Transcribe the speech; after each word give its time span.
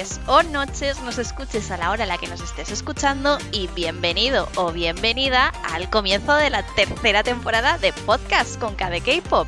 tardes 0.00 0.20
o 0.26 0.42
noches 0.42 1.00
nos 1.02 1.18
escuches 1.18 1.70
a 1.70 1.76
la 1.76 1.90
hora 1.90 2.04
a 2.04 2.06
la 2.06 2.18
que 2.18 2.26
nos 2.26 2.40
estés 2.40 2.70
escuchando 2.70 3.38
y 3.52 3.66
bienvenido 3.68 4.48
o 4.56 4.72
bienvenida 4.72 5.48
al 5.70 5.90
comienzo 5.90 6.34
de 6.34 6.50
la 6.50 6.62
tercera 6.74 7.22
temporada 7.22 7.76
de 7.78 7.92
podcast 7.92 8.58
con 8.58 8.74
KDK 8.74 9.22
Pop. 9.28 9.46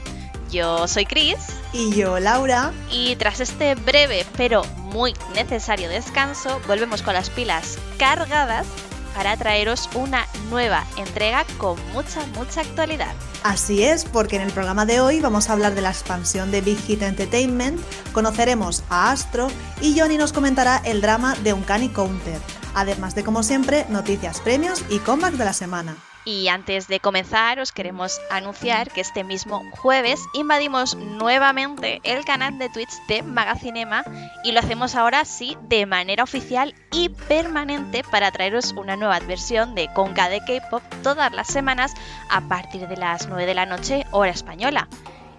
Yo 0.50 0.86
soy 0.88 1.06
Chris. 1.06 1.38
Y 1.72 1.94
yo, 1.94 2.20
Laura. 2.20 2.72
Y 2.90 3.16
tras 3.16 3.40
este 3.40 3.74
breve 3.74 4.26
pero 4.36 4.62
muy 4.76 5.14
necesario 5.34 5.88
descanso, 5.88 6.60
volvemos 6.66 7.02
con 7.02 7.14
las 7.14 7.30
pilas 7.30 7.78
cargadas 7.98 8.66
para 9.14 9.36
traeros 9.36 9.88
una 9.94 10.26
nueva 10.50 10.84
entrega 10.96 11.44
con 11.58 11.76
mucha, 11.92 12.24
mucha 12.34 12.60
actualidad. 12.60 13.14
Así 13.42 13.82
es, 13.82 14.04
porque 14.04 14.36
en 14.36 14.42
el 14.42 14.52
programa 14.52 14.86
de 14.86 15.00
hoy 15.00 15.20
vamos 15.20 15.48
a 15.48 15.52
hablar 15.52 15.74
de 15.74 15.82
la 15.82 15.90
expansión 15.90 16.50
de 16.50 16.60
Big 16.60 16.78
Hit 16.78 17.02
Entertainment, 17.02 17.80
conoceremos 18.12 18.84
a 18.88 19.10
Astro 19.10 19.48
y 19.80 19.98
Johnny 19.98 20.16
nos 20.16 20.32
comentará 20.32 20.80
el 20.84 21.00
drama 21.00 21.34
de 21.42 21.52
Uncanny 21.52 21.88
Counter, 21.88 22.40
además 22.74 23.14
de 23.14 23.24
como 23.24 23.42
siempre 23.42 23.86
noticias, 23.88 24.40
premios 24.40 24.84
y 24.88 24.98
comebacks 24.98 25.38
de 25.38 25.44
la 25.44 25.52
semana. 25.52 25.96
Y 26.24 26.48
antes 26.48 26.86
de 26.86 27.00
comenzar, 27.00 27.58
os 27.58 27.72
queremos 27.72 28.20
anunciar 28.30 28.90
que 28.92 29.00
este 29.00 29.24
mismo 29.24 29.62
jueves 29.72 30.20
invadimos 30.34 30.94
nuevamente 30.94 32.00
el 32.04 32.24
canal 32.24 32.58
de 32.58 32.68
Twitch 32.68 32.92
de 33.08 33.22
Magacinema 33.22 34.04
y 34.44 34.52
lo 34.52 34.60
hacemos 34.60 34.94
ahora 34.94 35.24
sí 35.24 35.56
de 35.62 35.84
manera 35.84 36.22
oficial 36.22 36.74
y 36.92 37.08
permanente 37.08 38.04
para 38.04 38.30
traeros 38.30 38.72
una 38.72 38.96
nueva 38.96 39.18
versión 39.20 39.74
de 39.74 39.92
Conca 39.92 40.28
de 40.28 40.40
K-pop 40.40 40.82
todas 41.02 41.32
las 41.32 41.48
semanas 41.48 41.92
a 42.30 42.40
partir 42.42 42.86
de 42.86 42.96
las 42.96 43.28
9 43.28 43.44
de 43.46 43.54
la 43.54 43.66
noche, 43.66 44.06
hora 44.12 44.30
española. 44.30 44.88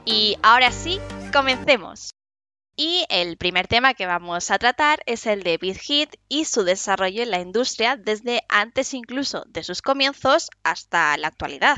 Y 0.06 0.38
ahora 0.44 0.72
sí, 0.72 1.00
comencemos. 1.32 2.14
Y 2.76 3.06
el 3.10 3.38
primer 3.38 3.68
tema 3.68 3.94
que 3.94 4.06
vamos 4.08 4.50
a 4.50 4.58
tratar 4.58 5.02
es 5.06 5.28
el 5.28 5.44
de 5.44 5.58
Big 5.58 5.78
Hit 5.78 6.16
y 6.28 6.46
su 6.46 6.64
desarrollo 6.64 7.22
en 7.22 7.32
la 7.32 7.40
industria 7.40 7.98
desde 7.98 8.44
antes 8.50 8.94
incluso 8.94 9.44
de 9.48 9.64
sus 9.64 9.82
comienzos 9.82 10.50
hasta 10.64 11.16
la 11.18 11.28
actualidad. 11.28 11.78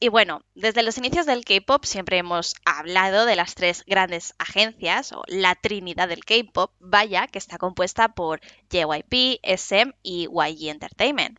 Y 0.00 0.08
bueno, 0.08 0.42
desde 0.54 0.82
los 0.82 0.98
inicios 0.98 1.26
del 1.26 1.44
K-Pop 1.44 1.84
siempre 1.84 2.18
hemos 2.18 2.54
hablado 2.64 3.26
de 3.26 3.36
las 3.36 3.54
tres 3.54 3.84
grandes 3.86 4.34
agencias 4.38 5.12
o 5.12 5.22
la 5.28 5.54
trinidad 5.54 6.08
del 6.08 6.24
K-Pop, 6.24 6.72
vaya, 6.80 7.26
que 7.26 7.38
está 7.38 7.58
compuesta 7.58 8.08
por 8.08 8.40
JYP, 8.70 9.40
SM 9.42 9.94
y 10.02 10.28
YG 10.28 10.68
Entertainment. 10.68 11.38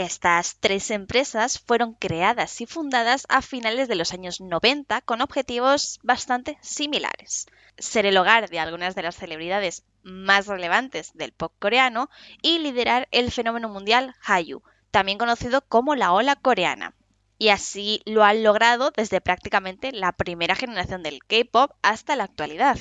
Estas 0.00 0.58
tres 0.60 0.92
empresas 0.92 1.58
fueron 1.58 1.92
creadas 1.92 2.60
y 2.60 2.66
fundadas 2.66 3.26
a 3.28 3.42
finales 3.42 3.88
de 3.88 3.96
los 3.96 4.12
años 4.12 4.40
90 4.40 5.00
con 5.00 5.20
objetivos 5.20 5.98
bastante 6.04 6.56
similares 6.60 7.46
ser 7.78 8.06
el 8.06 8.16
hogar 8.16 8.48
de 8.48 8.60
algunas 8.60 8.94
de 8.94 9.02
las 9.02 9.16
celebridades 9.16 9.82
más 10.04 10.46
relevantes 10.46 11.10
del 11.14 11.32
pop 11.32 11.52
coreano 11.58 12.10
y 12.42 12.60
liderar 12.60 13.08
el 13.10 13.32
fenómeno 13.32 13.68
mundial 13.68 14.14
Hallyu, 14.20 14.62
también 14.92 15.18
conocido 15.18 15.62
como 15.62 15.96
la 15.96 16.12
ola 16.12 16.36
coreana. 16.36 16.94
Y 17.36 17.48
así 17.48 18.00
lo 18.04 18.22
han 18.22 18.44
logrado 18.44 18.92
desde 18.96 19.20
prácticamente 19.20 19.90
la 19.90 20.12
primera 20.12 20.54
generación 20.54 21.02
del 21.02 21.24
K-pop 21.24 21.72
hasta 21.82 22.14
la 22.14 22.22
actualidad. 22.22 22.78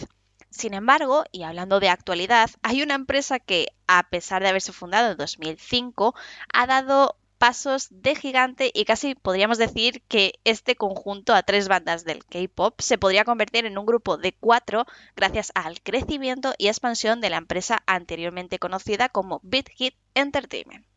Sin 0.58 0.74
embargo, 0.74 1.24
y 1.32 1.44
hablando 1.44 1.80
de 1.80 1.90
actualidad, 1.90 2.50
hay 2.64 2.82
una 2.82 2.96
empresa 2.96 3.38
que, 3.38 3.68
a 3.86 4.10
pesar 4.10 4.42
de 4.42 4.50
haberse 4.50 4.74
fundado 4.74 5.12
en 5.12 5.18
2005, 5.18 6.16
ha 6.52 6.66
dado 6.66 7.16
pasos 7.38 7.90
de 7.92 8.16
gigante 8.16 8.72
y 8.74 8.86
casi 8.86 9.14
podríamos 9.14 9.60
decir 9.60 10.02
que 10.08 10.40
este 10.46 10.76
conjunto 10.76 11.36
a 11.36 11.44
tres 11.44 11.68
bandas 11.68 12.06
del 12.06 12.26
K-Pop 12.26 12.82
se 12.82 12.98
podría 12.98 13.24
convertir 13.24 13.68
en 13.68 13.78
un 13.78 13.86
grupo 13.86 14.18
de 14.18 14.34
cuatro 14.34 14.88
gracias 15.16 15.52
al 15.54 15.80
crecimiento 15.82 16.56
y 16.58 16.70
expansión 16.70 17.22
de 17.22 17.30
la 17.30 17.38
empresa 17.38 17.84
anteriormente 17.86 18.58
conocida 18.58 19.10
como 19.10 19.40
Big 19.44 19.70
Hit 19.70 19.94
Entertainment. 20.16 20.88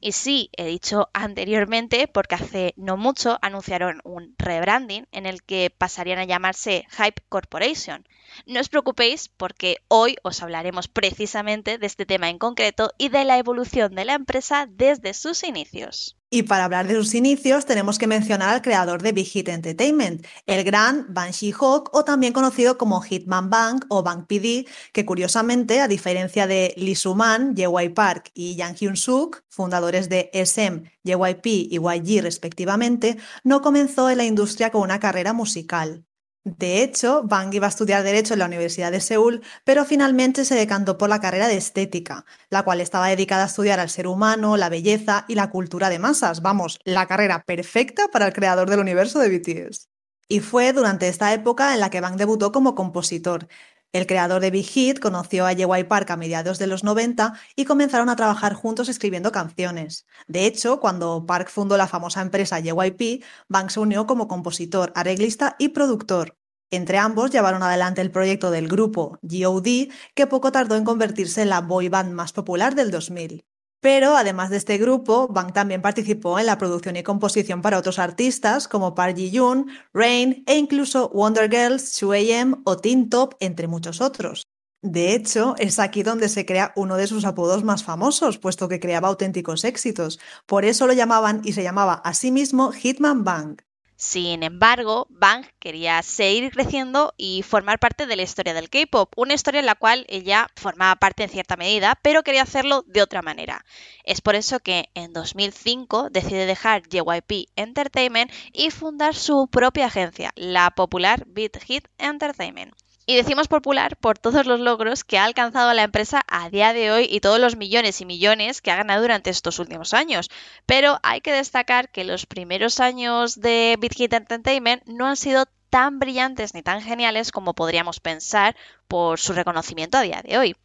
Y 0.00 0.12
sí, 0.12 0.50
he 0.56 0.64
dicho 0.66 1.08
anteriormente 1.12 2.08
porque 2.08 2.34
hace 2.34 2.74
no 2.76 2.96
mucho 2.96 3.38
anunciaron 3.42 4.00
un 4.04 4.34
rebranding 4.38 5.06
en 5.12 5.26
el 5.26 5.42
que 5.42 5.70
pasarían 5.70 6.18
a 6.18 6.24
llamarse 6.24 6.86
Hype 6.90 7.22
Corporation. 7.28 8.06
No 8.44 8.60
os 8.60 8.68
preocupéis 8.68 9.28
porque 9.28 9.78
hoy 9.88 10.16
os 10.22 10.42
hablaremos 10.42 10.88
precisamente 10.88 11.78
de 11.78 11.86
este 11.86 12.06
tema 12.06 12.28
en 12.28 12.38
concreto 12.38 12.92
y 12.98 13.08
de 13.08 13.24
la 13.24 13.38
evolución 13.38 13.94
de 13.94 14.04
la 14.04 14.14
empresa 14.14 14.66
desde 14.68 15.14
sus 15.14 15.42
inicios. 15.42 16.16
Y 16.28 16.42
para 16.42 16.64
hablar 16.64 16.88
de 16.88 16.94
sus 16.96 17.14
inicios 17.14 17.66
tenemos 17.66 17.98
que 17.98 18.08
mencionar 18.08 18.48
al 18.48 18.60
creador 18.60 19.00
de 19.00 19.12
Big 19.12 19.26
Hit 19.26 19.48
Entertainment, 19.48 20.26
el 20.46 20.64
gran 20.64 21.06
Bang 21.08 21.30
Shi-hawk 21.30 21.90
o 21.92 22.04
también 22.04 22.32
conocido 22.32 22.76
como 22.76 23.00
Hitman 23.00 23.48
Bang 23.48 23.84
o 23.88 24.02
Bang 24.02 24.26
PD, 24.26 24.66
que 24.92 25.06
curiosamente, 25.06 25.80
a 25.80 25.86
diferencia 25.86 26.48
de 26.48 26.74
Lee 26.76 26.96
Soo-man, 26.96 27.54
JY 27.54 27.90
Park 27.90 28.32
y 28.34 28.56
Yang 28.56 28.76
Hyun-suk, 28.76 29.44
fundadores 29.48 30.08
de 30.08 30.30
SM, 30.32 30.90
JYP 31.04 31.46
y 31.46 31.78
YG 31.78 32.22
respectivamente, 32.22 33.18
no 33.44 33.62
comenzó 33.62 34.10
en 34.10 34.18
la 34.18 34.24
industria 34.24 34.70
con 34.70 34.82
una 34.82 34.98
carrera 34.98 35.32
musical. 35.32 36.04
De 36.46 36.84
hecho, 36.84 37.24
Bang 37.24 37.52
iba 37.54 37.66
a 37.66 37.70
estudiar 37.70 38.04
Derecho 38.04 38.34
en 38.34 38.38
la 38.38 38.46
Universidad 38.46 38.92
de 38.92 39.00
Seúl, 39.00 39.42
pero 39.64 39.84
finalmente 39.84 40.44
se 40.44 40.54
decantó 40.54 40.96
por 40.96 41.08
la 41.08 41.20
carrera 41.20 41.48
de 41.48 41.56
estética, 41.56 42.24
la 42.50 42.62
cual 42.62 42.80
estaba 42.80 43.08
dedicada 43.08 43.42
a 43.42 43.46
estudiar 43.46 43.80
al 43.80 43.90
ser 43.90 44.06
humano, 44.06 44.56
la 44.56 44.68
belleza 44.68 45.24
y 45.26 45.34
la 45.34 45.50
cultura 45.50 45.88
de 45.88 45.98
masas. 45.98 46.42
Vamos, 46.42 46.78
la 46.84 47.06
carrera 47.08 47.42
perfecta 47.44 48.06
para 48.12 48.28
el 48.28 48.32
creador 48.32 48.70
del 48.70 48.78
universo 48.78 49.18
de 49.18 49.36
BTS. 49.36 49.88
Y 50.28 50.38
fue 50.38 50.72
durante 50.72 51.08
esta 51.08 51.34
época 51.34 51.74
en 51.74 51.80
la 51.80 51.90
que 51.90 52.00
Bang 52.00 52.16
debutó 52.16 52.52
como 52.52 52.76
compositor. 52.76 53.48
El 53.96 54.06
creador 54.06 54.42
de 54.42 54.50
Big 54.50 54.66
Hit 54.66 55.00
conoció 55.00 55.46
a 55.46 55.54
JY 55.54 55.84
Park 55.84 56.10
a 56.10 56.18
mediados 56.18 56.58
de 56.58 56.66
los 56.66 56.84
90 56.84 57.32
y 57.56 57.64
comenzaron 57.64 58.10
a 58.10 58.16
trabajar 58.16 58.52
juntos 58.52 58.90
escribiendo 58.90 59.32
canciones. 59.32 60.06
De 60.26 60.44
hecho, 60.44 60.80
cuando 60.80 61.24
Park 61.24 61.48
fundó 61.48 61.78
la 61.78 61.88
famosa 61.88 62.20
empresa 62.20 62.60
JYP, 62.60 63.24
Bang 63.48 63.70
se 63.70 63.80
unió 63.80 64.06
como 64.06 64.28
compositor, 64.28 64.92
arreglista 64.94 65.56
y 65.58 65.70
productor. 65.70 66.36
Entre 66.70 66.98
ambos 66.98 67.30
llevaron 67.30 67.62
adelante 67.62 68.02
el 68.02 68.10
proyecto 68.10 68.50
del 68.50 68.68
grupo 68.68 69.18
GOD, 69.22 69.88
que 70.14 70.26
poco 70.26 70.52
tardó 70.52 70.76
en 70.76 70.84
convertirse 70.84 71.40
en 71.40 71.48
la 71.48 71.62
boy 71.62 71.88
band 71.88 72.12
más 72.12 72.34
popular 72.34 72.74
del 72.74 72.90
2000. 72.90 73.46
Pero 73.86 74.16
además 74.16 74.50
de 74.50 74.56
este 74.56 74.78
grupo, 74.78 75.28
Bang 75.28 75.52
también 75.52 75.80
participó 75.80 76.40
en 76.40 76.46
la 76.46 76.58
producción 76.58 76.96
y 76.96 77.04
composición 77.04 77.62
para 77.62 77.78
otros 77.78 78.00
artistas 78.00 78.66
como 78.66 78.96
Park 78.96 79.14
Ji-yoon, 79.16 79.68
Rain 79.94 80.42
e 80.48 80.56
incluso 80.56 81.08
Wonder 81.10 81.48
Girls, 81.48 82.02
2AM 82.02 82.62
o 82.64 82.78
Teen 82.78 83.08
Top, 83.08 83.36
entre 83.38 83.68
muchos 83.68 84.00
otros. 84.00 84.42
De 84.82 85.14
hecho, 85.14 85.54
es 85.58 85.78
aquí 85.78 86.02
donde 86.02 86.28
se 86.28 86.44
crea 86.44 86.72
uno 86.74 86.96
de 86.96 87.06
sus 87.06 87.24
apodos 87.24 87.62
más 87.62 87.84
famosos, 87.84 88.38
puesto 88.38 88.68
que 88.68 88.80
creaba 88.80 89.06
auténticos 89.06 89.62
éxitos. 89.62 90.18
Por 90.46 90.64
eso 90.64 90.88
lo 90.88 90.92
llamaban 90.92 91.42
y 91.44 91.52
se 91.52 91.62
llamaba 91.62 91.94
a 91.94 92.12
sí 92.12 92.32
mismo 92.32 92.72
Hitman 92.72 93.22
Bang. 93.22 93.65
Sin 93.96 94.42
embargo, 94.42 95.06
Bang 95.10 95.44
quería 95.58 96.02
seguir 96.02 96.50
creciendo 96.50 97.12
y 97.16 97.42
formar 97.42 97.78
parte 97.78 98.06
de 98.06 98.16
la 98.16 98.22
historia 98.22 98.54
del 98.54 98.70
K-pop, 98.70 99.12
una 99.16 99.34
historia 99.34 99.60
en 99.60 99.66
la 99.66 99.74
cual 99.74 100.06
ella 100.08 100.48
formaba 100.56 100.96
parte 100.96 101.24
en 101.24 101.30
cierta 101.30 101.56
medida, 101.56 101.98
pero 102.02 102.22
quería 102.22 102.42
hacerlo 102.42 102.84
de 102.86 103.02
otra 103.02 103.22
manera. 103.22 103.64
Es 104.04 104.20
por 104.20 104.34
eso 104.34 104.60
que 104.60 104.90
en 104.94 105.12
2005 105.12 106.10
decide 106.10 106.46
dejar 106.46 106.82
JYP 106.88 107.50
Entertainment 107.56 108.30
y 108.52 108.70
fundar 108.70 109.14
su 109.14 109.48
propia 109.50 109.86
agencia, 109.86 110.32
la 110.36 110.70
popular 110.70 111.24
Beat 111.26 111.62
Hit 111.62 111.88
Entertainment. 111.98 112.74
Y 113.08 113.14
decimos 113.14 113.46
popular 113.46 113.96
por 113.96 114.18
todos 114.18 114.46
los 114.46 114.58
logros 114.58 115.04
que 115.04 115.16
ha 115.16 115.24
alcanzado 115.24 115.72
la 115.74 115.84
empresa 115.84 116.24
a 116.26 116.50
día 116.50 116.72
de 116.72 116.90
hoy 116.90 117.06
y 117.08 117.20
todos 117.20 117.38
los 117.38 117.54
millones 117.54 118.00
y 118.00 118.04
millones 118.04 118.60
que 118.60 118.72
ha 118.72 118.76
ganado 118.76 119.00
durante 119.00 119.30
estos 119.30 119.60
últimos 119.60 119.94
años. 119.94 120.28
Pero 120.66 120.98
hay 121.04 121.20
que 121.20 121.32
destacar 121.32 121.88
que 121.88 122.02
los 122.02 122.26
primeros 122.26 122.80
años 122.80 123.40
de 123.40 123.76
Big 123.78 123.94
Hit 123.94 124.12
Entertainment 124.12 124.82
no 124.86 125.06
han 125.06 125.16
sido 125.16 125.46
tan 125.70 126.00
brillantes 126.00 126.52
ni 126.52 126.62
tan 126.62 126.82
geniales 126.82 127.30
como 127.30 127.54
podríamos 127.54 128.00
pensar 128.00 128.56
por 128.88 129.20
su 129.20 129.34
reconocimiento 129.34 129.98
a 129.98 130.02
día 130.02 130.22
de 130.26 130.38
hoy. 130.38 130.56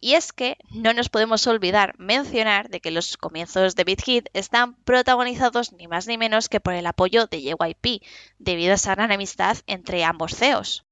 Y 0.00 0.14
es 0.14 0.32
que 0.32 0.58
no 0.70 0.92
nos 0.92 1.08
podemos 1.08 1.44
olvidar 1.48 1.94
mencionar 1.98 2.68
de 2.68 2.78
que 2.78 2.92
los 2.92 3.16
comienzos 3.16 3.74
de 3.74 3.82
Big 3.82 4.00
Hit 4.00 4.28
están 4.32 4.76
protagonizados 4.84 5.72
ni 5.72 5.88
más 5.88 6.06
ni 6.06 6.18
menos 6.18 6.48
que 6.48 6.60
por 6.60 6.74
el 6.74 6.86
apoyo 6.86 7.26
de 7.26 7.42
JYP, 7.42 8.00
debido 8.38 8.70
a 8.70 8.74
esa 8.76 8.94
gran 8.94 9.10
amistad 9.10 9.56
entre 9.66 10.04
ambos 10.04 10.36
CEOs. 10.36 10.84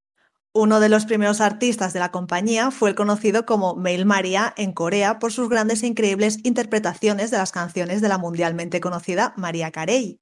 Uno 0.54 0.80
de 0.80 0.90
los 0.90 1.06
primeros 1.06 1.40
artistas 1.40 1.94
de 1.94 1.98
la 1.98 2.10
compañía 2.10 2.70
fue 2.70 2.90
el 2.90 2.94
conocido 2.94 3.46
como 3.46 3.74
Mail 3.74 4.04
Maria 4.04 4.52
en 4.58 4.72
Corea 4.72 5.18
por 5.18 5.32
sus 5.32 5.48
grandes 5.48 5.82
e 5.82 5.86
increíbles 5.86 6.40
interpretaciones 6.42 7.30
de 7.30 7.38
las 7.38 7.52
canciones 7.52 8.02
de 8.02 8.10
la 8.10 8.18
mundialmente 8.18 8.78
conocida 8.78 9.32
Maria 9.38 9.70
Carey. 9.70 10.20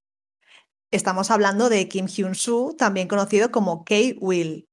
Estamos 0.93 1.33
hablando 1.33 1.69
de 1.69 1.89
Kim 1.89 2.07
Hyun-soo, 2.07 2.77
también 2.77 3.09
conocido 3.09 3.51
como 3.51 3.85
K-Will. 3.85 4.69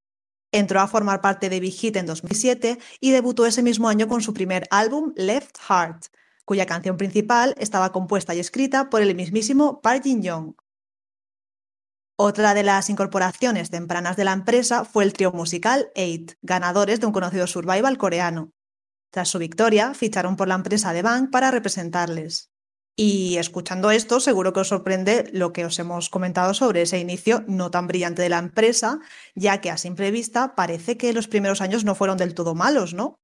Entró 0.52 0.80
a 0.80 0.88
formar 0.88 1.22
parte 1.22 1.50
de 1.50 1.60
Big 1.60 1.74
Hit 1.74 1.96
en 1.96 2.06
2007 2.06 2.78
y 3.00 3.10
debutó 3.10 3.48
ese 3.48 3.64
mismo 3.64 3.90
año 3.90 4.08
con 4.08 4.22
su 4.22 4.36
primer 4.36 4.68
álbum 4.70 5.14
Left 5.16 5.58
Heart, 5.68 6.06
cuya 6.46 6.68
canción 6.68 6.98
principal 6.98 7.56
estaba 7.58 7.92
compuesta 7.92 8.36
y 8.36 8.40
escrita 8.40 8.92
por 8.92 9.02
el 9.02 9.16
mismísimo 9.16 9.82
Park 9.82 10.04
Jin-young. 10.04 10.54
Otra 12.20 12.56
de 12.56 12.64
las 12.64 12.90
incorporaciones 12.90 13.70
tempranas 13.70 14.18
de 14.18 14.26
la 14.26 14.34
empresa 14.34 14.86
fue 14.86 15.04
el 15.04 15.14
trío 15.14 15.32
musical 15.32 15.92
Eight, 15.94 16.32
ganadores 16.42 17.00
de 17.00 17.06
un 17.06 17.14
conocido 17.14 17.46
survival 17.46 18.00
coreano. 18.00 18.54
Tras 19.12 19.30
su 19.30 19.38
victoria, 19.38 19.94
ficharon 19.94 20.36
por 20.36 20.48
la 20.48 20.56
empresa 20.56 20.94
de 20.94 21.04
Bang 21.04 21.30
para 21.30 21.52
representarles. 21.52 22.50
Y 22.96 23.38
escuchando 23.38 23.92
esto, 23.92 24.20
seguro 24.20 24.52
que 24.52 24.62
os 24.62 24.70
sorprende 24.70 25.30
lo 25.32 25.54
que 25.54 25.64
os 25.66 25.78
hemos 25.78 26.10
comentado 26.10 26.56
sobre 26.56 26.82
ese 26.82 26.98
inicio 26.98 27.46
no 27.48 27.70
tan 27.70 27.86
brillante 27.86 28.24
de 28.24 28.30
la 28.30 28.40
empresa, 28.40 28.98
ya 29.36 29.62
que 29.62 29.70
a 29.70 29.78
simple 29.78 30.10
vista 30.10 30.56
parece 30.56 30.98
que 30.98 31.14
los 31.14 31.28
primeros 31.28 31.62
años 31.62 31.86
no 31.86 31.94
fueron 31.94 32.18
del 32.18 32.34
todo 32.34 32.56
malos, 32.56 32.96
¿no? 32.96 33.20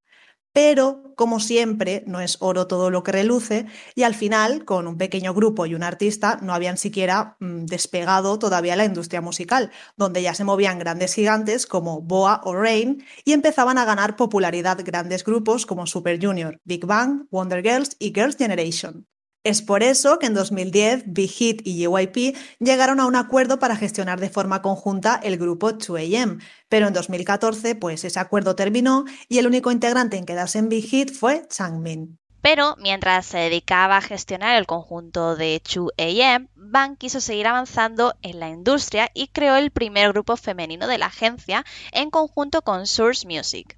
Pero, 0.53 1.13
como 1.15 1.39
siempre, 1.39 2.03
no 2.05 2.21
es 2.21 2.37
oro 2.39 2.67
todo 2.67 2.91
lo 2.91 3.01
que 3.01 3.11
reluce 3.11 3.65
y 3.95 4.03
al 4.03 4.13
final, 4.13 4.65
con 4.65 4.87
un 4.87 4.97
pequeño 4.97 5.33
grupo 5.33 5.65
y 5.65 5.73
un 5.73 5.81
artista, 5.81 6.37
no 6.43 6.53
habían 6.53 6.77
siquiera 6.77 7.37
mm, 7.39 7.65
despegado 7.65 8.37
todavía 8.37 8.75
la 8.75 8.85
industria 8.85 9.21
musical, 9.21 9.71
donde 9.97 10.21
ya 10.21 10.35
se 10.35 10.43
movían 10.43 10.77
grandes 10.77 11.15
gigantes 11.15 11.65
como 11.65 12.01
Boa 12.01 12.41
o 12.43 12.55
Rain 12.55 13.03
y 13.25 13.33
empezaban 13.33 13.79
a 13.79 13.85
ganar 13.85 14.15
popularidad 14.15 14.79
grandes 14.85 15.23
grupos 15.23 15.65
como 15.65 15.87
Super 15.87 16.23
Junior, 16.23 16.61
Big 16.63 16.85
Bang, 16.85 17.27
Wonder 17.31 17.63
Girls 17.63 17.95
y 17.97 18.13
Girls' 18.13 18.37
Generation. 18.37 19.07
Es 19.43 19.61
por 19.61 19.83
eso 19.83 20.19
que 20.19 20.27
en 20.27 20.33
2010 20.33 21.03
Big 21.07 21.29
Hit 21.29 21.61
y 21.65 21.83
JYP 21.83 22.37
llegaron 22.59 23.01
a 23.01 23.05
un 23.05 23.17
acuerdo 23.17 23.59
para 23.59 23.75
gestionar 23.75 24.21
de 24.21 24.29
forma 24.29 24.61
conjunta 24.61 25.19
el 25.21 25.37
grupo 25.37 25.71
2AM, 25.71 26.41
pero 26.69 26.87
en 26.87 26.93
2014 26.93 27.75
pues 27.75 28.05
ese 28.05 28.21
acuerdo 28.21 28.55
terminó 28.55 29.03
y 29.27 29.39
el 29.39 29.47
único 29.47 29.69
integrante 29.71 30.15
en 30.15 30.25
quedarse 30.25 30.59
en 30.59 30.69
Big 30.69 30.85
Hit 30.85 31.11
fue 31.11 31.45
Changmin. 31.49 32.17
Pero 32.41 32.77
mientras 32.79 33.25
se 33.25 33.37
dedicaba 33.37 33.97
a 33.97 34.01
gestionar 34.01 34.55
el 34.55 34.65
conjunto 34.65 35.35
de 35.35 35.61
2AM, 35.61 36.47
Bang 36.55 36.97
quiso 36.97 37.19
seguir 37.19 37.47
avanzando 37.47 38.15
en 38.21 38.39
la 38.39 38.49
industria 38.49 39.11
y 39.13 39.27
creó 39.27 39.57
el 39.57 39.71
primer 39.71 40.13
grupo 40.13 40.37
femenino 40.37 40.87
de 40.87 40.97
la 40.97 41.07
agencia 41.07 41.65
en 41.91 42.11
conjunto 42.11 42.61
con 42.61 42.87
Source 42.87 43.27
Music. 43.27 43.77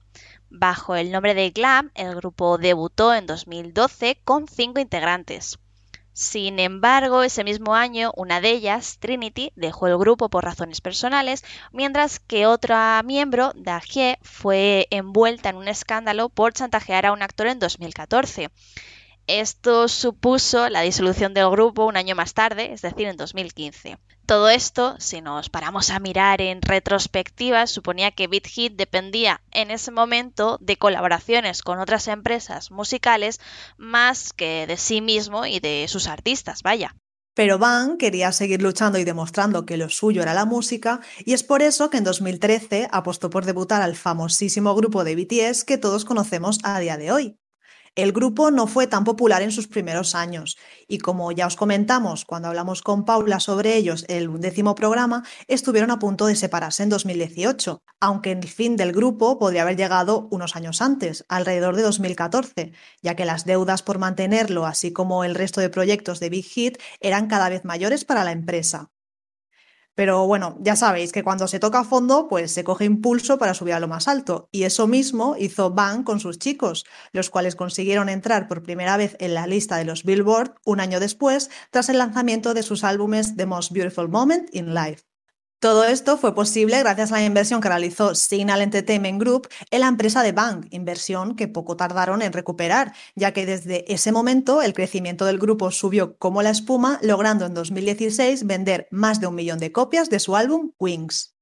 Bajo 0.57 0.96
el 0.96 1.12
nombre 1.12 1.34
de 1.34 1.50
Glam, 1.50 1.92
el 1.96 2.16
grupo 2.16 2.57
debutó 2.57 3.13
en 3.13 3.25
2012 3.25 4.22
con 4.24 4.48
cinco 4.48 4.80
integrantes. 4.80 5.60
Sin 6.13 6.60
embargo, 6.60 7.24
ese 7.24 7.44
mismo 7.44 7.75
año, 7.75 8.13
una 8.16 8.40
de 8.40 8.52
ellas, 8.52 8.98
Trinity, 9.02 9.52
dejó 9.57 9.88
el 9.88 9.98
grupo 9.98 10.30
por 10.30 10.46
razones 10.46 10.80
personales, 10.80 11.44
mientras 11.74 12.22
que 12.22 12.48
otra 12.48 13.02
miembro, 13.04 13.52
Dahye, 13.54 14.18
fue 14.22 14.88
envuelta 14.92 15.50
en 15.50 15.57
un 15.57 15.68
escándalo 15.68 16.30
por 16.30 16.54
chantajear 16.54 17.06
a 17.06 17.12
un 17.12 17.22
actor 17.22 17.48
en 17.48 17.60
2014. 17.60 18.50
Esto 19.28 19.90
supuso 19.90 20.69
la 20.69 20.81
disolución 20.81 21.34
del 21.34 21.50
grupo 21.50 21.84
un 21.84 21.98
año 21.98 22.16
más 22.16 22.34
tarde, 22.34 22.72
es 22.72 22.81
decir, 22.81 23.07
en 23.07 23.18
2015. 23.18 23.98
Todo 24.25 24.50
esto, 24.50 24.95
si 24.98 25.22
nos 25.22 25.50
paramos 25.50 25.92
a 25.92 26.00
mirar 26.00 26.42
en 26.42 26.60
retrospectiva, 26.63 27.68
suponía 27.68 28.10
que 28.10 28.25
Beat 28.25 28.48
Hit 28.48 28.74
dependía 28.75 29.42
en 29.51 29.69
ese 29.69 29.92
momento 29.92 30.57
de 30.62 30.77
colaboraciones 30.77 31.62
con 31.62 31.80
otras 31.80 32.07
empresas 32.07 32.72
musicales 32.72 33.39
más 33.77 34.33
que 34.33 34.66
de 34.66 34.77
sí 34.77 35.00
mismo 35.00 35.45
y 35.45 35.60
de 35.60 35.86
sus 35.88 36.07
artistas, 36.07 36.63
vaya. 36.63 36.95
Pero 37.36 37.60
Van 37.60 37.98
quería 37.98 38.31
seguir 38.31 38.63
luchando 38.63 38.98
y 38.98 39.04
demostrando 39.04 39.66
que 39.66 39.77
lo 39.77 39.89
suyo 39.89 40.24
era 40.24 40.33
la 40.33 40.45
música, 40.45 41.01
y 41.19 41.33
es 41.33 41.44
por 41.44 41.62
eso 41.62 41.92
que 41.92 41.98
en 41.98 42.04
2013 42.04 42.88
apostó 42.92 43.30
por 43.30 43.45
debutar 43.45 43.83
al 43.83 43.95
famosísimo 43.95 44.74
grupo 44.74 45.04
de 45.04 45.16
BTS 45.16 45.66
que 45.66 45.78
todos 45.78 46.04
conocemos 46.04 46.57
a 46.63 46.80
día 46.80 46.98
de 46.98 47.12
hoy. 47.12 47.38
El 47.95 48.12
grupo 48.12 48.51
no 48.51 48.68
fue 48.68 48.88
tan 48.88 49.06
popular 49.06 49.42
en 49.42 49.53
sus 49.53 49.69
primeros 49.69 50.15
años 50.15 50.57
y 50.86 50.97
como 50.97 51.31
ya 51.31 51.47
os 51.47 51.56
comentamos 51.56 52.25
cuando 52.25 52.50
hablamos 52.50 52.81
con 52.81 53.06
Paula 53.06 53.39
sobre 53.39 53.77
ellos 53.77 54.03
el 54.09 54.27
undécimo 54.27 54.75
programa, 54.75 55.24
estuvieron 55.47 55.92
a 55.92 56.00
punto 56.00 56.25
de 56.25 56.36
separarse 56.36 56.83
en 56.83 56.89
2018, 56.89 57.83
aunque 58.01 58.33
el 58.33 58.45
fin 58.50 58.75
del 58.75 58.92
grupo 58.92 59.39
podría 59.39 59.62
haber 59.62 59.77
llegado 59.77 60.27
unos 60.30 60.57
años 60.57 60.81
antes, 60.81 61.24
alrededor 61.30 61.77
de 61.77 61.83
2014, 61.83 62.74
ya 63.01 63.15
que 63.15 63.24
las 63.24 63.45
deudas 63.45 63.81
por 63.81 63.97
mantenerlo, 63.97 64.65
así 64.65 64.92
como 64.92 65.24
el 65.24 65.33
resto 65.33 65.62
de 65.62 65.69
proyectos 65.69 66.19
de 66.19 66.30
Big 66.30 66.44
Hit, 66.44 66.77
eran 67.00 67.27
cada 67.27 67.47
vez 67.47 67.63
mayores 67.63 68.03
para 68.03 68.25
la 68.25 68.33
empresa. 68.33 68.92
Pero 69.95 70.27
bueno, 70.27 70.57
ya 70.59 70.75
sabéis 70.75 71.12
que 71.12 71.24
cuando 71.24 71.47
se 71.47 71.59
toca 71.59 71.80
a 71.80 71.83
fondo, 71.86 72.27
pues 72.27 72.51
se 72.53 72.63
coge 72.63 72.86
impulso 72.86 73.38
para 73.38 73.53
subir 73.53 73.74
a 73.74 73.80
lo 73.80 73.88
más 73.88 74.07
alto. 74.07 74.50
Y 74.51 74.63
eso 74.63 74.88
mismo 74.88 75.36
hizo 75.39 75.71
Bang 75.71 76.03
con 76.03 76.19
sus 76.19 76.38
chicos, 76.38 76.86
los 77.13 77.30
cuales 77.30 77.56
consiguieron 77.56 78.09
entrar 78.09 78.47
por 78.47 78.62
primera 78.62 78.97
vez 78.97 79.15
en 79.19 79.33
la 79.33 79.47
lista 79.47 79.77
de 79.77 79.86
los 79.86 80.03
Billboard 80.03 80.56
un 80.65 80.81
año 80.81 81.00
después, 81.00 81.50
tras 81.71 81.89
el 81.89 81.97
lanzamiento 81.97 82.53
de 82.53 82.63
sus 82.63 82.83
álbumes 82.83 83.38
The 83.38 83.45
Most 83.45 83.71
Beautiful 83.71 84.09
Moment 84.09 84.53
in 84.53 84.74
Life. 84.74 85.14
Todo 85.60 85.86
esto 85.86 86.18
fue 86.18 86.36
posible 86.36 86.80
gracias 86.80 87.12
a 87.12 87.16
la 87.16 87.25
inversión 87.25 87.62
que 87.62 87.69
realizó 87.69 88.13
Signal 88.13 88.62
Entertainment 88.62 89.19
Group 89.19 89.48
en 89.72 89.81
la 89.81 89.88
empresa 89.88 90.22
de 90.22 90.31
Bang, 90.31 90.68
inversión 90.69 91.36
que 91.36 91.48
poco 91.48 91.78
tardaron 91.78 92.22
en 92.22 92.34
recuperar, 92.34 92.94
ya 93.16 93.31
que 93.31 93.46
desde 93.46 93.92
ese 93.92 94.12
momento 94.12 94.62
el 94.62 94.74
crecimiento 94.74 95.25
del 95.25 95.40
grupo 95.40 95.72
subió 95.72 96.18
como 96.18 96.44
la 96.44 96.52
espuma, 96.52 97.00
logrando 97.02 97.46
en 97.46 97.54
2016 97.54 98.46
vender 98.46 98.88
más 98.92 99.19
de 99.22 99.28
un 99.28 99.36
millón 99.36 99.60
de 99.60 99.72
copias 99.72 100.10
de 100.10 100.19
su 100.19 100.36
álbum 100.36 100.74
Wings. 100.78 101.36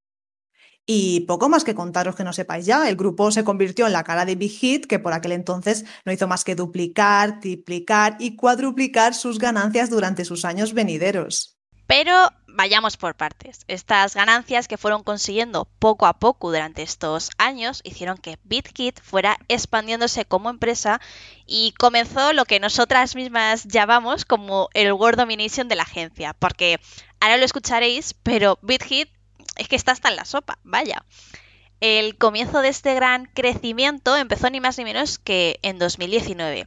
Y 0.85 1.21
poco 1.21 1.49
más 1.49 1.63
que 1.63 1.75
contaros 1.75 2.15
que 2.15 2.25
no 2.25 2.33
sepáis 2.33 2.65
ya, 2.65 2.89
el 2.89 2.97
grupo 2.97 3.31
se 3.31 3.43
convirtió 3.43 3.87
en 3.87 3.93
la 3.93 4.03
cara 4.03 4.25
de 4.25 4.35
Big 4.35 4.51
Hit, 4.51 4.85
que 4.85 4.99
por 4.99 5.13
aquel 5.13 5.31
entonces 5.31 5.85
no 6.05 6.11
hizo 6.11 6.27
más 6.27 6.43
que 6.43 6.55
duplicar, 6.55 7.39
triplicar 7.39 8.17
y 8.19 8.35
cuadruplicar 8.35 9.15
sus 9.15 9.39
ganancias 9.39 9.89
durante 9.89 10.25
sus 10.25 10.45
años 10.45 10.73
venideros. 10.73 11.57
Pero 11.95 12.27
vayamos 12.47 12.97
por 12.97 13.13
partes. 13.13 13.65
Estas 13.67 14.15
ganancias 14.15 14.67
que 14.67 14.79
fueron 14.79 15.03
consiguiendo 15.03 15.65
poco 15.77 16.07
a 16.07 16.17
poco 16.17 16.49
durante 16.49 16.81
estos 16.81 17.29
años 17.37 17.81
hicieron 17.83 18.17
que 18.17 18.39
BitKit 18.45 18.99
fuera 18.99 19.37
expandiéndose 19.47 20.25
como 20.25 20.49
empresa 20.49 20.99
y 21.45 21.75
comenzó 21.77 22.33
lo 22.33 22.45
que 22.45 22.59
nosotras 22.59 23.15
mismas 23.15 23.65
llamamos 23.65 24.25
como 24.25 24.69
el 24.73 24.91
World 24.91 25.19
Domination 25.19 25.67
de 25.67 25.75
la 25.75 25.83
agencia. 25.83 26.33
Porque 26.33 26.79
ahora 27.19 27.37
lo 27.37 27.45
escucharéis, 27.45 28.15
pero 28.23 28.57
BitKit 28.63 29.09
es 29.57 29.67
que 29.67 29.75
está 29.75 29.91
hasta 29.91 30.09
en 30.09 30.15
la 30.15 30.25
sopa, 30.25 30.57
vaya. 30.63 31.05
El 31.79 32.17
comienzo 32.17 32.61
de 32.61 32.69
este 32.69 32.95
gran 32.95 33.25
crecimiento 33.35 34.17
empezó 34.17 34.49
ni 34.49 34.59
más 34.59 34.79
ni 34.79 34.83
menos 34.83 35.19
que 35.19 35.59
en 35.61 35.77
2019 35.77 36.65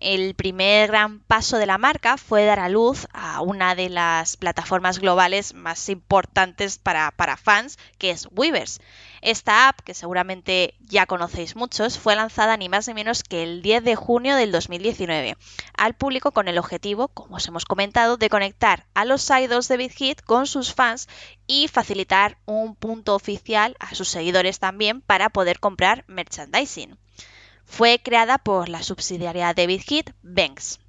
el 0.00 0.34
primer 0.34 0.88
gran 0.88 1.20
paso 1.20 1.58
de 1.58 1.66
la 1.66 1.78
marca 1.78 2.16
fue 2.16 2.44
dar 2.44 2.60
a 2.60 2.68
luz 2.68 3.06
a 3.12 3.40
una 3.40 3.74
de 3.74 3.88
las 3.88 4.36
plataformas 4.36 4.98
globales 4.98 5.54
más 5.54 5.88
importantes 5.88 6.78
para, 6.78 7.12
fans, 7.36 7.78
que 7.98 8.10
es 8.10 8.28
Weavers. 8.30 8.80
Esta 9.20 9.68
app, 9.68 9.80
que 9.80 9.94
seguramente 9.94 10.74
ya 10.80 11.06
conocéis 11.06 11.56
muchos, 11.56 11.98
fue 11.98 12.14
lanzada 12.14 12.56
ni 12.56 12.68
más 12.68 12.86
ni 12.86 12.94
menos 12.94 13.22
que 13.22 13.42
el 13.42 13.62
10 13.62 13.84
de 13.84 13.96
junio 13.96 14.36
del 14.36 14.52
2019 14.52 15.36
al 15.76 15.94
público 15.94 16.32
con 16.32 16.48
el 16.48 16.58
objetivo, 16.58 17.08
como 17.08 17.36
os 17.36 17.48
hemos 17.48 17.64
comentado, 17.64 18.16
de 18.16 18.30
conectar 18.30 18.86
a 18.94 19.04
los 19.04 19.28
idols 19.30 19.68
de 19.68 19.76
Big 19.76 19.92
Hit 19.92 20.22
con 20.22 20.46
sus 20.46 20.72
fans 20.72 21.08
y 21.46 21.68
facilitar 21.68 22.38
un 22.46 22.76
punto 22.76 23.14
oficial 23.14 23.76
a 23.80 23.94
sus 23.94 24.08
seguidores 24.08 24.58
también 24.58 25.00
para 25.00 25.30
poder 25.30 25.58
comprar 25.58 26.04
merchandising. 26.06 26.96
Fue 27.68 28.00
creada 28.00 28.38
por 28.38 28.68
la 28.68 28.82
subsidiaria 28.82 29.54
de 29.54 29.68
BitHit, 29.68 30.10
Banks. 30.22 30.80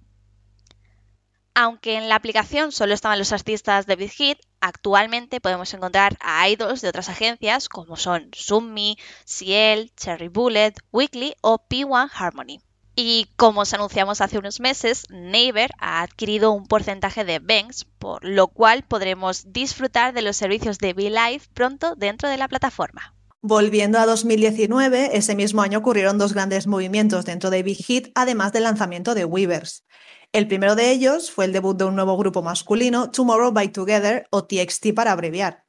Aunque 1.53 1.97
en 1.97 2.09
la 2.09 2.15
aplicación 2.15 2.71
solo 2.71 2.95
estaban 2.95 3.19
los 3.19 3.31
artistas 3.31 3.85
de 3.85 3.95
BitHit, 3.95 4.39
actualmente 4.59 5.41
podemos 5.41 5.71
encontrar 5.73 6.17
a 6.19 6.49
idols 6.49 6.81
de 6.81 6.89
otras 6.89 7.09
agencias 7.09 7.69
como 7.69 7.95
son 7.95 8.31
Summi, 8.33 8.97
Ciel, 9.25 9.91
Cherry 9.95 10.29
Bullet, 10.29 10.73
Weekly 10.91 11.35
o 11.41 11.59
P1 11.59 12.09
Harmony. 12.11 12.59
Y 12.95 13.27
como 13.35 13.61
os 13.61 13.73
anunciamos 13.73 14.21
hace 14.21 14.39
unos 14.39 14.59
meses, 14.59 15.05
Naver 15.09 15.71
ha 15.79 16.01
adquirido 16.01 16.51
un 16.53 16.65
porcentaje 16.65 17.23
de 17.23 17.39
Banks, 17.39 17.85
por 17.99 18.23
lo 18.25 18.47
cual 18.47 18.83
podremos 18.83 19.51
disfrutar 19.53 20.13
de 20.13 20.23
los 20.23 20.37
servicios 20.37 20.79
de 20.79 20.93
BeLive 20.93 21.41
pronto 21.53 21.95
dentro 21.95 22.29
de 22.29 22.37
la 22.37 22.47
plataforma. 22.47 23.13
Volviendo 23.41 23.99
a 23.99 24.05
2019, 24.05 25.17
ese 25.17 25.33
mismo 25.33 25.61
año 25.61 25.79
ocurrieron 25.79 26.17
dos 26.17 26.33
grandes 26.33 26.67
movimientos 26.67 27.23
dentro 27.23 27.49
de 27.49 27.63
Big 27.63 27.77
Hit, 27.77 28.09
además 28.13 28.51
del 28.51 28.63
lanzamiento 28.63 29.15
de 29.15 29.23
Weavers. 29.23 29.85
El 30.33 30.45
primero 30.49 30.75
de 30.75 30.91
ellos 30.91 31.31
fue 31.31 31.45
el 31.45 31.53
debut 31.53 31.77
de 31.77 31.85
un 31.85 31.95
nuevo 31.95 32.17
grupo 32.17 32.41
masculino, 32.41 33.11
Tomorrow 33.11 33.53
by 33.53 33.71
Together 33.71 34.27
o 34.29 34.43
TXT 34.45 34.93
para 34.93 35.13
abreviar. 35.13 35.63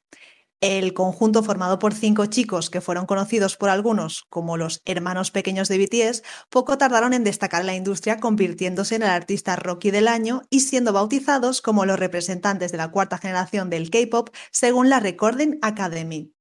El 0.59 0.93
conjunto 0.93 1.43
formado 1.43 1.79
por 1.79 1.93
cinco 1.93 2.25
chicos 2.25 2.69
que 2.69 2.81
fueron 2.81 3.05
conocidos 3.05 3.55
por 3.55 3.69
algunos 3.69 4.25
como 4.29 4.57
los 4.57 4.81
hermanos 4.83 5.31
pequeños 5.31 5.69
de 5.69 5.77
BTS, 5.77 6.23
poco 6.49 6.77
tardaron 6.77 7.13
en 7.13 7.23
destacar 7.23 7.61
en 7.61 7.67
la 7.67 7.75
industria 7.75 8.19
convirtiéndose 8.19 8.95
en 8.95 9.03
el 9.03 9.09
artista 9.09 9.55
Rocky 9.55 9.91
del 9.91 10.09
año 10.09 10.41
y 10.49 10.59
siendo 10.59 10.91
bautizados 10.91 11.61
como 11.61 11.85
los 11.85 11.97
representantes 11.97 12.73
de 12.73 12.77
la 12.77 12.91
cuarta 12.91 13.17
generación 13.17 13.69
del 13.69 13.89
K-Pop 13.89 14.29
según 14.51 14.89
la 14.89 14.99
Recording 14.99 15.57
Academy. 15.61 16.33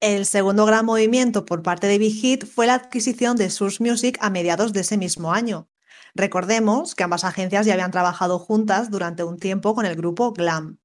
El 0.00 0.26
segundo 0.26 0.64
gran 0.64 0.86
movimiento 0.86 1.44
por 1.44 1.64
parte 1.64 1.88
de 1.88 1.98
Big 1.98 2.14
Hit 2.14 2.46
fue 2.46 2.68
la 2.68 2.74
adquisición 2.74 3.36
de 3.36 3.50
Source 3.50 3.82
Music 3.82 4.16
a 4.20 4.30
mediados 4.30 4.72
de 4.72 4.80
ese 4.80 4.96
mismo 4.96 5.32
año. 5.32 5.68
Recordemos 6.14 6.94
que 6.94 7.02
ambas 7.02 7.24
agencias 7.24 7.66
ya 7.66 7.72
habían 7.72 7.90
trabajado 7.90 8.38
juntas 8.38 8.92
durante 8.92 9.24
un 9.24 9.38
tiempo 9.38 9.74
con 9.74 9.86
el 9.86 9.96
grupo 9.96 10.32
Glam. 10.32 10.78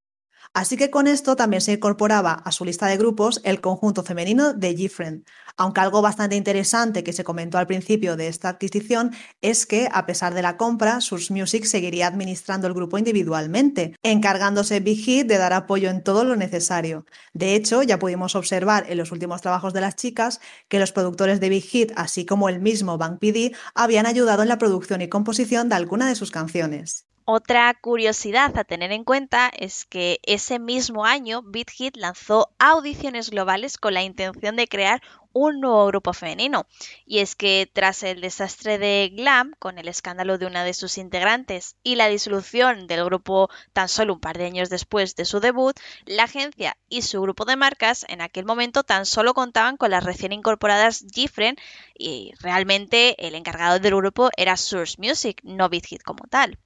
Así 0.56 0.78
que 0.78 0.92
con 0.92 1.08
esto 1.08 1.36
también 1.36 1.62
se 1.62 1.74
incorporaba 1.74 2.34
a 2.34 2.52
su 2.52 2.64
lista 2.64 2.86
de 2.86 2.98
grupos 2.98 3.42
el 3.44 3.60
conjunto 3.60 4.04
femenino 4.04 4.54
de 4.54 4.76
Gifriend. 4.76 5.26
Aunque 5.58 5.82
algo 5.82 6.04
bastante 6.04 6.36
interesante 6.36 7.04
que 7.04 7.12
se 7.12 7.24
comentó 7.24 7.58
al 7.58 7.66
principio 7.66 8.16
de 8.16 8.28
esta 8.28 8.50
adquisición 8.50 9.16
es 9.42 9.66
que, 9.66 9.90
a 9.92 10.06
pesar 10.06 10.36
de 10.36 10.44
la 10.44 10.56
compra, 10.56 11.02
Source 11.02 11.34
Music 11.34 11.66
seguiría 11.66 12.06
administrando 12.06 12.68
el 12.68 12.76
grupo 12.76 13.00
individualmente, 13.00 13.96
encargándose 14.04 14.80
Big 14.80 15.00
Hit 15.00 15.26
de 15.26 15.40
dar 15.40 15.54
apoyo 15.54 15.90
en 15.90 16.04
todo 16.04 16.24
lo 16.24 16.36
necesario. 16.36 17.08
De 17.34 17.56
hecho, 17.56 17.82
ya 17.82 17.98
pudimos 17.98 18.36
observar 18.36 18.86
en 18.88 19.00
los 19.00 19.12
últimos 19.12 19.42
trabajos 19.42 19.74
de 19.74 19.82
las 19.82 19.96
chicas 19.96 20.40
que 20.68 20.80
los 20.80 20.92
productores 20.92 21.40
de 21.40 21.50
Big 21.50 21.64
Hit, 21.64 21.94
así 21.96 22.28
como 22.28 22.48
el 22.48 22.62
mismo 22.62 23.00
Bank 23.00 23.18
PD, 23.20 23.56
habían 23.74 24.06
ayudado 24.06 24.44
en 24.44 24.50
la 24.50 24.60
producción 24.60 25.02
y 25.02 25.10
composición 25.10 25.68
de 25.68 25.76
alguna 25.76 26.08
de 26.08 26.16
sus 26.16 26.30
canciones. 26.30 27.08
Otra 27.26 27.74
curiosidad 27.74 28.58
a 28.58 28.66
tener 28.66 28.92
en 28.92 29.06
cuenta 29.06 29.50
es 29.58 29.86
que 29.86 30.20
ese 30.24 30.60
mismo 30.60 31.06
año 31.06 31.42
BitHit 31.42 31.96
lanzó 31.96 32.50
audiciones 32.60 33.30
globales 33.30 33.78
con 33.78 33.94
la 33.94 34.04
intención 34.04 34.58
de 34.58 34.68
crear 34.68 35.02
un 35.32 35.62
nuevo 35.62 35.86
grupo 35.88 36.12
femenino. 36.12 36.68
Y 37.06 37.20
es 37.20 37.38
que 37.38 37.72
tras 37.72 38.04
el 38.04 38.20
desastre 38.20 38.78
de 38.78 39.10
Glam, 39.16 39.54
con 39.60 39.78
el 39.78 39.88
escándalo 39.88 40.38
de 40.38 40.48
una 40.48 40.66
de 40.66 40.74
sus 40.74 40.98
integrantes 40.98 41.78
y 41.82 41.96
la 41.96 42.10
disolución 42.10 42.88
del 42.88 43.06
grupo 43.06 43.50
tan 43.72 43.88
solo 43.88 44.16
un 44.16 44.20
par 44.20 44.38
de 44.38 44.48
años 44.48 44.70
después 44.70 45.16
de 45.16 45.24
su 45.24 45.40
debut, 45.40 45.80
la 46.06 46.24
agencia 46.24 46.76
y 46.90 47.04
su 47.04 47.22
grupo 47.22 47.46
de 47.46 47.56
marcas 47.56 48.06
en 48.10 48.20
aquel 48.20 48.44
momento 48.44 48.84
tan 48.84 49.06
solo 49.06 49.34
contaban 49.34 49.78
con 49.78 49.92
las 49.92 50.04
recién 50.04 50.34
incorporadas 50.34 51.06
Gifren 51.10 51.56
y 51.98 52.34
realmente 52.42 53.16
el 53.26 53.36
encargado 53.36 53.80
del 53.80 53.96
grupo 53.96 54.30
era 54.36 54.58
Source 54.58 54.98
Music, 55.00 55.40
no 55.44 55.70
BitHit 55.70 56.04
como 56.04 56.28
tal. 56.28 56.60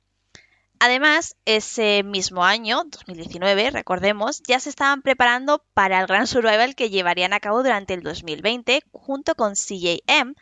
Además, 0.80 1.36
ese 1.46 2.04
mismo 2.04 2.44
año, 2.44 2.84
2019, 2.86 3.72
recordemos, 3.72 4.42
ya 4.48 4.60
se 4.60 4.70
estaban 4.70 5.02
preparando 5.02 5.64
para 5.74 6.00
el 6.00 6.08
gran 6.08 6.28
survival 6.28 6.76
que 6.76 6.90
llevarían 6.90 7.34
a 7.34 7.40
cabo 7.40 7.64
durante 7.64 7.94
el 7.94 8.04
2020 8.04 8.82
junto 8.92 9.36
con 9.36 9.56
CJM 9.56 10.36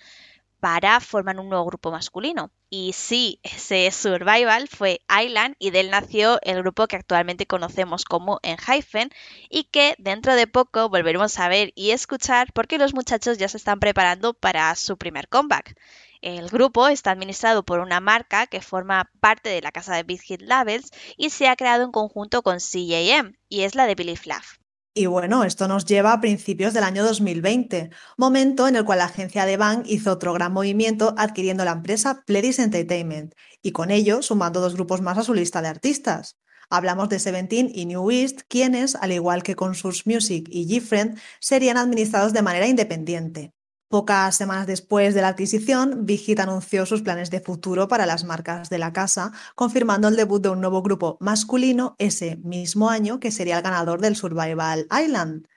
para 0.60 1.00
formar 1.00 1.40
un 1.40 1.50
nuevo 1.50 1.66
grupo 1.66 1.92
masculino. 1.92 2.52
Y 2.70 2.94
sí, 2.94 3.40
ese 3.44 3.92
survival 3.92 4.68
fue 4.68 5.02
Island 5.24 5.56
y 5.60 5.72
de 5.72 5.82
él 5.82 5.92
nació 5.92 6.40
el 6.42 6.62
grupo 6.64 6.88
que 6.88 6.96
actualmente 6.98 7.46
conocemos 7.46 8.04
como 8.06 8.40
Enhypen 8.44 9.12
y 9.50 9.66
que 9.66 9.96
dentro 10.00 10.36
de 10.36 10.48
poco 10.48 10.90
volveremos 10.90 11.40
a 11.40 11.50
ver 11.50 11.72
y 11.76 11.92
escuchar 11.92 12.52
porque 12.54 12.78
los 12.78 12.94
muchachos 12.94 13.38
ya 13.38 13.48
se 13.48 13.58
están 13.58 13.80
preparando 13.80 14.34
para 14.34 14.74
su 14.76 14.98
primer 14.98 15.28
comeback. 15.30 15.76
El 16.22 16.50
grupo 16.50 16.88
está 16.88 17.12
administrado 17.12 17.64
por 17.64 17.80
una 17.80 18.00
marca 18.00 18.48
que 18.48 18.62
forma 18.62 19.10
parte 19.20 19.50
de 19.50 19.62
la 19.62 19.72
casa 19.72 19.96
de 19.96 20.04
Big 20.04 20.22
Hit 20.22 20.42
Labels 20.42 20.92
y 21.18 21.30
se 21.30 21.48
ha 21.48 21.56
creado 21.56 21.84
en 21.84 21.92
conjunto 21.92 22.42
con 22.42 22.58
CJM 22.58 23.36
y 23.50 23.62
es 23.62 23.76
la 23.76 23.86
de 23.86 23.96
Billy 23.96 24.16
Fluff. 24.16 24.58
Y 24.98 25.08
bueno, 25.08 25.44
esto 25.44 25.68
nos 25.68 25.84
lleva 25.84 26.14
a 26.14 26.22
principios 26.22 26.74
del 26.74 26.86
año 26.86 27.04
2020, 27.04 27.90
momento 28.16 28.66
en 28.66 28.78
el 28.78 28.86
cual 28.86 29.00
la 29.00 29.06
agencia 29.06 29.46
de 29.46 29.58
Bang 29.58 29.84
hizo 29.88 30.14
otro 30.14 30.32
gran 30.32 30.54
movimiento 30.54 31.14
adquiriendo 31.18 31.66
la 31.66 31.74
empresa 31.74 32.24
Pledis 32.26 32.60
Entertainment 32.60 33.34
y 33.62 33.74
con 33.74 33.92
ello 33.92 34.22
sumando 34.22 34.62
dos 34.62 34.76
grupos 34.76 35.02
más 35.02 35.18
a 35.18 35.24
su 35.24 35.34
lista 35.34 35.62
de 35.62 35.68
artistas. 35.68 36.38
Hablamos 36.70 37.10
de 37.10 37.20
Seventeen 37.20 37.70
y 37.74 37.86
New 37.86 38.10
East, 38.10 38.44
quienes, 38.48 38.96
al 38.96 39.12
igual 39.12 39.44
que 39.44 39.56
con 39.56 39.76
Source 39.76 40.04
Music 40.06 40.48
y 40.50 40.66
G-Friend, 40.66 41.20
serían 41.42 41.76
administrados 41.76 42.32
de 42.32 42.42
manera 42.42 42.68
independiente. 42.68 43.54
Pocas 43.96 44.36
semanas 44.36 44.68
después 44.68 45.16
de 45.16 45.22
la 45.22 45.30
adquisición, 45.30 46.06
Big 46.06 46.42
anunció 46.42 46.86
sus 46.86 47.02
planes 47.02 47.32
de 47.32 47.40
futuro 47.40 47.88
para 47.88 48.06
las 48.06 48.26
marcas 48.26 48.70
de 48.70 48.78
la 48.78 48.92
casa, 48.92 49.32
confirmando 49.56 50.10
el 50.10 50.18
debut 50.18 50.44
de 50.44 50.50
un 50.50 50.60
nuevo 50.60 50.82
grupo 50.82 51.16
masculino 51.22 51.96
ese 51.98 52.36
mismo 52.44 52.90
año 52.90 53.22
que 53.22 53.32
sería 53.32 53.56
el 53.56 53.64
ganador 53.64 54.02
del 54.02 54.18
Survival 54.18 54.86
Island, 54.92 55.48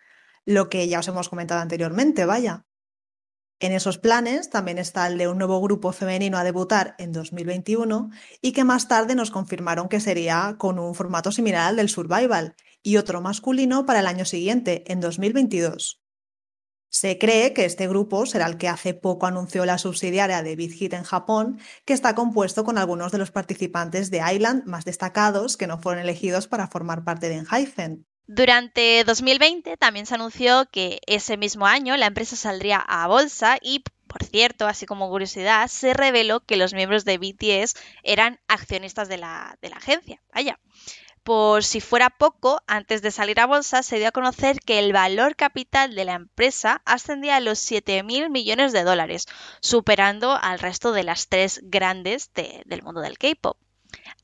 lo 0.44 0.68
que 0.68 0.86
ya 0.86 1.00
os 1.00 1.08
hemos 1.08 1.28
comentado 1.28 1.60
anteriormente, 1.60 2.26
vaya. 2.26 2.64
En 3.58 3.72
esos 3.72 3.98
planes 3.98 4.50
también 4.50 4.78
está 4.78 5.08
el 5.08 5.18
de 5.18 5.26
un 5.26 5.38
nuevo 5.38 5.60
grupo 5.60 5.90
femenino 5.90 6.38
a 6.38 6.44
debutar 6.44 6.94
en 6.98 7.10
2021 7.10 8.10
y 8.40 8.52
que 8.52 8.62
más 8.62 8.86
tarde 8.86 9.16
nos 9.16 9.32
confirmaron 9.32 9.88
que 9.88 9.98
sería 9.98 10.54
con 10.58 10.78
un 10.78 10.94
formato 10.94 11.32
similar 11.32 11.70
al 11.70 11.74
del 11.74 11.88
Survival 11.88 12.54
y 12.84 12.98
otro 12.98 13.20
masculino 13.20 13.84
para 13.84 13.98
el 13.98 14.06
año 14.06 14.24
siguiente, 14.24 14.84
en 14.86 15.00
2022. 15.00 16.04
Se 16.90 17.18
cree 17.18 17.52
que 17.52 17.64
este 17.64 17.86
grupo 17.86 18.24
será 18.24 18.46
el 18.46 18.56
que 18.56 18.68
hace 18.68 18.94
poco 18.94 19.26
anunció 19.26 19.66
la 19.66 19.78
subsidiaria 19.78 20.42
de 20.42 20.56
BitHit 20.56 20.94
en 20.94 21.04
Japón, 21.04 21.60
que 21.84 21.92
está 21.92 22.14
compuesto 22.14 22.64
con 22.64 22.78
algunos 22.78 23.12
de 23.12 23.18
los 23.18 23.30
participantes 23.30 24.10
de 24.10 24.22
Island 24.32 24.64
más 24.64 24.84
destacados 24.84 25.56
que 25.56 25.66
no 25.66 25.78
fueron 25.78 26.02
elegidos 26.02 26.48
para 26.48 26.68
formar 26.68 27.04
parte 27.04 27.28
de 27.28 27.36
Enhypen. 27.36 28.06
Durante 28.26 29.04
2020 29.04 29.78
también 29.78 30.04
se 30.04 30.14
anunció 30.14 30.66
que 30.70 31.00
ese 31.06 31.38
mismo 31.38 31.66
año 31.66 31.96
la 31.96 32.06
empresa 32.06 32.36
saldría 32.36 32.78
a 32.78 33.06
bolsa 33.06 33.58
y, 33.62 33.82
por 34.06 34.22
cierto, 34.22 34.66
así 34.66 34.84
como 34.84 35.08
curiosidad, 35.08 35.66
se 35.68 35.94
reveló 35.94 36.40
que 36.40 36.58
los 36.58 36.74
miembros 36.74 37.06
de 37.06 37.16
BTS 37.16 37.74
eran 38.02 38.38
accionistas 38.46 39.08
de 39.08 39.16
la, 39.16 39.56
de 39.62 39.70
la 39.70 39.76
agencia. 39.76 40.22
Vaya. 40.34 40.58
Por 41.22 41.62
si 41.62 41.80
fuera 41.80 42.10
poco, 42.10 42.60
antes 42.66 43.02
de 43.02 43.10
salir 43.10 43.38
a 43.40 43.46
bolsa 43.46 43.82
se 43.82 43.98
dio 43.98 44.08
a 44.08 44.12
conocer 44.12 44.60
que 44.60 44.78
el 44.78 44.92
valor 44.92 45.36
capital 45.36 45.94
de 45.94 46.04
la 46.04 46.14
empresa 46.14 46.82
ascendía 46.84 47.36
a 47.36 47.40
los 47.40 47.58
7.000 47.58 48.30
millones 48.30 48.72
de 48.72 48.82
dólares, 48.82 49.26
superando 49.60 50.38
al 50.40 50.58
resto 50.58 50.92
de 50.92 51.04
las 51.04 51.28
tres 51.28 51.60
grandes 51.64 52.32
del 52.34 52.82
mundo 52.82 53.00
del 53.00 53.18
K-Pop. 53.18 53.58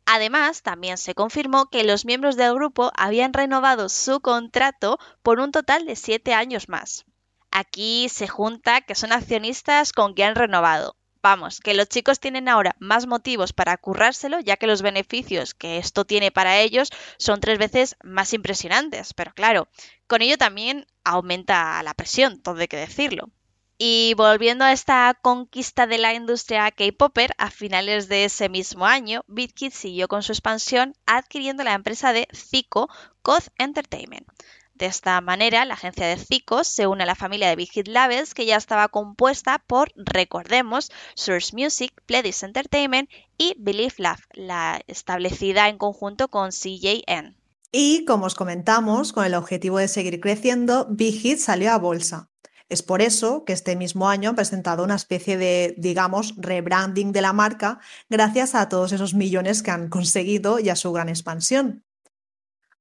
Además, 0.06 0.62
también 0.62 0.98
se 0.98 1.14
confirmó 1.14 1.66
que 1.66 1.84
los 1.84 2.04
miembros 2.04 2.36
del 2.36 2.54
grupo 2.54 2.90
habían 2.96 3.32
renovado 3.32 3.88
su 3.88 4.20
contrato 4.20 4.98
por 5.22 5.40
un 5.40 5.52
total 5.52 5.86
de 5.86 5.96
siete 5.96 6.34
años 6.34 6.68
más. 6.68 7.04
Aquí 7.50 8.08
se 8.08 8.28
junta 8.28 8.80
que 8.80 8.94
son 8.94 9.12
accionistas 9.12 9.92
con 9.92 10.14
que 10.14 10.24
han 10.24 10.34
renovado, 10.34 10.96
Vamos, 11.24 11.60
que 11.60 11.72
los 11.72 11.88
chicos 11.88 12.20
tienen 12.20 12.50
ahora 12.50 12.76
más 12.80 13.06
motivos 13.06 13.54
para 13.54 13.78
currárselo, 13.78 14.40
ya 14.40 14.58
que 14.58 14.66
los 14.66 14.82
beneficios 14.82 15.54
que 15.54 15.78
esto 15.78 16.04
tiene 16.04 16.30
para 16.30 16.60
ellos 16.60 16.90
son 17.16 17.40
tres 17.40 17.56
veces 17.58 17.96
más 18.04 18.34
impresionantes. 18.34 19.14
Pero 19.14 19.32
claro, 19.32 19.66
con 20.06 20.20
ello 20.20 20.36
también 20.36 20.86
aumenta 21.02 21.82
la 21.82 21.94
presión, 21.94 22.42
todo 22.42 22.60
hay 22.60 22.68
que 22.68 22.76
decirlo. 22.76 23.30
Y 23.78 24.12
volviendo 24.18 24.66
a 24.66 24.72
esta 24.72 25.18
conquista 25.22 25.86
de 25.86 25.96
la 25.96 26.12
industria 26.12 26.70
K-Popper, 26.70 27.32
a 27.38 27.50
finales 27.50 28.08
de 28.08 28.26
ese 28.26 28.50
mismo 28.50 28.84
año, 28.84 29.24
BitKit 29.26 29.72
siguió 29.72 30.08
con 30.08 30.22
su 30.22 30.32
expansión 30.32 30.92
adquiriendo 31.06 31.64
la 31.64 31.72
empresa 31.72 32.12
de 32.12 32.28
Zico, 32.34 32.90
Code 33.22 33.46
Entertainment. 33.56 34.28
De 34.74 34.86
esta 34.86 35.20
manera, 35.20 35.64
la 35.64 35.74
agencia 35.74 36.04
de 36.06 36.16
Zicos 36.16 36.66
se 36.66 36.88
une 36.88 37.04
a 37.04 37.06
la 37.06 37.14
familia 37.14 37.48
de 37.48 37.54
Big 37.54 37.70
Hit 37.70 37.86
Labels, 37.86 38.34
que 38.34 38.44
ya 38.44 38.56
estaba 38.56 38.88
compuesta 38.88 39.62
por, 39.64 39.92
recordemos, 39.94 40.90
Source 41.14 41.54
Music, 41.54 41.92
Pledis 42.06 42.42
Entertainment 42.42 43.08
y 43.38 43.54
Believe 43.56 43.94
Love, 43.98 44.26
la 44.32 44.80
establecida 44.88 45.68
en 45.68 45.78
conjunto 45.78 46.26
con 46.26 46.50
CJN. 46.50 47.36
Y, 47.70 48.04
como 48.04 48.26
os 48.26 48.34
comentamos, 48.34 49.12
con 49.12 49.24
el 49.24 49.34
objetivo 49.34 49.78
de 49.78 49.86
seguir 49.86 50.20
creciendo, 50.20 50.88
Big 50.90 51.20
Hit 51.20 51.38
salió 51.38 51.72
a 51.72 51.78
bolsa. 51.78 52.30
Es 52.68 52.82
por 52.82 53.00
eso 53.00 53.44
que 53.44 53.52
este 53.52 53.76
mismo 53.76 54.08
año 54.08 54.30
han 54.30 54.36
presentado 54.36 54.82
una 54.82 54.96
especie 54.96 55.36
de, 55.36 55.76
digamos, 55.78 56.34
rebranding 56.36 57.12
de 57.12 57.22
la 57.22 57.32
marca 57.32 57.78
gracias 58.08 58.56
a 58.56 58.68
todos 58.68 58.90
esos 58.90 59.14
millones 59.14 59.62
que 59.62 59.70
han 59.70 59.88
conseguido 59.88 60.58
y 60.58 60.70
a 60.70 60.76
su 60.76 60.90
gran 60.92 61.08
expansión. 61.08 61.84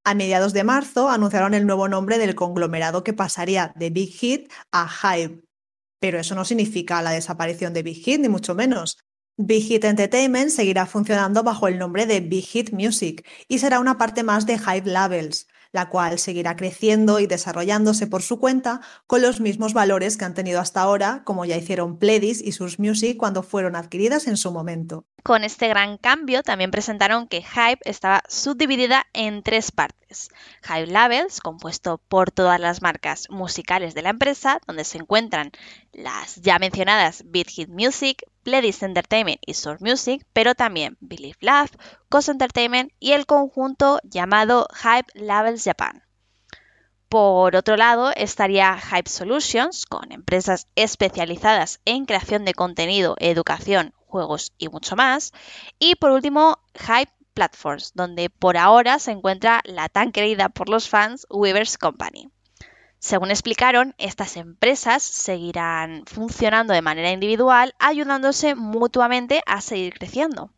A 0.06 0.14
mediados 0.14 0.52
de 0.52 0.64
marzo 0.64 1.08
anunciaron 1.08 1.54
el 1.54 1.66
nuevo 1.66 1.88
nombre 1.88 2.18
del 2.18 2.34
conglomerado 2.34 3.02
que 3.02 3.14
pasaría 3.14 3.72
de 3.74 3.88
Big 3.88 4.12
Hit 4.12 4.52
a 4.70 4.86
Hype. 4.86 5.42
Pero 5.98 6.18
eso 6.20 6.34
no 6.34 6.44
significa 6.44 7.00
la 7.00 7.12
desaparición 7.12 7.72
de 7.72 7.82
Big 7.82 8.04
Hit, 8.04 8.20
ni 8.20 8.28
mucho 8.28 8.54
menos. 8.54 8.98
Big 9.38 9.62
Hit 9.62 9.84
Entertainment 9.84 10.50
seguirá 10.50 10.84
funcionando 10.84 11.42
bajo 11.42 11.68
el 11.68 11.78
nombre 11.78 12.04
de 12.04 12.20
Big 12.20 12.44
Hit 12.44 12.72
Music 12.72 13.26
y 13.48 13.60
será 13.60 13.80
una 13.80 13.96
parte 13.96 14.22
más 14.22 14.44
de 14.44 14.58
Hype 14.58 14.90
Labels, 14.90 15.48
la 15.72 15.88
cual 15.88 16.18
seguirá 16.18 16.54
creciendo 16.54 17.18
y 17.18 17.26
desarrollándose 17.26 18.06
por 18.06 18.20
su 18.20 18.38
cuenta 18.38 18.82
con 19.06 19.22
los 19.22 19.40
mismos 19.40 19.72
valores 19.72 20.18
que 20.18 20.26
han 20.26 20.34
tenido 20.34 20.60
hasta 20.60 20.82
ahora, 20.82 21.22
como 21.24 21.46
ya 21.46 21.56
hicieron 21.56 21.98
Pledis 21.98 22.42
y 22.42 22.52
Sus 22.52 22.78
Music 22.78 23.16
cuando 23.16 23.42
fueron 23.42 23.74
adquiridas 23.74 24.26
en 24.26 24.36
su 24.36 24.52
momento. 24.52 25.06
Con 25.24 25.42
este 25.42 25.68
gran 25.68 25.96
cambio 25.96 26.42
también 26.42 26.70
presentaron 26.70 27.28
que 27.28 27.40
Hype 27.42 27.80
estaba 27.86 28.22
subdividida 28.28 29.06
en 29.14 29.42
tres 29.42 29.72
partes. 29.72 30.28
Hype 30.64 30.88
Labels, 30.88 31.40
compuesto 31.40 31.96
por 31.96 32.30
todas 32.30 32.60
las 32.60 32.82
marcas 32.82 33.30
musicales 33.30 33.94
de 33.94 34.02
la 34.02 34.10
empresa, 34.10 34.60
donde 34.66 34.84
se 34.84 34.98
encuentran 34.98 35.50
las 35.94 36.36
ya 36.42 36.58
mencionadas 36.58 37.22
Beat 37.24 37.48
Hit 37.48 37.70
Music, 37.70 38.22
Pledis 38.42 38.82
Entertainment 38.82 39.40
y 39.46 39.54
Source 39.54 39.82
Music, 39.82 40.26
pero 40.34 40.54
también 40.54 40.98
Believe 41.00 41.38
Love, 41.40 41.70
Cos 42.10 42.28
Entertainment 42.28 42.92
y 43.00 43.12
el 43.12 43.24
conjunto 43.24 44.00
llamado 44.04 44.68
Hype 44.74 45.10
Labels 45.14 45.64
Japan. 45.64 46.02
Por 47.08 47.56
otro 47.56 47.78
lado, 47.78 48.12
estaría 48.14 48.76
Hype 48.76 49.08
Solutions, 49.08 49.86
con 49.86 50.12
empresas 50.12 50.66
especializadas 50.74 51.80
en 51.86 52.04
creación 52.04 52.44
de 52.44 52.52
contenido, 52.52 53.16
educación, 53.20 53.94
juegos 54.14 54.52
y 54.58 54.68
mucho 54.68 54.94
más. 54.94 55.32
Y 55.80 55.96
por 55.96 56.12
último, 56.12 56.60
Hype 56.74 57.10
Platforms, 57.34 57.90
donde 57.94 58.30
por 58.30 58.56
ahora 58.56 59.00
se 59.00 59.10
encuentra 59.10 59.60
la 59.64 59.88
tan 59.88 60.12
querida 60.12 60.50
por 60.50 60.68
los 60.68 60.88
fans 60.88 61.26
Weavers 61.30 61.78
Company. 61.78 62.30
Según 63.00 63.32
explicaron, 63.32 63.92
estas 63.98 64.36
empresas 64.36 65.02
seguirán 65.02 66.04
funcionando 66.06 66.72
de 66.72 66.80
manera 66.80 67.10
individual, 67.10 67.74
ayudándose 67.80 68.54
mutuamente 68.54 69.42
a 69.46 69.60
seguir 69.60 69.94
creciendo. 69.94 70.50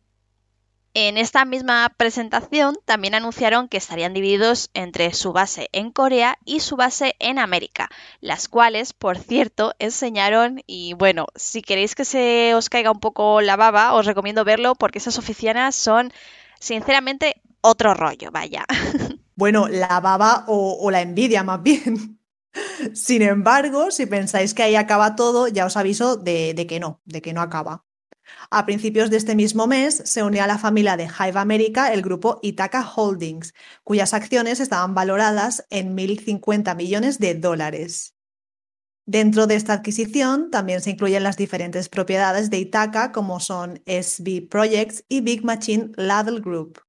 En 0.99 1.19
esta 1.19 1.45
misma 1.45 1.93
presentación 1.95 2.75
también 2.83 3.13
anunciaron 3.13 3.67
que 3.67 3.77
estarían 3.77 4.15
divididos 4.15 4.71
entre 4.73 5.13
su 5.13 5.31
base 5.31 5.69
en 5.71 5.91
Corea 5.91 6.39
y 6.43 6.59
su 6.59 6.75
base 6.75 7.15
en 7.19 7.37
América, 7.37 7.87
las 8.19 8.47
cuales, 8.47 8.93
por 8.93 9.19
cierto, 9.19 9.75
enseñaron 9.77 10.63
y 10.65 10.93
bueno, 10.93 11.27
si 11.35 11.61
queréis 11.61 11.93
que 11.93 12.03
se 12.03 12.55
os 12.55 12.69
caiga 12.69 12.89
un 12.89 12.99
poco 12.99 13.41
la 13.41 13.55
baba, 13.55 13.93
os 13.93 14.07
recomiendo 14.07 14.43
verlo 14.43 14.73
porque 14.73 14.97
esas 14.97 15.19
oficinas 15.19 15.75
son, 15.75 16.11
sinceramente, 16.59 17.43
otro 17.61 17.93
rollo, 17.93 18.31
vaya. 18.31 18.65
Bueno, 19.35 19.67
la 19.67 19.99
baba 19.99 20.45
o, 20.47 20.89
la 20.89 21.01
envidia 21.01 21.43
más 21.43 21.61
bien. 21.61 22.19
Sin 22.95 23.21
embargo, 23.21 23.91
si 23.91 24.07
pensáis 24.07 24.55
que 24.55 24.63
ahí 24.63 24.75
acaba 24.75 25.15
todo, 25.15 25.47
ya 25.47 25.67
os 25.67 25.77
aviso 25.77 26.17
de 26.17 26.65
que 26.67 26.79
no, 26.79 27.01
de 27.05 27.21
que 27.21 27.33
no 27.33 27.41
acaba. 27.41 27.86
A 28.49 28.65
principios 28.65 29.09
de 29.09 29.17
este 29.17 29.35
mismo 29.35 29.67
mes 29.67 30.01
se 30.05 30.23
unió 30.23 30.43
a 30.43 30.47
la 30.47 30.57
familia 30.57 30.97
de 30.97 31.05
Hive 31.05 31.39
America 31.39 31.93
el 31.93 32.01
grupo 32.01 32.39
Ithaca 32.41 32.87
Holdings, 32.87 33.53
cuyas 33.83 34.13
acciones 34.13 34.59
estaban 34.59 34.93
valoradas 34.93 35.65
en 35.69 35.95
1.050 35.95 36.75
millones 36.75 37.19
de 37.19 37.35
dólares. 37.35 38.17
Dentro 39.05 39.47
de 39.47 39.55
esta 39.55 39.71
adquisición 39.71 40.51
también 40.51 40.81
se 40.81 40.89
incluyen 40.89 41.23
las 41.23 41.37
diferentes 41.37 41.87
propiedades 41.87 42.49
de 42.49 42.59
Ithaca 42.59 43.13
como 43.13 43.39
son 43.39 43.81
SB 43.85 44.49
Projects 44.49 45.05
y 45.07 45.21
Big 45.21 45.45
Machine 45.45 45.91
Ladle 45.95 46.41
Group. 46.41 46.81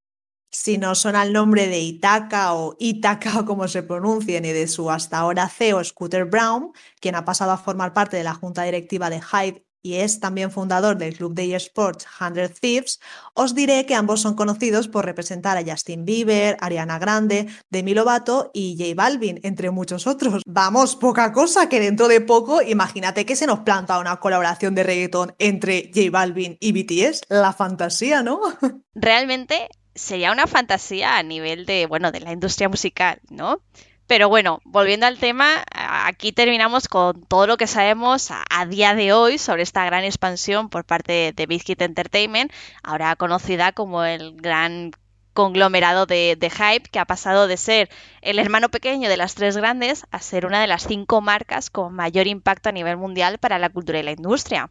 Si 0.51 0.79
no 0.79 0.97
suena 0.97 1.23
el 1.23 1.33
nombre 1.33 1.69
de 1.69 1.79
Ithaca 1.79 2.55
o 2.55 2.75
Ithaca 2.81 3.39
o 3.39 3.45
como 3.45 3.69
se 3.69 3.85
pronuncie 3.85 4.41
ni 4.41 4.51
de 4.51 4.67
su 4.67 4.91
hasta 4.91 5.19
ahora 5.19 5.49
CEO 5.49 5.85
Scooter 5.85 6.25
Brown, 6.25 6.73
quien 7.01 7.15
ha 7.15 7.25
pasado 7.25 7.53
a 7.53 7.59
formar 7.59 7.93
parte 7.93 8.17
de 8.17 8.25
la 8.25 8.35
junta 8.35 8.65
directiva 8.65 9.11
de 9.11 9.19
Hive 9.19 9.68
y 9.89 9.97
es 9.97 10.21
también 10.21 10.51
fundador 10.51 10.99
del 10.99 11.17
club 11.17 11.33
de 11.33 11.57
eSports 11.57 12.07
100 12.19 12.53
Thieves, 12.61 13.01
os 13.33 13.55
diré 13.55 13.87
que 13.87 13.95
ambos 13.95 14.21
son 14.21 14.35
conocidos 14.35 14.87
por 14.87 15.07
representar 15.07 15.57
a 15.57 15.65
Justin 15.65 16.05
Bieber, 16.05 16.59
Ariana 16.61 16.99
Grande, 16.99 17.47
Demi 17.71 17.95
Lovato 17.95 18.51
y 18.53 18.77
J 18.79 18.93
Balvin, 18.95 19.41
entre 19.43 19.71
muchos 19.71 20.07
otros. 20.07 20.43
Vamos, 20.47 20.95
poca 20.95 21.33
cosa 21.33 21.71
que 21.71 21.81
dentro 21.81 22.07
de 22.07 22.21
poco, 22.21 22.61
imagínate 22.61 23.25
que 23.25 23.35
se 23.35 23.47
nos 23.47 23.61
planta 23.61 23.99
una 23.99 24.21
colaboración 24.21 24.75
de 24.75 24.83
reggaeton 24.83 25.35
entre 25.39 25.91
J 25.95 26.11
Balvin 26.11 26.59
y 26.61 26.73
BTS. 26.73 27.23
La 27.31 27.55
fantasía, 27.55 28.23
¿no? 28.23 28.41
Realmente 28.95 29.69
sería 29.95 30.33
una 30.33 30.47
fantasía 30.47 31.17
a 31.17 31.23
nivel 31.23 31.65
de, 31.65 31.87
bueno, 31.87 32.13
de 32.13 32.21
la 32.21 32.33
industria 32.33 32.69
musical, 32.69 33.21
¿no? 33.31 33.63
Pero 34.09 34.31
bueno, 34.31 34.63
volviendo 34.65 35.05
al 35.07 35.19
tema, 35.19 35.65
aquí 35.71 36.33
terminamos 36.33 36.89
con 36.89 37.27
todo 37.27 37.47
lo 37.47 37.59
que 37.59 37.67
sabemos 37.67 38.31
a, 38.31 38.65
día 38.65 38.95
de 38.95 39.13
hoy 39.13 39.37
sobre 39.37 39.63
esta 39.63 39.85
gran 39.85 40.03
expansión 40.03 40.71
por 40.71 40.85
parte 40.85 41.35
de 41.37 41.47
Big 41.47 41.63
Entertainment, 41.67 42.51
ahora 42.83 43.15
conocida 43.17 43.73
como 43.73 44.05
el 44.05 44.35
gran 44.37 44.93
conglomerado 45.35 46.07
de, 46.07 46.37
de, 46.41 46.49
Hype, 46.49 46.89
que 46.91 46.99
ha 46.99 47.05
pasado 47.05 47.47
de 47.47 47.59
ser 47.59 47.91
el 48.23 48.39
hermano 48.39 48.71
pequeño 48.71 49.11
de 49.11 49.19
las 49.19 49.35
tres 49.35 49.59
grandes 49.59 50.07
a 50.11 50.21
ser 50.21 50.47
una 50.47 50.63
de 50.63 50.69
las 50.69 50.87
cinco 50.87 51.21
marcas 51.21 51.69
con 51.69 51.93
mayor 51.95 52.27
impacto 52.27 52.71
a 52.71 52.73
nivel 52.73 52.97
mundial 52.97 53.37
para 53.37 53.59
la 53.59 53.69
cultura 53.69 54.01
y 54.01 54.05
la 54.05 54.13
industria. 54.13 54.71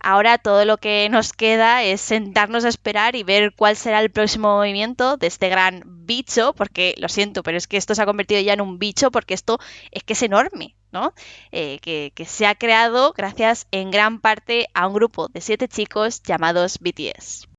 Ahora 0.00 0.38
todo 0.38 0.64
lo 0.64 0.78
que 0.78 1.08
nos 1.10 1.32
queda 1.32 1.82
es 1.82 2.00
sentarnos 2.00 2.64
a 2.64 2.68
esperar 2.68 3.16
y 3.16 3.22
ver 3.22 3.54
cuál 3.54 3.76
será 3.76 4.00
el 4.00 4.10
próximo 4.10 4.56
movimiento 4.56 5.16
de 5.16 5.26
este 5.26 5.48
gran 5.48 5.82
bicho, 5.84 6.52
porque 6.54 6.94
lo 6.98 7.08
siento, 7.08 7.42
pero 7.42 7.56
es 7.58 7.66
que 7.66 7.76
esto 7.76 7.94
se 7.94 8.02
ha 8.02 8.06
convertido 8.06 8.40
ya 8.40 8.52
en 8.52 8.60
un 8.60 8.78
bicho 8.78 9.10
porque 9.10 9.34
esto 9.34 9.58
es 9.90 10.02
que 10.04 10.12
es 10.14 10.22
enorme, 10.22 10.76
¿no? 10.92 11.12
Eh, 11.52 11.78
que, 11.80 12.12
que 12.14 12.24
se 12.24 12.46
ha 12.46 12.54
creado 12.54 13.12
gracias 13.16 13.66
en 13.70 13.90
gran 13.90 14.20
parte 14.20 14.68
a 14.74 14.86
un 14.86 14.94
grupo 14.94 15.28
de 15.28 15.40
siete 15.40 15.68
chicos 15.68 16.22
llamados 16.22 16.78
BTS. 16.78 17.55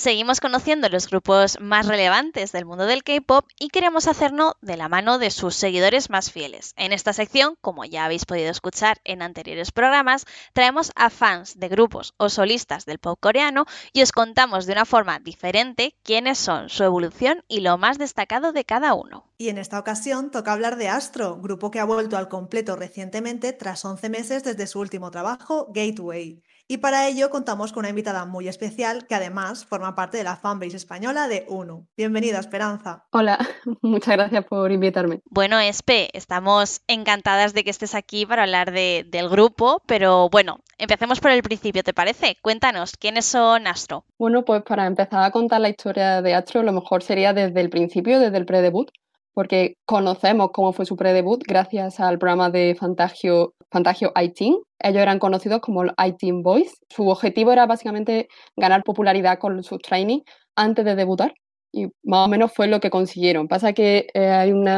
Seguimos 0.00 0.40
conociendo 0.40 0.88
los 0.88 1.10
grupos 1.10 1.58
más 1.60 1.86
relevantes 1.86 2.52
del 2.52 2.64
mundo 2.64 2.86
del 2.86 3.04
K-pop 3.04 3.44
y 3.58 3.68
queremos 3.68 4.06
hacerlo 4.08 4.56
de 4.62 4.78
la 4.78 4.88
mano 4.88 5.18
de 5.18 5.30
sus 5.30 5.54
seguidores 5.54 6.08
más 6.08 6.32
fieles. 6.32 6.72
En 6.78 6.94
esta 6.94 7.12
sección, 7.12 7.58
como 7.60 7.84
ya 7.84 8.06
habéis 8.06 8.24
podido 8.24 8.50
escuchar 8.50 9.02
en 9.04 9.20
anteriores 9.20 9.72
programas, 9.72 10.24
traemos 10.54 10.90
a 10.94 11.10
fans 11.10 11.60
de 11.60 11.68
grupos 11.68 12.14
o 12.16 12.30
solistas 12.30 12.86
del 12.86 12.98
pop 12.98 13.18
coreano 13.20 13.66
y 13.92 14.00
os 14.00 14.12
contamos 14.12 14.64
de 14.64 14.72
una 14.72 14.86
forma 14.86 15.18
diferente 15.18 15.94
quiénes 16.02 16.38
son, 16.38 16.70
su 16.70 16.82
evolución 16.82 17.44
y 17.46 17.60
lo 17.60 17.76
más 17.76 17.98
destacado 17.98 18.54
de 18.54 18.64
cada 18.64 18.94
uno. 18.94 19.26
Y 19.36 19.50
en 19.50 19.58
esta 19.58 19.78
ocasión 19.78 20.30
toca 20.30 20.54
hablar 20.54 20.76
de 20.76 20.88
Astro, 20.88 21.36
grupo 21.42 21.70
que 21.70 21.78
ha 21.78 21.84
vuelto 21.84 22.16
al 22.16 22.30
completo 22.30 22.74
recientemente 22.74 23.52
tras 23.52 23.84
11 23.84 24.08
meses 24.08 24.44
desde 24.44 24.66
su 24.66 24.80
último 24.80 25.10
trabajo, 25.10 25.66
Gateway. 25.74 26.42
Y 26.70 26.78
para 26.78 27.08
ello 27.08 27.30
contamos 27.30 27.72
con 27.72 27.80
una 27.80 27.88
invitada 27.88 28.26
muy 28.26 28.46
especial 28.46 29.04
que 29.08 29.16
además 29.16 29.64
forma 29.64 29.96
parte 29.96 30.18
de 30.18 30.22
la 30.22 30.36
fanbase 30.36 30.76
española 30.76 31.26
de 31.26 31.44
UNO. 31.48 31.88
Bienvenida, 31.96 32.38
Esperanza. 32.38 33.06
Hola, 33.10 33.40
muchas 33.82 34.14
gracias 34.14 34.44
por 34.44 34.70
invitarme. 34.70 35.18
Bueno, 35.24 35.58
Espe, 35.58 36.16
estamos 36.16 36.82
encantadas 36.86 37.54
de 37.54 37.64
que 37.64 37.70
estés 37.70 37.96
aquí 37.96 38.24
para 38.24 38.44
hablar 38.44 38.70
del 38.70 39.28
grupo, 39.28 39.82
pero 39.86 40.28
bueno, 40.30 40.60
empecemos 40.78 41.18
por 41.18 41.32
el 41.32 41.42
principio, 41.42 41.82
¿te 41.82 41.92
parece? 41.92 42.36
Cuéntanos, 42.40 42.96
¿quiénes 42.96 43.24
son 43.24 43.66
Astro? 43.66 44.04
Bueno, 44.16 44.44
pues 44.44 44.62
para 44.62 44.86
empezar 44.86 45.24
a 45.24 45.32
contar 45.32 45.60
la 45.60 45.70
historia 45.70 46.22
de 46.22 46.34
Astro, 46.34 46.62
lo 46.62 46.70
mejor 46.70 47.02
sería 47.02 47.32
desde 47.32 47.60
el 47.62 47.70
principio, 47.70 48.20
desde 48.20 48.36
el 48.36 48.46
predebut, 48.46 48.92
porque 49.34 49.76
conocemos 49.84 50.50
cómo 50.52 50.72
fue 50.72 50.86
su 50.86 50.96
predebut 50.96 51.42
gracias 51.46 52.00
al 52.00 52.18
programa 52.18 52.50
de 52.50 52.76
Fantagio, 52.78 53.54
Fantagio 53.70 54.12
ellos 54.16 55.02
eran 55.02 55.18
conocidos 55.18 55.60
como 55.60 55.84
los 55.84 55.94
I-Team 55.98 56.42
Boys. 56.42 56.78
Su 56.88 57.08
objetivo 57.08 57.52
era 57.52 57.66
básicamente 57.66 58.28
ganar 58.56 58.82
popularidad 58.82 59.38
con 59.38 59.62
sus 59.62 59.78
training 59.80 60.20
antes 60.56 60.84
de 60.84 60.94
debutar 60.96 61.34
y 61.72 61.86
más 62.02 62.26
o 62.26 62.28
menos 62.28 62.52
fue 62.52 62.66
lo 62.66 62.80
que 62.80 62.90
consiguieron. 62.90 63.48
Pasa 63.48 63.72
que 63.72 64.08
eh, 64.14 64.28
hay 64.28 64.52
un 64.52 64.68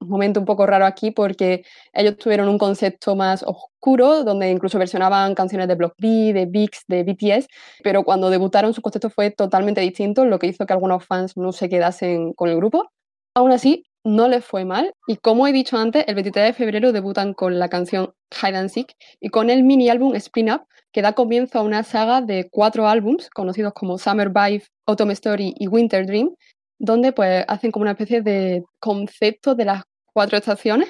momento 0.00 0.40
un 0.40 0.46
poco 0.46 0.66
raro 0.66 0.86
aquí 0.86 1.10
porque 1.10 1.64
ellos 1.92 2.16
tuvieron 2.16 2.48
un 2.48 2.58
concepto 2.58 3.16
más 3.16 3.42
oscuro 3.42 4.24
donde 4.24 4.50
incluso 4.50 4.78
versionaban 4.78 5.34
canciones 5.34 5.68
de 5.68 5.74
Block 5.74 5.94
B, 5.98 6.32
de 6.32 6.46
VIX, 6.46 6.84
de 6.88 7.02
BTS, 7.04 7.48
pero 7.82 8.04
cuando 8.04 8.30
debutaron 8.30 8.74
su 8.74 8.82
concepto 8.82 9.10
fue 9.10 9.30
totalmente 9.30 9.80
distinto, 9.80 10.24
lo 10.24 10.38
que 10.38 10.46
hizo 10.48 10.66
que 10.66 10.72
algunos 10.72 11.04
fans 11.04 11.36
no 11.36 11.52
se 11.52 11.68
quedasen 11.68 12.32
con 12.34 12.48
el 12.48 12.56
grupo. 12.56 12.90
Aún 13.36 13.52
así, 13.52 13.84
no 14.02 14.28
les 14.28 14.42
fue 14.46 14.64
mal 14.64 14.94
y 15.06 15.16
como 15.16 15.46
he 15.46 15.52
dicho 15.52 15.76
antes, 15.76 16.06
el 16.08 16.14
23 16.14 16.46
de 16.46 16.52
febrero 16.54 16.90
debutan 16.92 17.34
con 17.34 17.58
la 17.58 17.68
canción 17.68 18.14
Hide 18.30 18.56
and 18.56 18.70
Seek 18.70 18.94
y 19.20 19.28
con 19.28 19.50
el 19.50 19.62
mini 19.62 19.90
álbum 19.90 20.14
Spin 20.14 20.52
Up 20.52 20.62
que 20.90 21.02
da 21.02 21.12
comienzo 21.12 21.58
a 21.58 21.62
una 21.62 21.82
saga 21.82 22.22
de 22.22 22.48
cuatro 22.50 22.88
álbums 22.88 23.28
conocidos 23.28 23.74
como 23.74 23.98
Summer 23.98 24.30
Vibe, 24.30 24.64
Autumn 24.86 25.10
Story 25.10 25.52
y 25.58 25.68
Winter 25.68 26.06
Dream, 26.06 26.34
donde 26.78 27.12
pues 27.12 27.44
hacen 27.46 27.72
como 27.72 27.82
una 27.82 27.90
especie 27.90 28.22
de 28.22 28.64
concepto 28.80 29.54
de 29.54 29.66
las 29.66 29.82
cuatro 30.14 30.38
estaciones 30.38 30.88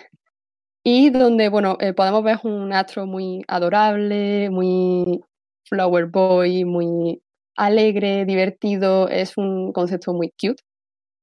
y 0.84 1.10
donde 1.10 1.48
bueno 1.48 1.76
eh, 1.80 1.94
podemos 1.94 2.22
ver 2.22 2.38
un 2.44 2.72
astro 2.72 3.06
muy 3.06 3.42
adorable, 3.48 4.50
muy 4.50 5.20
flower 5.68 6.06
boy, 6.06 6.64
muy 6.64 7.20
alegre, 7.56 8.24
divertido, 8.24 9.08
es 9.08 9.36
un 9.36 9.72
concepto 9.72 10.14
muy 10.14 10.30
cute 10.40 10.62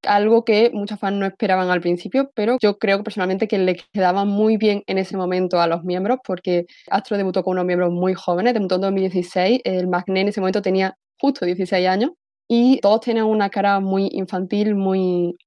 algo 0.08 0.46
que 0.46 0.72
muchos 0.74 1.00
fans 1.00 1.18
no 1.18 1.26
esperaban 1.26 1.70
al 1.70 1.82
principio, 1.82 2.32
pero 2.36 2.58
yo 2.62 2.78
creo 2.78 3.04
personalmente 3.04 3.48
que 3.48 3.58
le 3.58 3.78
quedaba 3.92 4.26
muy 4.26 4.58
bien 4.58 4.84
en 4.88 4.98
ese 4.98 5.18
momento 5.18 5.60
a 5.62 5.68
los 5.68 5.84
miembros, 5.84 6.20
porque 6.26 6.66
Astro 6.90 7.18
debutó 7.18 7.44
con 7.44 7.54
unos 7.54 7.66
miembros 7.66 7.92
muy 7.92 8.14
jóvenes, 8.14 8.54
debutó 8.54 8.76
en 8.76 8.82
2016, 8.82 9.62
el 9.64 9.88
Magné 9.88 10.22
en 10.22 10.28
ese 10.30 10.42
momento 10.42 10.62
tenía 10.62 10.96
justo 11.20 11.46
16 11.46 11.88
años, 11.88 12.12
y 12.48 12.80
todos 12.82 13.02
tenían 13.02 13.26
una 13.26 13.50
cara 13.50 13.80
muy 13.80 14.10
infantil, 14.12 14.76
muy, 14.76 15.38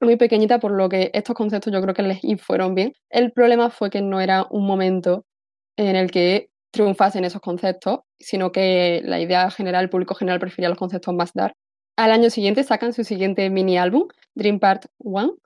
muy 0.00 0.16
pequeñita, 0.16 0.58
por 0.60 0.72
lo 0.72 0.88
que 0.88 1.10
estos 1.14 1.34
conceptos 1.34 1.72
yo 1.72 1.82
creo 1.82 1.94
que 1.94 2.02
les 2.02 2.20
fueron 2.42 2.74
bien. 2.74 2.92
El 3.10 3.32
problema 3.32 3.70
fue 3.70 3.90
que 3.90 4.02
no 4.02 4.20
era 4.20 4.46
un 4.50 4.66
momento 4.66 5.24
en 5.76 5.96
el 5.96 6.10
que 6.10 6.50
triunfasen 6.72 7.24
esos 7.24 7.40
conceptos, 7.40 8.00
sino 8.18 8.52
que 8.52 9.02
la 9.04 9.20
idea 9.20 9.50
general, 9.50 9.84
el 9.84 9.90
público 9.90 10.14
general 10.14 10.40
prefería 10.40 10.68
los 10.68 10.78
conceptos 10.78 11.14
más 11.14 11.32
dark 11.34 11.54
al 12.00 12.12
año 12.12 12.30
siguiente 12.30 12.64
sacan 12.64 12.94
su 12.94 13.04
siguiente 13.04 13.50
mini 13.50 13.76
álbum, 13.76 14.08
Dream 14.34 14.58
Part 14.58 14.86
1, 15.00 15.36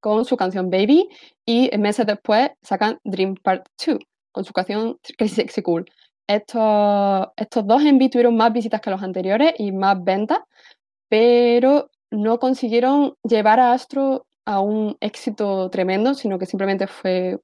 con 0.00 0.26
su 0.26 0.36
canción 0.36 0.68
Baby, 0.68 1.08
y 1.46 1.70
meses 1.78 2.04
después 2.06 2.50
sacan 2.60 2.98
Dream 3.04 3.36
Part 3.36 3.68
2, 3.86 3.98
con 4.30 4.44
su 4.44 4.52
canción 4.52 4.98
Crazy 5.16 5.62
Cool. 5.62 5.90
Estos, 6.26 7.28
estos 7.36 7.66
dos 7.66 7.82
envíos 7.84 8.10
tuvieron 8.10 8.36
más 8.36 8.52
visitas 8.52 8.82
que 8.82 8.90
los 8.90 9.02
anteriores 9.02 9.54
y 9.56 9.72
más 9.72 10.04
ventas, 10.04 10.40
pero 11.08 11.90
no 12.10 12.38
consiguieron 12.38 13.14
llevar 13.22 13.58
a 13.58 13.72
Astro 13.72 14.26
a 14.44 14.60
un 14.60 14.94
éxito 15.00 15.70
tremendo, 15.70 16.12
sino 16.12 16.38
que 16.38 16.44
simplemente 16.44 16.86
fue, 16.86 17.40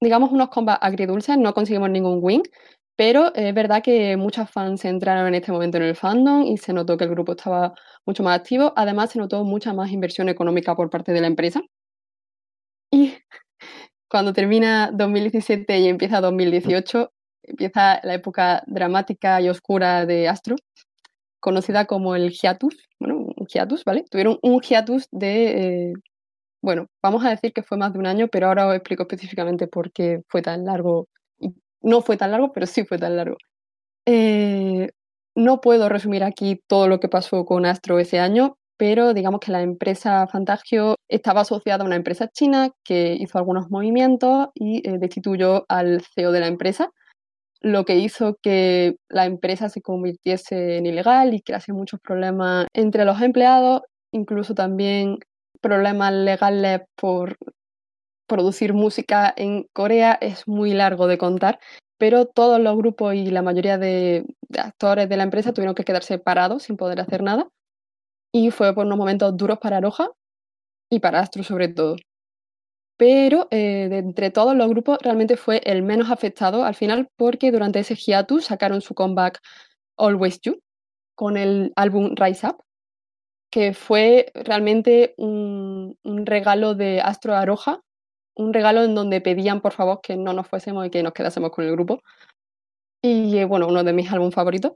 digamos, 0.00 0.32
unos 0.32 0.48
combats 0.48 0.82
agridulces, 0.82 1.36
no 1.36 1.52
conseguimos 1.52 1.90
ningún 1.90 2.20
win. 2.22 2.42
Pero 2.96 3.34
es 3.34 3.52
verdad 3.54 3.82
que 3.82 4.16
muchas 4.16 4.50
fans 4.50 4.80
se 4.82 4.88
entraron 4.88 5.26
en 5.26 5.34
este 5.34 5.50
momento 5.52 5.78
en 5.78 5.84
el 5.84 5.96
fandom 5.96 6.42
y 6.42 6.56
se 6.58 6.72
notó 6.72 6.96
que 6.96 7.04
el 7.04 7.10
grupo 7.10 7.32
estaba 7.32 7.74
mucho 8.06 8.22
más 8.22 8.38
activo. 8.38 8.72
Además, 8.76 9.10
se 9.10 9.18
notó 9.18 9.42
mucha 9.44 9.72
más 9.72 9.90
inversión 9.90 10.28
económica 10.28 10.76
por 10.76 10.90
parte 10.90 11.12
de 11.12 11.20
la 11.20 11.26
empresa. 11.26 11.62
Y 12.90 13.14
cuando 14.08 14.32
termina 14.32 14.90
2017 14.92 15.78
y 15.80 15.88
empieza 15.88 16.20
2018, 16.20 17.12
empieza 17.42 18.00
la 18.04 18.14
época 18.14 18.62
dramática 18.66 19.40
y 19.40 19.48
oscura 19.48 20.06
de 20.06 20.28
Astro, 20.28 20.56
conocida 21.40 21.86
como 21.86 22.16
el 22.16 22.30
hiatus. 22.30 22.76
Bueno, 23.00 23.26
un 23.36 23.46
hiatus, 23.46 23.84
¿vale? 23.84 24.04
Tuvieron 24.10 24.38
un 24.42 24.60
hiatus 24.60 25.08
de, 25.12 25.90
eh, 25.90 25.92
bueno, 26.62 26.88
vamos 27.02 27.24
a 27.24 27.30
decir 27.30 27.52
que 27.52 27.62
fue 27.62 27.78
más 27.78 27.92
de 27.92 27.98
un 27.98 28.06
año, 28.06 28.28
pero 28.28 28.48
ahora 28.48 28.68
os 28.68 28.74
explico 28.76 29.04
específicamente 29.04 29.68
por 29.68 29.92
qué 29.92 30.22
fue 30.28 30.42
tan 30.42 30.64
largo 30.64 31.08
no 31.84 32.02
fue 32.02 32.16
tan 32.16 32.32
largo, 32.32 32.52
pero 32.52 32.66
sí 32.66 32.84
fue 32.84 32.98
tan 32.98 33.16
largo. 33.16 33.36
Eh, 34.06 34.90
no 35.36 35.60
puedo 35.60 35.88
resumir 35.88 36.24
aquí 36.24 36.60
todo 36.66 36.88
lo 36.88 37.00
que 37.00 37.08
pasó 37.08 37.44
con 37.44 37.66
Astro 37.66 37.98
ese 37.98 38.18
año, 38.18 38.56
pero 38.76 39.14
digamos 39.14 39.40
que 39.40 39.52
la 39.52 39.62
empresa 39.62 40.26
Fantagio 40.26 40.96
estaba 41.08 41.42
asociada 41.42 41.84
a 41.84 41.86
una 41.86 41.96
empresa 41.96 42.28
china 42.28 42.70
que 42.84 43.14
hizo 43.18 43.38
algunos 43.38 43.70
movimientos 43.70 44.48
y 44.54 44.88
eh, 44.88 44.98
destituyó 44.98 45.64
al 45.68 46.02
CEO 46.14 46.32
de 46.32 46.40
la 46.40 46.48
empresa, 46.48 46.90
lo 47.60 47.84
que 47.84 47.96
hizo 47.96 48.36
que 48.42 48.96
la 49.08 49.26
empresa 49.26 49.68
se 49.68 49.80
convirtiese 49.80 50.78
en 50.78 50.86
ilegal 50.86 51.34
y 51.34 51.42
crease 51.42 51.72
muchos 51.72 52.00
problemas 52.00 52.66
entre 52.74 53.04
los 53.04 53.20
empleados, 53.22 53.82
incluso 54.12 54.54
también 54.54 55.18
problemas 55.60 56.12
legales 56.12 56.82
por 56.94 57.36
producir 58.26 58.72
música 58.74 59.32
en 59.36 59.66
Corea 59.72 60.18
es 60.20 60.46
muy 60.48 60.72
largo 60.72 61.06
de 61.06 61.18
contar, 61.18 61.58
pero 61.98 62.26
todos 62.26 62.60
los 62.60 62.76
grupos 62.76 63.14
y 63.14 63.26
la 63.30 63.42
mayoría 63.42 63.78
de, 63.78 64.24
actores 64.58 65.08
de 65.08 65.16
la 65.16 65.24
empresa 65.24 65.52
tuvieron 65.52 65.74
que 65.74 65.84
quedar 65.84 66.02
separados 66.02 66.64
sin 66.64 66.76
poder 66.76 67.00
hacer 67.00 67.22
nada. 67.22 67.48
Y 68.32 68.50
fue 68.50 68.74
por 68.74 68.86
unos 68.86 68.98
momentos 68.98 69.36
duros 69.36 69.58
para 69.58 69.78
Aroja 69.78 70.10
y 70.90 71.00
para 71.00 71.20
Astro 71.20 71.44
sobre 71.44 71.68
todo. 71.68 71.96
Pero 72.96 73.48
eh, 73.50 73.88
de 73.90 73.98
entre 73.98 74.30
todos 74.30 74.56
los 74.56 74.68
grupos 74.68 74.98
realmente 75.02 75.36
fue 75.36 75.60
el 75.64 75.82
menos 75.82 76.10
afectado 76.10 76.64
al 76.64 76.74
final 76.74 77.08
porque 77.16 77.50
durante 77.50 77.80
ese 77.80 77.96
hiatus 77.96 78.46
sacaron 78.46 78.80
su 78.80 78.94
comeback 78.94 79.40
Always 79.96 80.40
You 80.42 80.60
con 81.14 81.36
el 81.36 81.72
álbum 81.76 82.14
Rise 82.16 82.46
Up, 82.48 82.64
que 83.50 83.72
fue 83.72 84.32
realmente 84.34 85.14
un, 85.16 85.96
regalo 86.26 86.74
de 86.74 87.00
Astro 87.00 87.34
Aroja 87.34 87.80
un 88.36 88.52
regalo 88.52 88.82
en 88.84 88.94
donde 88.94 89.20
pedían 89.20 89.60
por 89.60 89.72
favor 89.72 90.00
que 90.02 90.16
no 90.16 90.32
nos 90.32 90.48
fuésemos 90.48 90.86
y 90.86 90.90
que 90.90 91.02
nos 91.02 91.12
quedásemos 91.12 91.50
con 91.50 91.64
el 91.64 91.72
grupo. 91.72 92.02
Y 93.02 93.36
eh, 93.38 93.44
bueno, 93.44 93.68
uno 93.68 93.84
de 93.84 93.92
mis 93.92 94.10
álbumes 94.12 94.34
favoritos. 94.34 94.72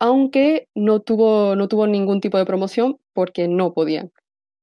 Aunque 0.00 0.68
no 0.74 1.00
tuvo, 1.00 1.56
no 1.56 1.68
tuvo 1.68 1.86
ningún 1.86 2.20
tipo 2.20 2.38
de 2.38 2.44
promoción 2.46 2.98
porque 3.12 3.48
no 3.48 3.72
podían. 3.72 4.12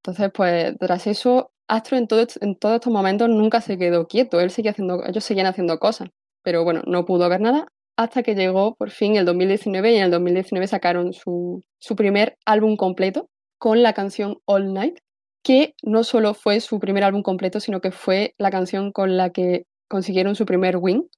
Entonces, 0.03 0.31
pues 0.33 0.77
tras 0.79 1.07
eso, 1.07 1.51
Astro 1.67 1.97
en, 1.97 2.07
todo, 2.07 2.25
en 2.41 2.55
todos 2.55 2.75
estos 2.75 2.91
momentos 2.93 3.29
nunca 3.29 3.61
se 3.61 3.77
quedó 3.77 4.07
quieto. 4.07 4.39
Él 4.41 4.51
seguía 4.51 4.71
haciendo, 4.71 5.03
ellos 5.05 5.23
seguían 5.23 5.47
haciendo 5.47 5.79
cosas. 5.79 6.09
Pero 6.43 6.63
bueno, 6.63 6.81
no 6.85 7.05
pudo 7.05 7.25
haber 7.25 7.41
nada 7.41 7.67
hasta 7.97 8.23
que 8.23 8.35
llegó 8.35 8.75
por 8.75 8.89
fin 8.89 9.15
el 9.15 9.25
2019 9.25 9.93
y 9.93 9.95
en 9.97 10.03
el 10.03 10.11
2019 10.11 10.67
sacaron 10.67 11.13
su, 11.13 11.63
su 11.79 11.95
primer 11.95 12.37
álbum 12.45 12.75
completo 12.75 13.29
con 13.57 13.83
la 13.83 13.93
canción 13.93 14.39
All 14.45 14.73
Night, 14.73 14.97
que 15.43 15.75
no 15.83 16.03
solo 16.03 16.33
fue 16.33 16.59
su 16.59 16.79
primer 16.79 17.03
álbum 17.03 17.23
completo, 17.23 17.59
sino 17.59 17.81
que 17.81 17.91
fue 17.91 18.35
la 18.37 18.51
canción 18.51 18.91
con 18.91 19.17
la 19.17 19.31
que 19.31 19.65
consiguieron 19.87 20.35
su 20.35 20.45
primer 20.45 20.77
win 20.77 21.09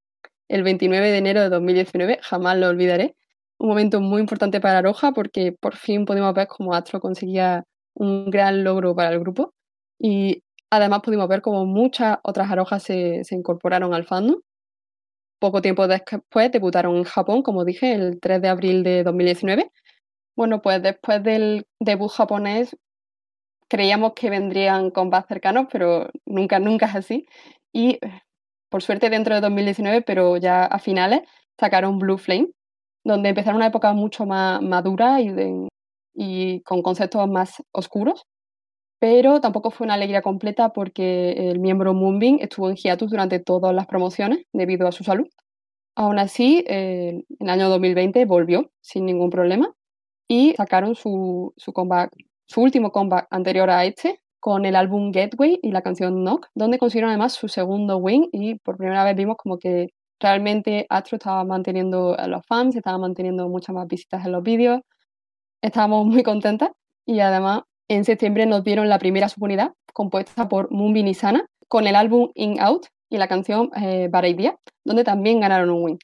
el 0.50 0.64
29 0.64 1.12
de 1.12 1.18
enero 1.18 1.42
de 1.42 1.50
2019, 1.50 2.20
jamás 2.22 2.58
lo 2.58 2.70
olvidaré. 2.70 3.16
Un 3.58 3.70
momento 3.70 4.02
muy 4.02 4.22
importante 4.22 4.60
para 4.62 4.80
Aroja 4.80 5.12
porque 5.14 5.54
por 5.54 5.76
fin 5.76 6.06
pudimos 6.06 6.34
ver 6.34 6.48
cómo 6.48 6.74
Astro 6.74 7.00
conseguía 7.00 7.64
un 7.96 8.30
gran 8.30 8.64
logro 8.64 8.96
para 8.96 9.12
el 9.12 9.20
grupo 9.20 9.54
y 10.00 10.44
además 10.70 11.02
pudimos 11.04 11.28
ver 11.28 11.42
cómo 11.42 11.66
muchas 11.66 12.18
otras 12.24 12.52
Arojas 12.52 12.84
se, 12.84 13.24
se 13.24 13.36
incorporaron 13.36 13.94
al 13.94 14.06
fandom. 14.06 14.42
Poco 15.40 15.62
tiempo 15.62 15.88
después 15.88 16.52
debutaron 16.52 16.96
en 16.98 17.04
Japón, 17.04 17.42
como 17.44 17.66
dije, 17.66 17.94
el 17.94 18.20
3 18.20 18.42
de 18.42 18.48
abril 18.50 18.84
de 18.84 19.04
2019. 19.04 19.72
Bueno, 20.36 20.62
pues 20.62 20.82
después 20.82 21.24
del 21.24 21.68
debut 21.80 22.12
japonés 22.12 22.78
creíamos 23.68 24.14
que 24.14 24.30
vendrían 24.30 24.92
más 25.10 25.28
cercanos, 25.28 25.68
pero 25.72 26.10
nunca, 26.26 26.60
nunca 26.60 26.88
es 26.88 26.96
así. 26.96 27.28
Y 27.72 28.00
por 28.70 28.82
suerte 28.82 29.10
dentro 29.10 29.36
de 29.36 29.42
2019, 29.42 30.02
pero 30.02 30.38
ya 30.38 30.66
a 30.66 30.80
finales, 30.80 31.22
sacaron 31.60 32.00
Blue 32.00 32.18
Flame, 32.18 32.50
donde 33.04 33.30
empezaron 33.30 33.58
una 33.58 33.68
época 33.68 33.94
mucho 33.94 34.26
más 34.26 34.62
madura 34.62 35.20
y, 35.22 36.62
con 36.62 36.82
conceptos 36.82 37.28
más 37.30 37.64
oscuros. 37.72 38.26
Pero 39.00 39.42
tampoco 39.42 39.70
fue 39.70 39.86
una 39.86 39.96
alegría 39.96 40.22
completa 40.24 40.70
porque 40.74 41.34
el 41.52 41.60
miembro 41.60 41.94
Moonbeam 41.94 42.38
estuvo 42.42 42.70
en 42.70 42.76
hiatus 42.76 43.12
durante 43.12 43.40
todas 43.40 43.76
las 43.76 43.86
promociones 43.88 44.46
debido 44.54 44.88
a 44.88 44.92
su 44.92 45.04
salud. 45.04 45.28
Aún 45.96 46.18
así, 46.18 46.64
en 46.68 47.26
el 47.40 47.50
año 47.50 47.70
2020 47.70 48.26
volvió 48.26 48.72
sin 48.82 49.06
ningún 49.06 49.30
problema 49.30 49.72
y 50.28 50.54
sacaron 50.56 50.96
su, 50.96 51.54
su 51.58 51.74
comeback 51.74 52.12
su 52.46 52.62
último 52.62 52.92
comeback 52.92 53.28
anterior 53.30 53.70
a 53.70 53.86
este, 53.86 54.22
con 54.40 54.66
el 54.66 54.76
álbum 54.76 55.12
Gateway 55.12 55.60
y 55.62 55.72
la 55.72 55.82
canción 55.82 56.24
Knock, 56.24 56.48
donde 56.54 56.78
consiguieron 56.78 57.10
además 57.10 57.34
su 57.34 57.48
segundo 57.48 57.98
win 57.98 58.28
y 58.32 58.56
por 58.56 58.78
primera 58.78 59.04
vez 59.04 59.16
vimos 59.16 59.38
como 59.38 59.58
que 59.58 59.88
realmente 60.20 60.86
Astro 60.90 61.18
estaba 61.18 61.44
manteniendo 61.44 62.18
a 62.18 62.28
los 62.28 62.46
fans, 62.46 62.76
estaba 62.76 62.98
manteniendo 62.98 63.48
muchas 63.48 63.74
más 63.74 63.88
visitas 63.88 64.26
en 64.26 64.34
los 64.34 64.44
vídeos, 64.44 64.82
estábamos 65.62 66.06
muy 66.06 66.24
contentas 66.24 66.72
y 67.06 67.20
además 67.22 67.62
en 67.88 68.06
septiembre 68.06 68.46
nos 68.46 68.64
dieron 68.64 68.90
la 68.90 69.00
primera 69.00 69.30
subunidad 69.30 69.74
compuesta 69.94 70.50
por 70.50 70.72
Moonbin 70.72 71.08
y 71.08 71.14
Sana 71.14 71.46
con 71.68 71.88
el 71.88 71.96
álbum 71.96 72.30
In 72.36 72.60
Out 72.60 72.88
y 73.10 73.18
la 73.18 73.28
canción 73.28 73.70
eh, 73.76 74.10
donde 74.84 75.04
también 75.04 75.40
ganaron 75.40 75.70
un 75.70 75.84
win. 75.84 76.00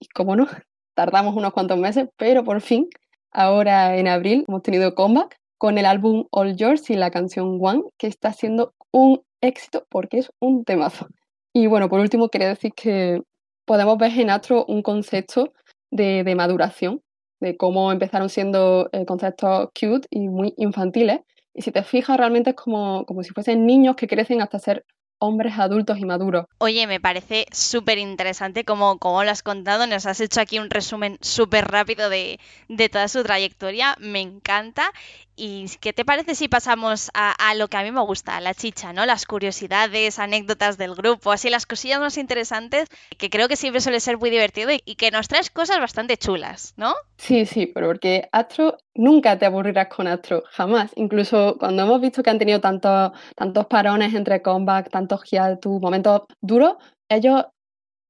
Y 0.00 0.06
como 0.08 0.36
no, 0.36 0.46
tardamos 0.94 1.34
unos 1.36 1.52
cuantos 1.52 1.78
meses, 1.78 2.08
pero 2.16 2.44
por 2.44 2.60
fin, 2.60 2.88
ahora 3.32 3.96
en 3.96 4.08
abril 4.08 4.44
hemos 4.48 4.62
tenido 4.62 4.94
comeback 4.94 5.41
con 5.62 5.78
el 5.78 5.86
álbum 5.86 6.26
All 6.32 6.56
Yours 6.56 6.90
y 6.90 6.96
la 6.96 7.12
canción 7.12 7.60
One, 7.62 7.84
que 7.96 8.08
está 8.08 8.32
siendo 8.32 8.74
un 8.90 9.22
éxito 9.40 9.86
porque 9.88 10.18
es 10.18 10.32
un 10.40 10.64
temazo. 10.64 11.06
Y 11.52 11.68
bueno, 11.68 11.88
por 11.88 12.00
último, 12.00 12.30
quería 12.30 12.48
decir 12.48 12.72
que 12.74 13.22
podemos 13.64 13.96
ver 13.96 14.10
en 14.18 14.30
Astro 14.30 14.64
un 14.66 14.82
concepto 14.82 15.52
de, 15.92 16.24
maduración, 16.34 17.00
de 17.38 17.56
cómo 17.56 17.92
empezaron 17.92 18.28
siendo 18.28 18.88
eh, 18.90 19.06
conceptos 19.06 19.68
cute 19.68 20.08
y 20.10 20.26
muy 20.26 20.52
infantiles. 20.56 21.20
Y 21.54 21.62
si 21.62 21.70
te 21.70 21.84
fijas, 21.84 22.16
realmente 22.16 22.50
es 22.50 22.56
como, 22.56 23.06
como 23.06 23.22
si 23.22 23.30
fuesen 23.30 23.64
niños 23.64 23.94
que 23.94 24.08
crecen 24.08 24.42
hasta 24.42 24.58
ser 24.58 24.84
hombres 25.22 25.56
adultos 25.56 25.98
y 25.98 26.04
maduros. 26.04 26.46
Oye, 26.58 26.86
me 26.88 26.98
parece 26.98 27.46
súper 27.52 27.98
interesante 27.98 28.64
como, 28.64 28.98
como 28.98 29.22
lo 29.22 29.30
has 29.30 29.42
contado, 29.44 29.86
nos 29.86 30.04
has 30.06 30.20
hecho 30.20 30.40
aquí 30.40 30.58
un 30.58 30.68
resumen 30.68 31.16
súper 31.20 31.66
rápido 31.66 32.08
de, 32.08 32.40
de 32.68 32.88
toda 32.88 33.06
su 33.06 33.22
trayectoria, 33.22 33.94
me 34.00 34.20
encanta 34.20 34.90
¿Y 35.34 35.66
qué 35.80 35.92
te 35.92 36.04
parece 36.04 36.34
si 36.34 36.48
pasamos 36.48 37.10
a, 37.14 37.54
lo 37.54 37.68
que 37.68 37.78
a 37.78 37.82
mí 37.82 37.90
me 37.90 38.02
gusta, 38.02 38.40
la 38.40 38.54
chicha, 38.54 38.92
¿no? 38.92 39.06
Las 39.06 39.24
curiosidades, 39.24 40.18
anécdotas 40.18 40.76
del 40.76 40.94
grupo, 40.94 41.32
así 41.32 41.48
las 41.48 41.64
cosillas 41.64 42.00
más 42.00 42.18
interesantes, 42.18 42.88
que 43.16 43.30
creo 43.30 43.48
que 43.48 43.56
siempre 43.56 43.80
suele 43.80 44.00
ser 44.00 44.18
muy 44.18 44.30
divertido 44.30 44.70
y, 44.72 44.94
que 44.96 45.10
nos 45.10 45.28
traes 45.28 45.50
cosas 45.50 45.80
bastante 45.80 46.18
chulas, 46.18 46.74
¿no? 46.76 46.94
Sí, 47.16 47.46
sí, 47.46 47.66
pero 47.66 47.88
porque 47.88 48.28
Astro 48.30 48.76
nunca 48.94 49.38
te 49.38 49.46
aburrirás 49.46 49.88
con 49.88 50.06
Astro, 50.06 50.42
jamás. 50.50 50.92
Incluso 50.96 51.56
cuando 51.58 51.82
hemos 51.82 52.00
visto 52.00 52.22
que 52.22 52.30
han 52.30 52.38
tenido 52.38 52.60
tantos, 52.60 53.12
tantos 53.36 53.66
parones 53.66 54.14
entre 54.14 54.42
comeback, 54.42 54.90
tantos 54.90 55.22
hiatus, 55.30 55.80
momentos 55.80 56.22
duros, 56.40 56.74
ellos 57.08 57.44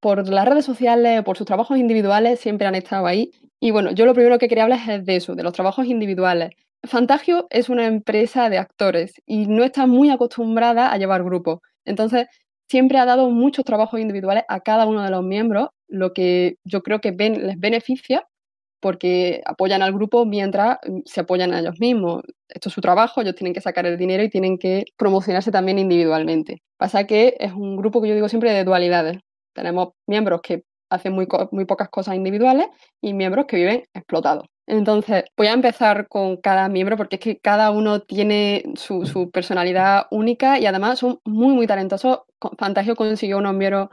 por 0.01 0.29
las 0.29 0.47
redes 0.49 0.65
sociales, 0.65 1.23
por 1.25 1.37
sus 1.39 1.47
trabajos 1.47 1.79
individuales, 1.79 2.41
siempre 2.41 2.67
han 2.67 2.75
estado 2.75 3.07
ahí. 3.07 3.31
Y 3.61 3.71
bueno, 3.71 3.93
yo 3.93 4.07
lo 4.07 4.15
primero 4.15 4.39
que 4.39 4.49
quería 4.49 4.65
hablar 4.65 4.81
es 4.89 5.05
de 5.07 5.17
eso, 5.17 5.35
de 5.37 5.45
los 5.45 5.53
trabajos 5.53 5.87
individuales. 5.87 6.51
Fantagio 6.85 7.47
es 7.51 7.69
una 7.69 7.87
empresa 7.87 8.51
de 8.51 8.59
actores 8.59 9.15
y 9.27 9.47
no 9.47 9.63
está 9.65 9.87
muy 9.87 10.11
acostumbrada 10.11 10.93
a 10.93 10.99
llevar 10.99 11.23
grupos. 11.23 11.61
Entonces, 11.85 12.27
siempre 12.69 12.99
ha 12.99 13.05
dado 13.05 13.31
muchos 13.31 13.65
trabajos 13.65 14.01
individuales 14.01 14.45
a 14.49 14.61
cada 14.61 14.87
uno 14.87 15.03
de 15.03 15.11
los 15.11 15.23
miembros, 15.23 15.69
lo 15.89 16.13
que 16.13 16.57
yo 16.65 16.83
creo 16.83 17.01
que 17.01 17.13
les 17.13 17.59
beneficia 17.61 18.27
porque 18.83 19.43
apoyan 19.47 19.81
al 19.81 19.93
grupo 19.93 20.27
mientras 20.27 20.79
mm, 20.87 21.01
se 21.07 21.21
apoyan 21.21 21.55
a 21.55 21.61
ellos 21.61 21.81
mismos. 21.81 22.23
Esto 22.49 22.69
es 22.69 22.75
su 22.75 22.81
trabajo, 22.83 23.23
ellos 23.23 23.37
tienen 23.37 23.55
que 23.55 23.61
sacar 23.63 23.87
el 23.87 23.97
dinero 23.97 24.23
y 24.25 24.29
tienen 24.29 24.59
que 24.59 24.85
promocionarse 24.99 25.51
también 25.53 25.79
individualmente. 25.79 26.63
Pasa 26.77 27.07
que 27.07 27.37
es 27.39 27.53
un 27.53 27.77
grupo 27.77 28.03
que 28.03 28.09
yo 28.09 28.15
digo 28.15 28.29
siempre 28.29 28.53
de 28.53 28.65
dualidades. 28.65 29.19
Tenemos 29.55 29.91
miembros 30.07 30.41
que 30.43 30.65
hacen 30.91 31.15
muy, 31.15 31.27
muy 31.53 31.65
pocas 31.65 31.89
cosas 31.89 32.17
individuales 32.17 32.67
y 33.01 33.15
miembros 33.15 33.47
que 33.47 33.57
viven 33.57 33.85
explotados. 33.95 34.47
Entonces, 34.67 35.25
voy 35.37 35.47
a 35.49 35.53
empezar 35.53 36.09
con 36.09 36.37
cada 36.37 36.69
miembro 36.69 36.97
porque 36.97 37.17
es 37.17 37.21
que 37.21 37.39
cada 37.39 37.71
uno 37.71 38.01
tiene 38.01 38.65
su, 38.75 39.31
personalidad 39.33 40.07
única 40.11 40.59
y 40.59 40.67
además 40.67 40.99
son 40.99 41.21
muy, 41.25 41.55
muy 41.55 41.67
talentosos. 41.67 42.21
Fantagio 42.59 42.97
consiguió 42.97 43.39
unos 43.39 43.55
miembros, 43.55 43.89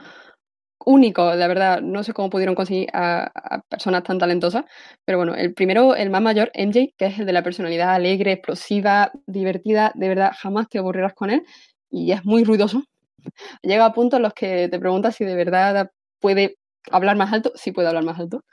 únicos, 0.90 1.36
la 1.36 1.48
verdad. 1.48 1.82
No 1.82 2.04
sé 2.04 2.14
cómo 2.14 2.30
pudieron 2.30 2.56
conseguir 2.56 2.90
a, 2.94 3.62
personas 3.70 4.04
tan 4.04 4.18
talentosas. 4.18 4.66
Pero 5.06 5.20
bueno, 5.20 5.36
el 5.36 5.54
primero, 5.54 5.96
el 5.96 6.10
más 6.10 6.22
mayor, 6.22 6.52
MJ, 6.56 6.94
que 6.98 7.06
es 7.06 7.20
el 7.20 7.26
de 7.28 7.34
la 7.34 7.44
personalidad 7.44 7.94
alegre, 7.94 8.34
explosiva, 8.34 9.12
divertida. 9.28 9.92
De 9.96 10.08
verdad, 10.10 10.32
jamás 10.38 10.68
te 10.68 10.80
aburrirás 10.80 11.14
con 11.14 11.30
él. 11.30 11.44
Y 11.92 12.12
es 12.12 12.26
muy 12.26 12.44
ruidoso. 12.44 12.84
Llega 13.62 13.86
a 13.86 13.94
puntos 13.94 14.18
en 14.18 14.24
los 14.24 14.34
que 14.34 14.68
te 14.70 14.80
preguntas 14.80 15.16
si 15.16 15.26
de 15.26 15.36
verdad 15.36 15.92
puede 16.20 16.58
hablar 16.92 17.16
más 17.18 17.32
alto. 17.32 17.52
Sí 17.56 17.72
puede 17.72 17.88
hablar 17.88 18.04
más 18.04 18.20
alto. 18.20 18.44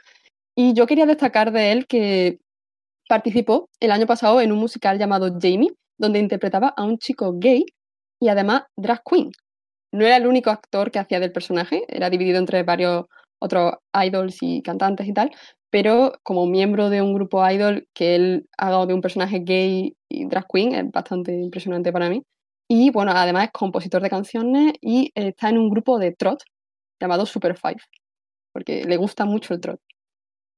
Y 0.54 0.74
yo 0.74 0.86
quería 0.86 1.06
destacar 1.06 1.52
de 1.52 1.72
él 1.72 1.86
que 1.86 2.38
participó 3.08 3.68
el 3.80 3.92
año 3.92 4.06
pasado 4.06 4.40
en 4.40 4.52
un 4.52 4.58
musical 4.58 4.98
llamado 4.98 5.30
Jamie, 5.40 5.72
donde 5.98 6.18
interpretaba 6.18 6.68
a 6.76 6.84
un 6.84 6.98
chico 6.98 7.34
gay 7.38 7.64
y 8.20 8.28
además 8.28 8.64
drag 8.76 9.02
queen. 9.04 9.30
No 9.96 10.04
era 10.04 10.18
el 10.18 10.26
único 10.26 10.50
actor 10.50 10.90
que 10.90 10.98
hacía 10.98 11.20
del 11.20 11.32
personaje, 11.32 11.84
era 11.88 12.10
dividido 12.10 12.38
entre 12.38 12.62
varios 12.64 13.06
otros 13.38 13.76
idols 13.94 14.42
y 14.42 14.60
cantantes 14.60 15.08
y 15.08 15.14
tal, 15.14 15.30
pero 15.70 16.12
como 16.22 16.44
miembro 16.44 16.90
de 16.90 17.00
un 17.00 17.14
grupo 17.14 17.48
idol 17.50 17.88
que 17.94 18.14
él 18.14 18.46
haga 18.58 18.84
de 18.84 18.92
un 18.92 19.00
personaje 19.00 19.38
gay 19.38 19.96
y 20.10 20.26
drag 20.26 20.46
queen 20.52 20.74
es 20.74 20.90
bastante 20.90 21.32
impresionante 21.32 21.92
para 21.94 22.10
mí. 22.10 22.22
Y 22.68 22.90
bueno, 22.90 23.12
además 23.14 23.44
es 23.44 23.52
compositor 23.52 24.02
de 24.02 24.10
canciones 24.10 24.74
y 24.82 25.12
está 25.14 25.48
en 25.48 25.56
un 25.56 25.70
grupo 25.70 25.98
de 25.98 26.12
trot 26.12 26.42
llamado 27.00 27.24
Super 27.24 27.56
Five, 27.56 27.80
porque 28.52 28.84
le 28.84 28.98
gusta 28.98 29.24
mucho 29.24 29.54
el 29.54 29.60
trot. 29.62 29.80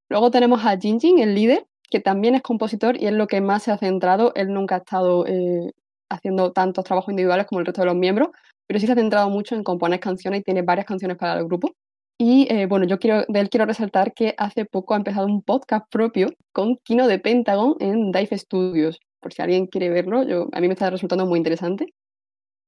Luego 0.09 0.31
tenemos 0.31 0.65
a 0.65 0.77
Jinjin, 0.77 1.19
el 1.19 1.33
líder, 1.33 1.65
que 1.89 2.01
también 2.01 2.35
es 2.35 2.41
compositor 2.41 3.01
y 3.01 3.05
es 3.05 3.13
lo 3.13 3.27
que 3.27 3.39
más 3.39 3.63
se 3.63 3.71
ha 3.71 3.77
centrado. 3.77 4.33
Él 4.35 4.51
nunca 4.51 4.75
ha 4.75 4.79
estado 4.79 5.25
eh, 5.27 5.71
haciendo 6.09 6.51
tantos 6.51 6.83
trabajos 6.83 7.11
individuales 7.11 7.45
como 7.45 7.59
el 7.59 7.65
resto 7.65 7.83
de 7.83 7.87
los 7.87 7.95
miembros, 7.95 8.31
pero 8.69 8.79
sí 8.79 8.85
se 8.85 8.91
ha 8.91 8.95
centrado 8.95 9.31
mucho 9.31 9.55
en 9.55 9.63
componer 9.63 9.99
canciones 9.99 10.41
y 10.41 10.43
tiene 10.43 10.61
varias 10.61 10.85
canciones 10.85 11.17
para 11.17 11.39
el 11.39 11.45
grupo. 11.45 11.73
Y 12.19 12.47
eh, 12.53 12.67
bueno, 12.67 12.85
yo 12.85 12.99
quiero, 12.99 13.25
de 13.27 13.39
él 13.39 13.49
quiero 13.49 13.65
resaltar 13.65 14.13
que 14.13 14.35
hace 14.37 14.65
poco 14.65 14.93
ha 14.93 14.97
empezado 14.97 15.25
un 15.25 15.41
podcast 15.41 15.87
propio 15.89 16.29
con 16.51 16.75
Kino 16.83 17.07
de 17.07 17.17
Pentagon 17.17 17.77
en 17.79 18.11
Dive 18.11 18.37
Studios. 18.37 18.99
Por 19.19 19.33
si 19.33 19.41
alguien 19.41 19.65
quiere 19.65 19.89
verlo, 19.89 20.21
yo, 20.21 20.49
a 20.51 20.61
mí 20.61 20.67
me 20.67 20.75
está 20.75 20.87
resultando 20.91 21.25
muy 21.25 21.39
interesante. 21.39 21.95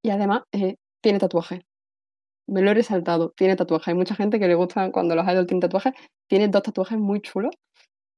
Y 0.01 0.09
además 0.09 0.41
eh, 0.53 0.77
tiene 1.01 1.19
tatuaje. 1.19 1.67
Me 2.47 2.63
lo 2.63 2.71
he 2.71 2.73
resaltado, 2.73 3.31
tiene 3.37 3.55
tatuaje. 3.55 3.91
Hay 3.91 3.95
mucha 3.95 4.15
gente 4.15 4.39
que 4.39 4.47
le 4.47 4.55
gusta 4.55 4.91
cuando 4.91 5.15
los 5.15 5.27
idols 5.27 5.45
tienen 5.45 5.61
tatuajes. 5.61 5.93
Tiene 6.27 6.47
dos 6.47 6.63
tatuajes 6.63 6.97
muy 6.97 7.21
chulos 7.21 7.53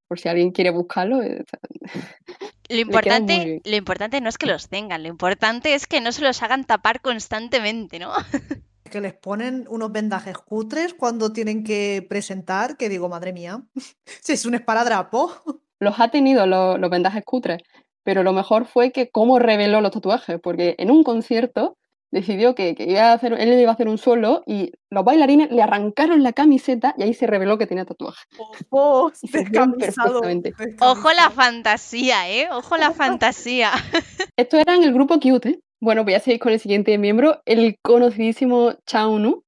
por 0.07 0.19
si 0.19 0.29
alguien 0.29 0.51
quiere 0.51 0.69
buscarlo. 0.69 1.21
Eh, 1.21 1.43
lo 2.69 2.77
importante, 2.77 3.61
lo 3.63 3.75
importante 3.75 4.21
no 4.21 4.29
es 4.29 4.37
que 4.37 4.45
los 4.47 4.69
tengan, 4.69 5.03
lo 5.03 5.09
importante 5.09 5.73
es 5.73 5.87
que 5.87 6.01
no 6.01 6.11
se 6.11 6.21
los 6.21 6.41
hagan 6.43 6.65
tapar 6.65 7.01
constantemente, 7.01 7.99
¿no? 7.99 8.11
que 8.91 9.01
les 9.01 9.13
ponen 9.13 9.65
unos 9.69 9.91
vendajes 9.91 10.37
cutres 10.37 10.93
cuando 10.93 11.33
tienen 11.33 11.63
que 11.63 12.05
presentar, 12.07 12.77
que 12.77 12.89
digo, 12.89 13.09
madre 13.09 13.33
mía, 13.33 13.63
si 14.21 14.33
es 14.33 14.45
un 14.45 14.55
esparadrapo. 14.55 15.31
Los 15.79 15.99
ha 15.99 16.09
tenido 16.09 16.45
los, 16.45 16.79
los 16.79 16.89
vendajes 16.89 17.25
cutres, 17.25 17.61
pero 18.03 18.23
lo 18.23 18.31
mejor 18.31 18.65
fue 18.65 18.91
que 18.91 19.09
cómo 19.09 19.39
reveló 19.39 19.81
los 19.81 19.91
tatuajes, 19.91 20.39
porque 20.39 20.75
en 20.77 20.91
un 20.91 21.03
concierto 21.03 21.77
decidió 22.13 22.53
que, 22.53 22.75
iba 22.77 23.09
a 23.09 23.13
hacer, 23.13 23.33
él 23.33 23.59
iba 23.59 23.71
a 23.71 23.73
hacer 23.73 23.87
un 23.87 23.97
solo 23.97 24.43
y 24.45 24.71
los 24.91 25.03
bailarines 25.03 25.51
le 25.51 25.63
arrancaron 25.63 26.21
la 26.21 26.31
camiseta 26.31 26.93
y 26.95 27.03
ahí 27.03 27.13
se 27.15 27.25
reveló 27.25 27.57
que 27.57 27.65
tenía 27.65 27.85
tatuaje. 27.85 28.23
Oh, 28.69 29.11
Ojo 30.81 31.13
la 31.13 31.31
fantasía, 31.31 32.29
¿eh? 32.29 32.47
Ojo 32.51 32.77
la 32.77 32.91
fantasía. 32.91 33.71
Esto 34.37 34.57
era 34.57 34.75
en 34.75 34.83
el 34.83 34.93
grupo 34.93 35.19
Cute, 35.19 35.49
¿eh? 35.49 35.59
Bueno, 35.81 36.03
voy 36.03 36.13
a 36.13 36.19
seguir 36.19 36.39
con 36.39 36.53
el 36.53 36.59
siguiente 36.59 36.97
miembro, 36.99 37.41
el 37.45 37.77
conocidísimo 37.81 38.75
Chao 38.85 39.17
Nu. 39.17 39.43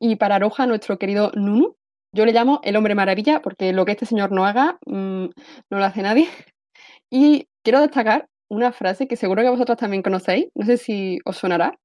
Y 0.00 0.16
para 0.16 0.38
Roja, 0.38 0.66
nuestro 0.66 0.98
querido 0.98 1.30
Nunu. 1.34 1.76
Yo 2.14 2.24
le 2.24 2.32
llamo 2.32 2.60
el 2.64 2.74
hombre 2.76 2.94
maravilla 2.94 3.42
porque 3.42 3.72
lo 3.74 3.84
que 3.84 3.92
este 3.92 4.06
señor 4.06 4.32
no 4.32 4.46
haga, 4.46 4.78
mm, 4.86 5.26
no 5.70 5.78
lo 5.78 5.84
hace 5.84 6.02
nadie. 6.02 6.28
Y 7.10 7.48
quiero 7.62 7.80
destacar 7.80 8.28
una 8.48 8.72
frase 8.72 9.06
que 9.06 9.16
seguro 9.16 9.42
que 9.42 9.50
vosotros 9.50 9.76
también 9.76 10.02
conocéis, 10.02 10.48
no 10.54 10.64
sé 10.64 10.78
si 10.78 11.18
os 11.24 11.36
sonará, 11.36 11.78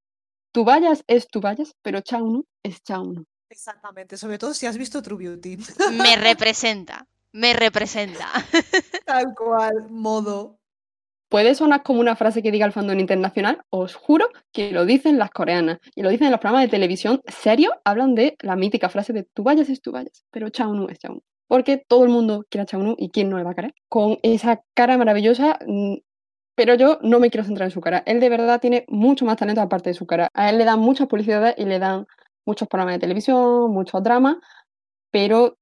tu 0.53 0.63
vayas 0.63 1.03
es 1.07 1.27
tu 1.27 1.41
vayas, 1.41 1.75
pero 1.81 1.99
Chaunu 2.01 2.45
es 2.63 2.81
Chaunu. 2.83 3.25
Exactamente, 3.49 4.17
sobre 4.17 4.37
todo 4.37 4.53
si 4.53 4.65
has 4.65 4.77
visto 4.77 5.01
True 5.01 5.17
Beauty. 5.17 5.57
Me 5.91 6.15
representa, 6.15 7.05
me 7.33 7.53
representa. 7.53 8.27
Tal 9.05 9.33
cual, 9.35 9.89
modo. 9.89 10.59
Puede 11.27 11.55
sonar 11.55 11.81
como 11.81 11.99
una 11.99 12.15
frase 12.15 12.43
que 12.43 12.51
diga 12.51 12.67
el 12.67 12.71
fandom 12.71 12.99
internacional, 12.99 13.63
os 13.71 13.95
juro 13.95 14.29
que 14.51 14.71
lo 14.71 14.85
dicen 14.85 15.17
las 15.17 15.31
coreanas 15.31 15.79
y 15.95 16.03
lo 16.03 16.09
dicen 16.09 16.27
en 16.27 16.31
los 16.31 16.39
programas 16.39 16.65
de 16.65 16.69
televisión 16.69 17.21
serio, 17.27 17.71
hablan 17.83 18.13
de 18.13 18.37
la 18.41 18.55
mítica 18.55 18.87
frase 18.87 19.13
de 19.13 19.23
tu 19.23 19.41
vayas 19.41 19.69
es 19.69 19.81
tu 19.81 19.91
vayas, 19.91 20.23
pero 20.29 20.49
Chaunu 20.49 20.87
es 20.89 20.99
Chaunu. 20.99 21.21
Porque 21.47 21.77
todo 21.77 22.03
el 22.03 22.11
mundo 22.11 22.45
quiere 22.49 22.63
a 22.63 22.65
Chaunu 22.67 22.95
y 22.99 23.09
quién 23.09 23.31
no 23.31 23.37
le 23.37 23.43
va 23.43 23.51
a 23.51 23.55
querer. 23.55 23.73
Con 23.89 24.19
esa 24.21 24.61
cara 24.75 24.97
maravillosa, 24.97 25.57
mm, 25.65 25.95
pero 26.55 26.75
yo 26.75 26.99
no 27.01 27.19
me 27.19 27.29
quiero 27.29 27.45
centrar 27.45 27.67
en 27.67 27.71
su 27.71 27.81
cara. 27.81 28.03
Él 28.05 28.19
de 28.19 28.29
verdad 28.29 28.61
tiene 28.61 28.85
mucho 28.87 29.25
más 29.25 29.37
talento 29.37 29.61
aparte 29.61 29.89
de 29.89 29.93
su 29.95 30.05
cara. 30.05 30.29
A 30.33 30.49
él 30.49 30.57
le 30.57 30.65
dan 30.65 30.79
muchas 30.79 31.07
publicidades 31.07 31.55
y 31.57 31.65
le 31.65 31.79
dan 31.79 32.05
muchos 32.45 32.67
programas 32.67 32.95
de 32.95 32.99
televisión, 32.99 33.71
muchos 33.71 34.03
dramas, 34.03 34.37
pero 35.11 35.57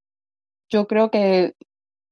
yo 0.68 0.86
creo 0.86 1.10
que 1.10 1.54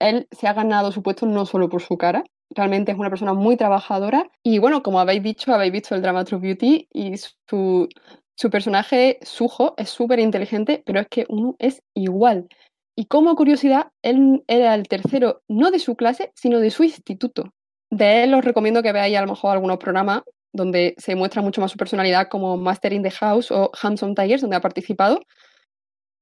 él 0.00 0.28
se 0.30 0.48
ha 0.48 0.52
ganado 0.54 0.92
su 0.92 1.02
puesto 1.02 1.26
no 1.26 1.46
solo 1.46 1.68
por 1.68 1.82
su 1.82 1.96
cara, 1.96 2.24
realmente 2.50 2.92
es 2.92 2.98
una 2.98 3.10
persona 3.10 3.34
muy 3.34 3.56
trabajadora 3.56 4.30
y 4.42 4.58
bueno, 4.58 4.82
como 4.82 5.00
habéis 5.00 5.22
dicho, 5.22 5.52
habéis 5.52 5.72
visto 5.72 5.94
el 5.94 6.02
drama 6.02 6.24
True 6.24 6.40
Beauty 6.40 6.88
y 6.92 7.16
su, 7.16 7.88
su 8.36 8.50
personaje, 8.50 9.18
Sujo, 9.22 9.74
es 9.76 9.90
súper 9.90 10.18
inteligente, 10.18 10.82
pero 10.84 11.00
es 11.00 11.08
que 11.08 11.26
uno 11.28 11.56
es 11.58 11.82
igual. 11.94 12.48
Y 12.96 13.06
como 13.06 13.34
curiosidad, 13.36 13.88
él 14.02 14.42
era 14.46 14.74
el 14.74 14.88
tercero 14.88 15.42
no 15.48 15.70
de 15.70 15.78
su 15.78 15.96
clase, 15.96 16.32
sino 16.34 16.60
de 16.60 16.70
su 16.70 16.84
instituto. 16.84 17.52
De 17.90 18.22
él 18.22 18.34
os 18.34 18.44
recomiendo 18.44 18.82
que 18.82 18.92
veáis 18.92 19.16
a 19.16 19.20
lo 19.20 19.26
mejor 19.26 19.52
algunos 19.52 19.78
programas 19.78 20.22
donde 20.52 20.94
se 20.98 21.14
muestra 21.14 21.42
mucho 21.42 21.60
más 21.60 21.70
su 21.70 21.76
personalidad 21.76 22.28
como 22.28 22.56
Master 22.56 22.92
in 22.92 23.02
the 23.02 23.10
House 23.10 23.50
o 23.50 23.70
Handsome 23.80 24.14
Tigers, 24.14 24.40
donde 24.40 24.56
ha 24.56 24.60
participado. 24.60 25.20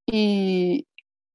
Y 0.07 0.87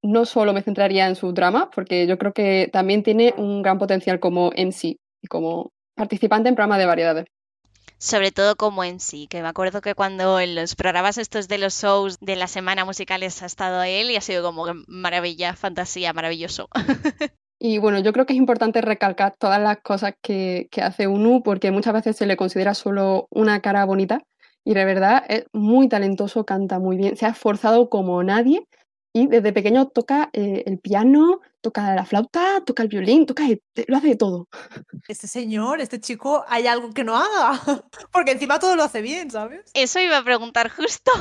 no 0.02 0.26
solo 0.26 0.54
me 0.54 0.64
centraría 0.64 1.08
en 1.08 1.16
su 1.16 1.34
drama, 1.34 1.70
porque 1.74 2.08
yo 2.08 2.18
creo 2.18 2.34
que 2.34 2.70
también 2.72 3.04
tiene 3.04 3.34
un 3.38 3.62
gran 3.62 3.78
potencial 3.78 4.20
como 4.20 4.52
MC 4.56 4.98
y 5.22 5.28
como 5.28 5.72
participante 5.96 6.50
en 6.50 6.56
programas 6.56 6.80
de 6.80 6.86
variedades. 6.86 7.26
Sobre 7.98 8.32
todo 8.32 8.56
como 8.56 8.84
MC, 8.84 9.28
que 9.30 9.42
me 9.42 9.48
acuerdo 9.48 9.80
que 9.82 9.96
cuando 9.96 10.40
en 10.40 10.56
los 10.56 10.76
programas 10.76 11.18
estos 11.18 11.48
de 11.48 11.58
los 11.58 11.82
shows 11.82 12.20
de 12.20 12.36
la 12.36 12.48
semana 12.48 12.84
musicales 12.84 13.42
ha 13.42 13.46
estado 13.46 13.82
él 13.84 14.12
y 14.12 14.18
ha 14.18 14.22
sido 14.22 14.44
como 14.44 14.66
maravilla, 14.88 15.56
fantasía, 15.56 16.12
maravilloso. 16.12 16.68
Y 17.66 17.78
bueno, 17.78 18.00
yo 18.00 18.12
creo 18.12 18.26
que 18.26 18.34
es 18.34 18.38
importante 18.38 18.82
recalcar 18.82 19.38
todas 19.38 19.62
las 19.62 19.78
cosas 19.78 20.16
que, 20.22 20.68
hace 20.82 21.08
UNU 21.08 21.44
porque 21.44 21.72
muchas 21.72 21.94
veces 21.94 22.18
se 22.18 22.26
le 22.26 22.36
considera 22.36 22.74
solo 22.74 23.28
una 23.30 23.62
cara 23.62 23.86
bonita 23.86 24.22
y 24.66 24.74
de 24.74 24.84
verdad 24.84 25.24
es 25.30 25.46
muy 25.54 25.88
talentoso, 25.88 26.46
canta 26.46 26.80
muy 26.80 26.98
bien, 26.98 27.16
se 27.16 27.26
ha 27.26 27.30
esforzado 27.30 27.90
como 27.90 28.22
nadie 28.22 28.68
y 29.14 29.28
desde 29.28 29.54
pequeño 29.54 29.88
toca 29.88 30.30
eh, 30.34 30.64
el 30.66 30.78
piano, 30.78 31.40
toca 31.62 31.96
la 31.96 32.04
flauta, 32.04 32.60
toca 32.66 32.84
el 32.84 32.90
violín, 32.90 33.26
toca, 33.26 33.46
lo 33.88 33.96
hace 33.96 34.08
de 34.10 34.16
todo. 34.18 34.50
Este 35.08 35.28
señor, 35.28 35.80
este 35.80 36.02
chico, 36.02 36.44
hay 36.50 36.68
algo 36.68 36.90
que 36.90 37.06
no 37.06 37.16
haga, 37.16 37.62
porque 38.12 38.32
encima 38.32 38.60
todo 38.60 38.76
lo 38.76 38.84
hace 38.84 39.02
bien, 39.02 39.32
¿sabes? 39.32 39.72
Eso 39.74 40.02
iba 40.02 40.18
a 40.18 40.24
preguntar 40.26 40.70
justo. 40.70 41.14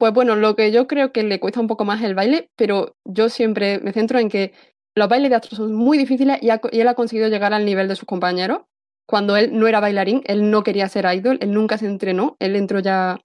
Pues 0.00 0.14
bueno, 0.14 0.34
lo 0.34 0.56
que 0.56 0.72
yo 0.72 0.86
creo 0.86 1.12
que 1.12 1.22
le 1.22 1.40
cuesta 1.40 1.60
un 1.60 1.66
poco 1.66 1.84
más 1.84 2.00
el 2.02 2.14
baile, 2.14 2.50
pero 2.56 2.96
yo 3.04 3.28
siempre 3.28 3.80
me 3.80 3.92
centro 3.92 4.18
en 4.18 4.30
que 4.30 4.54
los 4.94 5.08
bailes 5.08 5.30
de 5.30 5.36
astro 5.36 5.56
son 5.56 5.72
muy 5.72 5.98
difíciles 5.98 6.38
y, 6.42 6.48
él 6.48 6.88
ha 6.88 6.94
conseguido 6.94 7.28
llegar 7.28 7.52
al 7.54 7.64
nivel 7.64 7.88
de 7.88 7.96
sus 7.96 8.06
compañeros. 8.06 8.62
Cuando 9.06 9.36
él 9.36 9.58
no 9.58 9.66
era 9.66 9.80
bailarín, 9.80 10.22
él 10.26 10.50
no 10.50 10.62
quería 10.62 10.88
ser 10.88 11.06
idol, 11.12 11.38
él 11.40 11.52
nunca 11.52 11.78
se 11.78 11.86
entrenó, 11.86 12.36
él 12.38 12.56
entró 12.56 12.80
ya, 12.80 13.18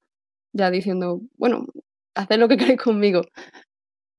ya 0.54 0.72
diciendo, 0.72 1.22
bueno, 1.38 1.68
haced 2.16 2.40
lo 2.40 2.48
que 2.48 2.58
queréis 2.78 2.82
conmigo. 2.82 3.22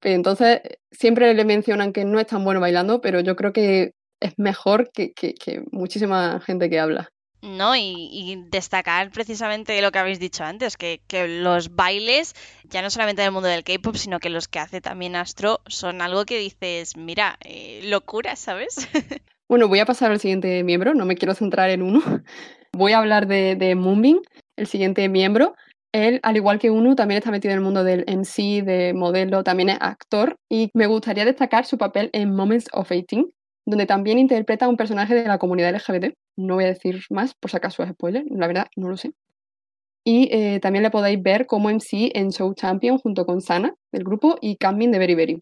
Entonces, 0.03 0.61
siempre 0.93 1.35
le 1.35 1.45
mencionan 1.45 1.93
que 1.93 2.05
no 2.05 2.21
es 2.21 2.27
tan 2.27 2.45
bueno 2.45 2.61
bailando, 2.61 3.01
pero 3.01 3.21
yo 3.21 3.35
creo 3.35 3.53
que 3.53 3.95
es 4.21 4.39
mejor 4.39 4.91
que 4.93 5.13
muchísima 5.73 6.41
gente 6.41 6.71
que 6.71 6.79
habla. 6.79 7.11
¿No? 7.43 7.77
Y, 7.77 8.45
destacar 8.49 9.11
precisamente 9.11 9.81
lo 9.81 9.93
que 9.93 9.99
habéis 9.99 10.19
dicho 10.19 10.45
antes, 10.45 10.77
que, 10.77 11.01
los 11.41 11.75
bailes, 11.75 12.35
ya 12.65 12.83
no 12.83 12.91
solamente 12.91 13.23
en 13.23 13.27
el 13.27 13.33
mundo 13.33 13.49
del 13.49 13.65
K-pop, 13.65 13.97
sino 13.97 14.21
que 14.21 14.31
los 14.31 14.49
que 14.49 14.59
hace 14.59 14.81
también 14.81 15.17
Astro, 15.17 15.61
son 15.67 16.03
algo 16.03 16.25
que 16.25 16.39
dices, 16.39 16.97
mira, 16.97 17.39
eh, 17.45 17.81
locura, 17.85 18.37
¿sabes? 18.37 18.89
bueno, 19.49 19.69
voy 19.69 19.81
a 19.81 19.87
pasar 19.87 20.11
al 20.11 20.21
siguiente 20.21 20.63
miembro, 20.65 20.95
no 20.95 21.05
me 21.05 21.17
quiero 21.17 21.35
centrar 21.35 21.71
en 21.71 21.83
uno. 21.83 22.03
Voy 22.73 22.93
a 22.93 22.99
hablar 22.99 23.27
de, 23.27 23.57
de 23.57 23.75
Moonbin, 23.75 24.21
el 24.57 24.67
siguiente 24.67 25.09
miembro. 25.09 25.55
Él, 25.97 26.21
al 26.23 26.37
igual 26.37 26.59
que 26.59 26.71
Uno, 26.71 26.95
también 26.95 27.19
está 27.19 27.31
metido 27.31 27.53
en 27.53 27.59
el 27.59 27.65
mundo 27.65 27.83
del 27.83 28.05
MC, 28.07 28.63
de 28.63 28.93
modelo, 28.93 29.43
también 29.43 29.71
es 29.71 29.79
actor. 29.81 30.37
Y 30.51 30.71
me 30.75 30.87
gustaría 30.87 31.25
destacar 31.25 31.65
su 31.65 31.79
papel 31.79 32.11
en 32.13 32.35
Moments 32.35 32.69
of 32.73 32.91
18, 32.91 33.31
donde 33.67 33.87
también 33.87 34.19
interpreta 34.19 34.65
a 34.65 34.69
un 34.69 34.77
personaje 34.77 35.15
de 35.15 35.25
la 35.25 35.39
comunidad 35.39 35.75
LGBT. 35.75 36.15
No 36.37 36.55
voy 36.55 36.65
a 36.65 36.69
decir 36.69 37.03
más 37.11 37.35
por 37.35 37.51
si 37.51 37.57
acaso 37.57 37.83
es 37.83 37.91
spoiler, 37.91 38.25
la 38.31 38.47
verdad 38.47 38.69
no 38.77 38.89
lo 38.89 38.97
sé. 38.97 39.13
Y 40.05 40.29
eh, 40.31 40.61
también 40.61 40.85
le 40.85 40.91
podéis 40.91 41.21
ver 41.21 41.47
como 41.47 41.69
MC 41.69 42.13
en 42.15 42.31
Show 42.31 42.55
Champion 42.55 42.97
junto 42.99 43.27
con 43.27 43.41
Sana 43.41 43.75
del 43.91 44.05
grupo 44.05 44.39
y 44.41 44.57
Camin 44.57 44.93
de 44.93 44.99
Very. 45.01 45.41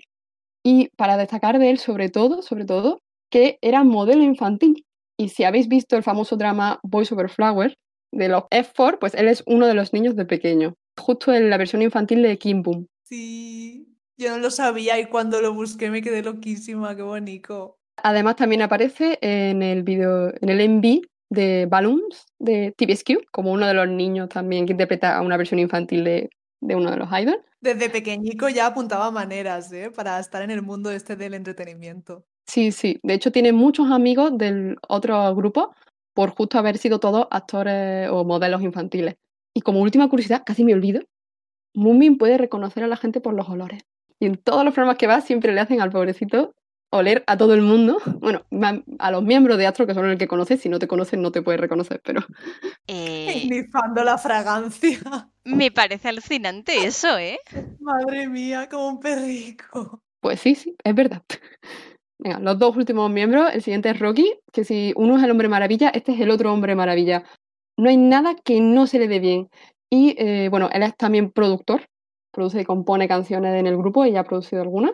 Y 0.65 0.89
para 0.97 1.19
destacar 1.19 1.59
de 1.59 1.69
él, 1.69 1.79
sobre 1.79 2.09
todo, 2.09 2.41
sobre 2.41 2.65
todo, 2.65 3.03
que 3.31 3.59
era 3.61 3.85
modelo 3.85 4.23
infantil. 4.23 4.87
Y 5.19 5.29
si 5.29 5.45
habéis 5.45 5.69
visto 5.69 5.97
el 5.97 6.03
famoso 6.03 6.37
drama 6.37 6.81
Boys 6.83 7.13
Over 7.13 7.29
Flower 7.29 7.77
de 8.11 8.29
los 8.29 8.45
F4, 8.45 8.99
pues 8.99 9.13
él 9.15 9.29
es 9.29 9.43
uno 9.47 9.67
de 9.67 9.75
los 9.75 9.93
niños 9.93 10.17
de 10.17 10.25
pequeño, 10.25 10.75
justo 10.99 11.35
en 11.35 11.51
la 11.51 11.59
versión 11.59 11.83
infantil 11.83 12.23
de 12.23 12.39
Kim 12.39 12.63
Boom. 12.63 12.87
Sí, 13.03 13.99
yo 14.17 14.31
no 14.31 14.39
lo 14.39 14.51
sabía 14.51 14.99
y 14.99 15.07
cuando 15.07 15.43
lo 15.43 15.53
busqué 15.53 15.91
me 15.91 16.01
quedé 16.01 16.23
loquísima, 16.23 16.97
qué 16.97 17.03
bonito. 17.03 17.77
Además 18.03 18.37
también 18.37 18.63
aparece 18.63 19.19
en 19.21 19.63
el 19.63 19.83
video, 19.83 20.33
en 20.41 20.49
el 20.49 20.69
MV 20.69 21.03
de 21.31 21.67
Balloons 21.67 22.27
de 22.39 22.75
TVSQ, 22.77 23.31
como 23.31 23.53
uno 23.53 23.67
de 23.67 23.75
los 23.75 23.89
niños 23.89 24.29
también 24.29 24.67
que 24.67 24.73
interpreta 24.73 25.17
a 25.17 25.23
una 25.23 25.37
versión 25.37 25.59
infantil 25.59 26.05
de, 26.05 26.31
de 26.61 26.77
uno 26.77 26.91
de 26.91 26.97
los 26.97 27.09
idols. 27.11 27.43
Desde 27.61 27.89
pequeñico 27.89 28.49
ya 28.49 28.67
apuntaba 28.67 29.11
maneras, 29.11 29.73
¿eh? 29.73 29.91
Para 29.91 30.19
estar 30.19 30.43
en 30.43 30.51
el 30.51 30.63
mundo 30.63 30.91
este 30.91 31.17
del 31.17 31.35
entretenimiento. 31.35 32.25
Sí, 32.47 32.73
sí. 32.73 33.01
De 33.03 33.15
hecho, 33.15 33.33
tiene 33.33 33.53
muchos 33.53 33.91
amigos 33.91 34.37
del 34.37 34.77
otro 34.87 35.35
grupo 35.35 35.75
por 36.13 36.31
justo 36.31 36.59
haber 36.59 36.79
sido 36.79 37.01
todos 37.01 37.27
actores 37.31 38.09
o 38.11 38.25
modelos 38.25 38.63
infantiles. 38.63 39.17
Y 39.55 39.63
como 39.63 39.81
última 39.81 40.09
curiosidad, 40.09 40.43
casi 40.45 40.65
me 40.65 40.75
olvido, 40.75 41.01
Moomin 41.75 42.19
puede 42.19 42.39
reconocer 42.39 42.85
a 42.85 42.87
la 42.87 42.97
gente 42.97 43.21
por 43.21 43.35
los 43.35 43.49
olores. 43.49 43.83
Y 44.21 44.27
en 44.27 44.37
todos 44.37 44.65
los 44.65 44.75
programas 44.75 44.99
que 44.99 45.07
va 45.07 45.21
siempre 45.21 45.53
le 45.53 45.61
hacen 45.61 45.81
al 45.81 45.91
pobrecito 45.91 46.55
oler 46.97 47.25
a 47.27 47.37
todo 47.37 47.55
el 47.55 47.63
mundo. 47.63 47.99
Bueno, 48.25 48.43
a 48.99 49.11
los 49.11 49.23
miembros 49.23 49.59
de 49.59 49.67
Astro, 49.67 49.87
que 49.87 49.95
son 49.95 50.09
el 50.09 50.17
que 50.17 50.29
conoces. 50.29 50.61
Si 50.61 50.69
no 50.69 50.79
te 50.79 50.89
conocen, 50.89 51.21
no 51.21 51.31
te 51.31 51.43
puedes 51.43 51.61
reconocer, 51.61 52.01
pero. 52.03 52.23
Eh... 52.87 53.49
la 54.05 54.19
fragancia. 54.19 54.99
Me 55.45 55.71
parece 55.71 56.09
alucinante 56.09 56.87
eso, 56.87 57.19
¿eh? 57.19 57.39
Madre 57.81 58.29
mía, 58.29 58.69
como 58.71 58.89
un 58.89 59.01
perrico. 59.01 60.01
Pues 60.21 60.41
sí, 60.41 60.55
sí, 60.55 60.75
es 60.83 60.95
verdad. 60.95 61.23
Venga, 62.19 62.39
los 62.39 62.59
dos 62.59 62.77
últimos 62.77 63.11
miembros, 63.11 63.53
el 63.53 63.63
siguiente 63.63 63.91
es 63.91 63.99
Rocky, 63.99 64.39
que 64.53 64.65
si 64.65 64.95
uno 64.97 65.19
es 65.19 65.23
el 65.23 65.31
hombre 65.31 65.49
maravilla, 65.49 65.91
este 65.91 66.13
es 66.13 66.21
el 66.21 66.31
otro 66.31 66.53
hombre 66.53 66.75
maravilla. 66.75 67.25
No 67.77 67.91
hay 67.91 67.99
nada 67.99 68.35
que 68.37 68.61
no 68.61 68.87
se 68.87 68.99
le 68.99 69.09
dé 69.09 69.19
bien. 69.19 69.51
Y 69.91 70.15
eh, 70.19 70.49
bueno, 70.49 70.71
él 70.73 70.83
es 70.83 70.97
también 70.97 71.31
productor, 71.31 71.89
produce 72.33 72.61
y 72.61 72.65
compone 72.65 73.09
canciones 73.09 73.59
en 73.59 73.67
el 73.67 73.77
grupo 73.77 74.07
y 74.07 74.13
ya 74.13 74.21
ha 74.21 74.25
producido 74.25 74.63
algunas. 74.63 74.93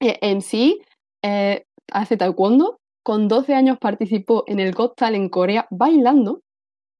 Eh, 0.00 0.18
en 0.22 0.40
sí, 0.40 0.80
eh, 1.22 1.64
hace 1.92 2.16
taekwondo, 2.16 2.80
con 3.02 3.28
12 3.28 3.54
años 3.54 3.78
participó 3.78 4.44
en 4.46 4.60
el 4.60 4.72
Got 4.72 4.96
Talent 4.96 5.30
Corea 5.30 5.66
bailando 5.70 6.42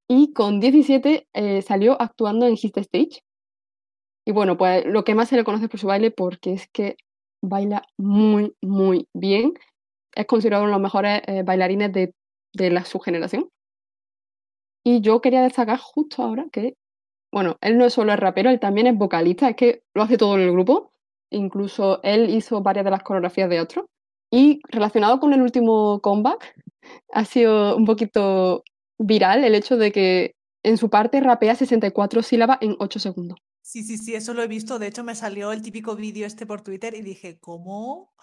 y 0.07 0.33
con 0.33 0.59
17 0.59 1.27
salió 1.61 2.01
actuando 2.01 2.45
en 2.47 2.57
Hit 2.57 2.77
Stage. 2.77 3.23
Y 4.25 4.31
bueno, 4.31 4.57
pues 4.57 4.85
lo 4.85 5.03
que 5.03 5.15
más 5.15 5.29
se 5.29 5.35
le 5.35 5.43
conoce 5.43 5.69
por 5.69 5.79
su 5.79 5.87
baile 5.87 6.11
porque 6.11 6.53
es 6.53 6.67
que 6.67 6.97
baila 7.41 7.83
muy, 7.97 8.55
muy 8.61 9.07
bien. 9.13 9.53
Es 10.15 10.25
considerado 10.25 10.63
uno 10.63 10.71
de 10.71 10.73
los 10.73 10.81
mejores 10.81 11.21
eh, 11.27 11.43
bailarines 11.43 11.91
de, 11.91 12.13
la, 12.69 12.85
su 12.85 12.99
generación. 12.99 13.49
Y 14.83 15.01
yo 15.01 15.21
quería 15.21 15.41
destacar 15.41 15.79
justo 15.79 16.23
ahora 16.23 16.47
que, 16.51 16.75
bueno, 17.31 17.57
él 17.61 17.77
no 17.77 17.85
es 17.85 17.93
solo 17.93 18.11
el 18.11 18.17
rapero, 18.17 18.49
él 18.49 18.59
también 18.59 18.87
es 18.87 18.97
vocalista, 18.97 19.49
es 19.49 19.55
que 19.55 19.83
lo 19.93 20.03
hace 20.03 20.17
todo 20.17 20.35
en 20.35 20.41
el 20.41 20.51
grupo. 20.51 20.91
Incluso 21.31 22.01
él 22.03 22.29
hizo 22.29 22.61
varias 22.61 22.85
de 22.85 22.91
las 22.91 23.03
coreografías 23.03 23.49
de 23.49 23.61
otros. 23.61 23.85
Y 24.31 24.61
relacionado 24.69 25.19
con 25.19 25.33
el 25.33 25.41
último 25.41 25.99
comeback, 26.01 26.55
ha 27.11 27.25
sido 27.25 27.75
un 27.75 27.85
poquito 27.85 28.63
viral 28.97 29.43
el 29.43 29.55
hecho 29.55 29.77
de 29.77 29.91
que 29.91 30.35
en 30.63 30.77
su 30.77 30.89
parte 30.89 31.19
rapea 31.19 31.55
64 31.55 32.23
sílabas 32.23 32.57
en 32.61 32.75
8 32.79 32.99
segundos. 32.99 33.39
Sí, 33.61 33.83
sí, 33.83 33.97
sí, 33.97 34.15
eso 34.15 34.33
lo 34.33 34.43
he 34.43 34.47
visto. 34.47 34.79
De 34.79 34.87
hecho, 34.87 35.03
me 35.03 35.15
salió 35.15 35.51
el 35.51 35.61
típico 35.61 35.95
vídeo 35.95 36.25
este 36.25 36.45
por 36.45 36.61
Twitter 36.61 36.95
y 36.95 37.01
dije, 37.01 37.39
¿cómo? 37.39 38.13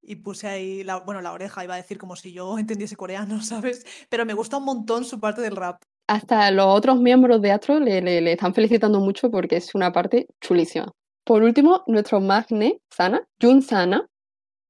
Y 0.00 0.16
puse 0.16 0.48
ahí, 0.48 0.82
la, 0.84 0.98
bueno, 0.98 1.20
la 1.20 1.32
oreja, 1.32 1.62
iba 1.64 1.74
a 1.74 1.76
decir 1.76 1.98
como 1.98 2.16
si 2.16 2.32
yo 2.32 2.58
entendiese 2.58 2.96
coreano, 2.96 3.40
¿sabes? 3.42 3.84
Pero 4.08 4.26
me 4.26 4.34
gusta 4.34 4.56
un 4.56 4.64
montón 4.64 5.04
su 5.04 5.20
parte 5.20 5.40
del 5.40 5.56
rap. 5.56 5.82
Hasta 6.08 6.50
los 6.50 6.66
otros 6.66 7.00
miembros 7.00 7.40
de 7.40 7.52
Astro 7.52 7.78
le, 7.78 8.00
le, 8.00 8.32
están 8.32 8.54
felicitando 8.54 9.00
mucho 9.00 9.30
porque 9.30 9.56
es 9.56 9.74
una 9.74 9.92
parte 9.92 10.26
chulísima. 10.40 10.90
Por 11.24 11.42
último, 11.42 11.84
nuestro 11.86 12.20
magne, 12.20 12.80
Sana, 12.90 13.24
Jun 13.40 13.62
Sana, 13.62 14.06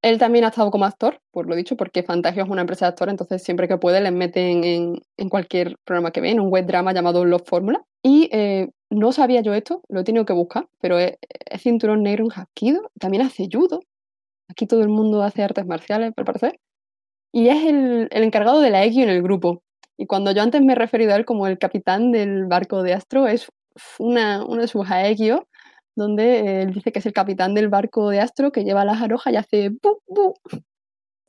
él 0.03 0.19
también 0.19 0.45
ha 0.45 0.49
estado 0.49 0.71
como 0.71 0.85
actor, 0.85 1.21
por 1.31 1.47
lo 1.47 1.55
dicho, 1.55 1.77
porque 1.77 2.03
Fantagio 2.03 2.43
es 2.43 2.51
una 2.51 2.63
empresa 2.63 2.87
de 2.87 2.91
actor, 2.91 3.09
entonces 3.09 3.43
siempre 3.43 3.69
que 3.69 3.79
puede 3.79 4.01
les 4.01 4.13
meten 4.13 4.65
en, 4.65 5.03
en 5.17 5.29
cualquier 5.29 5.77
programa 5.85 6.11
que 6.11 6.21
ven, 6.21 6.41
un 6.41 6.51
web 6.51 6.67
drama 6.67 6.93
llamado 6.93 7.25
Los 7.25 7.43
Fórmula. 7.43 7.85
Y 8.03 8.29
eh, 8.33 8.69
no 8.91 9.13
sabía 9.13 9.41
yo 9.43 9.55
esto, 9.55 9.83
lo 9.89 10.01
he 10.01 10.05
tenido 10.05 10.27
que 10.27 10.33
buscar, 10.33 10.69
pero 10.81 10.99
es, 10.99 11.17
cinturón 11.59 12.03
negro 12.03 12.25
en 12.25 12.33
Hapkido, 12.33 12.91
también 12.99 13.23
hace 13.23 13.49
judo. 13.51 13.81
Aquí 14.49 14.67
todo 14.67 14.83
el 14.83 14.89
mundo 14.89 15.23
hace 15.23 15.43
artes 15.45 15.67
marciales, 15.67 16.13
al 16.17 16.25
parecer. 16.25 16.61
Y 17.33 17.49
es 17.49 17.65
el, 17.65 18.09
encargado 18.11 18.61
de 18.61 18.71
la 18.71 18.85
Egio 18.85 19.05
en 19.05 19.11
el 19.11 19.23
grupo. 19.23 19.63
Y 19.97 20.07
cuando 20.07 20.33
yo 20.33 20.43
antes 20.43 20.61
me 20.63 20.73
he 20.73 20.77
referido 20.77 21.13
a 21.15 21.17
él 21.17 21.25
como 21.25 21.47
el 21.47 21.59
capitán 21.59 22.13
del 22.13 22.47
barco 22.47 22.83
de 22.83 22.95
Astro, 22.95 23.29
es 23.29 23.51
una, 23.99 24.45
una 24.45 24.63
de 24.63 24.69
sus 24.69 24.91
Aegyo, 24.91 25.47
donde 25.95 26.63
él 26.63 26.73
dice 26.73 26.93
que 26.93 26.99
es 27.01 27.07
el 27.07 27.13
capitán 27.13 27.55
del 27.55 27.69
barco 27.69 28.11
de 28.11 28.21
Astro 28.21 28.53
que 28.53 28.65
lleva 28.65 28.85
las 28.85 29.03
arojas 29.03 29.33
y 29.33 29.37
hace 29.37 29.71
bu, 29.71 30.01
bu. 30.09 30.35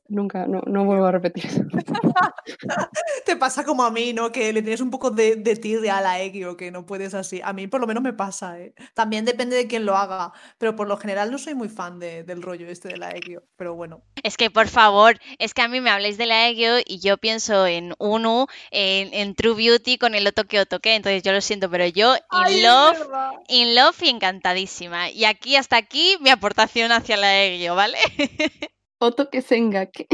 Nunca, 0.06 0.46
no, 0.46 0.60
no 0.66 0.84
vuelvo 0.84 1.06
a 1.06 1.12
repetir 1.12 1.46
eso. 1.46 1.62
Te 3.26 3.36
pasa 3.36 3.64
como 3.64 3.84
a 3.84 3.90
mí, 3.90 4.12
¿no? 4.12 4.30
Que 4.30 4.52
le 4.52 4.60
tienes 4.60 4.82
un 4.82 4.90
poco 4.90 5.10
de, 5.10 5.36
de 5.36 5.56
tirria 5.56 5.96
a 5.96 6.02
la 6.02 6.20
Egio, 6.20 6.58
que 6.58 6.70
no 6.70 6.84
puedes 6.84 7.14
así. 7.14 7.40
A 7.42 7.54
mí 7.54 7.68
por 7.68 7.80
lo 7.80 7.86
menos 7.86 8.02
me 8.02 8.12
pasa, 8.12 8.60
¿eh? 8.60 8.74
También 8.92 9.24
depende 9.24 9.56
de 9.56 9.66
quién 9.66 9.86
lo 9.86 9.96
haga, 9.96 10.32
pero 10.58 10.76
por 10.76 10.88
lo 10.88 10.98
general 10.98 11.30
no 11.30 11.38
soy 11.38 11.54
muy 11.54 11.70
fan 11.70 11.98
de, 11.98 12.22
del 12.22 12.42
rollo 12.42 12.68
este 12.68 12.88
de 12.88 12.98
la 12.98 13.10
Egio, 13.10 13.44
pero 13.56 13.74
bueno. 13.74 14.02
Es 14.22 14.36
que, 14.36 14.50
por 14.50 14.68
favor, 14.68 15.18
es 15.38 15.54
que 15.54 15.62
a 15.62 15.68
mí 15.68 15.80
me 15.80 15.90
habláis 15.90 16.18
de 16.18 16.26
la 16.26 16.48
Egio 16.48 16.78
y 16.84 17.00
yo 17.00 17.16
pienso 17.16 17.66
en 17.66 17.94
Unu, 17.98 18.46
en, 18.70 19.34
True 19.34 19.54
Beauty 19.54 19.96
con 19.96 20.14
el 20.14 20.26
Otoque 20.26 20.60
Otoque, 20.60 20.94
entonces 20.94 21.22
yo 21.22 21.32
lo 21.32 21.40
siento, 21.40 21.70
pero 21.70 21.86
yo 21.86 22.14
in 22.46 22.62
love, 22.62 22.98
in 23.48 23.74
love 23.74 24.02
y 24.02 24.10
encantadísima. 24.10 25.10
Y 25.10 25.24
aquí 25.24 25.56
hasta 25.56 25.76
aquí 25.76 26.16
mi 26.20 26.28
aportación 26.28 26.92
hacia 26.92 27.16
la 27.16 27.42
Egio, 27.42 27.74
¿vale? 27.74 27.98
Oto 29.04 29.28
que 29.28 29.42
que 29.42 30.06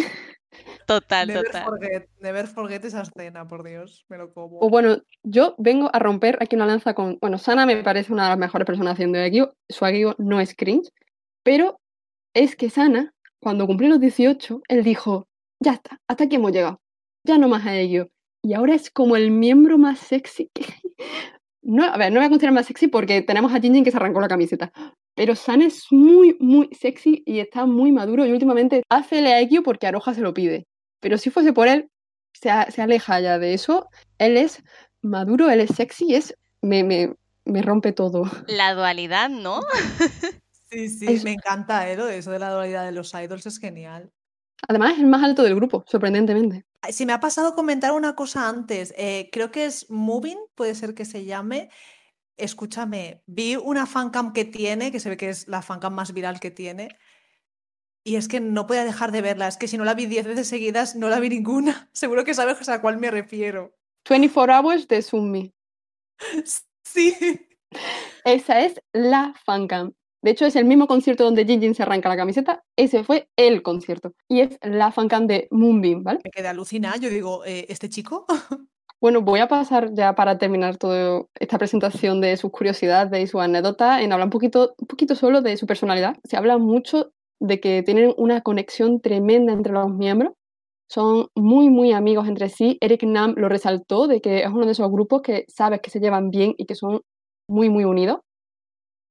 Total, 0.87 1.29
never 1.29 1.45
total. 1.45 1.65
Forget, 1.65 2.09
never 2.21 2.47
forget 2.49 2.85
esa 2.85 3.03
escena, 3.03 3.47
por 3.47 3.63
Dios, 3.63 4.05
me 4.09 4.19
lo 4.19 4.33
como. 4.33 4.59
O 4.59 4.69
bueno, 4.69 4.99
yo 5.23 5.55
vengo 5.59 5.89
a 5.93 6.01
romper 6.01 6.37
aquí 6.41 6.57
una 6.57 6.67
lanza 6.67 6.95
con. 6.95 7.19
Bueno, 7.21 7.39
Sana 7.39 7.67
me 7.67 7.83
parece 7.85 8.13
una 8.13 8.25
de 8.25 8.31
las 8.31 8.39
mejores 8.39 8.67
personas 8.67 8.95
haciendo 8.95 9.19
Egyo. 9.19 9.55
Su 9.69 9.87
Egyo 9.87 10.17
no 10.19 10.41
es 10.41 10.57
cringe, 10.57 10.91
pero 11.45 11.79
es 12.35 12.57
que 12.57 12.71
Sana, 12.71 13.15
cuando 13.41 13.69
cumplió 13.69 13.89
los 13.89 14.01
18, 14.01 14.63
él 14.67 14.83
dijo: 14.83 15.29
Ya 15.61 15.75
está, 15.75 16.01
hasta 16.09 16.25
aquí 16.25 16.37
hemos 16.37 16.51
llegado. 16.51 16.81
Ya 17.25 17.39
no 17.39 17.49
más 17.49 17.65
a 17.67 17.77
Egyo. 17.77 18.09
Y 18.43 18.55
ahora 18.55 18.75
es 18.75 18.91
como 18.91 19.15
el 19.15 19.31
miembro 19.31 19.79
más 19.79 20.01
sexy 20.01 20.51
que 20.53 20.65
No, 21.63 21.85
a 21.85 21.97
ver, 21.97 22.11
no 22.11 22.15
me 22.15 22.21
voy 22.21 22.27
a 22.27 22.31
considerar 22.31 22.55
más 22.55 22.67
sexy 22.67 22.89
porque 22.89 23.23
tenemos 23.23 23.53
a 23.53 23.61
Jinjin 23.61 23.85
que 23.85 23.93
se 23.93 23.99
arrancó 23.99 24.21
la 24.21 24.29
camiseta. 24.29 24.73
Pero 25.15 25.35
San 25.35 25.61
es 25.63 25.85
muy, 25.91 26.37
muy 26.41 26.71
sexy 26.73 27.23
y 27.27 27.41
está 27.41 27.67
muy 27.67 27.93
maduro 27.93 28.25
y 28.25 28.33
últimamente 28.33 28.83
hace 28.89 29.19
el 29.19 29.27
Aikyo 29.27 29.63
porque 29.63 29.87
Aroja 29.87 30.15
se 30.15 30.21
lo 30.21 30.33
pide. 30.33 30.67
Pero 31.01 31.19
si 31.19 31.31
fuese 31.31 31.53
por 31.53 31.69
él, 31.69 31.91
se, 32.33 32.51
aleja 32.51 33.21
ya 33.21 33.39
de 33.39 33.55
eso. 33.55 33.89
Él 34.19 34.37
es 34.37 34.63
maduro, 35.03 35.51
él 35.51 35.61
es 35.61 35.71
sexy, 35.75 36.15
es 36.15 36.35
me, 36.63 36.85
me, 36.85 37.15
me 37.45 37.63
rompe 37.63 37.93
todo. 37.93 38.25
La 38.47 38.75
dualidad, 38.75 39.29
¿no? 39.29 39.61
Sí, 40.71 40.89
sí, 40.89 41.21
me 41.25 41.33
encanta 41.33 41.91
¿eh? 41.91 41.99
eso 42.17 42.31
de 42.31 42.39
la 42.39 42.53
dualidad 42.53 42.85
de 42.85 42.93
los 42.93 43.13
idols, 43.13 43.45
es 43.45 43.59
genial. 43.59 44.13
Además, 44.69 44.93
es 44.93 44.99
el 45.01 45.07
más 45.07 45.25
alto 45.25 45.43
del 45.43 45.57
grupo, 45.57 45.85
sorprendentemente. 45.89 46.65
Si 46.91 47.07
me 47.07 47.13
ha 47.13 47.19
pasado 47.19 47.57
comentar 47.57 47.91
una 47.91 48.15
cosa 48.15 48.49
antes, 48.49 48.95
eh, 48.97 49.31
creo 49.33 49.51
que 49.51 49.65
es 49.65 49.91
Moving, 49.91 50.39
puede 50.55 50.77
ser 50.77 50.95
que 50.95 51.05
se 51.05 51.25
llame. 51.25 51.71
Escúchame, 52.41 53.23
vi 53.27 53.57
una 53.57 53.87
fancam 53.87 54.33
que 54.33 54.45
tiene, 54.45 54.91
que 54.91 55.01
se 55.01 55.09
ve 55.09 55.17
que 55.17 55.29
es 55.29 55.49
la 55.49 55.63
fancam 55.63 55.95
más 55.95 56.13
viral 56.13 56.41
que 56.41 56.51
tiene, 56.51 56.89
y 58.05 58.17
es 58.17 58.29
que 58.29 58.41
no 58.41 58.67
podía 58.67 58.85
dejar 58.85 59.13
de 59.13 59.23
verla. 59.23 59.49
Es 59.49 59.57
que 59.57 59.69
si 59.69 59.77
no 59.77 59.85
la 59.85 59.95
vi 59.95 60.07
10 60.07 60.27
veces 60.27 60.49
seguidas, 60.49 60.97
no 60.97 61.09
la 61.09 61.21
vi 61.21 61.29
ninguna. 61.29 61.91
Seguro 61.93 62.25
que 62.25 62.35
sabes 62.35 62.69
a 62.69 62.81
cuál 62.81 62.99
me 62.99 63.11
refiero. 63.11 63.77
24 64.09 64.55
Hours 64.55 64.89
de 64.89 65.03
Summi. 65.03 65.55
Sí. 66.83 67.15
Esa 68.25 68.63
es 68.63 68.83
la 68.93 69.33
fancam. 69.45 69.93
De 70.23 70.33
hecho, 70.33 70.45
es 70.45 70.57
el 70.57 70.65
mismo 70.65 70.89
concierto 70.89 71.23
donde 71.23 71.45
Jinjin 71.45 71.75
se 71.75 71.85
arranca 71.85 72.09
la 72.09 72.17
camiseta. 72.17 72.65
Ese 72.75 73.05
fue 73.05 73.31
el 73.37 73.63
concierto. 73.63 74.13
Y 74.29 74.41
es 74.41 74.59
la 74.63 74.91
fancam 74.91 75.29
de 75.29 75.47
Moonbeam, 75.53 76.03
¿vale? 76.03 76.19
Me 76.25 76.31
quedé 76.33 76.49
alucinada. 76.49 76.97
Yo 76.97 77.09
digo, 77.09 77.45
eh, 77.45 77.67
¿este 77.69 77.89
chico? 77.89 78.27
Bueno, 79.01 79.23
voy 79.23 79.41
a 79.41 79.49
pasar 79.49 79.95
ya 79.95 80.15
para 80.15 80.37
terminar 80.37 80.77
toda 80.77 81.23
esta 81.39 81.57
presentación 81.57 82.21
de 82.21 82.37
sus 82.37 82.51
curiosidades 82.51 83.23
y 83.23 83.27
su 83.27 83.41
anécdota 83.41 84.03
en 84.03 84.13
hablar 84.13 84.27
un 84.27 84.31
poquito, 84.31 84.75
un 84.79 84.87
poquito 84.87 85.15
solo 85.15 85.41
de 85.41 85.57
su 85.57 85.67
personalidad. 85.67 86.17
Se 86.25 86.37
habla 86.37 86.59
mucho 86.59 87.11
de 87.41 87.61
que 87.61 87.83
tienen 87.83 88.13
una 88.19 88.43
conexión 88.43 89.01
tremenda 89.01 89.55
entre 89.55 89.73
los 89.73 89.91
miembros. 89.91 90.35
son 90.91 91.29
muy, 91.37 91.71
muy 91.71 91.93
amigos 91.93 92.29
entre 92.29 92.51
sí. 92.51 92.79
Eric 92.81 93.05
Nam 93.05 93.35
lo 93.37 93.49
resaltó 93.49 94.09
de 94.09 94.21
que 94.21 94.41
es 94.43 94.49
uno 94.49 94.67
de 94.67 94.73
esos 94.73 94.91
grupos 94.91 95.23
que 95.23 95.45
sabes 95.49 95.81
que 95.83 95.91
se 95.91 96.01
llevan 96.01 96.31
bien 96.31 96.55
y 96.59 96.67
que 96.67 96.75
son 96.75 97.03
muy, 97.49 97.71
muy 97.71 97.85
unidos. 97.85 98.21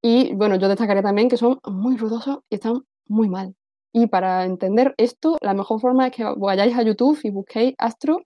Y 0.03 0.33
bueno, 0.35 0.55
yo 0.57 0.67
destacaré 0.67 1.01
también 1.01 1.29
que 1.29 1.37
son 1.37 1.59
muy 1.65 1.97
ruidosos 1.97 2.39
y 2.49 2.55
están 2.55 2.81
muy 3.07 3.29
mal. 3.29 3.55
Y 3.93 4.07
para 4.07 4.45
entender 4.45 4.93
esto, 4.97 5.37
la 5.41 5.53
mejor 5.53 5.81
forma 5.81 6.07
es 6.07 6.13
que 6.13 6.23
vayáis 6.37 6.77
a 6.77 6.83
YouTube 6.83 7.19
y 7.23 7.31
busquéis 7.31 7.75
Astro 7.79 8.21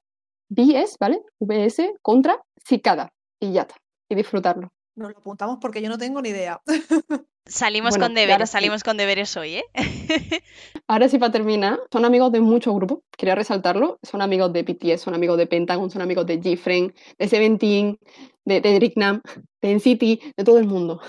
VS, 0.53 0.97
¿vale? 0.99 1.21
VS 1.39 1.93
contra 2.01 2.41
Cicada 2.63 3.11
y 3.39 3.53
ya 3.53 3.61
está. 3.61 3.75
Y 4.09 4.15
disfrutarlo. 4.15 4.71
Nos 4.95 5.11
lo 5.11 5.17
apuntamos 5.17 5.57
porque 5.59 5.81
yo 5.81 5.89
no 5.89 5.97
tengo 5.97 6.21
ni 6.21 6.29
idea. 6.29 6.61
Salimos 7.45 7.97
con 7.97 8.13
deberes, 8.13 8.51
salimos 8.51 8.83
con 8.85 8.95
deberes 8.95 9.35
hoy, 9.35 9.55
¿eh? 9.55 9.63
ahora 10.87 11.09
sí 11.09 11.17
para 11.17 11.33
terminar, 11.33 11.77
son 11.91 12.05
amigos 12.05 12.31
de 12.31 12.39
muchos 12.39 12.73
grupos, 12.73 12.99
quería 13.17 13.35
resaltarlo, 13.35 13.99
son 14.01 14.21
amigos 14.21 14.53
de 14.53 14.63
BTS, 14.63 15.01
son 15.01 15.13
amigos 15.13 15.37
de 15.37 15.45
Pentagon, 15.45 15.91
son 15.91 16.01
amigos 16.01 16.25
de 16.25 16.39
G-Friend, 16.39 16.93
de 17.19 17.27
Seventeen, 17.27 17.99
de, 18.45 18.61
de 18.61 18.93
Nam, 18.95 19.21
de 19.61 19.75
NCT, 19.75 20.37
de 20.37 20.43
todo 20.45 20.57
el 20.57 20.67
mundo. 20.67 21.01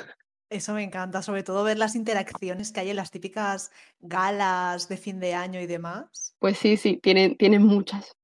Eso 0.51 0.74
me 0.74 0.82
encanta, 0.82 1.22
sobre 1.22 1.45
todo 1.45 1.62
ver 1.62 1.78
las 1.78 1.95
interacciones 1.95 2.72
que 2.72 2.80
hay 2.80 2.90
en 2.90 2.97
las 2.97 3.12
típicas 3.12 3.70
galas 4.01 4.88
de 4.88 4.97
fin 4.97 5.20
de 5.20 5.34
año 5.34 5.61
y 5.61 5.66
demás. 5.66 6.34
Pues 6.40 6.59
sí, 6.59 6.76
sí, 6.76 6.99
tienen, 7.01 7.36
tienen 7.36 7.62
muchas. 7.62 8.16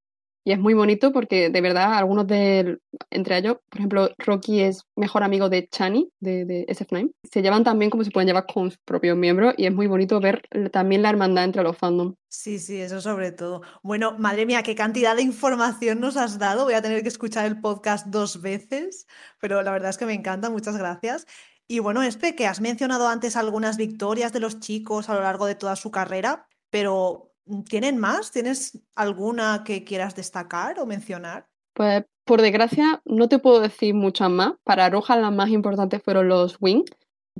Y 0.44 0.52
es 0.52 0.58
muy 0.58 0.72
bonito 0.72 1.12
porque 1.12 1.50
de 1.50 1.60
verdad 1.60 1.94
algunos 1.94 2.26
de, 2.26 2.78
entre 3.10 3.38
ellos, 3.38 3.58
por 3.68 3.78
ejemplo, 3.78 4.08
Rocky 4.18 4.60
es 4.60 4.84
mejor 4.96 5.22
amigo 5.22 5.50
de 5.50 5.68
Chani, 5.68 6.10
de, 6.18 6.66
SF9. 6.68 7.12
Se 7.30 7.42
llevan 7.42 7.62
también 7.62 7.90
como 7.90 8.04
se 8.04 8.10
pueden 8.10 8.26
llevar 8.26 8.46
con 8.46 8.70
sus 8.70 8.80
propios 8.84 9.16
miembros 9.18 9.54
y 9.58 9.66
es 9.66 9.72
muy 9.72 9.86
bonito 9.86 10.18
ver 10.18 10.42
también 10.72 11.02
la 11.02 11.10
hermandad 11.10 11.44
entre 11.44 11.62
los 11.62 11.76
fandoms. 11.76 12.16
Sí, 12.28 12.58
sí, 12.58 12.80
eso 12.80 13.00
sobre 13.00 13.32
todo. 13.32 13.60
Bueno, 13.82 14.16
madre 14.18 14.46
mía, 14.46 14.62
qué 14.62 14.74
cantidad 14.74 15.14
de 15.14 15.22
información 15.22 16.00
nos 16.00 16.16
has 16.16 16.38
dado. 16.38 16.64
Voy 16.64 16.74
a 16.74 16.82
tener 16.82 17.02
que 17.02 17.08
escuchar 17.08 17.44
el 17.44 17.60
podcast 17.60 18.06
dos 18.06 18.40
veces, 18.40 19.06
pero 19.40 19.62
la 19.62 19.72
verdad 19.72 19.90
es 19.90 19.98
que 19.98 20.06
me 20.06 20.14
encanta. 20.14 20.48
Muchas 20.48 20.76
gracias. 20.76 21.26
Y 21.68 21.78
bueno, 21.78 22.02
Espe, 22.02 22.34
que 22.34 22.46
has 22.46 22.60
mencionado 22.60 23.08
antes 23.08 23.36
algunas 23.36 23.76
victorias 23.76 24.32
de 24.32 24.40
los 24.40 24.58
chicos 24.58 25.08
a 25.08 25.14
lo 25.14 25.20
largo 25.20 25.46
de 25.46 25.54
toda 25.54 25.76
su 25.76 25.90
carrera, 25.90 26.48
pero 26.70 27.29
¿Tienen 27.68 27.98
más? 27.98 28.30
¿Tienes 28.30 28.78
alguna 28.94 29.64
que 29.64 29.84
quieras 29.84 30.14
destacar 30.14 30.78
o 30.78 30.86
mencionar? 30.86 31.46
Pues 31.74 32.04
por 32.24 32.42
desgracia 32.42 33.02
no 33.04 33.28
te 33.28 33.38
puedo 33.38 33.60
decir 33.60 33.94
muchas 33.94 34.30
más. 34.30 34.52
Para 34.64 34.88
Roja 34.90 35.16
las 35.16 35.32
más 35.32 35.50
importantes 35.50 36.02
fueron 36.02 36.28
los 36.28 36.56
Wing, 36.60 36.84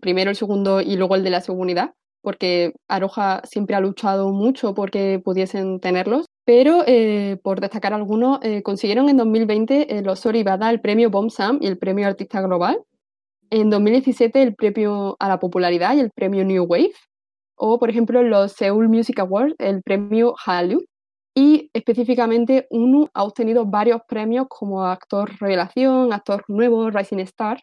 primero 0.01 0.31
el 0.31 0.37
segundo 0.37 0.81
y 0.81 0.97
luego 0.97 1.15
el 1.15 1.25
de 1.25 1.31
la 1.31 1.41
segunda 1.41 1.95
porque 2.23 2.75
Aroja 2.89 3.43
siempre 3.45 3.77
ha 3.77 3.81
luchado 3.81 4.31
mucho 4.31 4.75
porque 4.75 5.21
pudiesen 5.25 5.81
tenerlos, 5.81 6.27
pero 6.45 6.83
eh, 6.87 7.39
por 7.43 7.61
destacar 7.61 7.95
algunos, 7.95 8.41
eh, 8.43 8.63
consiguieron 8.63 9.09
en 9.09 9.17
2020 9.17 9.97
eh, 9.97 10.03
los 10.03 10.21
Soribada 10.21 10.71
el 10.71 10.81
premio 10.81 11.11
Bomb 11.11 11.31
Sam 11.31 11.59
y 11.61 11.67
el 11.67 11.79
premio 11.79 12.07
Artista 12.07 12.41
Global, 12.43 12.83
en 13.51 13.71
2017 13.71 14.43
el 14.43 14.55
premio 14.55 15.17
a 15.19 15.29
la 15.29 15.41
popularidad 15.41 15.97
y 15.97 16.01
el 16.01 16.11
premio 16.11 16.45
New 16.45 16.65
Wave, 16.65 16.93
o 17.61 17.79
por 17.79 17.91
ejemplo 17.91 18.23
los 18.23 18.53
Seoul 18.53 18.89
Music 18.89 19.19
Awards, 19.21 19.55
el 19.59 19.83
premio 19.83 20.35
Hallyu. 20.45 20.81
Y 21.35 21.71
específicamente 21.73 22.67
uno 22.71 23.09
ha 23.15 23.23
obtenido 23.23 23.65
varios 23.65 24.01
premios 24.09 24.47
como 24.49 24.85
actor 24.85 25.31
revelación, 25.39 26.13
actor 26.13 26.43
nuevo, 26.49 26.91
Rising 26.91 27.21
Star, 27.21 27.63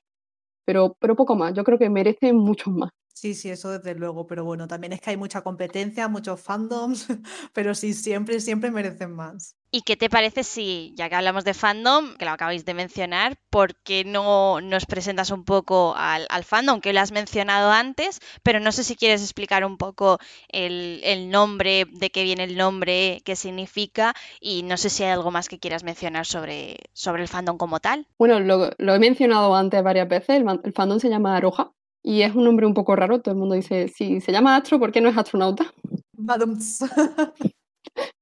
pero, 0.65 0.95
pero 0.99 1.15
poco 1.15 1.35
más. 1.35 1.53
Yo 1.53 1.63
creo 1.65 1.77
que 1.77 1.89
merecen 1.89 2.37
muchos 2.37 2.73
más. 2.73 2.91
Sí, 3.13 3.33
sí, 3.33 3.49
eso 3.49 3.71
desde 3.71 3.95
luego, 3.95 4.27
pero 4.27 4.45
bueno, 4.45 4.67
también 4.67 4.93
es 4.93 5.01
que 5.01 5.09
hay 5.09 5.17
mucha 5.17 5.41
competencia, 5.41 6.07
muchos 6.07 6.39
fandoms, 6.39 7.07
pero 7.53 7.75
sí, 7.75 7.93
siempre, 7.93 8.39
siempre 8.39 8.71
merecen 8.71 9.11
más. 9.11 9.56
¿Y 9.69 9.81
qué 9.81 9.97
te 9.97 10.09
parece 10.09 10.43
si, 10.43 10.93
ya 10.95 11.09
que 11.09 11.15
hablamos 11.15 11.43
de 11.43 11.53
fandom, 11.53 12.15
que 12.17 12.23
lo 12.23 12.31
acabáis 12.31 12.63
de 12.63 12.73
mencionar, 12.73 13.37
¿por 13.49 13.75
qué 13.75 14.05
no 14.05 14.61
nos 14.61 14.85
presentas 14.85 15.29
un 15.29 15.43
poco 15.43 15.93
al, 15.97 16.25
fandom, 16.45 16.79
que 16.79 16.93
lo 16.93 17.01
has 17.01 17.11
mencionado 17.11 17.71
antes, 17.71 18.21
pero 18.43 18.61
no 18.61 18.71
sé 18.71 18.85
si 18.85 18.95
quieres 18.95 19.21
explicar 19.21 19.65
un 19.65 19.77
poco 19.77 20.19
el, 20.47 21.29
nombre, 21.29 21.85
de 21.91 22.09
qué 22.09 22.23
viene 22.23 22.45
el 22.45 22.55
nombre, 22.55 23.21
qué 23.25 23.35
significa, 23.35 24.13
y 24.39 24.63
no 24.63 24.77
sé 24.77 24.89
si 24.89 25.03
hay 25.03 25.11
algo 25.11 25.31
más 25.31 25.49
que 25.49 25.59
quieras 25.59 25.83
mencionar 25.83 26.25
sobre, 26.25 26.77
sobre 26.93 27.23
el 27.23 27.27
fandom 27.27 27.57
como 27.57 27.81
tal? 27.81 28.07
Bueno, 28.17 28.39
lo, 28.39 28.95
he 28.95 28.99
mencionado 28.99 29.53
antes 29.53 29.83
varias 29.83 30.07
veces, 30.07 30.29
el, 30.29 30.45
el 30.63 30.71
fandom 30.71 30.99
se 30.99 31.09
llama 31.09 31.35
Aroja, 31.35 31.73
y 32.01 32.21
es 32.21 32.33
un 32.33 32.45
nombre 32.45 32.65
un 32.65 32.73
poco 32.73 32.95
raro, 32.95 33.19
todo 33.19 33.33
el 33.33 33.39
mundo 33.39 33.55
dice, 33.55 33.89
si 33.89 34.21
se 34.21 34.31
llama 34.31 34.55
Astro, 34.55 34.79
¿por 34.79 34.93
qué 34.93 35.01
no 35.01 35.09
es 35.09 35.17
astronauta? 35.17 35.73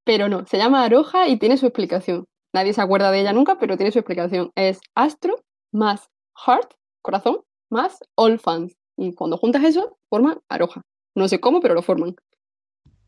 pero 0.03 0.29
no, 0.29 0.45
se 0.45 0.57
llama 0.57 0.83
Aroja 0.83 1.27
y 1.27 1.37
tiene 1.37 1.57
su 1.57 1.65
explicación. 1.65 2.25
Nadie 2.53 2.73
se 2.73 2.81
acuerda 2.81 3.11
de 3.11 3.21
ella 3.21 3.33
nunca, 3.33 3.57
pero 3.59 3.77
tiene 3.77 3.91
su 3.91 3.99
explicación. 3.99 4.51
Es 4.55 4.79
Astro 4.95 5.43
más 5.73 6.09
Heart, 6.45 6.73
corazón, 7.01 7.41
más 7.69 7.99
All 8.15 8.39
Fans. 8.39 8.77
Y 8.97 9.13
cuando 9.13 9.37
juntas 9.37 9.63
eso, 9.63 9.97
forman 10.09 10.39
Aroja. 10.49 10.81
No 11.15 11.27
sé 11.27 11.39
cómo, 11.39 11.59
pero 11.59 11.73
lo 11.73 11.81
forman. 11.81 12.15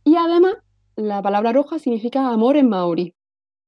Y 0.04 0.16
además, 0.16 0.56
la 0.96 1.22
palabra 1.22 1.52
Aroja 1.52 1.80
significa 1.80 2.30
amor 2.30 2.58
en 2.58 2.70
maori, 2.70 3.16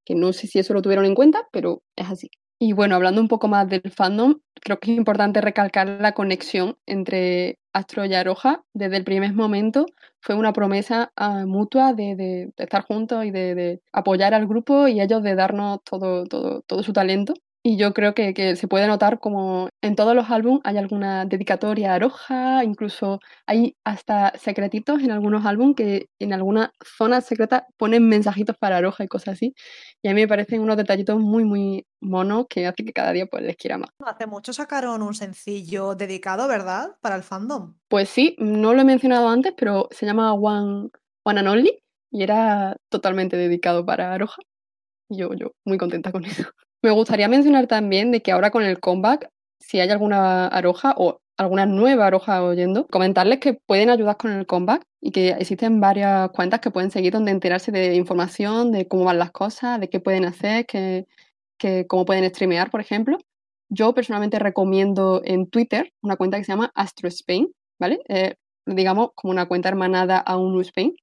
que 0.06 0.16
no 0.16 0.34
sé 0.34 0.48
si 0.48 0.60
eso 0.60 0.74
lo 0.74 0.82
tuvieron 0.82 1.06
en 1.06 1.16
cuenta, 1.16 1.48
pero 1.52 1.82
es 1.96 2.10
así. 2.10 2.30
Y 2.62 2.74
bueno, 2.74 2.96
hablando 2.96 3.22
un 3.22 3.30
poco 3.30 3.48
más 3.48 3.70
del 3.70 3.90
fandom, 3.90 4.42
creo 4.56 4.80
que 4.80 4.92
es 4.92 4.98
importante 4.98 5.40
recalcar 5.40 5.88
la 5.88 6.12
conexión 6.12 6.78
entre 6.86 7.58
Astro 7.72 8.04
y 8.04 8.14
Aroja. 8.14 8.66
Desde 8.74 8.98
el 8.98 9.06
primer 9.06 9.34
momento 9.34 9.86
fue 10.20 10.36
una 10.36 10.52
promesa 10.52 11.14
ah, 11.16 11.46
mutua 11.46 11.94
de, 11.94 12.52
estar 12.58 12.84
juntos 12.84 13.24
y 13.24 13.32
de, 13.32 13.82
apoyar 13.94 14.34
al 14.34 14.46
grupo 14.46 14.90
y 14.90 15.00
ellos 15.00 15.24
de 15.24 15.36
darnos 15.36 15.80
todo, 15.86 16.26
todo, 16.26 16.62
todo 16.64 16.84
su 16.84 16.92
talento. 16.92 17.34
Y 17.70 17.78
yo 17.78 17.94
creo 17.94 18.16
que, 18.16 18.34
que, 18.34 18.56
se 18.56 18.68
puede 18.68 18.88
notar 18.88 19.20
como 19.20 19.70
en 19.84 19.96
todos 19.96 20.16
los 20.16 20.32
álbumes 20.32 20.62
hay 20.64 20.78
alguna 20.78 21.26
dedicatoria 21.26 21.94
a 21.94 22.00
Roja, 22.00 22.64
incluso 22.64 23.20
hay 23.46 23.76
hasta 23.84 24.36
secretitos 24.40 25.04
en 25.04 25.12
algunos 25.12 25.46
álbumes 25.46 25.76
que 25.76 26.08
en 26.18 26.34
algunas 26.34 26.72
zonas 26.84 27.28
secretas 27.28 27.66
ponen 27.78 28.10
mensajitos 28.10 28.58
para 28.58 28.82
Roja 28.82 29.04
y 29.04 29.08
cosas 29.08 29.36
así. 29.36 29.54
Y 30.02 30.08
a 30.08 30.16
mí 30.16 30.22
me 30.22 30.28
parecen 30.28 30.62
unos 30.62 30.78
detallitos 30.78 31.20
muy, 31.20 31.44
muy 31.44 31.86
monos 32.02 32.48
que 32.50 32.66
hace 32.66 32.84
que 32.84 32.92
cada 32.92 33.12
día 33.12 33.28
pues 33.28 33.44
les 33.44 33.56
quiera 33.56 33.78
más. 33.78 33.92
Hace 34.04 34.26
mucho 34.26 34.52
sacaron 34.52 35.04
un 35.04 35.14
sencillo 35.14 35.94
dedicado, 35.94 36.48
¿verdad? 36.48 36.98
Para 37.02 37.18
el 37.18 37.22
fandom. 37.22 37.76
Pues 37.88 38.10
sí, 38.10 38.36
no 38.40 38.74
lo 38.74 38.82
he 38.82 38.86
mencionado 38.86 39.30
antes, 39.30 39.54
pero 39.56 39.90
se 39.92 40.08
llama 40.08 40.34
One, 40.34 40.90
One 41.22 41.40
and 41.40 41.48
Only 41.48 41.84
y 42.10 42.24
era 42.24 42.78
totalmente 42.90 43.38
dedicado 43.38 43.86
para 43.86 44.18
Roja. 44.18 44.42
Y 45.08 45.18
yo, 45.18 45.36
yo 45.36 45.52
muy 45.66 45.78
contenta 45.78 46.12
con 46.12 46.26
eso. 46.26 46.46
Me 46.82 46.92
gustaría 46.92 47.28
mencionar 47.28 47.68
también 47.68 48.12
de 48.12 48.22
que 48.22 48.32
ahora 48.32 48.52
con 48.52 48.64
el 48.64 48.80
comeback, 48.80 49.30
si 49.60 49.80
hay 49.82 49.90
alguna 49.90 50.48
aroja 50.48 50.94
o 50.98 51.20
alguna 51.38 51.66
nueva 51.66 52.08
aroja 52.08 52.44
oyendo, 52.44 52.88
comentarles 52.88 53.40
que 53.40 53.54
pueden 53.54 53.90
ayudar 53.90 54.18
con 54.18 54.32
el 54.32 54.46
comeback 54.46 54.84
y 55.02 55.12
que 55.12 55.30
existen 55.30 55.82
varias 55.82 56.30
cuentas 56.32 56.62
que 56.62 56.72
pueden 56.72 56.92
seguir 56.92 57.14
donde 57.14 57.32
enterarse 57.32 57.72
de 57.72 57.96
información, 57.96 58.72
de 58.72 58.88
cómo 58.88 59.06
van 59.06 59.20
las 59.20 59.32
cosas, 59.32 59.80
de 59.80 59.90
qué 59.90 60.00
pueden 60.00 60.26
hacer, 60.26 60.66
que, 60.66 61.06
cómo 61.88 62.06
pueden 62.06 62.30
streamear, 62.30 62.70
por 62.70 62.82
ejemplo. 62.82 63.18
Yo 63.70 63.94
personalmente 63.94 64.40
recomiendo 64.40 65.22
en 65.26 65.50
Twitter 65.50 65.92
una 66.02 66.16
cuenta 66.16 66.38
que 66.38 66.46
se 66.46 66.52
llama 66.54 66.72
Astro 66.76 67.08
Spain, 67.10 67.52
¿vale? 67.80 68.00
Eh, 68.08 68.36
digamos 68.66 69.10
como 69.16 69.32
una 69.32 69.48
cuenta 69.48 69.70
hermanada 69.70 70.18
a 70.18 70.38
un 70.38 70.60
Spain, 70.62 70.96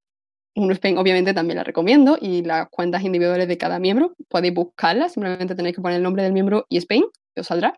un 0.57 0.73
Spain 0.73 0.99
obviamente 0.99 1.35
también 1.35 1.59
la 1.59 1.65
recomiendo 1.65 2.19
y 2.21 2.43
las 2.43 2.69
cuentas 2.71 3.05
individuales 3.05 3.47
de 3.47 3.59
cada 3.59 3.79
miembro 3.79 4.15
podéis 4.29 4.55
buscarlas, 4.55 5.13
simplemente 5.13 5.55
tenéis 5.55 5.77
que 5.77 5.83
poner 5.83 5.99
el 5.99 6.03
nombre 6.03 6.23
del 6.23 6.33
miembro 6.33 6.65
y 6.69 6.79
Spain, 6.79 7.05
que 7.35 7.43
os 7.43 7.47
saldrá. 7.47 7.75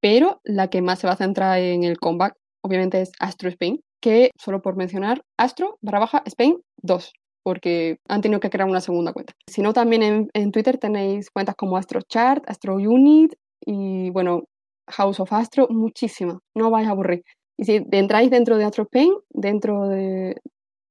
Pero 0.00 0.40
la 0.44 0.68
que 0.68 0.82
más 0.82 0.98
se 0.98 1.06
va 1.06 1.14
a 1.14 1.16
centrar 1.16 1.58
en 1.60 1.84
el 1.84 1.98
comeback 1.98 2.34
obviamente 2.62 3.00
es 3.00 3.12
Astro 3.20 3.48
Spain, 3.48 3.80
que 4.00 4.30
solo 4.38 4.60
por 4.60 4.76
mencionar 4.76 5.22
Astro 5.38 5.78
barra 5.80 6.00
baja 6.00 6.22
Spain 6.26 6.58
2, 6.82 7.12
porque 7.44 7.98
han 8.08 8.20
tenido 8.20 8.40
que 8.40 8.50
crear 8.50 8.68
una 8.68 8.80
segunda 8.80 9.12
cuenta. 9.12 9.32
Si 9.48 9.62
no, 9.62 9.72
también 9.72 10.02
en, 10.02 10.28
en 10.34 10.50
Twitter 10.50 10.78
tenéis 10.78 11.30
cuentas 11.30 11.54
como 11.54 11.76
Astro 11.76 12.00
Chart, 12.02 12.42
Astro 12.48 12.74
Unit 12.74 13.34
y 13.64 14.10
bueno, 14.10 14.42
House 14.88 15.20
of 15.20 15.32
Astro, 15.32 15.68
muchísimas, 15.70 16.38
no 16.54 16.70
vais 16.70 16.88
a 16.88 16.90
aburrir. 16.90 17.22
Y 17.58 17.64
si 17.64 17.82
entráis 17.92 18.30
dentro 18.30 18.58
de 18.58 18.64
Astro 18.64 18.84
Spain, 18.84 19.12
dentro 19.30 19.88
de, 19.88 20.36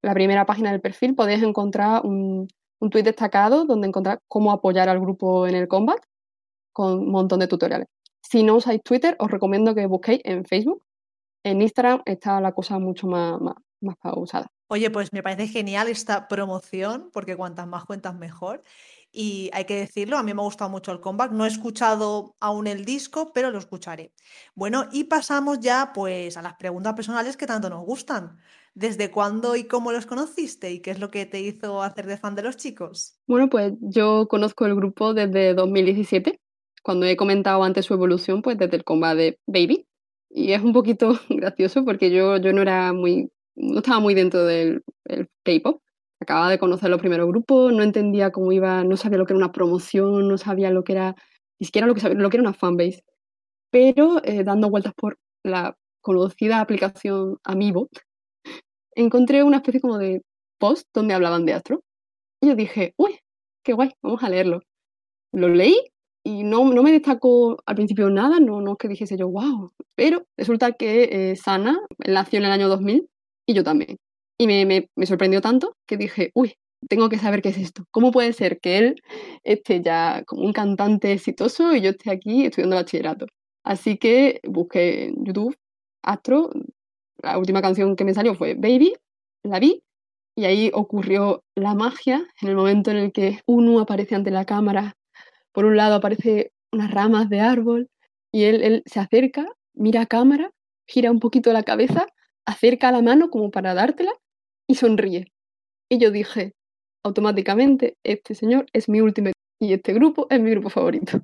la 0.06 0.14
primera 0.14 0.46
página 0.46 0.70
del 0.70 0.80
perfil 0.80 1.16
podéis 1.16 1.42
encontrar 1.42 2.06
un, 2.06 2.48
un 2.78 2.90
tweet 2.90 3.02
destacado 3.02 3.64
donde 3.64 3.88
encontrar 3.88 4.20
cómo 4.28 4.52
apoyar 4.52 4.88
al 4.88 5.00
grupo 5.00 5.46
en 5.48 5.56
el 5.56 5.66
combat 5.66 5.98
con 6.72 7.00
un 7.00 7.10
montón 7.10 7.40
de 7.40 7.48
tutoriales. 7.48 7.88
Si 8.22 8.44
no 8.44 8.54
usáis 8.54 8.82
Twitter, 8.82 9.16
os 9.18 9.30
recomiendo 9.30 9.74
que 9.74 9.86
busquéis 9.86 10.20
en 10.24 10.44
Facebook. 10.44 10.84
En 11.42 11.60
Instagram 11.60 12.02
está 12.04 12.40
la 12.40 12.52
cosa 12.52 12.78
mucho 12.78 13.08
más, 13.08 13.40
más, 13.40 13.56
más 13.80 13.96
pausada. 13.96 14.46
Oye, 14.68 14.90
pues 14.90 15.12
me 15.12 15.22
parece 15.22 15.48
genial 15.48 15.88
esta 15.88 16.28
promoción, 16.28 17.10
porque 17.12 17.36
cuantas 17.36 17.66
más 17.66 17.84
cuentas 17.84 18.14
mejor. 18.16 18.62
Y 19.16 19.48
hay 19.54 19.64
que 19.64 19.76
decirlo, 19.76 20.18
a 20.18 20.22
mí 20.22 20.34
me 20.34 20.42
ha 20.42 20.44
gustado 20.44 20.68
mucho 20.68 20.92
el 20.92 21.00
comeback. 21.00 21.32
No 21.32 21.46
he 21.46 21.48
escuchado 21.48 22.34
aún 22.38 22.66
el 22.66 22.84
disco, 22.84 23.32
pero 23.32 23.50
lo 23.50 23.56
escucharé. 23.56 24.12
Bueno, 24.54 24.88
y 24.92 25.04
pasamos 25.04 25.58
ya 25.60 25.92
pues 25.94 26.36
a 26.36 26.42
las 26.42 26.54
preguntas 26.56 26.92
personales 26.92 27.38
que 27.38 27.46
tanto 27.46 27.70
nos 27.70 27.82
gustan. 27.82 28.36
¿Desde 28.74 29.10
cuándo 29.10 29.56
y 29.56 29.64
cómo 29.64 29.90
los 29.90 30.04
conociste 30.04 30.70
y 30.70 30.80
qué 30.80 30.90
es 30.90 31.00
lo 31.00 31.10
que 31.10 31.24
te 31.24 31.40
hizo 31.40 31.82
hacer 31.82 32.04
de 32.04 32.18
fan 32.18 32.34
de 32.34 32.42
los 32.42 32.58
chicos? 32.58 33.18
Bueno, 33.26 33.48
pues 33.48 33.72
yo 33.80 34.28
conozco 34.28 34.66
el 34.66 34.74
grupo 34.74 35.14
desde 35.14 35.54
2017, 35.54 36.38
cuando 36.82 37.06
he 37.06 37.16
comentado 37.16 37.64
antes 37.64 37.86
su 37.86 37.94
evolución, 37.94 38.42
pues 38.42 38.58
desde 38.58 38.76
el 38.76 38.84
comeback 38.84 39.16
de 39.16 39.40
Baby. 39.46 39.88
Y 40.28 40.52
es 40.52 40.62
un 40.62 40.74
poquito 40.74 41.18
gracioso 41.30 41.86
porque 41.86 42.10
yo, 42.10 42.36
yo 42.36 42.52
no 42.52 42.60
era 42.60 42.92
muy, 42.92 43.30
no 43.54 43.78
estaba 43.78 43.98
muy 43.98 44.12
dentro 44.12 44.44
del 44.44 44.82
K-pop 45.42 45.80
acababa 46.26 46.50
de 46.50 46.58
conocer 46.58 46.90
los 46.90 47.00
primeros 47.00 47.28
grupos, 47.28 47.72
no 47.72 47.82
entendía 47.82 48.32
cómo 48.32 48.52
iba, 48.52 48.84
no 48.84 48.96
sabía 48.96 49.18
lo 49.18 49.26
que 49.26 49.32
era 49.32 49.38
una 49.38 49.52
promoción, 49.52 50.28
no 50.28 50.38
sabía 50.38 50.70
lo 50.70 50.84
que 50.84 50.92
era, 50.92 51.16
ni 51.60 51.66
siquiera 51.66 51.86
lo 51.86 51.94
que, 51.94 52.00
sabía, 52.00 52.18
lo 52.18 52.30
que 52.30 52.36
era 52.38 52.42
una 52.48 52.54
fanbase. 52.54 53.04
Pero 53.70 54.22
eh, 54.24 54.44
dando 54.44 54.70
vueltas 54.70 54.94
por 54.94 55.18
la 55.44 55.76
conocida 56.02 56.60
aplicación 56.60 57.38
Amiibo, 57.44 57.88
encontré 58.94 59.42
una 59.44 59.58
especie 59.58 59.80
como 59.80 59.98
de 59.98 60.22
post 60.58 60.88
donde 60.94 61.14
hablaban 61.14 61.46
de 61.46 61.54
Astro. 61.54 61.82
Y 62.42 62.48
yo 62.48 62.56
dije, 62.56 62.94
uy, 62.98 63.18
qué 63.64 63.72
guay, 63.74 63.92
vamos 64.02 64.22
a 64.22 64.28
leerlo. 64.30 64.60
Lo 65.32 65.48
leí 65.48 65.76
y 66.24 66.42
no, 66.44 66.72
no 66.72 66.82
me 66.82 66.92
destacó 66.92 67.58
al 67.66 67.76
principio 67.76 68.10
nada, 68.10 68.40
no, 68.40 68.60
no 68.60 68.72
es 68.72 68.78
que 68.78 68.88
dijese 68.88 69.16
yo, 69.16 69.28
wow. 69.28 69.72
Pero 69.94 70.24
resulta 70.36 70.72
que 70.72 71.30
eh, 71.32 71.36
Sana 71.36 71.78
nació 72.06 72.38
en 72.40 72.46
el 72.46 72.52
año 72.52 72.68
2000 72.68 73.08
y 73.46 73.54
yo 73.54 73.64
también. 73.64 73.98
Y 74.38 74.46
me, 74.46 74.88
me, 74.94 75.06
sorprendió 75.06 75.40
tanto 75.40 75.76
que 75.86 75.96
dije, 75.96 76.30
uy, 76.34 76.54
tengo 76.88 77.08
que 77.08 77.18
saber 77.18 77.42
qué 77.42 77.50
es 77.50 77.58
esto. 77.58 77.84
¿Cómo 77.90 78.12
puede 78.12 78.32
ser 78.32 78.60
que 78.60 78.78
él 78.78 79.02
esté 79.44 79.82
ya 79.82 80.22
como 80.26 80.42
un 80.42 80.52
cantante 80.52 81.12
exitoso 81.12 81.74
y 81.74 81.80
yo 81.80 81.90
esté 81.90 82.10
aquí 82.10 82.46
estudiando 82.46 82.76
bachillerato? 82.76 83.26
Así 83.64 83.96
que 83.98 84.40
busqué 84.44 85.06
en 85.06 85.24
YouTube 85.24 85.56
Astro. 86.02 86.50
La 87.22 87.38
última 87.38 87.62
canción 87.62 87.96
que 87.96 88.04
me 88.04 88.14
salió 88.14 88.34
fue 88.34 88.54
Baby, 88.54 88.94
la 89.42 89.58
vi 89.58 89.82
y 90.36 90.44
ahí 90.44 90.70
ocurrió 90.74 91.42
la 91.54 91.74
magia 91.74 92.26
en 92.42 92.48
el 92.48 92.56
momento 92.56 92.90
en 92.90 92.98
el 92.98 93.12
que 93.12 93.40
uno 93.46 93.80
aparece 93.80 94.14
ante 94.14 94.30
la 94.30 94.44
cámara. 94.44 94.96
Por 95.52 95.64
un 95.64 95.76
lado 95.76 95.94
aparece 95.94 96.52
unas 96.72 96.90
ramas 96.90 97.30
de 97.30 97.40
árbol 97.40 97.88
y 98.32 98.44
él, 98.44 98.62
él 98.62 98.82
se 98.86 99.00
acerca, 99.00 99.46
mira 99.74 100.02
a 100.02 100.06
cámara, 100.06 100.50
gira 100.86 101.10
un 101.10 101.20
poquito 101.20 101.52
la 101.52 101.62
cabeza, 101.62 102.06
acerca 102.44 102.92
la 102.92 103.02
mano 103.02 103.30
como 103.30 103.50
para 103.50 103.74
dártela 103.74 104.12
y 104.68 104.74
sonríe. 104.74 105.32
Y 105.90 105.98
yo 105.98 106.10
dije, 106.10 106.54
automáticamente, 107.04 107.96
este 108.04 108.34
señor 108.34 108.66
es 108.72 108.88
mi 108.88 109.00
último 109.00 109.30
y 109.60 109.72
este 109.72 109.94
grupo 109.94 110.26
es 110.28 110.40
mi 110.40 110.50
grupo 110.50 110.68
favorito. 110.68 111.20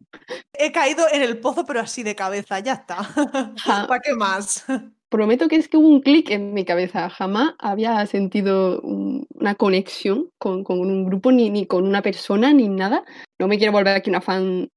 He 0.54 0.72
caído 0.72 1.04
en 1.12 1.22
el 1.22 1.38
pozo, 1.38 1.66
pero 1.66 1.80
así 1.80 2.02
de 2.02 2.14
cabeza, 2.14 2.60
ya 2.60 2.74
está. 2.74 2.96
¿Para 3.88 4.00
qué 4.00 4.14
más? 4.14 4.64
Prometo 5.10 5.48
que 5.48 5.56
es 5.56 5.68
que 5.68 5.76
hubo 5.76 5.88
un 5.88 6.00
clic 6.00 6.30
en 6.30 6.54
mi 6.54 6.64
cabeza. 6.64 7.10
Jamás 7.10 7.54
había 7.58 8.06
sentido 8.06 8.80
una 8.80 9.54
conexión 9.56 10.30
con, 10.38 10.64
con, 10.64 10.80
un 10.80 11.04
grupo, 11.04 11.30
ni, 11.32 11.50
ni 11.50 11.66
con 11.66 11.86
una 11.86 12.00
persona, 12.00 12.54
ni 12.54 12.68
nada. 12.68 13.04
No 13.38 13.48
me 13.48 13.58
quiero 13.58 13.72
volver 13.72 13.94
aquí 13.94 14.08
una 14.08 14.22
fan 14.22 14.70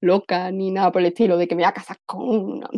loca, 0.00 0.50
ni 0.50 0.70
nada 0.70 0.90
por 0.90 1.02
el 1.02 1.08
estilo, 1.08 1.36
de 1.36 1.46
que 1.46 1.54
me 1.54 1.62
voy 1.62 1.68
a 1.68 1.74
casar 1.74 1.98
con 2.06 2.22
una. 2.22 2.70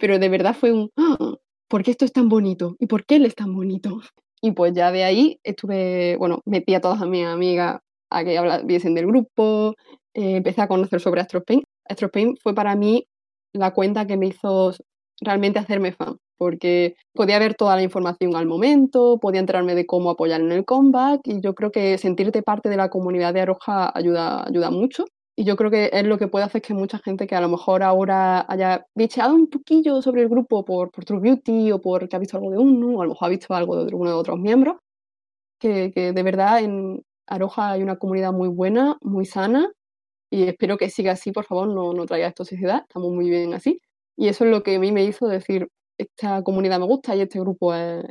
Pero 0.00 0.18
de 0.18 0.28
verdad 0.28 0.56
fue 0.58 0.72
un... 0.72 0.90
¡ah! 0.96 1.34
¿Por 1.68 1.82
qué 1.82 1.90
esto 1.90 2.04
es 2.04 2.12
tan 2.12 2.28
bonito? 2.28 2.76
¿Y 2.78 2.86
por 2.86 3.04
qué 3.04 3.16
él 3.16 3.26
es 3.26 3.34
tan 3.34 3.52
bonito? 3.54 4.00
Y 4.42 4.52
pues 4.52 4.72
ya 4.74 4.92
de 4.92 5.04
ahí 5.04 5.40
estuve, 5.44 6.16
bueno, 6.18 6.40
metí 6.44 6.74
a 6.74 6.80
todas 6.80 7.00
mis 7.08 7.24
amigas 7.26 7.80
a 8.10 8.24
que 8.24 8.38
viesen 8.64 8.94
del 8.94 9.06
grupo, 9.06 9.74
eh, 10.14 10.36
empecé 10.36 10.62
a 10.62 10.68
conocer 10.68 11.00
sobre 11.00 11.20
Astropain. 11.22 11.62
Astropain 11.88 12.36
fue 12.36 12.54
para 12.54 12.76
mí 12.76 13.06
la 13.52 13.72
cuenta 13.72 14.06
que 14.06 14.16
me 14.16 14.26
hizo 14.28 14.72
realmente 15.20 15.58
hacerme 15.58 15.92
fan, 15.92 16.18
porque 16.36 16.94
podía 17.14 17.38
ver 17.38 17.54
toda 17.54 17.76
la 17.76 17.82
información 17.82 18.36
al 18.36 18.46
momento, 18.46 19.18
podía 19.20 19.40
enterarme 19.40 19.74
de 19.74 19.86
cómo 19.86 20.10
apoyar 20.10 20.40
en 20.42 20.52
el 20.52 20.64
comeback 20.64 21.20
y 21.24 21.40
yo 21.40 21.54
creo 21.54 21.72
que 21.72 21.96
sentirte 21.98 22.42
parte 22.42 22.68
de 22.68 22.76
la 22.76 22.90
comunidad 22.90 23.32
de 23.34 23.40
Aroja 23.40 23.90
ayuda, 23.96 24.44
ayuda 24.46 24.70
mucho. 24.70 25.06
Y 25.38 25.44
yo 25.44 25.56
creo 25.56 25.70
que 25.70 25.90
es 25.92 26.04
lo 26.06 26.18
que 26.18 26.28
puede 26.28 26.46
hacer 26.46 26.62
que 26.62 26.72
mucha 26.74 26.98
gente 26.98 27.26
que 27.26 27.34
a 27.36 27.40
lo 27.42 27.48
mejor 27.48 27.82
ahora 27.82 28.46
haya 28.48 28.86
bicheado 28.94 29.34
un 29.34 29.48
poquillo 29.48 30.00
sobre 30.00 30.22
el 30.22 30.28
grupo 30.30 30.64
por, 30.64 30.90
por 30.90 31.04
True 31.04 31.20
Beauty 31.20 31.72
o 31.72 31.80
porque 31.80 32.16
ha 32.16 32.18
visto 32.18 32.38
algo 32.38 32.50
de 32.50 32.58
uno, 32.58 32.98
o 32.98 33.02
a 33.02 33.04
lo 33.04 33.10
mejor 33.10 33.26
ha 33.26 33.30
visto 33.30 33.54
algo 33.54 33.84
de 33.84 33.94
uno 33.94 34.10
de 34.10 34.16
otros 34.16 34.38
miembros, 34.38 34.76
que, 35.60 35.92
que 35.94 36.12
de 36.12 36.22
verdad 36.22 36.60
en 36.60 37.02
Aroja 37.26 37.72
hay 37.72 37.82
una 37.82 37.96
comunidad 37.96 38.32
muy 38.32 38.48
buena, 38.48 38.98
muy 39.02 39.26
sana, 39.26 39.70
y 40.30 40.44
espero 40.44 40.76
que 40.78 40.90
siga 40.90 41.12
así, 41.12 41.32
por 41.32 41.44
favor, 41.44 41.68
no, 41.68 41.92
no 41.92 42.06
traiga 42.06 42.32
toxicidad, 42.32 42.82
estamos 42.88 43.12
muy 43.12 43.30
bien 43.30 43.54
así. 43.54 43.80
Y 44.16 44.28
eso 44.28 44.44
es 44.44 44.50
lo 44.50 44.62
que 44.62 44.76
a 44.76 44.80
mí 44.80 44.92
me 44.92 45.04
hizo 45.04 45.28
decir, 45.28 45.68
esta 45.98 46.42
comunidad 46.42 46.80
me 46.80 46.86
gusta 46.86 47.14
y 47.16 47.22
este 47.22 47.40
grupo 47.40 47.74
es, 47.74 48.04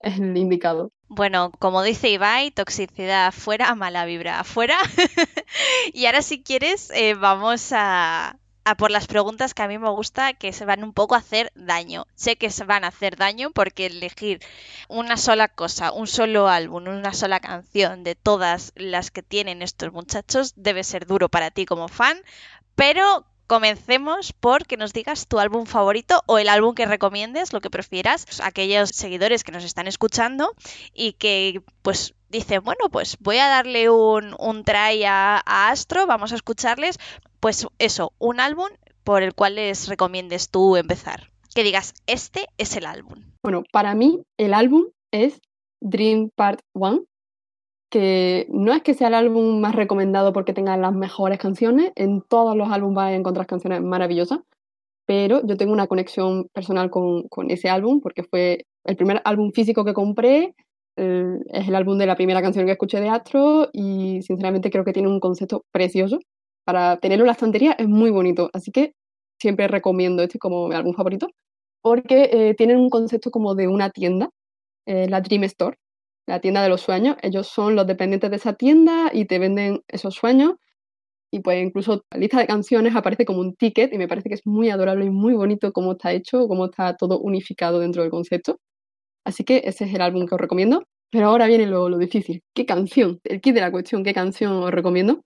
es 0.00 0.18
el 0.18 0.36
indicado. 0.36 0.90
Bueno, 1.14 1.52
como 1.58 1.82
dice 1.82 2.08
Ibai, 2.08 2.52
toxicidad 2.52 3.32
fuera, 3.32 3.74
mala 3.74 4.06
vibra 4.06 4.40
afuera. 4.40 4.78
y 5.92 6.06
ahora 6.06 6.22
si 6.22 6.42
quieres, 6.42 6.88
eh, 6.94 7.12
vamos 7.12 7.68
a 7.72 8.38
por 8.78 8.90
las 8.90 9.06
preguntas 9.08 9.52
que 9.52 9.60
a 9.60 9.68
mí 9.68 9.76
me 9.78 9.90
gusta 9.90 10.32
que 10.32 10.54
se 10.54 10.64
van 10.64 10.82
un 10.82 10.94
poco 10.94 11.14
a 11.14 11.18
hacer 11.18 11.52
daño. 11.54 12.06
Sé 12.14 12.36
que 12.36 12.48
se 12.48 12.64
van 12.64 12.84
a 12.84 12.88
hacer 12.88 13.16
daño 13.16 13.50
porque 13.50 13.84
elegir 13.84 14.40
una 14.88 15.18
sola 15.18 15.48
cosa, 15.48 15.92
un 15.92 16.06
solo 16.06 16.48
álbum, 16.48 16.88
una 16.88 17.12
sola 17.12 17.40
canción 17.40 18.04
de 18.04 18.14
todas 18.14 18.72
las 18.74 19.10
que 19.10 19.22
tienen 19.22 19.60
estos 19.60 19.92
muchachos 19.92 20.54
debe 20.56 20.82
ser 20.82 21.06
duro 21.06 21.28
para 21.28 21.50
ti 21.50 21.66
como 21.66 21.88
fan, 21.88 22.16
pero 22.74 23.26
Comencemos 23.52 24.32
por 24.32 24.64
que 24.64 24.78
nos 24.78 24.94
digas 24.94 25.28
tu 25.28 25.38
álbum 25.38 25.66
favorito 25.66 26.22
o 26.24 26.38
el 26.38 26.48
álbum 26.48 26.74
que 26.74 26.86
recomiendes, 26.86 27.52
lo 27.52 27.60
que 27.60 27.68
prefieras, 27.68 28.40
aquellos 28.40 28.88
seguidores 28.88 29.44
que 29.44 29.52
nos 29.52 29.62
están 29.62 29.86
escuchando 29.86 30.54
y 30.94 31.12
que 31.12 31.60
pues 31.82 32.14
dicen, 32.30 32.64
bueno, 32.64 32.88
pues 32.90 33.18
voy 33.20 33.36
a 33.36 33.48
darle 33.48 33.90
un, 33.90 34.34
un 34.38 34.64
try 34.64 35.04
a, 35.04 35.36
a 35.44 35.68
Astro, 35.68 36.06
vamos 36.06 36.32
a 36.32 36.36
escucharles, 36.36 36.98
pues 37.40 37.66
eso, 37.78 38.14
un 38.18 38.40
álbum 38.40 38.68
por 39.04 39.22
el 39.22 39.34
cual 39.34 39.56
les 39.56 39.86
recomiendes 39.86 40.48
tú 40.48 40.78
empezar. 40.78 41.30
Que 41.54 41.62
digas, 41.62 41.92
este 42.06 42.46
es 42.56 42.74
el 42.78 42.86
álbum. 42.86 43.22
Bueno, 43.42 43.64
para 43.70 43.94
mí 43.94 44.22
el 44.38 44.54
álbum 44.54 44.86
es 45.10 45.42
Dream 45.78 46.30
Part 46.34 46.60
1 46.72 47.04
que 47.92 48.46
no 48.48 48.72
es 48.72 48.82
que 48.82 48.94
sea 48.94 49.08
el 49.08 49.14
álbum 49.14 49.60
más 49.60 49.74
recomendado 49.74 50.32
porque 50.32 50.54
tenga 50.54 50.76
las 50.78 50.94
mejores 50.94 51.38
canciones, 51.38 51.92
en 51.94 52.22
todos 52.22 52.56
los 52.56 52.70
álbumes 52.70 52.96
vas 52.96 53.08
a 53.10 53.14
encontrar 53.14 53.46
canciones 53.46 53.82
maravillosas, 53.82 54.40
pero 55.06 55.46
yo 55.46 55.56
tengo 55.58 55.74
una 55.74 55.86
conexión 55.88 56.48
personal 56.54 56.90
con, 56.90 57.28
con 57.28 57.50
ese 57.50 57.68
álbum 57.68 58.00
porque 58.00 58.22
fue 58.24 58.64
el 58.84 58.96
primer 58.96 59.20
álbum 59.26 59.52
físico 59.52 59.84
que 59.84 59.92
compré, 59.94 60.54
es 60.96 61.68
el 61.68 61.74
álbum 61.74 61.98
de 61.98 62.06
la 62.06 62.16
primera 62.16 62.42
canción 62.42 62.66
que 62.66 62.72
escuché 62.72 63.00
de 63.00 63.10
Astro 63.10 63.68
y 63.72 64.22
sinceramente 64.22 64.70
creo 64.70 64.84
que 64.84 64.92
tiene 64.92 65.08
un 65.08 65.20
concepto 65.20 65.64
precioso. 65.70 66.18
Para 66.64 66.98
tenerlo 66.98 67.24
en 67.24 67.26
la 67.26 67.32
estantería 67.32 67.72
es 67.72 67.88
muy 67.88 68.10
bonito, 68.10 68.48
así 68.54 68.72
que 68.72 68.94
siempre 69.38 69.68
recomiendo 69.68 70.22
este 70.22 70.38
como 70.38 70.70
álbum 70.72 70.94
favorito 70.94 71.28
porque 71.82 72.30
eh, 72.32 72.54
tienen 72.54 72.78
un 72.78 72.88
concepto 72.88 73.30
como 73.30 73.54
de 73.54 73.68
una 73.68 73.90
tienda, 73.90 74.30
eh, 74.86 75.08
la 75.08 75.20
Dream 75.20 75.44
Store, 75.44 75.76
la 76.26 76.40
tienda 76.40 76.62
de 76.62 76.68
los 76.68 76.80
sueños. 76.80 77.16
Ellos 77.22 77.48
son 77.48 77.76
los 77.76 77.86
dependientes 77.86 78.30
de 78.30 78.36
esa 78.36 78.54
tienda 78.54 79.10
y 79.12 79.26
te 79.26 79.38
venden 79.38 79.82
esos 79.88 80.14
sueños. 80.14 80.54
Y 81.32 81.40
pues 81.40 81.62
incluso 81.64 82.04
la 82.10 82.18
lista 82.18 82.38
de 82.38 82.46
canciones 82.46 82.94
aparece 82.94 83.24
como 83.24 83.40
un 83.40 83.54
ticket 83.56 83.92
y 83.92 83.98
me 83.98 84.08
parece 84.08 84.28
que 84.28 84.34
es 84.34 84.46
muy 84.46 84.70
adorable 84.70 85.06
y 85.06 85.10
muy 85.10 85.34
bonito 85.34 85.72
cómo 85.72 85.92
está 85.92 86.12
hecho, 86.12 86.46
cómo 86.48 86.66
está 86.66 86.96
todo 86.96 87.18
unificado 87.20 87.80
dentro 87.80 88.02
del 88.02 88.10
concepto. 88.10 88.60
Así 89.24 89.44
que 89.44 89.62
ese 89.64 89.84
es 89.84 89.94
el 89.94 90.02
álbum 90.02 90.26
que 90.26 90.34
os 90.34 90.40
recomiendo. 90.40 90.84
Pero 91.10 91.28
ahora 91.28 91.46
viene 91.46 91.66
lo, 91.66 91.88
lo 91.90 91.98
difícil. 91.98 92.42
¿Qué 92.54 92.64
canción? 92.66 93.20
El 93.24 93.40
kit 93.42 93.54
de 93.54 93.60
la 93.60 93.70
cuestión, 93.70 94.02
¿qué 94.02 94.14
canción 94.14 94.52
os 94.64 94.70
recomiendo? 94.70 95.22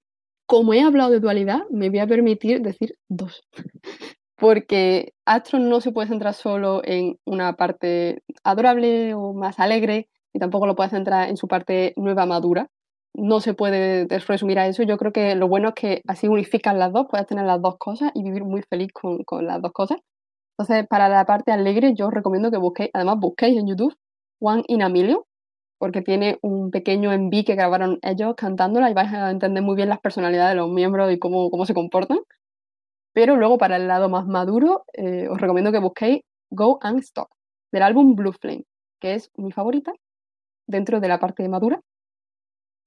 Como 0.47 0.75
he 0.75 0.83
hablado 0.83 1.11
de 1.11 1.21
dualidad, 1.21 1.63
me 1.71 1.91
voy 1.91 2.01
a 2.01 2.07
permitir 2.07 2.61
decir 2.61 2.97
dos. 3.09 3.43
Porque 4.37 5.15
Astro 5.25 5.59
no 5.61 5.81
se 5.81 5.93
puede 5.93 6.09
centrar 6.09 6.35
solo 6.35 6.83
en 6.85 7.19
una 7.25 7.55
parte 7.57 8.23
adorable 8.45 9.15
o 9.15 9.33
más 9.33 9.59
alegre, 9.61 10.09
y 10.37 10.39
tampoco 10.39 10.67
lo 10.67 10.77
puedes 10.77 10.93
centrar 10.93 11.31
en 11.31 11.39
su 11.39 11.49
parte 11.49 11.95
nueva 11.97 12.27
madura. 12.27 12.69
No 13.15 13.41
se 13.41 13.55
puede 13.55 14.07
resumir 14.29 14.59
a 14.59 14.67
eso. 14.67 14.83
Yo 14.83 14.99
creo 14.99 15.13
que 15.13 15.35
lo 15.35 15.49
bueno 15.49 15.69
es 15.71 15.75
que 15.75 16.03
así 16.07 16.29
unifican 16.29 16.79
las 16.79 16.93
dos, 16.93 17.07
puedes 17.11 17.27
tener 17.27 17.47
las 17.47 17.63
dos 17.63 17.79
cosas 17.79 18.13
y 18.15 18.23
vivir 18.23 18.45
muy 18.45 18.63
feliz 18.63 18.93
con, 18.93 19.25
con 19.25 19.47
las 19.47 19.63
dos 19.63 19.73
cosas. 19.73 19.99
Entonces, 20.59 20.87
para 20.89 21.09
la 21.09 21.25
parte 21.25 21.53
alegre, 21.53 21.95
yo 21.95 22.09
os 22.09 22.13
recomiendo 22.13 22.51
que 22.51 22.59
busquéis, 22.59 22.91
además 22.93 23.19
busquéis 23.19 23.57
en 23.57 23.67
YouTube 23.67 23.95
One 24.41 24.63
in 24.69 24.83
a 24.83 24.91
porque 25.79 26.03
tiene 26.03 26.39
un 26.43 26.71
pequeño 26.71 27.13
enví 27.13 27.45
que 27.45 27.55
grabaron 27.55 27.99
ellos 28.03 28.35
cantándola 28.37 28.91
y 28.91 28.95
vais 28.95 29.13
a 29.13 29.31
entender 29.31 29.63
muy 29.63 29.77
bien 29.77 29.89
las 29.89 30.01
personalidades 30.01 30.53
de 30.53 30.57
los 30.57 30.71
miembros 30.71 31.11
y 31.13 31.19
cómo, 31.19 31.51
cómo 31.51 31.65
se 31.65 31.75
comportan. 31.75 32.19
Pero 33.15 33.37
luego, 33.37 33.57
para 33.57 33.77
el 33.77 33.89
lado 33.89 34.11
más 34.11 34.27
maduro, 34.27 34.85
eh, 34.93 35.29
os 35.29 35.41
recomiendo 35.41 35.73
que 35.73 35.79
busquéis 35.79 36.21
Go 36.51 36.79
and 36.83 37.01
Stop, 37.01 37.29
del 37.73 37.83
álbum 37.83 38.15
Blue 38.15 38.33
Flame, 38.33 38.65
que 39.01 39.15
es 39.15 39.31
mi 39.37 39.53
favorita 39.53 39.93
dentro 40.67 41.01
de 41.01 41.09
la 41.09 41.19
parte 41.19 41.49
madura. 41.49 41.81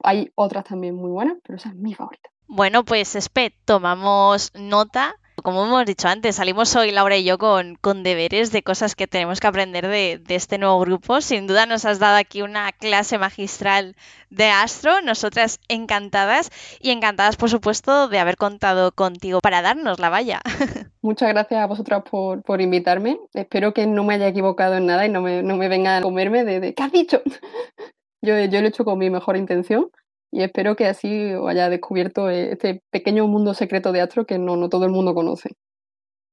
Hay 0.03 0.31
otras 0.35 0.65
también 0.65 0.95
muy 0.95 1.11
buenas, 1.11 1.37
pero 1.43 1.57
esa 1.57 1.69
es 1.69 1.75
mi 1.75 1.93
favorita. 1.93 2.29
Bueno, 2.47 2.83
pues 2.83 3.15
Espe, 3.15 3.53
tomamos 3.65 4.51
nota 4.55 5.15
como 5.41 5.65
hemos 5.65 5.85
dicho 5.85 6.07
antes, 6.07 6.35
salimos 6.35 6.75
hoy 6.75 6.91
Laura 6.91 7.17
y 7.17 7.23
yo 7.23 7.37
con, 7.37 7.75
con 7.75 8.03
deberes 8.03 8.51
de 8.51 8.63
cosas 8.63 8.95
que 8.95 9.07
tenemos 9.07 9.39
que 9.39 9.47
aprender 9.47 9.87
de, 9.87 10.21
de, 10.21 10.35
este 10.35 10.57
nuevo 10.57 10.79
grupo. 10.79 11.21
Sin 11.21 11.47
duda 11.47 11.65
nos 11.65 11.85
has 11.85 11.99
dado 11.99 12.17
aquí 12.17 12.41
una 12.41 12.71
clase 12.71 13.17
magistral 13.17 13.95
de 14.29 14.49
Astro, 14.49 15.01
nosotras 15.01 15.59
encantadas 15.67 16.51
y 16.79 16.91
encantadas 16.91 17.37
por 17.37 17.49
supuesto 17.49 18.07
de 18.07 18.19
haber 18.19 18.37
contado 18.37 18.91
contigo 18.91 19.39
para 19.39 19.61
darnos 19.61 19.99
la 19.99 20.09
valla. 20.09 20.41
Muchas 21.01 21.29
gracias 21.29 21.61
a 21.61 21.67
vosotras 21.67 22.03
por, 22.09 22.43
por 22.43 22.61
invitarme. 22.61 23.19
Espero 23.33 23.73
que 23.73 23.87
no 23.87 24.03
me 24.03 24.15
haya 24.15 24.27
equivocado 24.27 24.75
en 24.75 24.85
nada 24.85 25.05
y 25.05 25.09
no 25.09 25.21
me, 25.21 25.43
no 25.43 25.55
me 25.55 25.69
vengan 25.69 25.99
a 25.99 26.01
comerme 26.01 26.43
de, 26.43 26.59
de 26.59 26.73
¿qué 26.73 26.83
has 26.83 26.91
dicho? 26.91 27.21
yo, 28.21 28.37
yo 28.45 28.59
lo 28.59 28.65
he 28.65 28.69
hecho 28.69 28.83
con 28.83 28.97
mi 28.97 29.09
mejor 29.09 29.37
intención 29.37 29.89
y 30.31 30.43
espero 30.43 30.75
que 30.75 30.85
así 30.85 31.31
haya 31.47 31.69
descubierto 31.69 32.29
este 32.29 32.83
pequeño 32.91 33.27
mundo 33.27 33.53
secreto 33.53 33.91
de 33.91 34.01
Astro 34.01 34.25
que 34.25 34.37
no, 34.37 34.57
no 34.57 34.69
todo 34.69 34.85
el 34.85 34.91
mundo 34.91 35.13
conoce. 35.13 35.55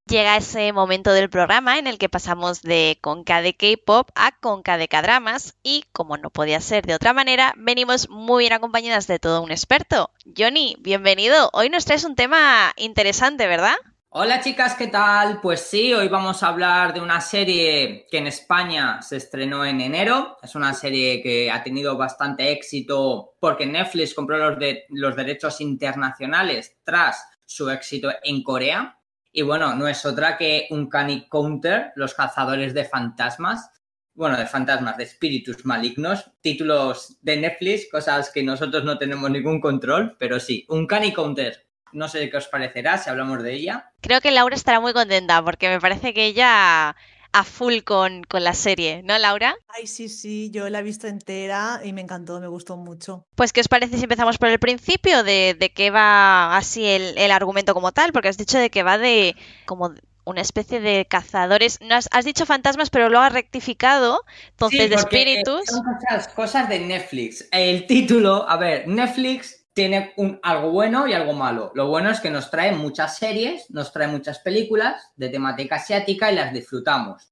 Llega 0.09 0.37
ese 0.37 0.73
momento 0.73 1.13
del 1.13 1.29
programa 1.29 1.81
en 1.81 1.89
el 1.89 1.99
que 1.99 2.09
pasamos 2.09 2.63
de 2.63 2.97
Conca 3.01 3.43
de 3.43 3.57
K-pop 3.57 4.11
a 4.15 4.39
Conca 4.39 4.79
de 4.79 4.87
K-dramas 4.87 5.57
y, 5.65 5.85
como 5.93 6.17
no 6.17 6.31
podía 6.31 6.61
ser 6.61 6.87
de 6.87 6.95
otra 6.95 7.13
manera, 7.13 7.55
venimos 7.57 8.09
muy 8.09 8.45
bien 8.45 8.53
acompañadas 8.53 9.09
de 9.09 9.19
todo 9.19 9.43
un 9.43 9.51
experto. 9.51 10.11
Johnny, 10.37 10.77
bienvenido. 10.79 11.51
Hoy 11.53 11.71
nos 11.71 11.87
traes 11.87 12.05
un 12.05 12.15
tema 12.15 12.73
interesante, 12.77 13.49
¿verdad? 13.49 13.75
Hola 14.19 14.41
chicas, 14.41 14.75
¿qué 14.77 14.87
tal? 14.87 15.43
Pues 15.43 15.61
sí, 15.61 15.93
hoy 15.93 16.09
vamos 16.09 16.43
a 16.43 16.49
hablar 16.49 16.95
de 16.95 17.03
una 17.03 17.21
serie 17.21 18.07
que 18.11 18.17
en 18.17 18.27
España 18.27 19.03
se 19.03 19.19
estrenó 19.19 19.63
en 19.63 19.83
enero. 19.83 20.39
Es 20.43 20.55
una 20.55 20.73
serie 20.73 21.21
que 21.21 21.51
ha 21.51 21.63
tenido 21.63 21.99
bastante 21.99 22.51
éxito 22.51 23.35
porque 23.39 23.67
Netflix 23.67 24.15
compró 24.15 24.39
los, 24.39 24.59
de, 24.59 24.85
los 24.89 25.15
derechos 25.15 25.61
internacionales 25.61 26.79
tras 26.83 27.29
su 27.45 27.69
éxito 27.69 28.09
en 28.23 28.43
Corea. 28.43 28.99
Y 29.33 29.43
bueno, 29.43 29.75
no 29.75 29.87
es 29.87 30.07
otra 30.07 30.39
que 30.39 30.67
un 30.71 30.89
Canic 30.89 31.29
Counter, 31.29 31.93
Los 31.95 32.15
cazadores 32.15 32.73
de 32.73 32.87
fantasmas. 32.87 33.69
Bueno, 34.15 34.39
de 34.39 34.47
fantasmas, 34.47 34.97
de 34.97 35.05
espíritus 35.05 35.67
malignos. 35.67 36.31
Títulos 36.41 37.19
de 37.21 37.37
Netflix, 37.37 37.91
cosas 37.91 38.31
que 38.31 38.43
nosotros 38.43 38.83
no 38.83 38.97
tenemos 38.97 39.31
ningún 39.31 39.61
control, 39.61 40.17
pero 40.19 40.41
sí, 40.41 40.65
un 40.71 40.87
Canic 40.87 41.17
Counter 41.17 41.66
no 41.93 42.09
sé 42.09 42.29
qué 42.31 42.37
os 42.37 42.49
parecerá 42.49 42.99
si 42.99 43.11
hablamos 43.11 43.43
de 43.43 43.55
ella. 43.55 43.91
Creo 44.01 44.21
que 44.21 44.31
Laura 44.31 44.55
estará 44.55 44.81
muy 44.81 44.93
contenta 44.93 45.43
porque 45.43 45.69
me 45.69 45.81
parece 45.81 46.15
que 46.15 46.27
ella 46.27 46.97
a 47.33 47.45
full 47.45 47.81
con, 47.85 48.25
con, 48.25 48.45
la 48.45 48.55
serie, 48.55 49.03
¿no, 49.05 49.19
Laura? 49.19 49.57
Ay, 49.69 49.87
sí, 49.87 50.09
sí, 50.09 50.51
yo 50.51 50.71
la 50.71 50.79
he 50.79 50.83
visto 50.83 51.07
entera 51.07 51.81
y 51.85 51.93
me 51.93 52.01
encantó, 52.01 52.41
me 52.41 52.49
gustó 52.49 52.79
mucho. 52.79 53.27
Pues, 53.35 53.53
¿qué 53.53 53.61
os 53.61 53.69
parece 53.69 53.99
si 53.99 54.05
empezamos 54.05 54.39
por 54.39 54.49
el 54.49 54.59
principio 54.59 55.23
de, 55.23 55.55
de 55.59 55.71
qué 55.71 55.91
va 55.91 56.57
así 56.57 56.87
el, 56.87 57.19
el, 57.19 57.31
argumento 57.31 57.75
como 57.75 57.93
tal? 57.93 58.13
Porque 58.13 58.29
has 58.29 58.39
dicho 58.39 58.59
de 58.59 58.71
que 58.71 58.83
va 58.83 58.97
de 58.97 59.37
como 59.67 59.93
una 60.25 60.41
especie 60.41 60.81
de 60.81 61.07
cazadores. 61.07 61.79
No 61.83 61.95
has, 61.95 62.09
has 62.11 62.25
dicho 62.25 62.47
fantasmas, 62.47 62.91
pero 62.91 63.09
lo 63.09 63.21
has 63.21 63.33
rectificado, 63.33 64.23
entonces 64.51 64.83
sí, 64.85 64.89
de 64.89 64.95
espíritus. 64.95 65.67
Son 65.67 65.83
cosas, 65.85 66.29
cosas 66.29 66.69
de 66.69 66.81
Netflix. 66.81 67.49
El 67.53 67.87
título, 67.87 68.49
a 68.49 68.57
ver, 68.57 68.89
Netflix 68.89 69.56
tiene 69.77 70.15
algo 70.43 70.71
bueno 70.71 71.07
y 71.07 71.13
algo 71.13 71.35
malo. 71.35 71.71
Lo 71.75 71.87
bueno 71.89 72.11
es 72.11 72.21
que 72.21 72.31
nos 72.31 72.51
trae 72.51 72.73
muchas 72.73 73.19
series, 73.19 73.71
nos 73.71 73.93
trae 73.93 74.09
muchas 74.09 74.39
películas 74.39 75.13
de 75.17 75.29
temática 75.29 75.77
asiática 75.77 76.33
y 76.33 76.35
las 76.35 76.51
disfrutamos. 76.51 77.31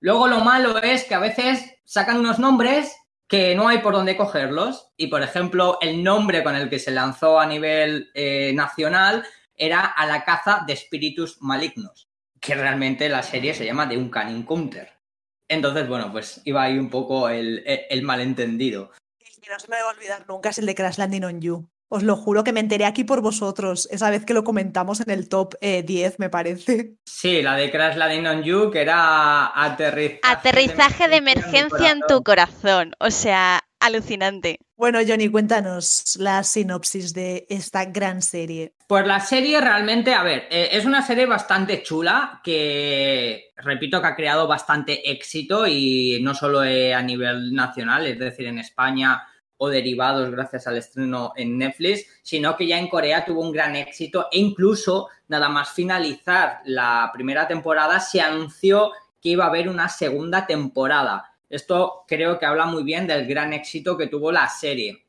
Luego 0.00 0.28
lo 0.28 0.40
malo 0.40 0.76
es 0.76 1.04
que 1.04 1.14
a 1.14 1.20
veces 1.20 1.78
sacan 1.84 2.18
unos 2.18 2.38
nombres 2.38 2.94
que 3.26 3.54
no 3.54 3.66
hay 3.66 3.78
por 3.78 3.94
dónde 3.94 4.14
cogerlos. 4.14 4.90
Y 4.98 5.06
por 5.06 5.22
ejemplo, 5.22 5.78
el 5.80 6.04
nombre 6.04 6.44
con 6.44 6.54
el 6.54 6.68
que 6.68 6.78
se 6.78 6.90
lanzó 6.90 7.40
a 7.40 7.46
nivel 7.46 8.10
eh, 8.12 8.52
nacional 8.54 9.24
era 9.56 9.80
A 9.80 10.04
la 10.04 10.22
caza 10.22 10.64
de 10.66 10.74
espíritus 10.74 11.40
malignos, 11.40 12.10
que 12.40 12.54
realmente 12.54 13.08
la 13.08 13.22
serie 13.22 13.54
se 13.54 13.64
llama 13.64 13.88
The 13.88 13.96
Uncanny 13.96 14.34
Encounter. 14.34 14.92
Entonces, 15.48 15.88
bueno, 15.88 16.12
pues 16.12 16.42
iba 16.44 16.62
ahí 16.62 16.78
un 16.78 16.90
poco 16.90 17.30
el 17.30 18.02
malentendido. 18.02 18.90
El 19.18 19.40
que 19.40 19.50
no 19.50 19.58
se 19.58 19.68
me 19.68 19.80
va 19.80 19.88
a 19.88 19.94
olvidar 19.94 20.26
nunca 20.28 20.50
es 20.50 20.58
el 20.58 20.66
de 20.66 20.74
Crash 20.74 20.98
Landing 20.98 21.24
on 21.24 21.40
You. 21.40 21.66
Os 21.88 22.02
lo 22.02 22.16
juro 22.16 22.42
que 22.42 22.52
me 22.52 22.60
enteré 22.60 22.84
aquí 22.84 23.04
por 23.04 23.20
vosotros, 23.20 23.88
esa 23.92 24.10
vez 24.10 24.24
que 24.24 24.34
lo 24.34 24.42
comentamos 24.42 25.00
en 25.00 25.10
el 25.10 25.28
top 25.28 25.54
eh, 25.60 25.82
10, 25.82 26.18
me 26.18 26.28
parece. 26.28 26.94
Sí, 27.04 27.42
la 27.42 27.54
de 27.54 27.70
Crash 27.70 27.96
Landing 27.96 28.26
on 28.26 28.42
You, 28.42 28.70
que 28.70 28.82
era 28.82 29.52
aterrizaje, 29.54 30.20
aterrizaje 30.22 31.08
de 31.08 31.16
emergencia, 31.16 31.90
en, 31.92 31.98
en 31.98 32.02
tu 32.08 32.22
corazón. 32.22 32.92
O 32.98 33.10
sea, 33.10 33.62
alucinante. 33.80 34.58
Bueno, 34.76 34.98
Johnny, 35.06 35.28
cuéntanos 35.28 36.16
la 36.18 36.42
sinopsis 36.42 37.14
de 37.14 37.46
esta 37.48 37.86
gran 37.86 38.20
serie. 38.20 38.74
Pues 38.86 39.06
la 39.06 39.20
serie 39.20 39.60
realmente, 39.60 40.12
a 40.12 40.22
ver, 40.22 40.46
eh, 40.50 40.68
es 40.72 40.84
una 40.84 41.02
serie 41.02 41.26
bastante 41.26 41.82
chula 41.82 42.40
que, 42.44 43.52
repito, 43.56 44.00
que 44.00 44.06
ha 44.06 44.16
creado 44.16 44.46
bastante 44.46 45.10
éxito 45.10 45.66
y 45.66 46.18
no 46.22 46.34
solo 46.34 46.62
eh, 46.62 46.94
a 46.94 47.02
nivel 47.02 47.54
nacional, 47.54 48.06
es 48.06 48.18
decir, 48.18 48.46
en 48.46 48.58
España 48.58 49.22
o 49.58 49.68
derivados 49.68 50.30
gracias 50.30 50.66
al 50.66 50.76
estreno 50.76 51.32
en 51.36 51.58
Netflix, 51.58 52.06
sino 52.22 52.56
que 52.56 52.66
ya 52.66 52.78
en 52.78 52.88
Corea 52.88 53.24
tuvo 53.24 53.40
un 53.40 53.52
gran 53.52 53.76
éxito 53.76 54.28
e 54.30 54.38
incluso 54.38 55.08
nada 55.28 55.48
más 55.48 55.70
finalizar 55.70 56.60
la 56.64 57.10
primera 57.12 57.48
temporada 57.48 58.00
se 58.00 58.20
anunció 58.20 58.92
que 59.20 59.30
iba 59.30 59.44
a 59.44 59.48
haber 59.48 59.68
una 59.68 59.88
segunda 59.88 60.46
temporada. 60.46 61.32
Esto 61.48 62.04
creo 62.06 62.38
que 62.38 62.46
habla 62.46 62.66
muy 62.66 62.82
bien 62.82 63.06
del 63.06 63.26
gran 63.26 63.52
éxito 63.52 63.96
que 63.96 64.08
tuvo 64.08 64.32
la 64.32 64.48
serie. 64.48 65.06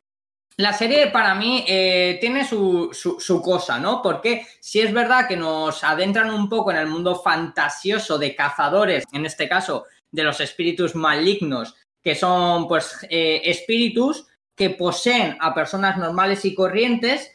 La 0.58 0.74
serie 0.74 1.08
para 1.08 1.36
mí 1.36 1.64
eh, 1.68 2.18
tiene 2.20 2.44
su, 2.44 2.90
su, 2.92 3.42
cosa, 3.44 3.80
¿no? 3.80 4.02
Porque 4.02 4.48
si 4.60 4.80
es 4.80 4.92
verdad 4.92 5.28
que 5.28 5.38
nos 5.38 5.84
adentran 5.84 6.32
un 6.32 6.50
poco 6.50 6.72
en 6.72 6.78
el 6.78 6.88
mundo 6.88 7.16
fantasioso 7.16 8.18
de 8.18 8.36
cazadores, 8.36 9.04
en 9.14 9.28
este 9.28 9.48
caso 9.48 9.86
de 10.10 10.24
los 10.24 10.40
espíritus 10.40 10.96
malignos, 10.96 11.76
que 12.02 12.16
son 12.16 12.68
pues 12.68 13.06
eh, 13.08 13.42
espíritus 13.44 14.26
que 14.58 14.72
poseen 14.72 15.38
a 15.40 15.54
personas 15.54 15.98
normales 15.98 16.44
y 16.44 16.56
corrientes 16.56 17.32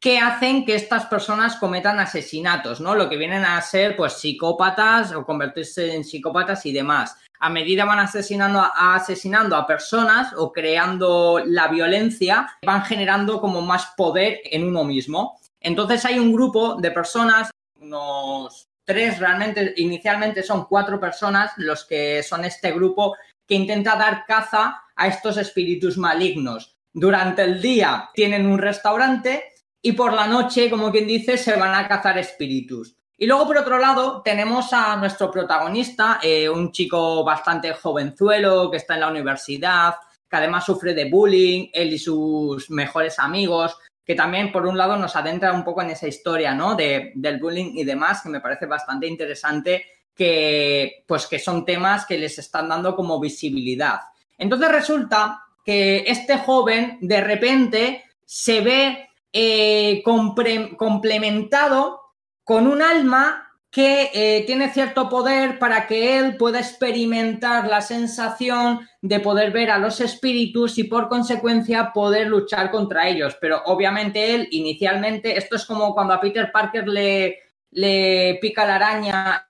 que 0.00 0.18
hacen 0.18 0.64
que 0.64 0.76
estas 0.76 1.06
personas 1.06 1.56
cometan 1.56 1.98
asesinatos, 1.98 2.80
¿no? 2.80 2.94
Lo 2.94 3.08
que 3.08 3.16
vienen 3.16 3.44
a 3.44 3.60
ser, 3.62 3.96
pues, 3.96 4.12
psicópatas 4.12 5.12
o 5.12 5.24
convertirse 5.24 5.92
en 5.92 6.04
psicópatas 6.04 6.64
y 6.66 6.72
demás. 6.72 7.16
A 7.40 7.50
medida 7.50 7.84
van 7.84 7.98
asesinando 7.98 8.60
a, 8.60 8.94
asesinando 8.94 9.56
a 9.56 9.66
personas 9.66 10.32
o 10.36 10.52
creando 10.52 11.40
la 11.44 11.66
violencia, 11.66 12.48
van 12.64 12.84
generando 12.84 13.40
como 13.40 13.60
más 13.60 13.92
poder 13.96 14.40
en 14.44 14.64
uno 14.64 14.84
mismo. 14.84 15.40
Entonces 15.60 16.04
hay 16.04 16.20
un 16.20 16.32
grupo 16.32 16.76
de 16.76 16.92
personas, 16.92 17.50
unos 17.80 18.68
tres 18.84 19.18
realmente, 19.18 19.74
inicialmente 19.76 20.42
son 20.42 20.64
cuatro 20.64 21.00
personas 21.00 21.52
los 21.56 21.84
que 21.84 22.22
son 22.22 22.44
este 22.44 22.72
grupo 22.72 23.16
que 23.48 23.54
intenta 23.54 23.96
dar 23.96 24.26
caza 24.26 24.82
a 24.94 25.08
estos 25.08 25.38
espíritus 25.38 25.96
malignos. 25.96 26.76
Durante 26.92 27.42
el 27.42 27.62
día 27.62 28.10
tienen 28.12 28.46
un 28.46 28.58
restaurante 28.58 29.54
y 29.80 29.92
por 29.92 30.12
la 30.12 30.26
noche, 30.26 30.68
como 30.68 30.92
quien 30.92 31.06
dice, 31.06 31.38
se 31.38 31.56
van 31.56 31.74
a 31.74 31.88
cazar 31.88 32.18
espíritus. 32.18 32.96
Y 33.16 33.26
luego, 33.26 33.46
por 33.46 33.58
otro 33.58 33.78
lado, 33.78 34.22
tenemos 34.22 34.72
a 34.72 34.94
nuestro 34.96 35.30
protagonista, 35.30 36.20
eh, 36.22 36.48
un 36.48 36.70
chico 36.70 37.24
bastante 37.24 37.72
jovenzuelo 37.72 38.70
que 38.70 38.76
está 38.76 38.94
en 38.94 39.00
la 39.00 39.08
universidad, 39.08 39.94
que 40.30 40.36
además 40.36 40.66
sufre 40.66 40.94
de 40.94 41.10
bullying, 41.10 41.68
él 41.72 41.94
y 41.94 41.98
sus 41.98 42.70
mejores 42.70 43.18
amigos, 43.18 43.76
que 44.04 44.14
también, 44.14 44.52
por 44.52 44.66
un 44.66 44.78
lado, 44.78 44.96
nos 44.96 45.16
adentra 45.16 45.52
un 45.52 45.64
poco 45.64 45.82
en 45.82 45.90
esa 45.90 46.06
historia, 46.06 46.54
¿no? 46.54 46.74
De, 46.74 47.12
del 47.14 47.38
bullying 47.38 47.72
y 47.74 47.84
demás, 47.84 48.22
que 48.22 48.28
me 48.28 48.40
parece 48.40 48.66
bastante 48.66 49.06
interesante, 49.06 49.84
que, 50.18 51.04
pues, 51.06 51.28
que 51.28 51.38
son 51.38 51.64
temas 51.64 52.04
que 52.04 52.18
les 52.18 52.40
están 52.40 52.68
dando 52.68 52.96
como 52.96 53.20
visibilidad. 53.20 54.00
Entonces 54.36 54.68
resulta 54.68 55.44
que 55.64 55.98
este 56.08 56.38
joven 56.38 56.98
de 57.00 57.20
repente 57.20 58.04
se 58.24 58.60
ve 58.60 59.10
eh, 59.32 60.02
complementado 60.02 62.00
con 62.42 62.66
un 62.66 62.82
alma 62.82 63.44
que 63.70 64.10
eh, 64.12 64.42
tiene 64.44 64.72
cierto 64.72 65.08
poder 65.08 65.60
para 65.60 65.86
que 65.86 66.18
él 66.18 66.36
pueda 66.36 66.58
experimentar 66.58 67.68
la 67.68 67.80
sensación 67.80 68.80
de 69.00 69.20
poder 69.20 69.52
ver 69.52 69.70
a 69.70 69.78
los 69.78 70.00
espíritus 70.00 70.78
y 70.78 70.84
por 70.84 71.08
consecuencia 71.08 71.92
poder 71.92 72.26
luchar 72.26 72.72
contra 72.72 73.08
ellos. 73.08 73.36
Pero 73.40 73.62
obviamente 73.66 74.34
él 74.34 74.48
inicialmente, 74.50 75.38
esto 75.38 75.54
es 75.54 75.64
como 75.64 75.94
cuando 75.94 76.14
a 76.14 76.20
Peter 76.20 76.50
Parker 76.50 76.88
le, 76.88 77.38
le 77.70 78.38
pica 78.40 78.66
la 78.66 78.76
araña 78.76 79.47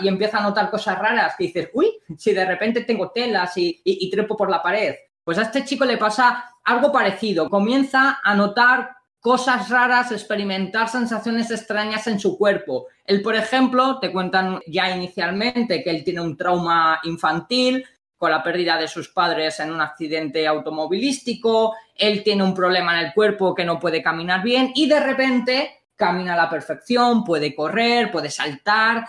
y 0.00 0.08
empieza 0.08 0.38
a 0.38 0.42
notar 0.42 0.70
cosas 0.70 0.98
raras 0.98 1.34
que 1.36 1.44
dices, 1.44 1.70
uy, 1.74 1.90
si 2.16 2.32
de 2.32 2.44
repente 2.44 2.82
tengo 2.82 3.10
telas 3.10 3.56
y, 3.56 3.80
y, 3.84 4.10
trepo 4.10 4.36
por 4.36 4.50
la 4.50 4.62
pared. 4.62 4.94
Pues 5.24 5.38
a 5.38 5.42
este 5.42 5.64
chico 5.64 5.84
le 5.84 5.98
pasa 5.98 6.44
algo 6.64 6.90
parecido. 6.90 7.48
Comienza 7.48 8.20
a 8.22 8.34
notar 8.34 8.96
cosas 9.20 9.68
raras, 9.68 10.10
experimentar 10.10 10.88
sensaciones 10.88 11.50
extrañas 11.50 12.06
en 12.06 12.18
su 12.18 12.36
cuerpo. 12.36 12.86
Él, 13.04 13.22
por 13.22 13.36
ejemplo, 13.36 13.98
te 14.00 14.10
cuentan 14.10 14.60
ya 14.66 14.94
inicialmente 14.94 15.82
que 15.82 15.90
él 15.90 16.02
tiene 16.02 16.20
un 16.20 16.36
trauma 16.36 17.00
infantil, 17.04 17.84
con 18.22 18.30
la 18.30 18.40
pérdida 18.40 18.78
de 18.78 18.86
sus 18.86 19.08
padres 19.08 19.58
en 19.58 19.72
un 19.72 19.80
accidente 19.80 20.46
automovilístico, 20.46 21.74
él 21.92 22.22
tiene 22.22 22.44
un 22.44 22.54
problema 22.54 22.96
en 22.96 23.06
el 23.06 23.12
cuerpo 23.12 23.52
que 23.52 23.64
no 23.64 23.80
puede 23.80 24.00
caminar 24.00 24.44
bien 24.44 24.70
y 24.76 24.88
de 24.88 25.00
repente 25.00 25.82
camina 25.96 26.34
a 26.34 26.36
la 26.36 26.48
perfección, 26.48 27.24
puede 27.24 27.52
correr, 27.52 28.12
puede 28.12 28.30
saltar. 28.30 29.08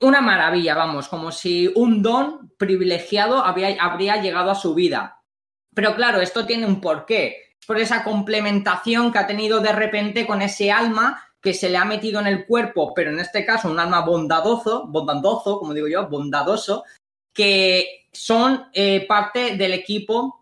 Una 0.00 0.20
maravilla, 0.20 0.74
vamos, 0.74 1.08
como 1.08 1.32
si 1.32 1.70
un 1.74 2.02
don 2.02 2.52
privilegiado 2.58 3.42
habría 3.44 4.20
llegado 4.20 4.50
a 4.50 4.54
su 4.54 4.74
vida. 4.74 5.22
Pero 5.74 5.94
claro, 5.94 6.20
esto 6.20 6.46
tiene 6.46 6.66
un 6.66 6.80
porqué. 6.80 7.54
Por 7.66 7.78
esa 7.78 8.04
complementación 8.04 9.10
que 9.10 9.18
ha 9.18 9.26
tenido 9.26 9.60
de 9.60 9.72
repente 9.72 10.26
con 10.26 10.42
ese 10.42 10.70
alma 10.70 11.22
que 11.40 11.54
se 11.54 11.68
le 11.68 11.78
ha 11.78 11.84
metido 11.84 12.20
en 12.20 12.26
el 12.26 12.46
cuerpo, 12.46 12.92
pero 12.94 13.10
en 13.10 13.20
este 13.20 13.44
caso 13.44 13.70
un 13.70 13.78
alma 13.78 14.00
bondadoso, 14.00 14.86
bondadoso, 14.86 15.58
como 15.58 15.74
digo 15.74 15.88
yo, 15.88 16.08
bondadoso, 16.08 16.84
que 17.32 18.08
son 18.12 18.66
eh, 18.72 19.06
parte 19.06 19.56
del 19.56 19.72
equipo 19.72 20.40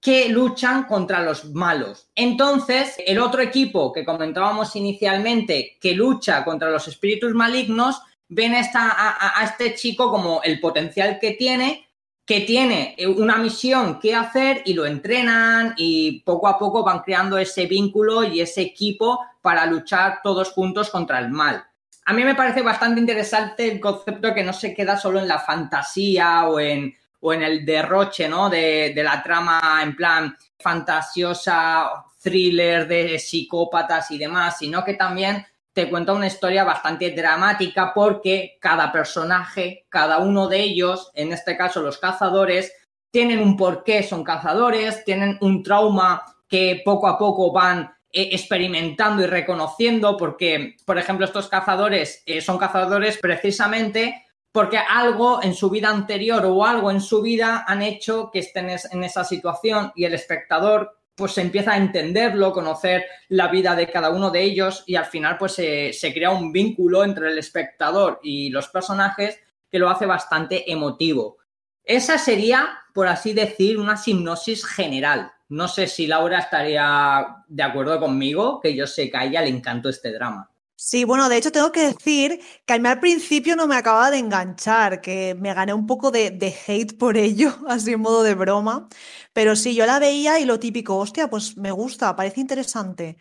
que 0.00 0.28
luchan 0.28 0.84
contra 0.84 1.22
los 1.22 1.44
malos. 1.52 2.08
Entonces, 2.14 2.96
el 3.06 3.20
otro 3.20 3.40
equipo 3.40 3.92
que 3.92 4.04
comentábamos 4.04 4.74
inicialmente, 4.74 5.78
que 5.80 5.94
lucha 5.94 6.44
contra 6.44 6.70
los 6.70 6.88
espíritus 6.88 7.34
malignos, 7.34 8.00
ven 8.34 8.54
a, 8.54 9.40
a, 9.40 9.44
este 9.44 9.74
chico 9.74 10.10
como 10.10 10.42
el 10.42 10.58
potencial 10.58 11.18
que 11.20 11.32
tiene, 11.32 11.86
que 12.24 12.40
tiene 12.40 12.96
una 13.16 13.36
misión 13.36 14.00
que 14.00 14.14
hacer 14.14 14.62
y 14.64 14.72
lo 14.72 14.86
entrenan 14.86 15.74
y 15.76 16.20
poco 16.20 16.48
a 16.48 16.58
poco 16.58 16.82
van 16.82 17.00
creando 17.00 17.36
ese 17.36 17.66
vínculo 17.66 18.24
y 18.24 18.40
ese 18.40 18.62
equipo 18.62 19.20
para 19.42 19.66
luchar 19.66 20.20
todos 20.22 20.50
juntos 20.52 20.88
contra 20.88 21.18
el 21.18 21.30
mal. 21.30 21.64
A 22.06 22.12
mí 22.12 22.24
me 22.24 22.34
parece 22.34 22.62
bastante 22.62 23.00
interesante 23.00 23.70
el 23.70 23.80
concepto 23.80 24.32
que 24.32 24.42
no 24.42 24.52
se 24.52 24.74
queda 24.74 24.96
solo 24.96 25.20
en 25.20 25.28
la 25.28 25.38
fantasía 25.38 26.46
o 26.48 26.58
en, 26.58 26.94
o 27.20 27.32
en 27.32 27.42
el 27.42 27.66
derroche, 27.66 28.28
¿no? 28.28 28.48
De, 28.48 28.92
de 28.94 29.02
la 29.02 29.22
trama 29.22 29.80
en 29.82 29.94
plan 29.94 30.36
fantasiosa, 30.58 31.90
thriller 32.20 32.88
de 32.88 33.18
psicópatas 33.18 34.10
y 34.10 34.18
demás, 34.18 34.58
sino 34.58 34.82
que 34.84 34.94
también 34.94 35.44
te 35.72 35.88
cuenta 35.88 36.12
una 36.12 36.26
historia 36.26 36.64
bastante 36.64 37.10
dramática 37.10 37.92
porque 37.94 38.58
cada 38.60 38.92
personaje, 38.92 39.86
cada 39.88 40.18
uno 40.18 40.48
de 40.48 40.60
ellos, 40.60 41.10
en 41.14 41.32
este 41.32 41.56
caso 41.56 41.82
los 41.82 41.98
cazadores, 41.98 42.72
tienen 43.10 43.40
un 43.40 43.56
porqué, 43.56 44.02
son 44.02 44.24
cazadores, 44.24 45.04
tienen 45.04 45.38
un 45.40 45.62
trauma 45.62 46.22
que 46.48 46.82
poco 46.84 47.08
a 47.08 47.18
poco 47.18 47.52
van 47.52 47.92
eh, 48.10 48.28
experimentando 48.32 49.22
y 49.22 49.26
reconociendo 49.26 50.16
porque, 50.16 50.76
por 50.84 50.98
ejemplo, 50.98 51.24
estos 51.24 51.48
cazadores 51.48 52.22
eh, 52.26 52.40
son 52.40 52.58
cazadores 52.58 53.18
precisamente 53.18 54.26
porque 54.52 54.76
algo 54.76 55.42
en 55.42 55.54
su 55.54 55.70
vida 55.70 55.88
anterior 55.88 56.44
o 56.44 56.66
algo 56.66 56.90
en 56.90 57.00
su 57.00 57.22
vida 57.22 57.64
han 57.66 57.80
hecho 57.80 58.30
que 58.30 58.40
estén 58.40 58.68
en 58.68 59.02
esa 59.02 59.24
situación 59.24 59.92
y 59.94 60.04
el 60.04 60.12
espectador 60.12 60.98
pues 61.14 61.32
se 61.32 61.42
empieza 61.42 61.72
a 61.72 61.76
entenderlo, 61.76 62.52
conocer 62.52 63.04
la 63.28 63.48
vida 63.48 63.74
de 63.74 63.90
cada 63.90 64.10
uno 64.10 64.30
de 64.30 64.42
ellos 64.42 64.84
y 64.86 64.96
al 64.96 65.04
final 65.06 65.36
pues 65.38 65.52
se, 65.52 66.12
crea 66.14 66.30
un 66.30 66.52
vínculo 66.52 67.04
entre 67.04 67.30
el 67.30 67.38
espectador 67.38 68.20
y 68.22 68.50
los 68.50 68.68
personajes 68.68 69.38
que 69.70 69.78
lo 69.78 69.90
hace 69.90 70.06
bastante 70.06 70.70
emotivo. 70.70 71.38
Esa 71.84 72.18
sería, 72.18 72.78
por 72.94 73.08
así 73.08 73.32
decir, 73.32 73.78
una 73.78 74.00
hipnosis 74.04 74.64
general. 74.64 75.32
No 75.48 75.68
sé 75.68 75.86
si 75.86 76.06
Laura 76.06 76.38
estaría 76.38 77.44
de 77.46 77.62
acuerdo 77.62 77.98
conmigo, 77.98 78.60
que 78.60 78.74
yo 78.74 78.86
sé 78.86 79.10
que 79.10 79.24
ella 79.24 79.42
le 79.42 79.48
encantó 79.48 79.88
este 79.88 80.12
drama. 80.12 80.51
Sí, 80.84 81.04
bueno, 81.04 81.28
de 81.28 81.36
hecho 81.36 81.52
tengo 81.52 81.70
que 81.70 81.82
decir 81.86 82.40
que 82.66 82.72
a 82.74 82.78
mí 82.78 82.88
al 82.88 82.98
principio 82.98 83.54
no 83.54 83.68
me 83.68 83.76
acaba 83.76 84.10
de 84.10 84.18
enganchar, 84.18 85.00
que 85.00 85.36
me 85.38 85.54
gané 85.54 85.72
un 85.72 85.86
poco 85.86 86.10
de, 86.10 86.30
de, 86.32 86.52
hate 86.66 86.98
por 86.98 87.16
ello, 87.16 87.54
así 87.68 87.92
en 87.92 88.00
modo 88.00 88.24
de 88.24 88.34
broma, 88.34 88.88
pero 89.32 89.54
sí, 89.54 89.76
yo 89.76 89.86
la 89.86 90.00
veía 90.00 90.40
y 90.40 90.44
lo 90.44 90.58
típico, 90.58 90.96
hostia, 90.98 91.30
pues 91.30 91.56
me 91.56 91.70
gusta, 91.70 92.16
parece 92.16 92.40
interesante, 92.40 93.16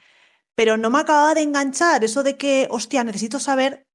pero 0.56 0.78
no 0.78 0.90
me 0.90 1.00
acaba 1.00 1.34
de 1.36 1.42
enganchar 1.44 2.04
eso 2.04 2.24
de 2.24 2.38
que, 2.38 2.68
hostia, 2.72 3.04
necesito 3.04 3.40
saber 3.40 3.88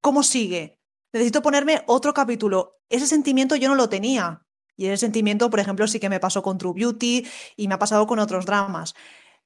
cómo 0.00 0.22
sigue, 0.22 0.78
necesito 1.12 1.42
ponerme 1.42 1.82
otro 1.88 2.14
capítulo, 2.14 2.80
ese 2.90 3.06
sentimiento 3.06 3.56
yo 3.56 3.68
no 3.68 3.76
lo 3.76 3.88
tenía, 3.88 4.46
y 4.76 4.86
ese 4.86 4.98
sentimiento, 4.98 5.50
por 5.50 5.60
ejemplo, 5.60 5.86
sí 5.88 6.00
que 6.00 6.10
me 6.10 6.20
pasó 6.20 6.42
con 6.42 6.58
True 6.58 6.74
Beauty 6.74 7.26
y 7.56 7.68
me 7.68 7.74
ha 7.74 7.78
pasado 7.80 8.06
con 8.06 8.20
otros 8.20 8.46
dramas, 8.46 8.94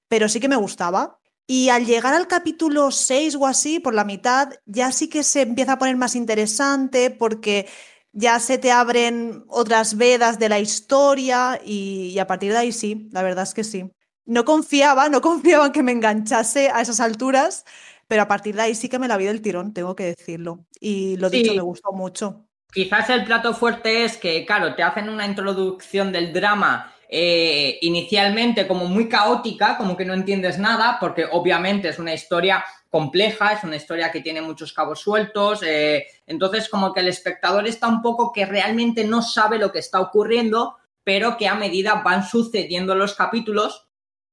pero 0.09 0.29
sí 0.29 0.41
que 0.41 0.49
me 0.49 0.57
gustaba. 0.57 1.21
Y 1.47 1.69
al 1.69 1.85
llegar 1.85 2.15
al 2.15 2.27
capítulo 2.27 2.91
6 2.91 3.37
o 3.37 3.47
así, 3.47 3.79
por 3.79 3.95
la 3.95 4.05
mitad, 4.05 4.51
ya 4.65 4.93
sí 4.93 5.09
que 5.09 5.23
se 5.23 5.43
empieza 5.43 5.75
a 5.75 5.79
poner 5.79 5.97
más 5.97 6.17
interesante 6.17 7.11
porque 7.11 7.69
ya 8.13 8.41
se 8.41 8.57
te 8.57 8.71
abren 8.71 9.45
otras 9.49 9.97
vedas 9.97 10.39
de 10.39 10.49
la 10.49 10.59
historia 10.59 11.61
y, 11.63 12.19
a 12.19 12.27
partir 12.27 12.53
de 12.53 12.59
ahí 12.59 12.73
sí, 12.73 13.09
la 13.13 13.23
verdad 13.23 13.45
es 13.45 13.53
que 13.53 13.65
sí. 13.65 13.91
No 14.25 14.47
confiaba, 14.47 15.11
no 15.11 15.21
confiaba 15.21 15.67
en 15.67 15.73
que 15.73 15.83
me 15.83 15.93
enganchase 15.93 16.71
a 16.71 16.81
esas 16.81 17.01
alturas, 17.01 17.67
pero 18.09 18.23
a 18.23 18.29
partir 18.29 18.55
de 18.55 18.63
ahí 18.63 18.75
sí 18.75 18.89
que 18.89 18.99
me 18.99 19.09
la 19.09 19.19
vi 19.19 19.27
del 19.27 19.43
tirón, 19.43 19.75
tengo 19.75 19.95
que 19.95 20.15
decirlo. 20.17 20.65
Y 20.81 21.19
lo 21.19 21.29
dicho, 21.29 21.53
me 21.53 21.61
gustó 21.61 21.93
mucho. 21.93 22.47
Quizás 22.73 23.11
el 23.11 23.25
plato 23.25 23.53
fuerte 23.53 24.05
es 24.05 24.17
que, 24.17 24.47
claro, 24.47 24.75
te 24.75 24.83
hacen 24.83 25.11
una 25.11 25.27
introducción 25.27 26.11
del 26.11 26.33
drama 26.33 26.94
eh, 27.09 27.79
inicialmente 27.83 28.67
como 28.67 28.87
muy 28.87 29.09
caótica, 29.09 29.77
como 29.77 29.97
que 29.97 30.05
no 30.05 30.15
entiendes 30.15 30.59
nada, 30.59 30.99
porque 31.01 31.27
obviamente 31.31 31.89
es 31.89 31.99
una 31.99 32.15
historia 32.15 32.65
compleja, 32.91 33.53
es 33.53 33.65
una 33.65 33.77
historia 33.77 34.11
que 34.11 34.21
tiene 34.21 34.41
muchos 34.41 34.73
cabos 34.73 35.01
sueltos, 35.01 35.63
eh, 35.63 36.07
entonces 36.27 36.69
como 36.69 36.93
que 36.93 37.01
el 37.01 37.09
espectador 37.09 37.67
está 37.67 37.89
un 37.89 38.03
poco 38.03 38.33
que 38.33 38.47
realmente 38.47 39.05
no 39.05 39.23
sabe 39.23 39.59
lo 39.59 39.73
que 39.73 39.81
está 39.81 40.01
ocurriendo, 40.01 40.77
pero 41.03 41.37
que 41.37 41.49
a 41.49 41.55
medida 41.55 42.03
van 42.05 42.25
sucediendo 42.25 42.95
los 42.95 43.15
capítulos, 43.15 43.87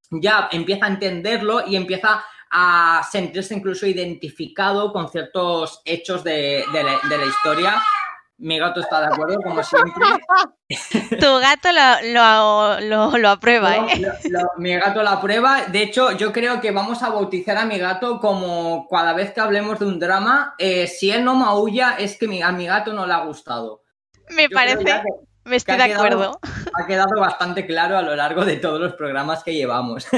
ya 0.09 0.49
empieza 0.51 0.85
a 0.85 0.89
entenderlo 0.89 1.67
y 1.67 1.75
empieza 1.75 2.23
a 2.51 3.07
sentirse 3.09 3.55
incluso 3.55 3.87
identificado 3.87 4.91
con 4.91 5.09
ciertos 5.09 5.81
hechos 5.85 6.23
de 6.23 6.65
la 6.71 7.25
historia 7.25 7.81
mi 8.41 8.57
gato 8.57 8.81
está 8.81 8.99
de 9.01 9.07
acuerdo, 9.07 9.39
como 9.41 9.63
siempre. 9.63 9.93
Tu 11.19 11.39
gato 11.39 11.69
lo, 11.73 13.27
aprueba, 13.27 13.75
¿eh? 13.75 14.01
mi 14.57 14.73
gato 14.75 15.03
lo 15.03 15.09
aprueba. 15.09 15.65
De 15.65 15.83
hecho, 15.83 16.11
yo 16.13 16.31
creo 16.31 16.61
que 16.61 16.71
vamos 16.71 17.03
a 17.03 17.09
bautizar 17.09 17.57
a 17.57 17.65
mi 17.65 17.77
gato 17.77 18.19
como 18.19 18.87
cada 18.89 19.13
vez 19.13 19.31
que 19.31 19.41
hablemos 19.41 19.79
de 19.79 19.85
un 19.85 19.99
drama, 19.99 20.55
eh, 20.57 20.87
si 20.87 21.11
él 21.11 21.25
no 21.25 21.35
maulla, 21.35 21.97
es 21.99 22.17
que 22.17 22.41
a 22.41 22.51
mi 22.51 22.65
gato 22.65 22.93
no 22.93 23.05
le 23.05 23.13
ha 23.13 23.25
gustado. 23.25 23.83
Me 24.29 24.49
parece. 24.49 25.03
me 25.43 25.57
estoy 25.57 25.77
de 25.77 25.83
acuerdo. 25.83 26.39
Ha 26.73 26.87
quedado 26.87 27.19
bastante 27.19 27.65
claro 27.65 27.97
a 27.97 28.01
lo 28.01 28.15
largo 28.15 28.45
de 28.45 28.57
todos 28.57 28.79
los 28.79 28.93
programas 28.93 29.43
que 29.43 29.53
llevamos. 29.53 30.07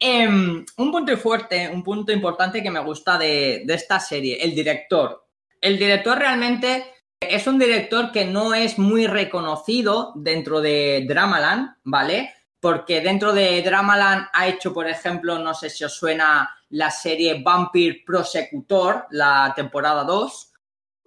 Em, 0.00 0.64
un 0.78 0.90
punto 0.90 1.14
fuerte, 1.18 1.68
un 1.68 1.82
punto 1.82 2.10
importante 2.10 2.62
que 2.62 2.70
me 2.70 2.80
gusta 2.80 3.18
de, 3.18 3.64
de 3.66 3.74
esta 3.74 4.00
serie, 4.00 4.42
el 4.42 4.54
director 4.54 5.21
el 5.62 5.78
director 5.78 6.18
realmente 6.18 6.92
es 7.20 7.46
un 7.46 7.58
director 7.58 8.10
que 8.10 8.24
no 8.24 8.52
es 8.52 8.78
muy 8.78 9.06
reconocido 9.06 10.12
dentro 10.16 10.60
de 10.60 11.06
Dramaland, 11.08 11.76
¿vale? 11.84 12.34
Porque 12.60 13.00
dentro 13.00 13.32
de 13.32 13.62
Dramaland 13.62 14.26
ha 14.32 14.48
hecho, 14.48 14.74
por 14.74 14.88
ejemplo, 14.88 15.38
no 15.38 15.54
sé 15.54 15.70
si 15.70 15.84
os 15.84 15.94
suena 15.94 16.50
la 16.70 16.90
serie 16.90 17.42
Vampire 17.42 18.02
Prosecutor, 18.04 19.06
la 19.10 19.52
temporada 19.54 20.04
2, 20.04 20.52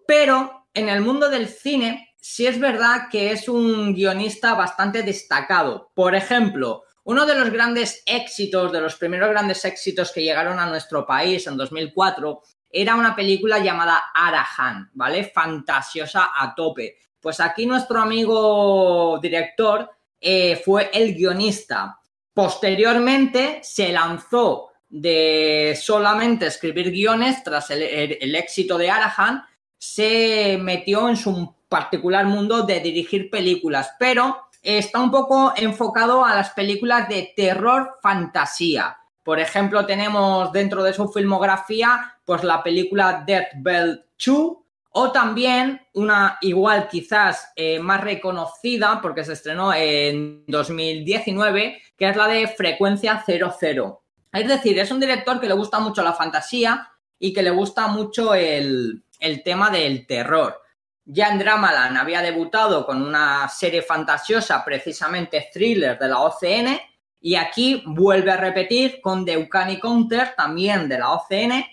pero 0.08 0.68
en 0.74 0.90
el 0.90 1.02
mundo 1.02 1.30
del 1.30 1.50
cine 1.50 2.14
sí 2.16 2.48
es 2.48 2.60
verdad 2.60 3.10
que 3.12 3.32
es 3.32 3.50
un 3.50 3.94
guionista 3.94 4.54
bastante 4.54 5.04
destacado. 5.04 5.92
Por 5.94 6.16
ejemplo, 6.16 6.84
uno 7.04 7.26
de 7.26 7.36
los 7.36 7.52
grandes 7.52 8.04
éxitos, 8.06 8.72
de 8.72 8.82
los 8.82 8.96
primeros 8.96 9.30
grandes 9.30 9.64
éxitos 9.66 10.12
que 10.12 10.24
llegaron 10.24 10.60
a 10.60 10.66
nuestro 10.66 11.06
país 11.06 11.46
en 11.46 11.58
2004 11.58 12.42
era 12.78 12.96
una 12.96 13.16
película 13.16 13.60
llamada 13.60 14.12
Arahan, 14.14 14.90
¿vale? 14.94 15.24
Fantasiosa 15.24 16.32
a 16.38 16.54
tope. 16.54 16.98
Pues 17.22 17.40
aquí 17.40 17.66
nuestro 17.66 18.02
amigo 18.02 19.18
director 19.22 19.90
eh, 20.20 20.62
fue 20.64 20.92
el 20.94 21.16
guionista. 21.16 21.98
Posteriormente 22.34 23.62
se 23.64 23.94
lanzó 23.94 24.72
de 24.90 25.78
solamente 25.82 26.48
escribir 26.48 26.92
guiones 26.92 27.42
tras 27.46 27.72
el, 27.72 28.36
éxito 28.36 28.78
de 28.78 28.90
Arahan, 28.90 29.46
se 29.78 30.58
metió 30.62 31.08
en 31.08 31.16
su 31.16 31.56
particular 31.70 32.26
mundo 32.26 32.64
de 32.64 32.82
dirigir 32.82 33.30
películas, 33.30 33.92
pero 33.98 34.48
está 34.62 35.00
un 35.00 35.12
poco 35.12 35.54
enfocado 35.56 36.26
a 36.26 36.36
las 36.36 36.50
películas 36.50 37.08
de 37.08 37.32
terror 37.36 38.00
fantasía. 38.02 38.98
Por 39.26 39.40
ejemplo, 39.40 39.88
tenemos 39.88 40.52
dentro 40.52 40.84
de 40.84 40.94
su 40.94 41.12
filmografía 41.12 42.14
pues 42.26 42.44
la 42.44 42.62
película 42.62 43.24
Death 43.26 43.54
Bell 43.56 44.06
2 44.24 44.58
o 44.92 45.12
también 45.12 45.82
una 45.96 46.38
igual 46.42 46.88
quizás 46.88 47.52
eh, 47.56 47.80
más 47.80 48.02
reconocida 48.02 49.00
porque 49.02 49.24
se 49.26 49.34
estrenó 49.34 49.74
en 49.74 50.46
2019 50.46 51.82
que 51.98 52.08
es 52.08 52.16
la 52.16 52.28
de 52.28 52.48
Frecuencia 52.48 53.24
00. 53.26 54.04
Es 54.32 54.48
decir, 54.48 54.78
es 54.78 54.92
un 54.92 55.00
director 55.00 55.42
que 55.42 55.48
le 55.48 55.56
gusta 55.56 55.80
mucho 55.80 56.04
la 56.04 56.14
fantasía 56.14 56.88
y 57.18 57.34
que 57.34 57.42
le 57.42 57.50
gusta 57.50 57.88
mucho 57.88 58.36
el, 58.36 59.06
el 59.20 59.42
tema 59.42 59.72
del 59.72 60.06
terror. 60.06 60.62
ya 61.04 61.30
en 61.30 61.40
Dramaland 61.40 61.98
había 61.98 62.22
debutado 62.22 62.86
con 62.86 63.02
una 63.02 63.50
serie 63.50 63.82
fantasiosa, 63.82 64.64
precisamente 64.64 65.50
thriller 65.52 65.98
de 65.98 66.10
la 66.10 66.20
OCN, 66.20 66.80
y 67.26 67.34
aquí 67.38 67.82
vuelve 67.88 68.30
a 68.30 68.38
repetir 68.38 69.02
con 69.02 69.26
The 69.26 69.36
Uncanny 69.36 69.80
Counter, 69.80 70.36
también 70.38 70.88
de 70.88 71.00
la 71.00 71.12
OCN, 71.14 71.66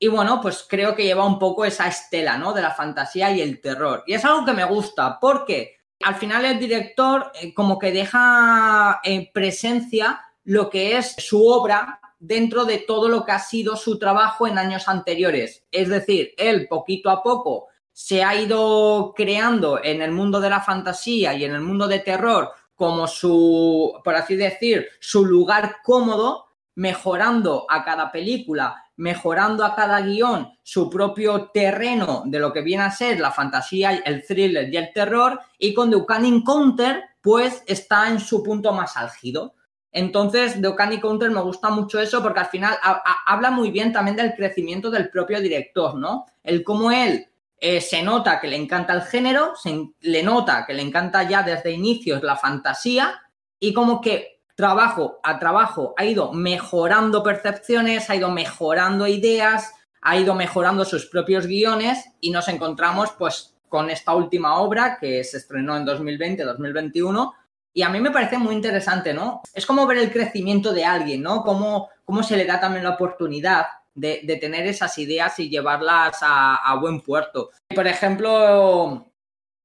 y 0.00 0.08
bueno, 0.08 0.40
pues 0.40 0.66
creo 0.68 0.96
que 0.96 1.04
lleva 1.04 1.24
un 1.24 1.38
poco 1.38 1.64
esa 1.64 1.86
estela, 1.86 2.36
¿no? 2.36 2.52
De 2.52 2.60
la 2.60 2.72
fantasía 2.72 3.30
y 3.30 3.40
el 3.40 3.60
terror. 3.60 4.02
Y 4.08 4.14
es 4.14 4.24
algo 4.24 4.44
que 4.44 4.52
me 4.52 4.64
gusta, 4.64 5.20
porque 5.20 5.76
al 6.02 6.16
final 6.16 6.44
el 6.44 6.58
director 6.58 7.30
eh, 7.40 7.54
como 7.54 7.78
que 7.78 7.92
deja 7.92 8.98
en 9.04 9.30
presencia 9.32 10.20
lo 10.42 10.68
que 10.68 10.98
es 10.98 11.14
su 11.18 11.46
obra 11.46 12.00
dentro 12.18 12.64
de 12.64 12.78
todo 12.78 13.08
lo 13.08 13.24
que 13.24 13.30
ha 13.30 13.38
sido 13.38 13.76
su 13.76 14.00
trabajo 14.00 14.48
en 14.48 14.58
años 14.58 14.88
anteriores. 14.88 15.66
Es 15.70 15.88
decir, 15.88 16.34
él 16.36 16.66
poquito 16.68 17.10
a 17.10 17.22
poco 17.22 17.68
se 17.92 18.24
ha 18.24 18.34
ido 18.34 19.14
creando 19.16 19.80
en 19.84 20.02
el 20.02 20.10
mundo 20.10 20.40
de 20.40 20.50
la 20.50 20.62
fantasía 20.62 21.32
y 21.34 21.44
en 21.44 21.54
el 21.54 21.60
mundo 21.60 21.86
de 21.86 22.00
terror 22.00 22.50
como 22.76 23.08
su, 23.08 24.00
por 24.04 24.14
así 24.14 24.36
decir, 24.36 24.86
su 25.00 25.24
lugar 25.24 25.76
cómodo, 25.82 26.44
mejorando 26.76 27.66
a 27.68 27.84
cada 27.84 28.12
película, 28.12 28.84
mejorando 28.96 29.64
a 29.64 29.74
cada 29.74 30.00
guion 30.02 30.52
su 30.62 30.90
propio 30.90 31.50
terreno 31.52 32.22
de 32.26 32.38
lo 32.38 32.52
que 32.52 32.60
viene 32.60 32.84
a 32.84 32.90
ser 32.90 33.18
la 33.18 33.30
fantasía, 33.30 33.96
el 34.04 34.24
thriller 34.24 34.72
y 34.72 34.76
el 34.76 34.92
terror, 34.92 35.40
y 35.58 35.72
con 35.72 35.90
The 35.90 35.96
Uncanny 35.96 36.44
Counter, 36.44 37.02
pues 37.22 37.62
está 37.66 38.08
en 38.08 38.20
su 38.20 38.42
punto 38.42 38.72
más 38.72 38.96
álgido. 38.96 39.54
Entonces, 39.90 40.60
The 40.60 40.68
Uncanny 40.68 41.00
Counter 41.00 41.30
me 41.30 41.40
gusta 41.40 41.70
mucho 41.70 41.98
eso 41.98 42.22
porque 42.22 42.40
al 42.40 42.46
final 42.46 42.76
habla 43.24 43.50
muy 43.50 43.70
bien 43.70 43.94
también 43.94 44.16
del 44.16 44.34
crecimiento 44.34 44.90
del 44.90 45.08
propio 45.08 45.40
director, 45.40 45.94
¿no? 45.94 46.26
El 46.42 46.62
cómo 46.62 46.90
él 46.90 47.26
eh, 47.58 47.80
se 47.80 48.02
nota 48.02 48.40
que 48.40 48.48
le 48.48 48.56
encanta 48.56 48.92
el 48.92 49.02
género, 49.02 49.54
se 49.56 49.88
le 50.00 50.22
nota 50.22 50.64
que 50.66 50.74
le 50.74 50.82
encanta 50.82 51.22
ya 51.22 51.42
desde 51.42 51.72
inicios 51.72 52.22
la 52.22 52.36
fantasía 52.36 53.22
y 53.58 53.72
como 53.72 54.00
que 54.00 54.42
trabajo 54.54 55.20
a 55.22 55.38
trabajo 55.38 55.94
ha 55.96 56.04
ido 56.04 56.32
mejorando 56.32 57.22
percepciones, 57.22 58.10
ha 58.10 58.16
ido 58.16 58.30
mejorando 58.30 59.06
ideas, 59.06 59.72
ha 60.02 60.16
ido 60.16 60.34
mejorando 60.34 60.84
sus 60.84 61.06
propios 61.06 61.46
guiones 61.46 62.04
y 62.20 62.30
nos 62.30 62.48
encontramos 62.48 63.12
pues 63.12 63.54
con 63.68 63.90
esta 63.90 64.14
última 64.14 64.60
obra 64.60 64.98
que 65.00 65.24
se 65.24 65.38
estrenó 65.38 65.76
en 65.76 65.86
2020-2021 65.86 67.32
y 67.72 67.82
a 67.82 67.90
mí 67.90 68.00
me 68.00 68.10
parece 68.10 68.38
muy 68.38 68.54
interesante, 68.54 69.12
¿no? 69.12 69.42
Es 69.52 69.66
como 69.66 69.86
ver 69.86 69.98
el 69.98 70.10
crecimiento 70.10 70.72
de 70.72 70.84
alguien, 70.84 71.22
¿no? 71.22 71.42
Cómo, 71.42 71.90
cómo 72.04 72.22
se 72.22 72.36
le 72.36 72.46
da 72.46 72.58
también 72.58 72.84
la 72.84 72.90
oportunidad 72.90 73.66
de, 73.96 74.38
tener 74.40 74.66
esas 74.66 74.96
ideas 74.98 75.38
y 75.38 75.48
llevarlas 75.48 76.18
a, 76.20 76.76
buen 76.80 77.00
puerto. 77.00 77.50
Por 77.74 77.86
ejemplo, 77.86 79.10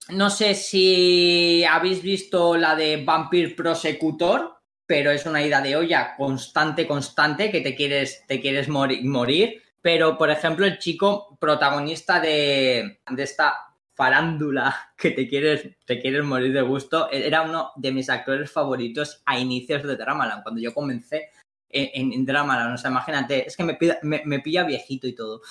no 0.09 0.29
sé 0.29 0.55
si 0.55 1.63
habéis 1.65 2.01
visto 2.01 2.57
la 2.57 2.75
de 2.75 3.03
Vampire 3.03 3.55
Prosecutor, 3.55 4.57
pero 4.87 5.11
es 5.11 5.25
una 5.25 5.43
ida 5.43 5.61
de 5.61 5.75
olla 5.75 6.15
constante, 6.17 6.87
constante, 6.87 7.51
que 7.51 7.61
te 7.61 7.75
quieres, 7.75 8.23
te 8.27 8.41
quieres 8.41 8.67
morir, 8.67 9.61
Pero, 9.81 10.17
por 10.17 10.29
ejemplo, 10.29 10.65
el 10.65 10.79
chico 10.79 11.37
protagonista 11.39 12.19
de, 12.19 12.99
de 13.09 13.23
esta 13.23 13.71
farándula 13.93 14.93
que 14.97 15.11
te 15.11 15.27
quieres, 15.27 15.77
te 15.85 15.99
quieres 15.99 16.23
morir 16.23 16.53
de 16.53 16.61
gusto, 16.61 17.09
era 17.11 17.43
uno 17.43 17.71
de 17.75 17.91
mis 17.91 18.09
actores 18.09 18.51
favoritos 18.51 19.21
a 19.25 19.37
inicios 19.37 19.83
de 19.83 19.95
Dramaland. 19.95 20.43
Cuando 20.43 20.61
yo 20.61 20.73
comencé 20.73 21.29
en, 21.73 22.25
drama, 22.25 22.67
no 22.67 22.77
sé, 22.77 22.87
imagínate, 22.87 23.47
es 23.47 23.55
que 23.55 23.63
me, 23.63 23.77
me, 24.01 24.39
pilla 24.39 24.63
viejito 24.63 25.07
y 25.07 25.13
todo. 25.13 25.41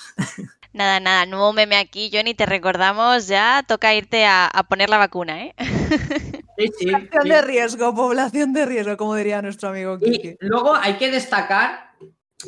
Nada, 0.73 1.01
nada, 1.01 1.25
nuevo 1.25 1.51
meme 1.51 1.75
aquí, 1.75 2.09
Johnny, 2.13 2.33
te 2.33 2.45
recordamos 2.45 3.27
ya, 3.27 3.63
toca 3.67 3.93
irte 3.93 4.25
a, 4.25 4.49
poner 4.69 4.89
la 4.89 4.97
vacuna, 4.97 5.45
¿eh? 5.45 5.55
Sí, 6.57 6.67
sí, 6.77 6.85
población 6.85 7.23
de 7.29 7.41
riesgo, 7.41 7.95
población 7.95 8.53
de 8.53 8.65
riesgo, 8.67 8.95
como 8.95 9.15
diría 9.15 9.41
nuestro 9.41 9.69
amigo 9.69 9.97
Kiki. 9.97 10.37
Y 10.39 10.45
luego 10.45 10.75
hay 10.75 10.93
que 10.93 11.09
destacar 11.09 11.93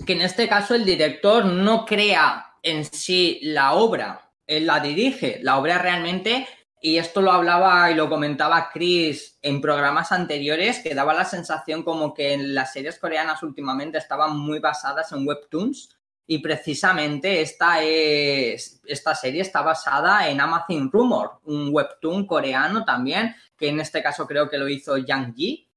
que 0.05 0.13
en 0.13 0.21
este 0.21 0.47
caso 0.47 0.75
el 0.75 0.85
director 0.85 1.45
no 1.45 1.83
crea 1.83 2.45
en 2.61 2.85
sí 2.85 3.39
la 3.41 3.73
obra, 3.73 4.29
él 4.45 4.67
la 4.67 4.79
dirige, 4.81 5.39
la 5.41 5.57
obra 5.57 5.79
realmente 5.79 6.47
y 6.85 6.97
esto 6.97 7.21
lo 7.21 7.31
hablaba 7.31 7.89
y 7.89 7.95
lo 7.95 8.09
comentaba 8.09 8.69
Chris 8.69 9.37
en 9.41 9.61
programas 9.61 10.11
anteriores, 10.11 10.79
que 10.79 10.93
daba 10.93 11.13
la 11.13 11.23
sensación 11.23 11.81
como 11.81 12.13
que 12.13 12.33
en 12.33 12.53
las 12.53 12.73
series 12.73 12.99
coreanas 12.99 13.41
últimamente 13.41 13.97
estaban 13.97 14.37
muy 14.37 14.59
basadas 14.59 15.09
en 15.13 15.25
webtoons. 15.25 15.95
Y 16.27 16.39
precisamente 16.39 17.41
esta, 17.41 17.81
es, 17.81 18.81
esta 18.83 19.15
serie 19.15 19.41
está 19.43 19.61
basada 19.61 20.27
en 20.27 20.41
Amazon 20.41 20.91
Rumor, 20.91 21.39
un 21.45 21.69
webtoon 21.71 22.27
coreano 22.27 22.83
también, 22.83 23.33
que 23.55 23.69
en 23.69 23.79
este 23.79 24.03
caso 24.03 24.27
creo 24.27 24.49
que 24.49 24.57
lo 24.57 24.67
hizo 24.67 24.97
Yang 24.97 25.35
Ji. 25.35 25.69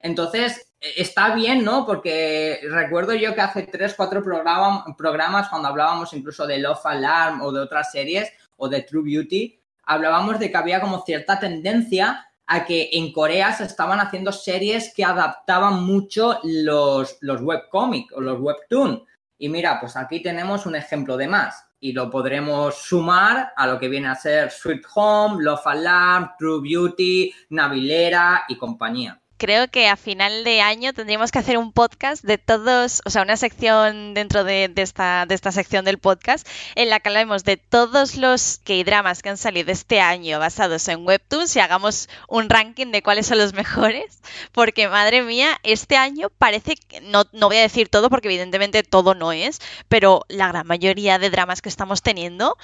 Entonces, 0.00 0.72
está 0.80 1.34
bien, 1.34 1.62
¿no? 1.62 1.84
Porque 1.84 2.60
recuerdo 2.70 3.12
yo 3.12 3.34
que 3.34 3.42
hace 3.42 3.64
tres, 3.64 3.92
cuatro 3.94 4.22
programas, 4.22 5.48
cuando 5.50 5.68
hablábamos 5.68 6.14
incluso 6.14 6.46
de 6.46 6.56
Love 6.56 6.86
Alarm 6.86 7.42
o 7.42 7.52
de 7.52 7.60
otras 7.60 7.92
series 7.92 8.32
o 8.56 8.66
de 8.66 8.80
True 8.80 9.02
Beauty, 9.04 9.60
hablábamos 9.86 10.38
de 10.38 10.50
que 10.50 10.56
había 10.56 10.80
como 10.80 11.02
cierta 11.04 11.38
tendencia 11.38 12.26
a 12.46 12.64
que 12.64 12.90
en 12.92 13.12
Corea 13.12 13.52
se 13.52 13.64
estaban 13.64 14.00
haciendo 14.00 14.32
series 14.32 14.92
que 14.94 15.04
adaptaban 15.04 15.84
mucho 15.84 16.38
los, 16.42 17.16
los 17.20 17.40
webcomics 17.40 18.12
o 18.12 18.20
los 18.20 18.40
webtoons. 18.40 19.00
Y 19.38 19.48
mira, 19.48 19.80
pues 19.80 19.96
aquí 19.96 20.22
tenemos 20.22 20.66
un 20.66 20.76
ejemplo 20.76 21.16
de 21.16 21.28
más 21.28 21.66
y 21.80 21.92
lo 21.92 22.10
podremos 22.10 22.76
sumar 22.76 23.52
a 23.56 23.66
lo 23.66 23.78
que 23.78 23.88
viene 23.88 24.08
a 24.08 24.14
ser 24.14 24.50
Sweet 24.50 24.84
Home, 24.94 25.42
Love 25.42 25.66
Alarm, 25.66 26.30
True 26.38 26.60
Beauty, 26.62 27.32
Navilera 27.50 28.44
y 28.48 28.56
compañía 28.56 29.20
creo 29.36 29.68
que 29.68 29.88
a 29.88 29.96
final 29.96 30.44
de 30.44 30.60
año 30.60 30.92
tendríamos 30.92 31.30
que 31.30 31.38
hacer 31.38 31.58
un 31.58 31.72
podcast 31.72 32.24
de 32.24 32.38
todos, 32.38 33.02
o 33.04 33.10
sea, 33.10 33.22
una 33.22 33.36
sección 33.36 34.14
dentro 34.14 34.44
de, 34.44 34.72
esta, 34.76 35.26
sección 35.52 35.84
del 35.84 35.98
podcast 35.98 36.46
en 36.74 36.90
la 36.90 37.00
que 37.00 37.08
hablemos 37.08 37.44
de 37.44 37.56
todos 37.56 38.16
los 38.16 38.60
K-dramas 38.64 39.22
que 39.22 39.30
han 39.30 39.36
salido 39.36 39.72
este 39.72 40.00
año 40.00 40.38
basados 40.38 40.86
en 40.88 41.06
Webtoons 41.06 41.54
y 41.56 41.60
hagamos 41.60 42.08
un 42.28 42.48
ranking 42.48 42.92
de 42.92 43.02
cuáles 43.02 43.26
son 43.26 43.38
los 43.38 43.52
mejores. 43.52 44.20
Porque, 44.52 44.88
madre 44.88 45.22
mía, 45.22 45.58
este 45.62 45.96
año 45.96 46.30
parece 46.38 46.74
no, 47.02 47.24
no 47.32 47.48
voy 47.48 47.58
a 47.58 47.62
decir 47.62 47.88
todo 47.88 48.10
porque 48.10 48.28
evidentemente 48.28 48.82
todo 48.82 49.14
no 49.14 49.32
es, 49.32 49.60
pero 49.88 50.24
la 50.28 50.48
gran 50.48 50.66
mayoría 50.66 51.18
de 51.18 51.30
dramas 51.30 51.62
que 51.62 51.68
estamos 51.68 52.02
teniendo 52.02 52.56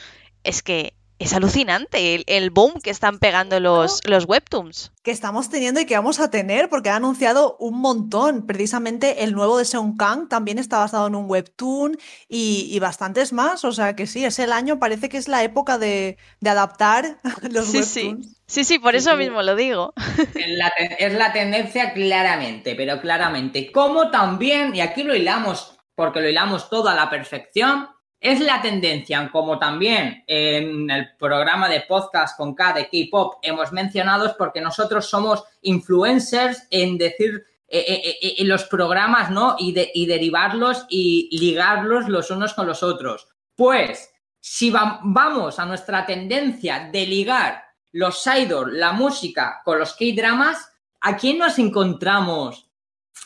es 0.45 0.63
que 0.63 0.95
es 1.21 1.35
alucinante 1.35 2.25
el, 2.27 2.51
boom 2.51 2.81
que 2.83 2.89
están 2.89 3.19
pegando 3.19 3.61
los, 3.61 4.01
los 4.09 4.25
webtoons. 4.25 4.91
Que 5.03 5.11
estamos 5.11 5.51
teniendo 5.51 5.79
y 5.79 5.85
que 5.85 5.95
vamos 5.95 6.19
a 6.19 6.31
tener, 6.31 6.71
porque 6.71 6.89
ha 6.89 6.97
anunciado 6.97 7.59
un 7.61 7.79
montón. 7.79 8.47
Precisamente 8.47 9.23
el 9.23 9.35
nuevo 9.35 9.59
de 9.59 9.67
Seung 9.67 9.99
Kang 9.99 10.31
también 10.31 10.59
está 10.59 10.79
basado 10.79 11.07
en 11.09 11.15
un 11.15 11.29
webtoon 11.29 11.99
y, 12.27 12.79
bastantes 12.81 13.35
más. 13.35 13.67
O 13.67 13.73
sea 13.73 13.95
que 13.95 14.07
sí, 14.07 14.25
es 14.25 14.39
el 14.39 14.51
año, 14.51 14.79
parece 14.79 15.11
que 15.11 15.19
es 15.19 15.29
la 15.29 15.45
época 15.45 15.77
de, 15.77 16.17
adaptar 16.43 17.21
los 17.51 17.67
sí, 17.67 17.79
webtoons. 17.79 18.27
Sí. 18.27 18.37
Sí, 18.47 18.65
sí, 18.65 18.79
por 18.79 18.97
eso 18.97 19.15
mismo 19.17 19.43
lo 19.43 19.55
digo. 19.55 19.93
Es 20.35 20.49
la, 20.49 20.69
es 20.99 21.13
la 21.13 21.33
tendencia 21.33 21.93
claramente, 21.93 22.75
pero 22.75 23.01
claramente. 23.01 23.71
Como 23.71 24.11
también, 24.11 24.75
y 24.75 24.81
aquí 24.81 25.03
lo 25.03 25.15
hilamos, 25.15 25.79
porque 25.95 26.21
lo 26.21 26.29
hilamos 26.29 26.69
todo 26.69 26.89
a 26.89 26.95
la 26.95 27.09
perfección, 27.11 27.89
es 28.21 28.39
la 28.41 28.61
tendencia, 28.61 29.31
como 29.33 29.59
también 29.59 30.25
en 30.27 30.91
el 30.91 31.17
programa 31.17 31.71
de 31.71 31.81
podcast 31.81 32.37
con 32.37 32.55
K 32.55 32.75
de 32.75 32.85
K-Pop 32.85 33.39
hemos 33.43 33.73
mencionado, 33.73 34.35
porque 34.37 34.61
nosotros 34.61 35.09
somos 35.09 35.43
influencers 35.63 36.67
en 36.71 36.99
decir 36.99 37.47
eh, 37.67 37.79
eh, 37.89 38.17
eh, 38.21 38.45
los 38.45 38.65
programas, 38.65 39.31
¿no? 39.31 39.57
Y, 39.59 39.73
derivarlos 39.73 40.85
y 40.91 41.35
ligarlos 41.39 42.09
los 42.09 42.31
unos 42.31 42.53
con 42.53 42.67
los 42.67 42.83
otros. 42.83 43.29
Pues, 43.57 44.13
si 44.39 44.71
vamos 44.71 45.59
a 45.59 45.65
nuestra 45.65 46.05
tendencia 46.05 46.91
de 46.93 47.07
ligar 47.07 47.65
los 47.93 48.27
idol, 48.27 48.79
la 48.79 48.93
música 48.93 49.63
con 49.65 49.79
los 49.79 49.95
K-dramas, 49.95 50.71
¿a 51.01 51.17
quién 51.17 51.39
nos 51.39 51.59
encontramos 51.59 52.71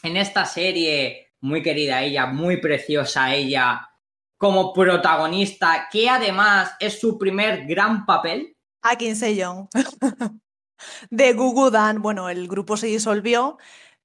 en 0.05 0.17
esta 0.17 0.45
serie? 0.45 1.33
Muy 1.41 1.63
querida 1.63 2.03
ella, 2.03 2.27
muy 2.27 2.59
preciosa 2.59 3.35
ella, 3.35 3.89
como 4.45 4.75
protagonista, 4.75 5.89
que 5.91 6.07
además 6.07 6.73
es 6.79 7.01
su 7.01 7.17
primer 7.17 7.65
gran 7.65 8.05
papel. 8.05 8.55
A 8.83 8.95
Kim 8.95 9.15
Young 9.15 9.69
de 11.11 11.33
Gugudan. 11.33 12.03
Bueno, 12.03 12.29
el 12.29 12.47
grupo 12.47 12.77
se 12.77 12.89
disolvió, 12.89 13.57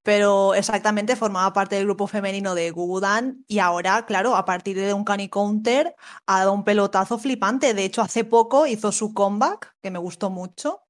pero 0.01 0.53
exactamente 0.53 1.17
formaba 1.17 1.51
parte 1.51 1.75
del 1.75 1.83
grupo 1.83 2.07
femenino 2.07 2.55
de 2.55 2.71
Gugudan 2.71 3.43
y 3.49 3.59
ahora, 3.59 4.05
claro, 4.05 4.37
a 4.37 4.45
partir 4.45 4.77
de 4.77 4.93
un 4.93 5.03
Cani 5.03 5.27
Counter 5.27 5.93
ha 6.25 6.39
dado 6.39 6.53
un 6.53 6.63
pelotazo 6.63 7.19
flipante. 7.19 7.73
De 7.73 7.83
hecho, 7.83 8.01
hace 8.01 8.23
poco 8.23 8.65
hizo 8.65 8.93
su 8.93 9.13
comeback, 9.13 9.75
que 9.81 9.91
me 9.91 9.99
gustó 9.99 10.29
mucho. 10.29 10.83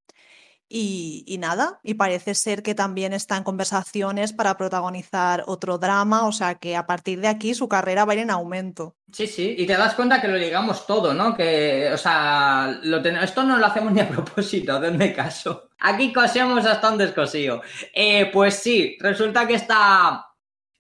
Y, 0.72 1.38
nada, 1.40 1.80
y 1.82 1.96
parece 1.96 2.36
ser 2.36 2.62
que 2.62 2.76
también 2.76 3.12
está 3.12 3.36
en 3.36 3.44
conversaciones 3.44 4.34
para 4.34 4.56
protagonizar 4.56 5.44
otro 5.48 5.80
drama, 5.80 6.28
o 6.28 6.32
sea 6.32 6.56
que 6.56 6.76
a 6.76 6.86
partir 6.86 7.22
de 7.22 7.28
aquí 7.28 7.56
su 7.56 7.68
carrera 7.68 8.06
va 8.06 8.14
a 8.14 8.16
ir 8.16 8.22
en 8.22 8.30
aumento. 8.30 8.96
Sí, 9.12 9.26
sí, 9.26 9.56
y 9.58 9.66
te 9.66 9.74
das 9.74 9.96
cuenta 9.96 10.22
que 10.22 10.28
lo 10.28 10.38
ligamos 10.38 10.86
todo, 10.86 11.16
¿no? 11.16 11.36
Que, 11.36 11.90
o 11.92 11.98
sea, 11.98 12.80
lo 12.84 12.98
esto 13.00 13.42
no 13.42 13.58
lo 13.58 13.66
hacemos 13.66 13.92
ni 13.92 14.02
a 14.02 14.08
propósito, 14.10 14.80
denme 14.80 15.12
caso. 15.12 15.70
Aquí 15.80 16.14
cosemos 16.14 16.64
hasta 16.66 16.92
un 16.92 17.00
descosío. 17.00 17.62
Eh, 17.92 18.30
pues 18.32 18.56
sí, 18.56 18.96
resulta 19.00 19.48
que 19.48 19.56
está... 19.56 20.28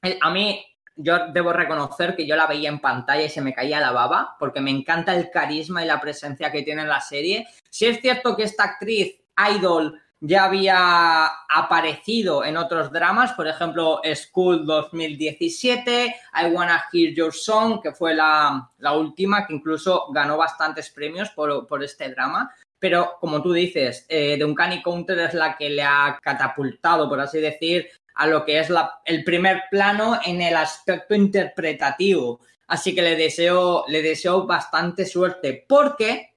Eh, 0.04 0.20
a 0.22 0.30
mí, 0.30 0.64
yo 0.96 1.32
debo 1.34 1.52
reconocer 1.52 2.16
que 2.16 2.28
yo 2.28 2.36
la 2.36 2.46
veía 2.46 2.70
en 2.70 2.80
pantalla 2.80 3.24
y 3.24 3.30
se 3.30 3.42
me 3.42 3.54
caía 3.54 3.80
la 3.80 3.92
baba, 3.92 4.36
porque 4.38 4.62
me 4.62 4.70
encanta 4.70 5.16
el 5.16 5.32
carisma 5.32 5.84
y 5.84 5.88
la 5.88 6.00
presencia 6.00 6.52
que 6.52 6.62
tiene 6.62 6.84
en 6.84 6.90
la 6.90 7.02
serie. 7.02 7.48
Si 7.70 7.88
es 7.88 8.00
cierto 8.02 8.36
que 8.36 8.44
esta 8.44 8.66
actriz 8.66 9.16
Idol 9.54 10.00
ya 10.22 10.46
había 10.46 11.26
aparecido 11.48 12.44
en 12.44 12.58
otros 12.58 12.92
dramas, 12.92 13.32
por 13.34 13.48
ejemplo, 13.48 14.02
School 14.14 14.66
2017, 14.66 16.16
I 16.34 16.46
Wanna 16.52 16.84
Hear 16.92 17.14
Your 17.14 17.34
Song, 17.34 17.82
que 17.82 17.94
fue 17.94 18.14
la, 18.14 18.70
última, 18.98 19.48
que 19.48 19.54
incluso 19.54 20.08
ganó 20.12 20.38
bastantes 20.38 20.90
premios 20.90 21.30
por, 21.30 21.84
este 21.84 22.10
drama. 22.10 22.54
Pero 22.80 23.18
como 23.20 23.42
tú 23.42 23.54
dices, 23.54 24.06
eh, 24.10 24.36
The 24.38 24.46
Uncanny 24.46 24.82
Counter 24.82 25.20
es 25.20 25.34
la 25.34 25.56
que 25.58 25.70
le 25.70 25.84
ha 25.84 26.18
catapultado, 26.22 27.08
por 27.08 27.20
así 27.20 27.40
decir, 27.40 27.90
a 28.16 28.28
lo 28.28 28.44
que 28.44 28.60
es 28.60 28.70
el 29.06 29.24
primer 29.24 29.64
plano 29.72 30.20
en 30.26 30.42
el 30.42 30.56
aspecto 30.56 31.16
interpretativo. 31.16 32.42
Así 32.68 32.94
que 32.94 33.02
le 33.02 33.16
deseo, 33.16 33.86
le 33.88 34.02
deseo 34.02 34.46
bastante 34.46 35.06
suerte, 35.06 35.66
porque 35.68 36.34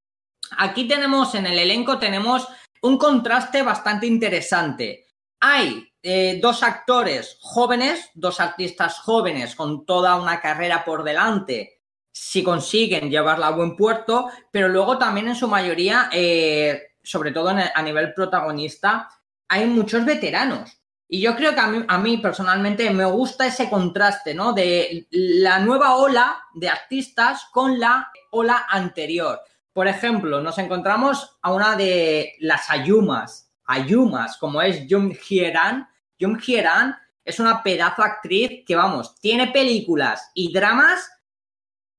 aquí 0.57 0.87
tenemos 0.87 1.35
en 1.35 1.47
el 1.47 1.59
elenco, 1.59 1.99
tenemos 1.99 2.49
un 2.83 2.99
contraste 2.99 3.63
bastante 3.63 4.07
interesante. 4.07 5.07
Hay 5.41 5.93
eh, 6.03 6.39
dos 6.43 6.63
actores 6.63 7.39
jóvenes, 7.41 8.11
dos 8.15 8.41
artistas 8.41 8.99
jóvenes 8.99 9.55
con 9.55 9.87
toda 9.87 10.17
una 10.17 10.41
carrera 10.41 10.85
por 10.85 11.05
delante, 11.05 11.81
si 12.11 12.43
consiguen 12.43 13.11
llevarla 13.11 13.49
a 13.49 13.53
buen 13.53 13.77
puerto, 13.77 14.29
pero 14.51 14.69
luego 14.69 14.99
también 14.99 15.29
en 15.29 15.37
su 15.37 15.49
mayoría, 15.49 16.11
eh, 16.13 16.83
sobre 17.03 17.33
todo 17.33 17.49
a 17.51 17.83
nivel 17.83 18.13
protagonista, 18.13 19.09
hay 19.49 19.67
muchos 19.67 20.05
veteranos. 20.05 20.79
Y 21.09 21.21
yo 21.21 21.37
creo 21.37 21.55
que 21.55 21.61
a 21.61 21.67
mí, 21.69 21.85
a 21.87 21.99
mí, 21.99 22.19
personalmente 22.19 22.89
me 22.91 23.05
gusta 23.05 23.47
ese 23.47 23.69
contraste, 23.69 24.35
¿no? 24.35 24.53
De 24.53 25.07
la 25.11 25.59
nueva 25.59 25.97
ola 25.97 26.43
de 26.55 26.69
artistas 26.69 27.47
con 27.53 27.79
la 27.79 28.11
ola 28.31 28.67
anterior. 28.69 29.41
Por 29.73 29.89
ejemplo, 29.89 30.41
nos 30.41 30.59
encontramos 30.59 31.39
a 31.41 31.53
una 31.53 31.77
de 31.77 32.35
las 32.41 32.71
Ayumas, 32.71 33.51
Ayumas, 33.65 34.37
como 34.37 34.61
es 34.61 34.85
Jung 34.89 35.17
Hieran. 35.29 35.89
Jung 36.21 36.39
Hieran 36.41 36.97
es 37.25 37.41
una 37.41 37.63
pedazo 37.63 38.03
actriz 38.03 38.65
que, 38.67 38.77
vamos, 38.77 39.15
tiene 39.21 39.49
películas 39.49 40.31
y 40.35 40.53
dramas 40.53 41.11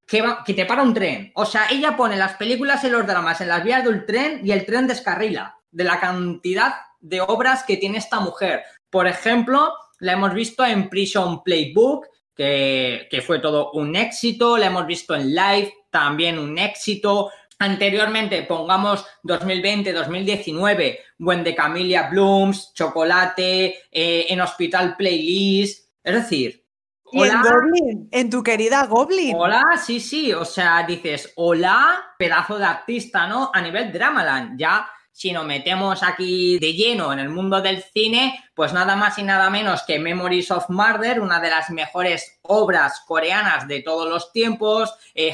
que, 0.05 0.53
te 0.53 0.65
para 0.65 0.84
un 0.84 0.93
tren. 0.93 1.32
O 1.36 1.45
sea, 1.45 1.67
ella 1.71 1.95
pone 1.95 2.15
las 2.15 2.36
películas 2.36 2.84
y 2.84 2.89
los 2.89 3.07
dramas 3.07 3.41
en 3.41 3.47
las 3.47 3.63
vías 3.63 3.84
del 3.84 4.05
tren 4.05 4.41
y 4.45 4.51
el 4.51 4.65
tren 4.65 4.86
descarrila 4.86 5.57
de 5.71 5.84
la 5.84 5.99
cantidad 5.99 6.76
de 6.99 7.21
obras 7.21 7.63
que 7.63 7.78
tiene 7.78 7.97
esta 7.97 8.19
mujer. 8.19 8.63
Por 8.89 9.07
ejemplo, 9.07 9.74
la 9.99 10.13
hemos 10.13 10.34
visto 10.34 10.63
en 10.63 10.89
Prison 10.89 11.43
Playbook, 11.43 12.05
que, 12.36 13.07
que, 13.09 13.21
fue 13.21 13.39
todo 13.39 13.71
un 13.71 13.95
éxito, 13.95 14.57
la 14.57 14.67
hemos 14.67 14.86
visto 14.86 15.15
en 15.15 15.34
Live, 15.34 15.74
también 15.89 16.39
un 16.39 16.57
éxito, 16.57 17.32
Anteriormente, 17.59 18.43
pongamos 18.43 19.05
2020-2019, 19.23 20.99
When 21.19 21.43
the 21.43 21.55
Camellia 21.55 22.09
Blooms, 22.09 22.73
Chocolate, 22.73 23.75
eh, 23.91 24.25
en 24.29 24.41
Hospital 24.41 24.95
Playlist. 24.97 25.89
Es 26.03 26.13
decir, 26.13 26.65
hola. 27.05 27.33
en 27.33 27.41
Goblin, 27.41 28.09
en 28.11 28.29
tu 28.29 28.43
querida 28.43 28.85
Goblin. 28.87 29.35
Hola, 29.37 29.63
sí, 29.83 29.99
sí. 29.99 30.33
O 30.33 30.45
sea, 30.45 30.83
dices, 30.85 31.31
hola, 31.35 32.15
pedazo 32.17 32.57
de 32.57 32.65
artista, 32.65 33.27
¿no? 33.27 33.51
A 33.53 33.61
nivel 33.61 33.91
Dramaland. 33.91 34.59
Ya 34.59 34.87
si 35.14 35.32
nos 35.32 35.45
metemos 35.45 36.01
aquí 36.01 36.57
de 36.57 36.74
lleno 36.74 37.14
en 37.14 37.20
el 37.20 37.30
mundo 37.30 37.61
del 37.61 37.84
cine, 37.84 38.43
pues 38.55 38.74
nada 38.74 38.95
más 38.95 39.18
y 39.20 39.24
nada 39.24 39.49
menos 39.51 39.84
que 39.84 39.99
Memories 39.99 40.49
of 40.49 40.70
Murder, 40.70 41.22
una 41.22 41.39
de 41.39 41.51
las 41.51 41.70
mejores 41.70 42.39
obras 42.41 43.01
coreanas 43.05 43.68
de 43.68 43.82
todos 43.84 44.09
los 44.09 44.32
tiempos, 44.32 44.93
eh, 45.14 45.34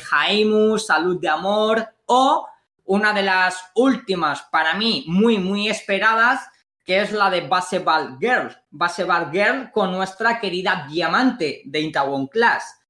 Salud 0.78 1.20
de 1.20 1.30
Amor, 1.30 1.88
o 2.06 2.46
una 2.84 3.14
de 3.14 3.24
las 3.24 3.72
últimas, 3.74 4.42
para 4.52 4.74
mí, 4.74 5.06
muy, 5.08 5.38
muy 5.38 5.70
esperadas, 5.70 6.46
que 6.84 7.02
es 7.02 7.14
la 7.14 7.30
de 7.30 7.42
Baseball 7.42 8.18
Girl. 8.20 8.56
Baseball 8.72 9.32
Girl 9.32 9.72
con 9.72 9.92
nuestra 9.92 10.40
querida 10.42 10.88
diamante 10.90 11.62
de 11.66 11.80
Intawon 11.80 12.28
Class. 12.28 12.82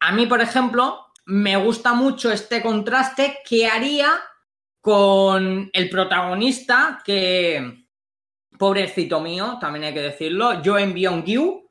A 0.00 0.12
mí, 0.12 0.26
por 0.26 0.40
ejemplo, 0.40 1.06
me 1.26 1.56
gusta 1.56 1.92
mucho 1.92 2.32
este 2.32 2.62
contraste 2.62 3.40
que 3.46 3.66
haría 3.68 4.08
con 4.88 5.68
el 5.70 5.90
protagonista 5.90 7.02
que, 7.04 7.84
pobrecito 8.58 9.20
mío, 9.20 9.58
también 9.60 9.84
hay 9.84 9.92
que 9.92 10.00
decirlo, 10.00 10.62
Joen 10.64 10.94
Byung-gyu, 10.94 11.68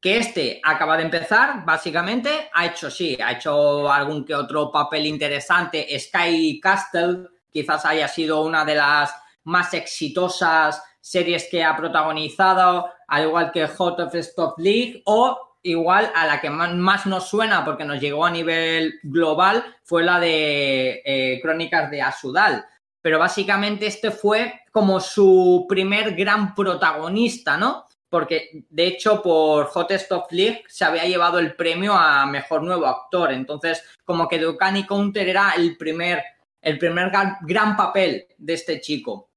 que 0.00 0.16
este 0.16 0.62
acaba 0.64 0.96
de 0.96 1.02
empezar, 1.02 1.62
básicamente, 1.66 2.48
ha 2.54 2.64
hecho, 2.64 2.90
sí, 2.90 3.18
ha 3.22 3.32
hecho 3.32 3.92
algún 3.92 4.24
que 4.24 4.34
otro 4.34 4.72
papel 4.72 5.04
interesante. 5.04 5.86
Sky 5.98 6.58
Castle 6.58 7.28
quizás 7.50 7.84
haya 7.84 8.08
sido 8.08 8.42
una 8.42 8.64
de 8.64 8.76
las 8.76 9.14
más 9.42 9.74
exitosas 9.74 10.82
series 11.02 11.46
que 11.50 11.62
ha 11.62 11.76
protagonizado, 11.76 12.88
al 13.08 13.24
igual 13.24 13.52
que 13.52 13.66
Hot 13.66 14.00
of 14.00 14.14
Stop 14.14 14.58
League, 14.58 15.02
o 15.04 15.53
igual 15.64 16.12
a 16.14 16.26
la 16.26 16.40
que 16.40 16.50
más 16.50 17.06
nos 17.06 17.28
suena 17.28 17.64
porque 17.64 17.84
nos 17.84 17.98
llegó 17.98 18.24
a 18.24 18.30
nivel 18.30 19.00
global 19.02 19.64
fue 19.82 20.04
la 20.04 20.20
de 20.20 21.02
eh, 21.04 21.40
Crónicas 21.42 21.90
de 21.90 22.02
Asudal. 22.02 22.64
Pero 23.00 23.18
básicamente 23.18 23.86
este 23.86 24.10
fue 24.10 24.60
como 24.70 25.00
su 25.00 25.66
primer 25.68 26.14
gran 26.14 26.54
protagonista, 26.54 27.56
¿no? 27.56 27.86
Porque 28.08 28.64
de 28.68 28.86
hecho 28.86 29.22
por 29.22 29.66
Hot 29.66 29.90
Stop 29.92 30.30
League 30.30 30.64
se 30.68 30.84
había 30.84 31.04
llevado 31.04 31.38
el 31.38 31.56
premio 31.56 31.94
a 31.94 32.26
mejor 32.26 32.62
nuevo 32.62 32.86
actor. 32.86 33.32
Entonces, 33.32 33.82
como 34.04 34.28
que 34.28 34.38
Ducani 34.38 34.84
Counter 34.84 35.28
era 35.28 35.54
el 35.56 35.76
primer, 35.76 36.22
el 36.60 36.78
primer 36.78 37.10
gran 37.40 37.76
papel 37.76 38.26
de 38.36 38.52
este 38.52 38.80
chico. 38.80 39.30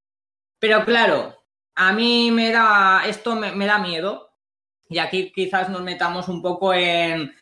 Pero 0.58 0.84
claro, 0.84 1.34
a 1.74 1.92
mí 1.92 2.30
me 2.30 2.52
da, 2.52 3.04
esto 3.06 3.34
me 3.34 3.66
da 3.66 3.78
miedo 3.78 4.27
y 4.88 4.98
aquí 4.98 5.32
quizás 5.32 5.68
nos 5.68 5.82
metamos 5.82 6.28
un 6.28 6.40
poco 6.40 6.72
en, 6.72 7.32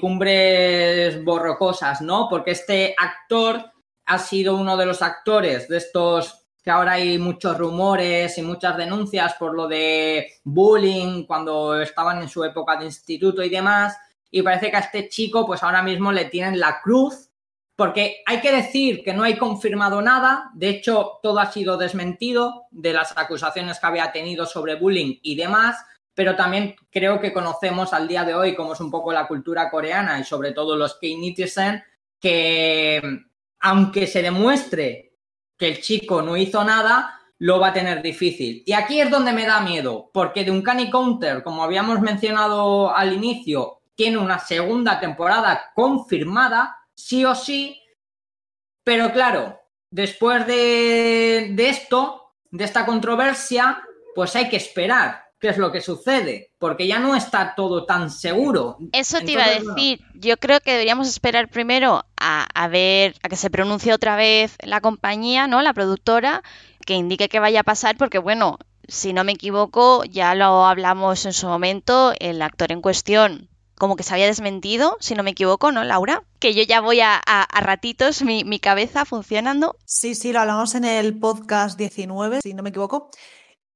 cumbres 0.00 1.22
borrocosas, 1.24 2.00
¿no? 2.00 2.28
Porque 2.30 2.52
este 2.52 2.94
actor 2.96 3.72
ha 4.06 4.18
sido 4.18 4.56
uno 4.56 4.76
de 4.76 4.86
los 4.86 5.02
actores 5.02 5.68
de 5.68 5.78
estos 5.78 6.38
que 6.62 6.70
ahora 6.70 6.92
hay 6.92 7.18
muchos 7.18 7.58
rumores 7.58 8.38
y 8.38 8.42
muchas 8.42 8.76
denuncias 8.76 9.34
por 9.34 9.52
lo 9.54 9.66
de 9.66 10.34
bullying 10.44 11.24
cuando 11.24 11.80
estaban 11.80 12.22
en 12.22 12.28
su 12.28 12.44
época 12.44 12.76
de 12.76 12.84
instituto 12.84 13.42
y 13.42 13.48
demás. 13.48 13.96
Y 14.30 14.42
parece 14.42 14.70
que 14.70 14.76
a 14.76 14.80
este 14.80 15.08
chico, 15.08 15.44
pues 15.44 15.64
ahora 15.64 15.82
mismo 15.82 16.12
le 16.12 16.26
tienen 16.26 16.60
la 16.60 16.80
cruz, 16.80 17.30
porque 17.74 18.22
hay 18.24 18.40
que 18.40 18.52
decir 18.52 19.02
que 19.02 19.12
no 19.12 19.24
hay 19.24 19.36
confirmado 19.36 20.00
nada. 20.00 20.52
De 20.54 20.68
hecho, 20.68 21.18
todo 21.20 21.40
ha 21.40 21.50
sido 21.50 21.76
desmentido 21.76 22.66
de 22.70 22.92
las 22.92 23.12
acusaciones 23.18 23.80
que 23.80 23.86
había 23.86 24.12
tenido 24.12 24.46
sobre 24.46 24.76
bullying 24.76 25.18
y 25.22 25.34
demás 25.34 25.84
pero 26.14 26.36
también 26.36 26.76
creo 26.90 27.20
que 27.20 27.32
conocemos 27.32 27.92
al 27.92 28.06
día 28.06 28.24
de 28.24 28.34
hoy, 28.34 28.54
como 28.54 28.74
es 28.74 28.80
un 28.80 28.90
poco 28.90 29.12
la 29.12 29.26
cultura 29.26 29.70
coreana 29.70 30.18
y 30.18 30.24
sobre 30.24 30.52
todo 30.52 30.76
los 30.76 30.94
K-Netizen, 30.94 31.82
que 32.20 33.02
aunque 33.60 34.06
se 34.06 34.22
demuestre 34.22 35.14
que 35.56 35.68
el 35.68 35.80
chico 35.80 36.22
no 36.22 36.36
hizo 36.36 36.64
nada, 36.64 37.20
lo 37.38 37.58
va 37.58 37.68
a 37.68 37.72
tener 37.72 38.02
difícil. 38.02 38.62
Y 38.66 38.72
aquí 38.72 39.00
es 39.00 39.10
donde 39.10 39.32
me 39.32 39.46
da 39.46 39.60
miedo, 39.60 40.10
porque 40.12 40.44
de 40.44 40.50
un 40.50 40.62
Counter, 40.62 41.42
como 41.42 41.62
habíamos 41.64 42.00
mencionado 42.00 42.94
al 42.94 43.12
inicio, 43.12 43.82
tiene 43.94 44.18
una 44.18 44.38
segunda 44.38 45.00
temporada 45.00 45.72
confirmada, 45.74 46.76
sí 46.94 47.24
o 47.24 47.34
sí, 47.34 47.80
pero 48.84 49.12
claro, 49.12 49.60
después 49.90 50.46
de, 50.46 51.50
de 51.52 51.68
esto, 51.68 52.34
de 52.50 52.64
esta 52.64 52.84
controversia, 52.84 53.82
pues 54.14 54.34
hay 54.36 54.48
que 54.48 54.56
esperar 54.56 55.31
qué 55.42 55.48
es 55.48 55.58
lo 55.58 55.72
que 55.72 55.80
sucede, 55.80 56.52
porque 56.60 56.86
ya 56.86 57.00
no 57.00 57.16
está 57.16 57.56
todo 57.56 57.84
tan 57.84 58.12
seguro. 58.12 58.78
Eso 58.92 59.18
te 59.18 59.32
iba 59.32 59.44
a 59.44 59.50
decir, 59.50 60.00
yo 60.14 60.36
creo 60.36 60.60
que 60.60 60.70
deberíamos 60.70 61.08
esperar 61.08 61.48
primero 61.48 62.04
a, 62.16 62.68
ver, 62.68 63.16
a 63.24 63.28
que 63.28 63.34
se 63.34 63.50
pronuncie 63.50 63.92
otra 63.92 64.14
vez 64.14 64.56
la 64.62 64.80
compañía, 64.80 65.48
¿no? 65.48 65.60
La 65.60 65.74
productora, 65.74 66.44
que 66.86 66.94
indique 66.94 67.28
qué 67.28 67.40
vaya 67.40 67.60
a 67.60 67.64
pasar, 67.64 67.96
porque 67.96 68.18
bueno, 68.18 68.60
si 68.86 69.12
no 69.12 69.24
me 69.24 69.32
equivoco, 69.32 70.04
ya 70.04 70.36
lo 70.36 70.64
hablamos 70.64 71.26
en 71.26 71.32
su 71.32 71.48
momento, 71.48 72.14
el 72.20 72.40
actor 72.40 72.70
en 72.70 72.80
cuestión 72.80 73.48
como 73.76 73.96
que 73.96 74.04
se 74.04 74.14
había 74.14 74.26
desmentido, 74.26 74.96
si 75.00 75.16
no 75.16 75.24
me 75.24 75.32
equivoco, 75.32 75.72
¿no, 75.72 75.82
Laura? 75.82 76.22
Que 76.38 76.54
yo 76.54 76.62
ya 76.62 76.80
voy 76.80 77.00
a, 77.00 77.16
a, 77.16 77.60
ratitos 77.62 78.22
mi, 78.22 78.44
mi, 78.44 78.60
cabeza 78.60 79.04
funcionando. 79.04 79.76
Sí, 79.86 80.14
sí, 80.14 80.32
lo 80.32 80.38
hablamos 80.38 80.76
en 80.76 80.84
el 80.84 81.18
podcast 81.18 81.76
19, 81.76 82.42
si 82.42 82.54
no 82.54 82.62
me 82.62 82.68
equivoco. 82.68 83.10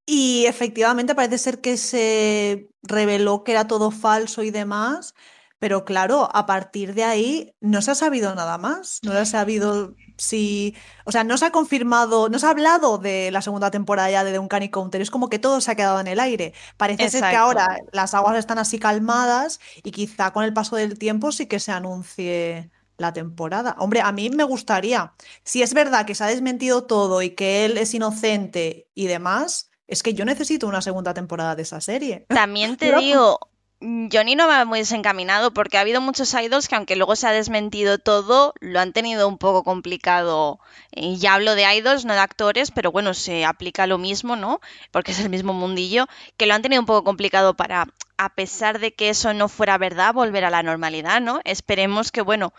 Y 0.06 0.46
efectivamente 0.46 1.16
parece 1.16 1.38
ser 1.38 1.60
que 1.60 1.76
se 1.76 2.70
reveló 2.82 3.42
que 3.42 3.52
era 3.52 3.66
todo 3.66 3.90
falso 3.90 4.42
y 4.44 4.50
demás. 4.50 5.14
Pero 5.58 5.84
claro, 5.84 6.28
a 6.34 6.46
partir 6.46 6.94
de 6.94 7.02
ahí 7.02 7.54
no 7.60 7.80
se 7.82 7.90
ha 7.90 7.94
sabido 7.94 8.34
nada 8.34 8.58
más. 8.58 9.00
No 9.02 9.12
se 9.12 9.18
ha 9.18 9.24
sabido 9.24 9.94
si. 10.18 10.76
O 11.04 11.12
sea, 11.12 11.24
no 11.24 11.38
se 11.38 11.46
ha 11.46 11.50
confirmado, 11.50 12.28
no 12.28 12.38
se 12.38 12.46
ha 12.46 12.50
hablado 12.50 12.98
de 12.98 13.30
la 13.30 13.42
segunda 13.42 13.70
temporada 13.70 14.10
ya 14.10 14.22
de 14.22 14.32
The 14.32 14.38
Uncanny 14.38 14.68
Counter. 14.70 15.00
Es 15.00 15.10
como 15.10 15.28
que 15.28 15.38
todo 15.38 15.60
se 15.60 15.70
ha 15.70 15.74
quedado 15.74 15.98
en 15.98 16.06
el 16.08 16.20
aire. 16.20 16.52
Parece 16.76 17.08
ser 17.08 17.22
que 17.30 17.36
ahora 17.36 17.78
las 17.92 18.14
aguas 18.14 18.36
están 18.36 18.58
así 18.58 18.78
calmadas 18.78 19.60
y 19.82 19.92
quizá 19.92 20.32
con 20.32 20.44
el 20.44 20.52
paso 20.52 20.76
del 20.76 20.98
tiempo 20.98 21.32
sí 21.32 21.46
que 21.46 21.58
se 21.58 21.72
anuncie 21.72 22.70
la 22.98 23.12
temporada. 23.12 23.76
Hombre, 23.78 24.02
a 24.02 24.12
mí 24.12 24.30
me 24.30 24.44
gustaría. 24.44 25.14
Si 25.42 25.62
es 25.62 25.74
verdad 25.74 26.06
que 26.06 26.14
se 26.14 26.24
ha 26.24 26.28
desmentido 26.28 26.84
todo 26.84 27.22
y 27.22 27.30
que 27.30 27.64
él 27.64 27.78
es 27.78 27.94
inocente 27.94 28.88
y 28.94 29.06
demás. 29.06 29.70
Es 29.88 30.02
que 30.02 30.14
yo 30.14 30.24
necesito 30.24 30.66
una 30.66 30.82
segunda 30.82 31.14
temporada 31.14 31.54
de 31.54 31.62
esa 31.62 31.80
serie. 31.80 32.26
También 32.28 32.76
te 32.78 32.94
digo, 32.96 33.38
Johnny 33.80 34.36
no 34.36 34.48
va 34.48 34.64
muy 34.64 34.78
desencaminado 34.78 35.52
porque 35.52 35.76
ha 35.76 35.82
habido 35.82 36.00
muchos 36.00 36.32
idols 36.32 36.66
que 36.66 36.76
aunque 36.76 36.96
luego 36.96 37.14
se 37.14 37.26
ha 37.26 37.32
desmentido 37.32 37.98
todo, 37.98 38.54
lo 38.60 38.80
han 38.80 38.92
tenido 38.92 39.28
un 39.28 39.36
poco 39.36 39.64
complicado. 39.64 40.58
Y 40.90 41.18
ya 41.18 41.34
hablo 41.34 41.54
de 41.54 41.74
idols, 41.74 42.06
no 42.06 42.14
de 42.14 42.20
actores, 42.20 42.70
pero 42.70 42.90
bueno, 42.90 43.12
se 43.12 43.44
aplica 43.44 43.86
lo 43.86 43.98
mismo, 43.98 44.34
¿no? 44.34 44.60
Porque 44.90 45.12
es 45.12 45.20
el 45.20 45.28
mismo 45.28 45.52
mundillo, 45.52 46.06
que 46.38 46.46
lo 46.46 46.54
han 46.54 46.62
tenido 46.62 46.80
un 46.80 46.86
poco 46.86 47.04
complicado 47.04 47.54
para, 47.54 47.86
a 48.16 48.34
pesar 48.34 48.78
de 48.78 48.94
que 48.94 49.10
eso 49.10 49.34
no 49.34 49.48
fuera 49.48 49.76
verdad, 49.76 50.14
volver 50.14 50.46
a 50.46 50.50
la 50.50 50.62
normalidad, 50.62 51.20
¿no? 51.20 51.40
Esperemos 51.44 52.10
que, 52.10 52.22
bueno, 52.22 52.54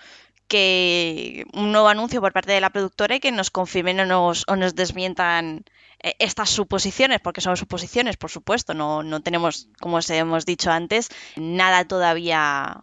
que 0.47 1.45
un 1.53 1.71
nuevo 1.71 1.87
anuncio 1.87 2.21
por 2.21 2.31
parte 2.31 2.51
de 2.51 2.61
la 2.61 2.69
productora 2.69 3.15
y 3.15 3.19
que 3.19 3.31
nos 3.31 3.49
confirmen 3.49 3.99
o 4.01 4.05
nos, 4.05 4.43
o 4.47 4.55
nos 4.55 4.75
desmientan 4.75 5.65
estas 5.99 6.49
suposiciones, 6.49 7.19
porque 7.21 7.41
son 7.41 7.57
suposiciones, 7.57 8.17
por 8.17 8.29
supuesto, 8.29 8.73
no, 8.73 9.03
no 9.03 9.21
tenemos, 9.21 9.69
como 9.79 9.97
os 9.97 10.09
hemos 10.09 10.45
dicho 10.45 10.71
antes, 10.71 11.09
nada 11.35 11.85
todavía 11.85 12.81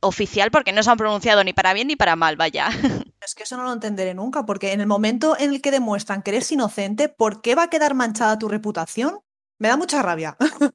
oficial 0.00 0.50
porque 0.50 0.72
no 0.72 0.82
se 0.82 0.90
han 0.90 0.98
pronunciado 0.98 1.42
ni 1.44 1.52
para 1.52 1.72
bien 1.72 1.88
ni 1.88 1.96
para 1.96 2.16
mal, 2.16 2.36
vaya. 2.36 2.68
Es 3.24 3.34
que 3.34 3.44
eso 3.44 3.56
no 3.56 3.62
lo 3.62 3.72
entenderé 3.72 4.12
nunca, 4.12 4.44
porque 4.44 4.74
en 4.74 4.82
el 4.82 4.86
momento 4.86 5.34
en 5.38 5.54
el 5.54 5.62
que 5.62 5.70
demuestran 5.70 6.20
que 6.20 6.30
eres 6.30 6.52
inocente, 6.52 7.08
¿por 7.08 7.40
qué 7.40 7.54
va 7.54 7.64
a 7.64 7.70
quedar 7.70 7.94
manchada 7.94 8.38
tu 8.38 8.50
reputación? 8.50 9.20
Me 9.58 9.68
da 9.68 9.76
mucha 9.76 10.02
rabia. 10.02 10.36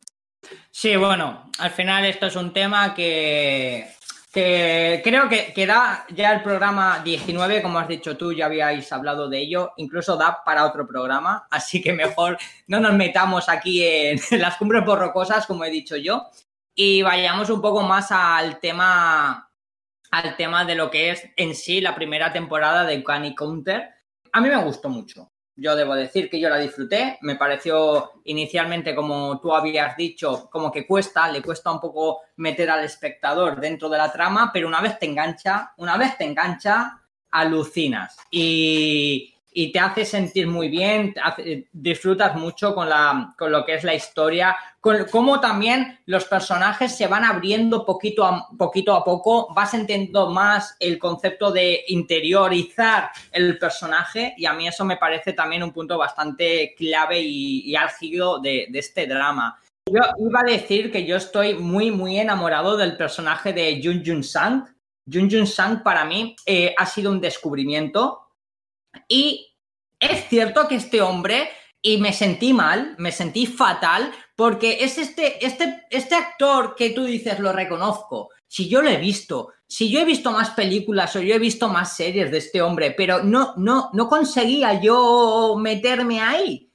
Sí, 0.72 0.96
bueno, 0.96 1.52
al 1.60 1.72
final 1.72 2.06
esto 2.06 2.28
es 2.28 2.36
un 2.38 2.54
tema 2.54 2.96
que 2.96 3.94
que 4.32 5.02
creo 5.04 5.28
que, 5.28 5.54
que, 5.54 5.66
da 5.66 6.06
ya 6.10 6.34
el 6.34 6.44
programa 6.44 7.02
19, 7.04 7.64
como 7.64 7.80
has 7.80 7.88
dicho 7.88 8.16
tú, 8.16 8.32
ya 8.32 8.46
habíais 8.46 8.92
hablado 8.92 9.28
de 9.28 9.40
ello, 9.40 9.72
incluso 9.78 10.18
da 10.18 10.44
para 10.46 10.66
otro 10.66 10.88
programa, 10.88 11.48
así 11.50 11.82
que 11.82 11.94
mejor 11.94 12.38
no 12.68 12.80
nos 12.80 12.94
metamos 12.94 13.50
aquí 13.50 13.84
en, 13.84 14.20
las 14.40 14.58
cumbres 14.58 14.86
borrocosas, 14.86 15.48
como 15.48 15.66
he 15.66 15.72
dicho 15.72 15.96
yo, 15.98 16.28
y 16.76 17.02
vayamos 17.02 17.50
un 17.50 17.62
poco 17.62 17.82
más 17.82 18.12
al 18.12 18.60
tema, 18.60 19.52
al 20.12 20.36
tema 20.36 20.64
de 20.64 20.76
lo 20.76 20.92
que 20.92 21.12
es 21.12 21.24
en 21.36 21.56
sí 21.56 21.82
la 21.82 21.96
primera 21.96 22.32
temporada 22.32 22.86
de 22.86 23.04
Canny 23.04 23.34
Counter. 23.34 23.90
A 24.32 24.42
mí 24.42 24.48
me 24.48 24.64
gustó 24.64 24.90
mucho. 24.90 25.32
Yo 25.60 25.76
debo 25.76 25.96
decir 25.96 26.30
que 26.30 26.40
yo 26.40 26.50
la 26.50 26.58
disfruté, 26.58 27.18
me 27.22 27.36
pareció 27.36 28.22
inicialmente, 28.26 28.96
como 28.96 29.40
tú 29.40 29.54
habías 29.54 29.96
dicho, 29.98 30.50
como 30.50 30.72
que 30.72 30.88
cuesta, 30.88 31.30
le 31.30 31.42
cuesta 31.42 31.72
un 31.72 31.80
poco 31.80 32.22
meter 32.38 32.70
al 32.70 32.84
espectador 32.84 33.60
dentro 33.60 33.90
de 33.90 33.98
la 33.98 34.12
trama, 34.12 34.52
pero 34.54 34.68
una 34.68 34.82
vez 34.82 34.98
te 34.98 35.06
engancha, 35.06 35.74
una 35.78 35.98
vez 35.98 36.18
te 36.18 36.26
engancha, 36.26 37.02
alucinas. 37.32 38.18
Y, 38.32 39.36
y 39.52 39.72
te 39.72 39.80
hace 39.80 40.06
sentir 40.06 40.48
muy 40.48 40.70
bien, 40.70 41.14
disfrutas 41.72 42.36
mucho 42.36 42.76
con, 42.76 42.88
la, 42.88 43.34
con 43.38 43.52
lo 43.52 43.66
que 43.66 43.76
es 43.76 43.84
la 43.84 43.96
historia, 43.96 44.56
con 44.80 45.06
cómo 45.12 45.40
también 45.40 46.00
los 46.06 46.26
personajes 46.26 46.96
se 46.96 47.08
van 47.08 47.24
abriendo 47.24 47.86
poquito 47.86 48.26
a, 48.26 48.48
poquito 48.58 48.96
a 48.96 49.04
poco, 49.04 49.52
vas 49.54 49.74
entendiendo 49.74 50.30
más 50.30 50.76
el 50.80 51.00
concepto 51.00 51.52
de 51.52 51.84
interiorizar 51.88 53.10
el 53.32 53.58
personaje 53.58 54.36
y 54.38 54.46
a 54.46 54.54
mí 54.54 54.68
eso 54.68 54.86
me 54.86 54.98
parece 54.98 55.34
también 55.34 55.64
un 55.64 55.74
punto 55.74 55.98
bastante 55.98 56.76
clave 56.78 57.20
y, 57.20 57.76
álgido 57.76 58.40
de, 58.40 58.68
este 58.74 59.08
drama. 59.08 59.60
Yo 59.88 60.02
iba 60.20 60.42
a 60.42 60.44
decir 60.44 60.92
que 60.92 61.06
yo 61.06 61.16
estoy 61.16 61.56
muy, 61.56 61.90
muy 61.90 62.20
enamorado 62.20 62.78
del 62.78 62.96
personaje 62.96 63.54
de 63.54 63.82
Jun 63.84 64.04
Jun 64.06 64.24
Sang. 64.24 64.66
Jun 65.12 65.30
Jun 65.30 65.48
Sang 65.48 65.82
para 65.82 66.06
mí 66.06 66.36
eh, 66.46 66.76
ha 66.78 66.86
sido 66.86 67.12
un 67.12 67.20
descubrimiento 67.20 68.29
y 69.08 69.56
es 70.00 70.28
cierto 70.30 70.68
que 70.68 70.76
este 70.76 71.02
hombre, 71.02 71.50
y 71.82 71.98
me 71.98 72.14
sentí 72.14 72.54
mal, 72.54 72.96
me 72.98 73.12
sentí 73.12 73.46
fatal, 73.46 74.12
porque 74.36 74.84
es 74.84 74.98
este, 74.98 75.46
este, 75.46 75.86
este 75.90 76.16
actor 76.16 76.76
que 76.76 76.92
tú 76.92 77.04
dices, 77.06 77.40
lo 77.40 77.52
reconozco. 77.52 78.30
Si 78.48 78.68
yo 78.68 78.82
lo 78.82 78.90
he 78.90 78.98
visto, 78.98 79.50
si 79.68 79.90
yo 79.90 80.00
he 80.00 80.06
visto 80.06 80.32
más 80.32 80.52
películas 80.52 81.16
o 81.16 81.22
yo 81.22 81.36
he 81.36 81.40
visto 81.40 81.70
más 81.70 81.96
series 81.96 82.32
de 82.32 82.40
este 82.40 82.62
hombre, 82.62 82.92
pero 82.92 83.24
no, 83.24 83.54
no, 83.58 83.90
no 83.94 84.08
conseguía 84.08 84.82
yo 84.82 85.56
meterme 85.60 86.20
ahí. 86.22 86.72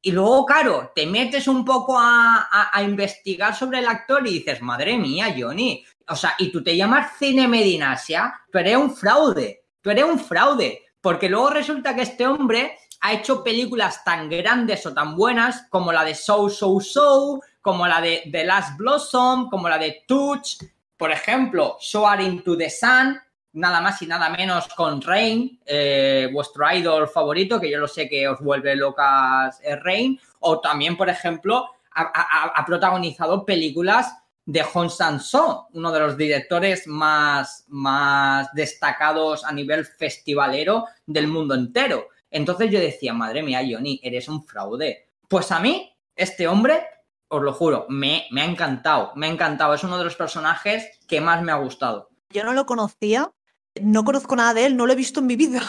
Y 0.00 0.12
luego, 0.12 0.46
claro, 0.46 0.92
te 0.94 1.04
metes 1.04 1.48
un 1.48 1.64
poco 1.64 1.98
a, 1.98 2.48
a, 2.72 2.82
investigar 2.84 3.56
sobre 3.56 3.80
el 3.80 3.88
actor 3.88 4.24
y 4.24 4.34
dices, 4.34 4.62
madre 4.62 4.96
mía, 4.96 5.34
Johnny. 5.36 5.84
O 6.06 6.14
sea, 6.14 6.34
y 6.38 6.52
tú 6.52 6.62
te 6.62 6.76
llamas 6.76 7.18
Cine 7.18 7.48
Medinasia, 7.48 8.32
tú 8.52 8.58
eres 8.58 8.76
un 8.76 8.94
fraude, 8.94 9.64
tú 9.80 9.90
eres 9.90 10.04
un 10.04 10.20
fraude. 10.20 10.85
Porque 11.06 11.28
luego 11.28 11.50
resulta 11.50 11.94
que 11.94 12.02
este 12.02 12.26
hombre 12.26 12.78
ha 13.00 13.12
hecho 13.12 13.44
películas 13.44 14.02
tan 14.02 14.28
grandes 14.28 14.84
o 14.86 14.92
tan 14.92 15.14
buenas 15.14 15.64
como 15.70 15.92
la 15.92 16.02
de 16.02 16.16
So, 16.16 16.48
So, 16.48 16.80
So, 16.80 17.40
como 17.62 17.86
la 17.86 18.00
de 18.00 18.28
The 18.28 18.44
Last 18.44 18.76
Blossom, 18.76 19.48
como 19.48 19.68
la 19.68 19.78
de 19.78 20.02
Touch, 20.08 20.56
por 20.96 21.12
ejemplo, 21.12 21.76
Soaring 21.78 22.42
to 22.42 22.56
the 22.56 22.68
Sun, 22.68 23.20
nada 23.52 23.80
más 23.80 24.02
y 24.02 24.08
nada 24.08 24.30
menos 24.30 24.66
con 24.74 25.00
Rain, 25.00 25.60
eh, 25.64 26.28
vuestro 26.32 26.68
idol 26.72 27.06
favorito, 27.06 27.60
que 27.60 27.70
yo 27.70 27.78
lo 27.78 27.86
sé 27.86 28.08
que 28.08 28.26
os 28.26 28.40
vuelve 28.40 28.74
locas 28.74 29.60
eh, 29.62 29.76
Rain, 29.76 30.18
o 30.40 30.58
también, 30.58 30.96
por 30.96 31.08
ejemplo, 31.08 31.70
ha 31.94 32.64
protagonizado 32.66 33.44
películas 33.44 34.12
de 34.46 34.62
Hong 34.62 34.88
Sang-soo, 34.88 35.66
uno 35.72 35.92
de 35.92 36.00
los 36.00 36.16
directores 36.16 36.86
más, 36.86 37.64
más 37.68 38.48
destacados 38.54 39.44
a 39.44 39.52
nivel 39.52 39.84
festivalero 39.84 40.86
del 41.04 41.26
mundo 41.26 41.54
entero. 41.54 42.08
Entonces 42.30 42.70
yo 42.70 42.78
decía, 42.78 43.12
madre 43.12 43.42
mía, 43.42 43.62
Johnny, 43.68 44.00
eres 44.02 44.28
un 44.28 44.44
fraude. 44.44 45.10
Pues 45.28 45.50
a 45.50 45.58
mí, 45.58 45.92
este 46.14 46.46
hombre, 46.46 46.86
os 47.28 47.42
lo 47.42 47.52
juro, 47.52 47.86
me, 47.88 48.26
me 48.30 48.42
ha 48.42 48.44
encantado, 48.44 49.12
me 49.16 49.26
ha 49.26 49.30
encantado. 49.30 49.74
Es 49.74 49.82
uno 49.82 49.98
de 49.98 50.04
los 50.04 50.14
personajes 50.14 50.86
que 51.08 51.20
más 51.20 51.42
me 51.42 51.50
ha 51.50 51.56
gustado. 51.56 52.10
Yo 52.30 52.44
no 52.44 52.52
lo 52.52 52.66
conocía, 52.66 53.32
no 53.80 54.04
conozco 54.04 54.36
nada 54.36 54.54
de 54.54 54.66
él, 54.66 54.76
no 54.76 54.86
lo 54.86 54.92
he 54.92 54.96
visto 54.96 55.20
en 55.20 55.26
mi 55.26 55.36
vida, 55.36 55.60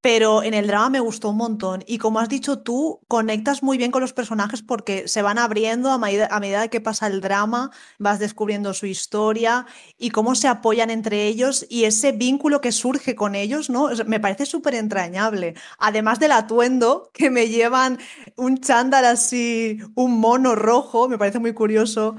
pero 0.00 0.44
en 0.44 0.54
el 0.54 0.68
drama 0.68 0.90
me 0.90 1.00
gustó 1.00 1.30
un 1.30 1.36
montón. 1.38 1.82
Y 1.86 1.98
como 1.98 2.20
has 2.20 2.28
dicho 2.28 2.60
tú, 2.60 3.00
conectas 3.08 3.62
muy 3.62 3.78
bien 3.78 3.90
con 3.90 4.00
los 4.00 4.12
personajes 4.12 4.62
porque 4.62 5.08
se 5.08 5.22
van 5.22 5.38
abriendo 5.38 5.90
a 5.90 5.98
medida, 5.98 6.28
a 6.30 6.38
medida 6.38 6.68
que 6.68 6.80
pasa 6.80 7.08
el 7.08 7.20
drama, 7.20 7.72
vas 7.98 8.20
descubriendo 8.20 8.74
su 8.74 8.86
historia 8.86 9.66
y 9.98 10.10
cómo 10.10 10.36
se 10.36 10.46
apoyan 10.46 10.90
entre 10.90 11.26
ellos 11.26 11.66
y 11.68 11.84
ese 11.84 12.12
vínculo 12.12 12.60
que 12.60 12.70
surge 12.70 13.16
con 13.16 13.34
ellos, 13.34 13.70
¿no? 13.70 13.88
Me 14.06 14.20
parece 14.20 14.46
súper 14.46 14.76
entrañable. 14.76 15.54
Además 15.78 16.20
del 16.20 16.32
atuendo 16.32 17.10
que 17.12 17.30
me 17.30 17.48
llevan 17.48 17.98
un 18.36 18.58
chándal 18.58 19.04
así, 19.04 19.78
un 19.96 20.20
mono 20.20 20.54
rojo, 20.54 21.08
me 21.08 21.18
parece 21.18 21.40
muy 21.40 21.54
curioso. 21.54 22.16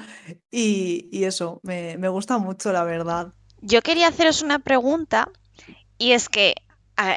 Y, 0.51 1.23
eso, 1.23 1.60
me, 1.64 1.97
me 1.97 2.10
gusta 2.10 2.38
mucho, 2.39 2.73
la 2.73 2.84
verdad. 2.84 3.34
Yo 3.61 3.81
quería 3.81 4.07
haceros 4.07 4.41
una 4.41 4.60
pregunta 4.60 5.30
y 5.97 6.14
es 6.14 6.27
que 6.30 6.56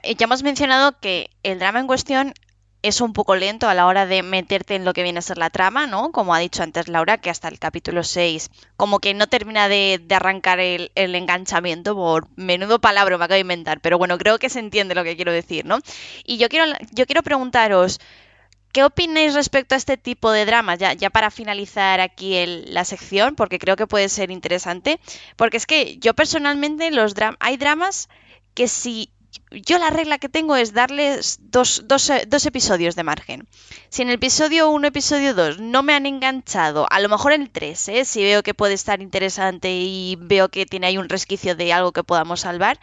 ya 0.03 0.25
hemos 0.25 0.43
mencionado 0.43 0.99
que 1.01 1.31
el 1.43 1.59
drama 1.59 1.81
en 1.81 1.87
cuestión 1.87 2.35
es 2.83 3.01
un 3.01 3.13
poco 3.13 3.37
lento 3.37 3.69
a 3.69 3.75
la 3.75 3.87
hora 3.87 4.07
de 4.07 4.23
meterte 4.23 4.75
en 4.75 4.85
lo 4.85 4.93
que 4.93 5.05
viene 5.05 5.21
a 5.21 5.23
ser 5.23 5.39
la 5.39 5.51
trama, 5.51 5.87
¿no? 5.87 6.11
Como 6.11 6.35
ha 6.35 6.41
dicho 6.41 6.65
antes 6.65 6.89
Laura, 6.89 7.19
que 7.19 7.31
hasta 7.31 7.49
el 7.49 7.61
capítulo 7.61 8.03
6 8.03 8.51
como 8.77 8.99
que 8.99 9.15
no 9.15 9.29
termina 9.29 9.69
de, 9.69 10.05
arrancar 10.11 10.59
el, 10.59 10.91
enganchamiento 10.97 11.95
por 11.95 12.27
menudo 12.37 12.81
palabra 12.81 13.17
me 13.19 13.25
acabo 13.25 13.35
de 13.35 13.41
inventar, 13.41 13.81
pero 13.81 13.99
bueno, 13.99 14.19
creo 14.19 14.39
que 14.39 14.49
se 14.49 14.59
entiende 14.59 14.97
lo 14.97 15.05
que 15.05 15.15
quiero 15.15 15.33
decir, 15.33 15.65
¿no? 15.65 15.79
Y 16.25 16.39
yo 16.39 16.49
quiero, 16.49 16.73
yo 16.91 17.07
quiero 17.07 17.23
preguntaros, 17.23 18.01
¿qué 18.73 18.83
opináis 18.83 19.35
respecto 19.35 19.77
a 19.77 19.79
este 19.79 19.97
tipo 19.97 20.33
de 20.33 20.45
dramas? 20.45 20.79
Ya, 20.81 21.11
para 21.11 21.31
finalizar 21.31 22.01
aquí 22.01 22.45
la 22.67 22.85
sección, 22.85 23.37
porque 23.37 23.61
creo 23.61 23.77
que 23.77 23.87
puede 23.87 24.09
ser 24.09 24.33
interesante, 24.33 24.99
porque 25.37 25.59
es 25.59 25.67
que 25.67 25.99
yo 25.99 26.15
personalmente 26.15 26.91
los 26.91 27.15
hay 27.39 27.57
dramas 27.59 28.09
que 28.55 28.67
si 28.67 29.13
yo 29.53 29.79
la 29.79 29.91
regla 29.91 30.19
que 30.19 30.29
tengo 30.29 30.57
es 30.57 30.73
darles 30.73 31.39
dos, 31.41 31.83
dos, 31.87 32.11
dos, 32.27 32.47
episodios 32.47 32.95
de 32.95 33.03
margen. 33.03 33.47
Si 33.89 34.03
en 34.03 34.09
el 34.09 34.15
episodio 34.15 34.71
1, 34.71 34.89
episodio 34.89 35.35
2 35.35 35.59
no 35.61 35.83
me 35.83 35.95
han 35.95 36.07
enganchado, 36.07 36.87
a 36.91 37.01
lo 37.01 37.09
mejor 37.09 37.33
en 37.33 37.43
el 37.43 37.51
3, 37.51 37.89
¿eh? 37.89 38.05
si 38.05 38.23
veo 38.23 38.43
que 38.43 38.55
puede 38.55 38.75
estar 38.75 39.03
interesante 39.03 39.71
y 39.73 40.17
veo 40.19 40.49
que 40.49 40.67
tiene 40.67 40.89
ahí 40.89 40.99
un 40.99 41.09
resquicio 41.09 41.55
de 41.55 41.73
algo 41.73 41.93
que 41.93 42.05
podamos 42.05 42.41
salvar, 42.41 42.79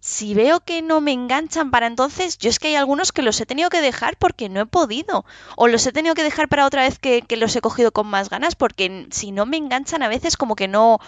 si 0.00 0.34
veo 0.34 0.60
que 0.60 0.82
no 0.82 1.00
me 1.00 1.12
enganchan 1.12 1.70
para 1.70 1.86
entonces, 1.86 2.36
yo 2.36 2.50
es 2.50 2.58
que 2.58 2.68
hay 2.68 2.74
algunos 2.74 3.10
que 3.10 3.22
los 3.22 3.40
he 3.40 3.46
tenido 3.46 3.70
que 3.70 3.80
dejar 3.80 4.18
porque 4.18 4.50
no 4.50 4.60
he 4.60 4.66
podido. 4.66 5.24
O 5.56 5.66
los 5.66 5.86
he 5.86 5.92
tenido 5.92 6.14
que 6.14 6.22
dejar 6.22 6.50
para 6.50 6.66
otra 6.66 6.82
vez 6.82 6.98
que, 6.98 7.22
que 7.22 7.38
los 7.38 7.56
he 7.56 7.62
cogido 7.62 7.90
con 7.90 8.06
más 8.06 8.28
ganas 8.28 8.54
porque 8.54 9.06
si 9.10 9.32
no 9.32 9.46
me 9.46 9.56
enganchan 9.56 10.02
a 10.02 10.08
veces 10.08 10.36
como 10.36 10.56
que 10.56 10.68
no, 10.68 10.98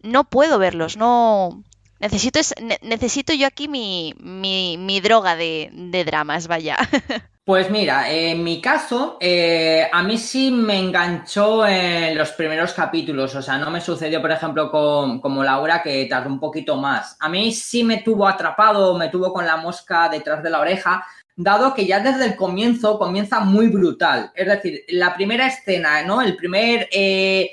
no 0.00 0.22
puedo 0.22 0.60
verlos, 0.60 0.96
no... 0.96 1.64
Necesito, 2.00 2.40
necesito 2.82 3.32
yo 3.32 3.46
aquí 3.46 3.68
mi, 3.68 4.14
mi, 4.18 4.76
mi 4.78 5.00
droga 5.00 5.36
de, 5.36 5.70
de 5.72 6.04
dramas, 6.04 6.46
vaya. 6.46 6.76
Pues 7.46 7.70
mira, 7.70 8.10
en 8.10 8.42
mi 8.42 8.60
caso, 8.60 9.18
eh, 9.20 9.88
a 9.92 10.02
mí 10.02 10.18
sí 10.18 10.50
me 10.50 10.80
enganchó 10.80 11.64
en 11.64 12.18
los 12.18 12.32
primeros 12.32 12.72
capítulos, 12.72 13.36
o 13.36 13.40
sea, 13.40 13.56
no 13.56 13.70
me 13.70 13.80
sucedió, 13.80 14.20
por 14.20 14.32
ejemplo, 14.32 14.68
con, 14.68 15.20
como 15.20 15.44
Laura, 15.44 15.80
que 15.80 16.06
tardó 16.06 16.28
un 16.28 16.40
poquito 16.40 16.74
más. 16.74 17.16
A 17.20 17.28
mí 17.28 17.52
sí 17.52 17.84
me 17.84 17.98
tuvo 17.98 18.26
atrapado, 18.26 18.98
me 18.98 19.10
tuvo 19.10 19.32
con 19.32 19.46
la 19.46 19.58
mosca 19.58 20.08
detrás 20.08 20.42
de 20.42 20.50
la 20.50 20.58
oreja, 20.58 21.06
dado 21.36 21.72
que 21.72 21.86
ya 21.86 22.00
desde 22.00 22.24
el 22.24 22.34
comienzo 22.34 22.98
comienza 22.98 23.38
muy 23.38 23.68
brutal. 23.68 24.32
Es 24.34 24.48
decir, 24.48 24.84
la 24.88 25.14
primera 25.14 25.46
escena, 25.46 26.02
¿no? 26.02 26.22
El 26.22 26.34
primer 26.34 26.88
eh, 26.90 27.48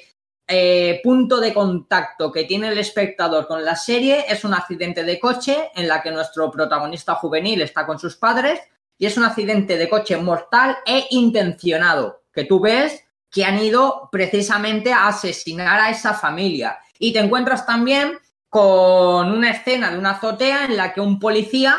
eh, 0.47 0.99
punto 1.03 1.39
de 1.39 1.53
contacto 1.53 2.31
que 2.31 2.43
tiene 2.43 2.67
el 2.67 2.77
espectador 2.77 3.47
con 3.47 3.63
la 3.63 3.77
serie 3.77 4.25
es 4.27 4.43
un 4.43 4.53
accidente 4.53 5.03
de 5.03 5.17
coche 5.17 5.71
en 5.73 5.87
la 5.87 6.01
que 6.01 6.11
nuestro 6.11 6.51
protagonista 6.51 7.15
juvenil 7.15 7.61
está 7.61 7.85
con 7.85 7.97
sus 7.97 8.17
padres 8.17 8.59
y 8.97 9.05
es 9.05 9.17
un 9.17 9.23
accidente 9.23 9.77
de 9.77 9.87
coche 9.87 10.17
mortal 10.17 10.77
e 10.85 11.07
intencionado, 11.11 12.23
que 12.33 12.43
tú 12.43 12.59
ves 12.59 13.03
que 13.29 13.45
han 13.45 13.57
ido 13.57 14.09
precisamente 14.11 14.93
a 14.93 15.07
asesinar 15.07 15.79
a 15.79 15.89
esa 15.89 16.13
familia. 16.13 16.77
Y 16.99 17.13
te 17.13 17.19
encuentras 17.19 17.65
también 17.65 18.19
con 18.47 19.31
una 19.31 19.49
escena 19.49 19.91
de 19.91 19.97
una 19.97 20.11
azotea 20.11 20.65
en 20.65 20.77
la 20.77 20.93
que 20.93 21.01
un 21.01 21.19
policía 21.19 21.77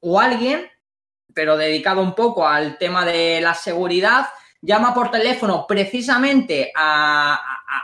o 0.00 0.20
alguien, 0.20 0.70
pero 1.34 1.56
dedicado 1.56 2.00
un 2.00 2.14
poco 2.14 2.46
al 2.46 2.78
tema 2.78 3.04
de 3.04 3.40
la 3.40 3.54
seguridad, 3.54 4.28
llama 4.62 4.94
por 4.94 5.10
teléfono 5.10 5.66
precisamente 5.66 6.72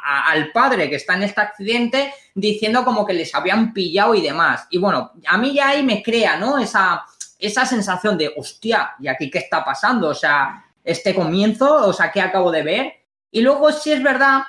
al 0.05 0.53
padre 0.53 0.89
que 0.89 0.97
está 0.97 1.15
en 1.15 1.25
este 1.25 1.41
accidente 1.41 2.12
diciendo 2.35 2.85
como 2.85 3.07
que 3.07 3.12
les 3.12 3.35
habían 3.35 3.73
pillado 3.73 4.15
y 4.15 4.21
demás. 4.21 4.67
Y 4.71 4.79
bueno, 4.79 5.12
a 5.27 5.39
mí 5.39 5.55
ya 5.55 5.71
ahí 5.71 5.83
me 5.83 6.03
crea, 6.03 6.37
¿no? 6.37 6.59
Esa, 6.59 7.05
esa 7.39 7.65
sensación 7.67 8.17
de, 8.19 8.33
hostia, 8.37 8.93
¿y 9.01 9.09
aquí 9.09 9.31
qué 9.31 9.39
está 9.39 9.65
pasando? 9.65 10.09
O 10.09 10.15
sea, 10.15 10.65
este 10.85 11.15
comienzo, 11.15 11.87
o 11.87 11.93
sea, 11.93 12.11
¿qué 12.11 12.21
acabo 12.21 12.51
de 12.51 12.62
ver? 12.62 12.93
Y 13.31 13.41
luego 13.43 13.73
sí 13.73 13.93
es 13.93 14.03
verdad 14.03 14.43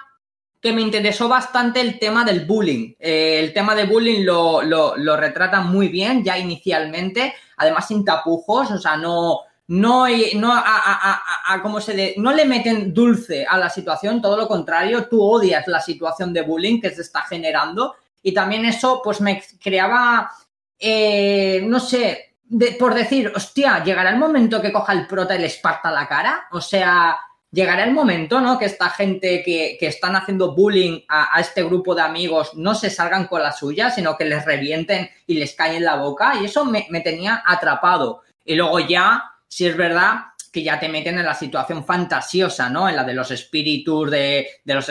que 0.62 0.74
me 0.74 0.82
interesó 0.82 1.28
bastante 1.28 1.82
el 1.82 1.98
tema 1.98 2.24
del 2.24 2.46
bullying. 2.46 2.94
Eh, 3.00 3.40
el 3.40 3.54
tema 3.54 3.74
de 3.74 3.86
bullying 3.86 4.24
lo, 4.24 4.62
lo, 4.62 5.18
retrata 5.18 5.62
muy 5.62 5.88
bien 5.88 6.24
ya 6.24 6.38
inicialmente, 6.38 7.34
además 7.58 7.88
sin 7.88 8.06
tapujos, 8.06 8.70
o 8.70 8.78
sea, 8.78 8.96
no, 8.96 9.40
no, 9.72 10.06
no, 10.36 10.54
a, 10.54 11.82
se 11.82 12.16
no 12.18 12.32
le 12.34 12.46
meten 12.46 12.94
dulce 12.94 13.46
a 13.46 13.58
la 13.58 13.70
situación, 13.70 14.22
todo 14.22 14.38
lo 14.38 14.48
contrario, 14.48 15.08
tú 15.08 15.22
odias 15.22 15.68
la 15.68 15.82
situación 15.82 16.34
de 16.34 16.42
bullying 16.42 16.82
que 16.82 16.90
se 16.90 17.02
está 17.02 17.22
generando 17.22 17.96
y 18.22 18.34
también 18.34 18.66
eso 18.66 19.02
pues 19.04 19.22
me 19.22 19.42
creaba, 19.62 20.32
eh, 20.78 21.64
no 21.66 21.80
sé, 21.80 22.32
por 22.78 22.94
decir, 22.94 23.32
hostia, 23.34 23.84
llegará 23.84 24.10
el 24.10 24.18
momento 24.18 24.62
que 24.62 24.74
coja 24.74 24.94
el 24.94 25.08
prota 25.08 25.36
y 25.36 25.40
le 25.40 25.48
esparta 25.48 25.90
la 25.90 26.08
cara. 26.08 26.48
O 26.52 26.60
sea, 26.60 27.18
llegará 27.50 27.84
el 27.86 27.94
momento, 27.94 28.42
¿no? 28.42 28.60
Que 28.60 28.66
esta 28.66 28.90
gente 28.90 29.42
que, 29.44 29.78
están 29.80 30.16
haciendo 30.16 30.54
bullying 30.54 31.02
a, 31.08 31.40
este 31.40 31.64
grupo 31.64 31.96
de 31.96 32.02
amigos 32.02 32.56
no 32.56 32.76
se 32.76 32.90
salgan 32.90 33.28
con 33.28 33.42
la 33.42 33.54
suya, 33.54 33.90
sino 33.90 34.18
que 34.18 34.26
les 34.26 34.44
revienten 34.44 35.10
y 35.28 35.36
les 35.36 35.56
caen 35.56 35.76
en 35.76 35.86
la 35.86 35.96
boca. 35.96 36.34
Y 36.42 36.46
eso 36.46 36.66
me, 36.66 36.84
tenía 37.02 37.42
atrapado. 37.46 38.24
Y 38.44 38.56
luego 38.56 38.80
ya, 38.80 39.32
si 39.52 39.66
es 39.66 39.76
verdad 39.76 40.28
que 40.50 40.64
ya 40.64 40.80
te 40.80 40.88
meten 40.88 41.18
en 41.18 41.26
la 41.26 41.34
situación 41.34 41.84
fantasiosa, 41.84 42.70
¿no? 42.70 42.88
En 42.88 42.96
la 42.96 43.04
de 43.04 43.14
los 43.14 43.32
espíritus 43.32 44.10
de, 44.10 44.48
de 44.64 44.74
los, 44.74 44.90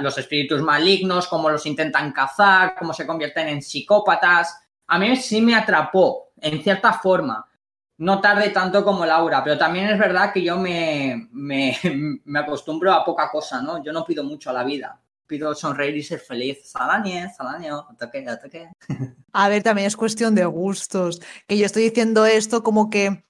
los 0.00 0.18
espíritus 0.18 0.60
malignos, 0.60 1.26
cómo 1.26 1.48
los 1.48 1.64
intentan 1.64 2.12
cazar, 2.12 2.74
cómo 2.78 2.92
se 2.92 3.06
convierten 3.06 3.48
en 3.48 3.62
psicópatas. 3.62 4.58
A 4.88 4.98
mí 4.98 5.16
sí 5.16 5.40
me 5.40 5.54
atrapó 5.54 6.32
en 6.38 6.62
cierta 6.62 6.92
forma. 6.92 7.46
No 7.96 8.20
tarde 8.20 8.50
tanto 8.50 8.84
como 8.84 9.06
Laura, 9.06 9.42
pero 9.42 9.56
también 9.56 9.86
es 9.86 9.98
verdad 9.98 10.32
que 10.32 10.42
yo 10.42 10.58
me, 10.58 11.28
me, 11.32 11.74
acostumbro 12.34 12.92
a 12.92 13.04
poca 13.04 13.30
cosa, 13.30 13.62
¿no? 13.62 13.82
Yo 13.82 13.90
no 13.90 14.04
pido 14.04 14.22
mucho 14.22 14.50
a 14.50 14.54
la 14.54 14.64
vida 14.64 15.00
pido 15.26 15.54
sonreír 15.54 15.96
y 15.96 16.02
ser 16.02 16.20
feliz. 16.20 16.70
Salanie, 16.70 17.30
salanio, 17.34 17.86
toque, 17.98 18.26
toque. 18.42 18.68
A 19.32 19.48
ver, 19.48 19.62
también 19.62 19.86
es 19.86 19.96
cuestión 19.96 20.34
de 20.34 20.44
gustos. 20.44 21.22
Que 21.48 21.56
yo 21.56 21.64
estoy 21.64 21.84
diciendo 21.84 22.26
esto 22.26 22.62
como 22.62 22.90
que 22.90 23.24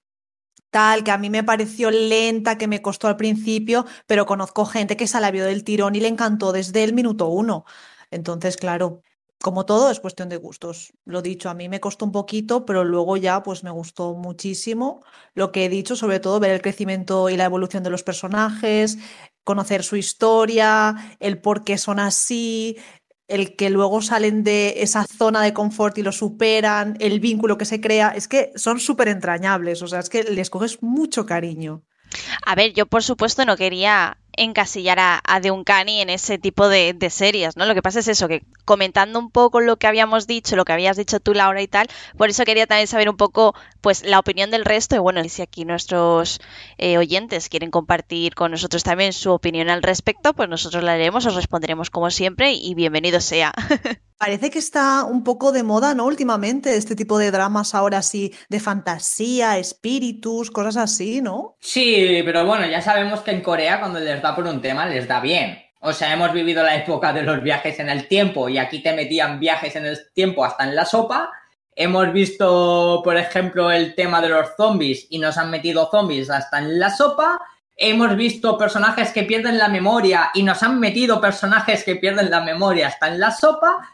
que 1.05 1.10
a 1.10 1.18
mí 1.18 1.30
me 1.30 1.44
pareció 1.44 1.90
lenta, 1.90 2.59
que 2.59 2.66
me 2.66 2.82
costó 2.82 3.06
al 3.09 3.16
principio, 3.16 3.86
pero 4.06 4.26
conozco 4.26 4.64
gente 4.66 4.96
que 4.96 5.06
se 5.06 5.20
la 5.20 5.30
vio 5.30 5.44
del 5.44 5.62
tirón 5.64 5.94
y 5.94 6.01
le 6.01 6.09
encantó 6.09 6.52
desde 6.52 6.82
el 6.84 6.92
minuto 6.94 7.28
uno. 7.28 7.64
Entonces, 8.10 8.56
claro, 8.56 9.02
como 9.40 9.66
todo, 9.66 9.90
es 9.90 10.01
cuestión 10.01 10.28
de 10.28 10.36
gustos. 10.36 10.92
Lo 11.05 11.22
dicho, 11.22 11.48
a 11.48 11.55
mí 11.55 11.68
me 11.68 11.80
costó 11.80 12.05
un 12.06 12.12
poquito, 12.12 12.64
pero 12.64 12.82
luego 12.84 13.16
ya 13.16 13.42
pues 13.42 13.62
me 13.62 13.70
gustó 13.70 14.14
muchísimo 14.14 15.02
lo 15.34 15.52
que 15.52 15.64
he 15.66 15.68
dicho, 15.68 15.94
sobre 15.96 16.18
todo 16.20 16.40
ver 16.40 16.51
el 16.52 16.62
crecimiento 16.62 17.28
y 17.30 17.36
la 17.36 17.44
evolución 17.44 17.82
de 17.84 17.90
los 17.90 18.02
personajes, 18.02 18.98
conocer 19.44 19.84
su 19.84 19.96
historia, 19.96 21.16
el 21.20 21.40
por 21.40 21.62
qué 21.64 21.78
son 21.78 22.01
así, 22.01 22.78
el 23.28 23.56
que 23.56 23.70
luego 23.70 24.02
salen 24.02 24.44
de 24.44 24.74
esa 24.78 25.06
zona 25.06 25.42
de 25.42 25.55
confort 25.55 25.96
y 25.98 26.02
lo 26.02 26.12
superan, 26.12 26.96
el 27.01 27.20
vínculo 27.20 27.59
que 27.59 27.64
se 27.64 27.80
crea, 27.80 28.10
es 28.10 28.28
que 28.28 28.52
son 28.56 28.80
súper 28.80 29.09
entrañables, 29.09 29.82
o 29.82 29.86
sea, 29.86 30.01
es 30.01 30.10
que 30.10 30.24
les 30.24 30.51
coges 30.51 30.82
mucho 30.82 31.26
cariño. 31.26 31.84
A 32.44 32.55
ver, 32.55 32.72
yo 32.72 32.86
por 32.86 33.02
supuesto 33.02 33.44
no 33.44 33.56
quería 33.56 34.18
encasillar 34.36 34.98
a, 34.98 35.20
a 35.24 35.40
Cani 35.65 36.01
en 36.01 36.11
ese 36.11 36.39
tipo 36.39 36.69
de, 36.69 36.97
series, 37.11 37.56
¿no? 37.56 37.66
Lo 37.66 37.74
que 37.74 37.82
pasa 37.82 38.01
es 38.01 38.09
eso, 38.09 38.28
que 38.28 38.44
comentando 38.65 39.19
un 39.19 39.31
poco 39.31 39.61
lo 39.61 39.77
que 39.77 39.86
habíamos 39.86 40.27
dicho, 40.27 40.56
lo 40.56 40.65
que 40.65 40.73
habías 40.73 40.97
dicho 40.97 41.20
tú, 41.20 41.35
Laura, 41.35 41.61
y 41.62 41.69
tal, 41.69 41.86
por 42.16 42.31
eso 42.31 42.44
quería 42.44 42.66
también 42.66 42.86
saber 42.86 43.09
un 43.09 43.16
poco, 43.16 43.55
pues, 43.81 44.05
la 44.05 44.19
opinión 44.19 44.51
del 44.51 44.65
resto, 44.65 44.97
y 44.97 44.98
bueno, 44.98 45.23
si 45.28 45.43
aquí 45.43 45.65
nuestros 45.65 46.40
eh, 46.78 46.98
oyentes 46.98 47.48
quieren 47.48 47.70
compartir 47.70 48.35
con 48.35 48.51
nosotros 48.51 48.82
también 48.82 49.12
su 49.12 49.32
opinión 49.32 49.69
al 49.70 49.82
respecto, 49.82 50.32
pues 50.35 50.48
nosotros 50.48 50.82
la 50.82 50.93
haremos, 50.93 51.27
os 51.27 51.35
responderemos 51.35 51.90
como 51.90 52.11
siempre, 52.11 52.52
y 52.52 52.74
bienvenido 52.74 53.20
sea. 53.20 53.52
Parece 54.16 54.51
que 54.51 54.61
está 54.61 55.05
un 55.05 55.24
poco 55.24 55.51
de 55.51 55.65
moda, 55.65 55.95
¿no? 55.95 56.07
Últimamente, 56.07 56.77
este 56.77 56.95
tipo 56.95 57.19
de 57.19 57.31
dramas 57.31 57.74
ahora 57.74 58.01
sí, 58.01 58.32
de 58.49 58.61
fantasía, 58.61 59.59
espíritus, 59.59 60.51
cosas 60.51 60.77
así, 60.77 61.20
¿no? 61.20 61.57
Sí, 61.61 62.23
pero 62.24 62.47
bueno, 62.47 62.66
ya 62.66 62.81
sabemos 62.81 63.20
que 63.20 63.32
en 63.32 63.43
Corea 63.43 63.81
cuando 63.81 63.99
les 63.99 64.23
da 64.23 64.35
por 64.35 64.47
un 64.47 64.62
tema, 64.62 64.86
les 64.86 65.09
da 65.09 65.20
bien. 65.20 65.59
O 65.81 65.93
sea, 65.93 66.12
hemos 66.12 66.32
vivido 66.32 66.62
la 66.62 66.77
época 66.77 67.12
de 67.12 67.23
los 67.23 67.43
viajes 67.43 67.78
en 67.81 67.91
el 67.91 68.09
tiempo 68.09 68.49
y 68.49 68.57
aquí 68.57 68.82
te 68.82 68.95
metían 68.95 69.39
viajes 69.39 69.77
en 69.77 69.85
el 69.85 69.99
tiempo 70.15 70.45
hasta 70.45 70.65
en 70.65 70.74
la 70.74 70.86
sopa. 70.86 71.31
Hemos 71.77 72.12
visto, 72.12 73.03
por 73.05 73.16
ejemplo, 73.16 73.70
el 73.70 73.95
tema 73.95 74.23
de 74.23 74.31
los 74.31 74.57
zombies 74.57 75.07
y 75.11 75.19
nos 75.19 75.36
han 75.36 75.51
metido 75.51 75.91
zombies 75.91 76.31
hasta 76.31 76.59
en 76.59 76.78
la 76.78 76.89
sopa. 76.89 77.39
Hemos 77.77 78.16
visto 78.16 78.57
personajes 78.57 79.11
que 79.11 79.24
pierden 79.24 79.59
la 79.59 79.69
memoria 79.69 80.31
y 80.32 80.45
nos 80.45 80.62
han 80.62 80.81
metido 80.81 81.20
personajes 81.20 81.85
que 81.85 81.97
pierden 81.97 82.31
la 82.31 82.41
memoria 82.41 82.86
hasta 82.86 83.09
en 83.09 83.20
la 83.20 83.32
sopa 83.32 83.93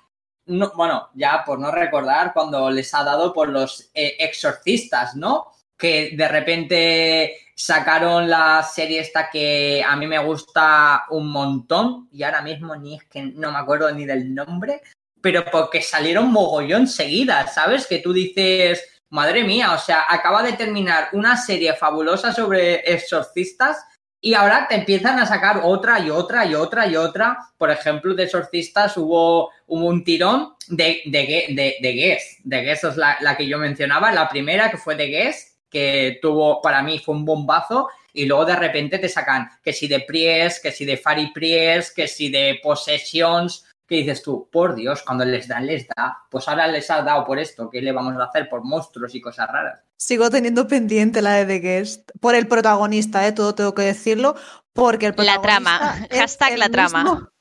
bueno, 0.74 1.10
ya 1.14 1.42
por 1.44 1.58
no 1.58 1.70
recordar 1.70 2.32
cuando 2.32 2.70
les 2.70 2.92
ha 2.94 3.04
dado 3.04 3.32
por 3.32 3.48
los 3.48 3.90
eh, 3.94 4.16
exorcistas, 4.18 5.14
¿no? 5.16 5.52
Que 5.76 6.14
de 6.16 6.28
repente 6.28 7.36
sacaron 7.54 8.28
la 8.28 8.62
serie 8.62 9.00
esta 9.00 9.30
que 9.30 9.84
a 9.86 9.94
mí 9.96 10.06
me 10.06 10.18
gusta 10.18 11.04
un 11.10 11.30
montón 11.30 12.08
y 12.10 12.22
ahora 12.22 12.42
mismo 12.42 12.74
ni 12.74 12.96
es 12.96 13.04
que 13.04 13.22
no 13.22 13.52
me 13.52 13.58
acuerdo 13.58 13.90
ni 13.92 14.06
del 14.06 14.34
nombre, 14.34 14.80
pero 15.20 15.44
porque 15.50 15.82
salieron 15.82 16.32
mogollón 16.32 16.86
seguidas, 16.86 17.54
¿sabes? 17.54 17.86
Que 17.86 17.98
tú 17.98 18.12
dices, 18.12 19.02
madre 19.10 19.44
mía, 19.44 19.72
o 19.72 19.78
sea, 19.78 20.06
acaba 20.08 20.42
de 20.42 20.54
terminar 20.54 21.08
una 21.12 21.36
serie 21.36 21.74
fabulosa 21.74 22.32
sobre 22.32 22.76
exorcistas 22.90 23.84
y 24.22 24.34
ahora 24.34 24.66
te 24.68 24.74
empiezan 24.74 25.18
a 25.18 25.26
sacar 25.26 25.62
otra 25.64 25.98
y 26.00 26.10
otra 26.10 26.44
y 26.44 26.54
otra 26.54 26.86
y 26.86 26.96
otra. 26.96 27.38
Por 27.56 27.70
ejemplo, 27.70 28.14
de 28.14 28.24
exorcistas 28.24 28.96
hubo, 28.96 29.50
un 29.66 30.04
tirón 30.04 30.54
de, 30.68 31.00
de, 31.06 31.46
de, 31.50 31.76
de 31.80 31.92
Guess. 31.92 32.38
De 32.44 32.62
Guess 32.62 32.84
es 32.84 32.96
la, 32.96 33.16
la, 33.20 33.36
que 33.36 33.46
yo 33.46 33.58
mencionaba. 33.58 34.12
La 34.12 34.28
primera 34.28 34.70
que 34.70 34.76
fue 34.76 34.94
de 34.94 35.06
Guess, 35.06 35.58
que 35.70 36.18
tuvo, 36.20 36.60
para 36.60 36.82
mí 36.82 36.98
fue 36.98 37.14
un 37.14 37.24
bombazo. 37.24 37.88
Y 38.12 38.26
luego 38.26 38.44
de 38.44 38.56
repente 38.56 38.98
te 38.98 39.08
sacan 39.08 39.48
que 39.62 39.72
si 39.72 39.88
de 39.88 40.00
Pries, 40.00 40.60
que 40.60 40.72
si 40.72 40.84
de 40.84 40.96
Fari 40.96 41.32
Pries, 41.32 41.90
que 41.90 42.06
si 42.06 42.28
de 42.28 42.60
Possessions, 42.62 43.64
que 43.90 43.96
dices 43.96 44.22
tú, 44.22 44.48
por 44.52 44.76
Dios, 44.76 45.02
cuando 45.02 45.24
les 45.24 45.48
dan, 45.48 45.66
les 45.66 45.88
da. 45.88 46.22
Pues 46.30 46.46
ahora 46.46 46.68
les 46.68 46.88
ha 46.92 47.02
dado 47.02 47.26
por 47.26 47.40
esto, 47.40 47.68
¿qué 47.68 47.82
le 47.82 47.90
vamos 47.90 48.16
a 48.16 48.22
hacer? 48.22 48.48
Por 48.48 48.62
monstruos 48.62 49.12
y 49.16 49.20
cosas 49.20 49.50
raras. 49.50 49.80
Sigo 49.96 50.30
teniendo 50.30 50.68
pendiente 50.68 51.20
la 51.20 51.32
de 51.32 51.44
The 51.44 51.58
Guest 51.58 52.10
por 52.20 52.36
el 52.36 52.46
protagonista, 52.46 53.26
¿eh? 53.26 53.32
todo 53.32 53.56
tengo 53.56 53.74
que 53.74 53.82
decirlo, 53.82 54.36
porque 54.72 55.06
el 55.06 55.14
La 55.18 55.42
trama, 55.42 56.06
hashtag 56.12 56.56
la 56.56 56.68
trama. 56.68 57.32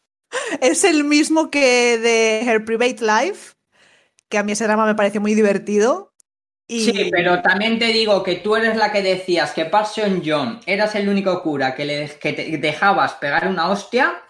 Es 0.60 0.84
el 0.84 1.04
mismo 1.04 1.52
que 1.52 2.00
de 2.00 2.42
Her 2.42 2.66
Private 2.66 3.06
Life, 3.06 3.54
que 4.28 4.40
a 4.40 4.44
mí 4.44 4.54
ese 4.54 4.64
drama 4.64 4.88
me 4.88 4.96
parece 4.96 5.20
muy 5.20 5.36
divertido. 5.36 6.14
Sí, 6.68 7.10
pero 7.12 7.44
también 7.44 7.78
te 7.78 7.88
digo 7.88 8.24
que 8.24 8.38
tú 8.38 8.56
eres 8.56 8.76
la 8.76 8.92
que 8.92 9.04
decías 9.04 9.52
que 9.52 9.66
Passion 9.66 10.24
John 10.26 10.60
eras 10.66 10.96
el 10.96 11.10
único 11.10 11.44
cura 11.44 11.76
que, 11.76 11.86
le, 11.86 12.10
que 12.20 12.34
te 12.34 12.58
dejabas 12.58 13.14
pegar 13.14 13.48
una 13.48 13.70
hostia 13.70 14.24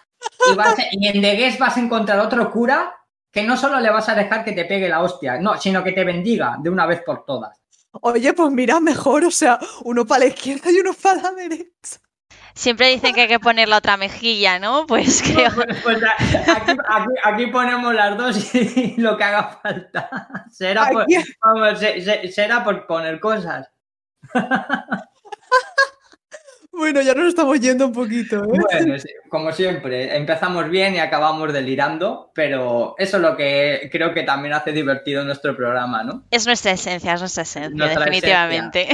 y, 0.92 1.06
en 1.06 1.20
The 1.20 1.34
Guest 1.36 1.58
vas 1.58 1.76
a 1.76 1.80
encontrar 1.80 2.18
otro 2.20 2.50
cura 2.50 2.94
que 3.30 3.42
no 3.42 3.56
solo 3.56 3.78
le 3.80 3.90
vas 3.90 4.08
a 4.08 4.14
dejar 4.14 4.44
que 4.44 4.52
te 4.52 4.64
pegue 4.64 4.88
la 4.88 5.02
hostia, 5.02 5.38
no, 5.38 5.56
sino 5.56 5.84
que 5.84 5.92
te 5.92 6.04
bendiga 6.04 6.56
de 6.58 6.70
una 6.70 6.86
vez 6.86 7.02
por 7.02 7.24
todas. 7.24 7.60
Oye, 7.92 8.32
pues 8.32 8.50
mira, 8.50 8.80
mejor, 8.80 9.24
o 9.24 9.30
sea, 9.30 9.58
uno 9.82 10.06
para 10.06 10.20
la 10.20 10.26
izquierda 10.26 10.70
y 10.70 10.80
uno 10.80 10.92
para 10.94 11.22
la 11.22 11.30
derecha. 11.32 12.00
Siempre 12.54 12.88
dicen 12.88 13.14
que 13.14 13.22
hay 13.22 13.28
que 13.28 13.40
poner 13.40 13.68
la 13.68 13.78
otra 13.78 13.96
mejilla, 13.96 14.58
¿no? 14.58 14.86
Pues 14.86 15.22
creo. 15.22 15.50
Pues, 15.54 15.82
pues, 15.82 16.02
aquí, 17.24 17.46
ponemos 17.46 17.94
las 17.94 18.16
dos 18.16 18.54
y 18.54 18.96
lo 18.98 19.16
que 19.16 19.24
haga 19.24 19.60
falta. 19.62 20.10
Será, 20.50 20.88
por, 20.90 21.06
será 22.30 22.64
por 22.64 22.86
poner 22.86 23.20
cosas. 23.20 23.70
Bueno, 26.80 27.02
ya 27.02 27.12
nos 27.12 27.26
estamos 27.26 27.60
yendo 27.60 27.88
un 27.88 27.92
poquito. 27.92 28.36
¿eh? 28.36 28.46
Bueno, 28.46 28.94
como 29.28 29.52
siempre, 29.52 30.16
empezamos 30.16 30.70
bien 30.70 30.94
y 30.94 30.98
acabamos 30.98 31.52
delirando, 31.52 32.32
pero 32.34 32.94
eso 32.96 33.18
es 33.18 33.22
lo 33.22 33.36
que 33.36 33.90
creo 33.92 34.14
que 34.14 34.22
también 34.22 34.54
hace 34.54 34.72
divertido 34.72 35.22
nuestro 35.22 35.54
programa, 35.54 36.02
¿no? 36.02 36.24
Es 36.30 36.46
nuestra 36.46 36.70
esencia, 36.70 37.12
es 37.12 37.20
nuestra 37.20 37.42
esencia, 37.42 37.86
definitivamente. 37.86 38.88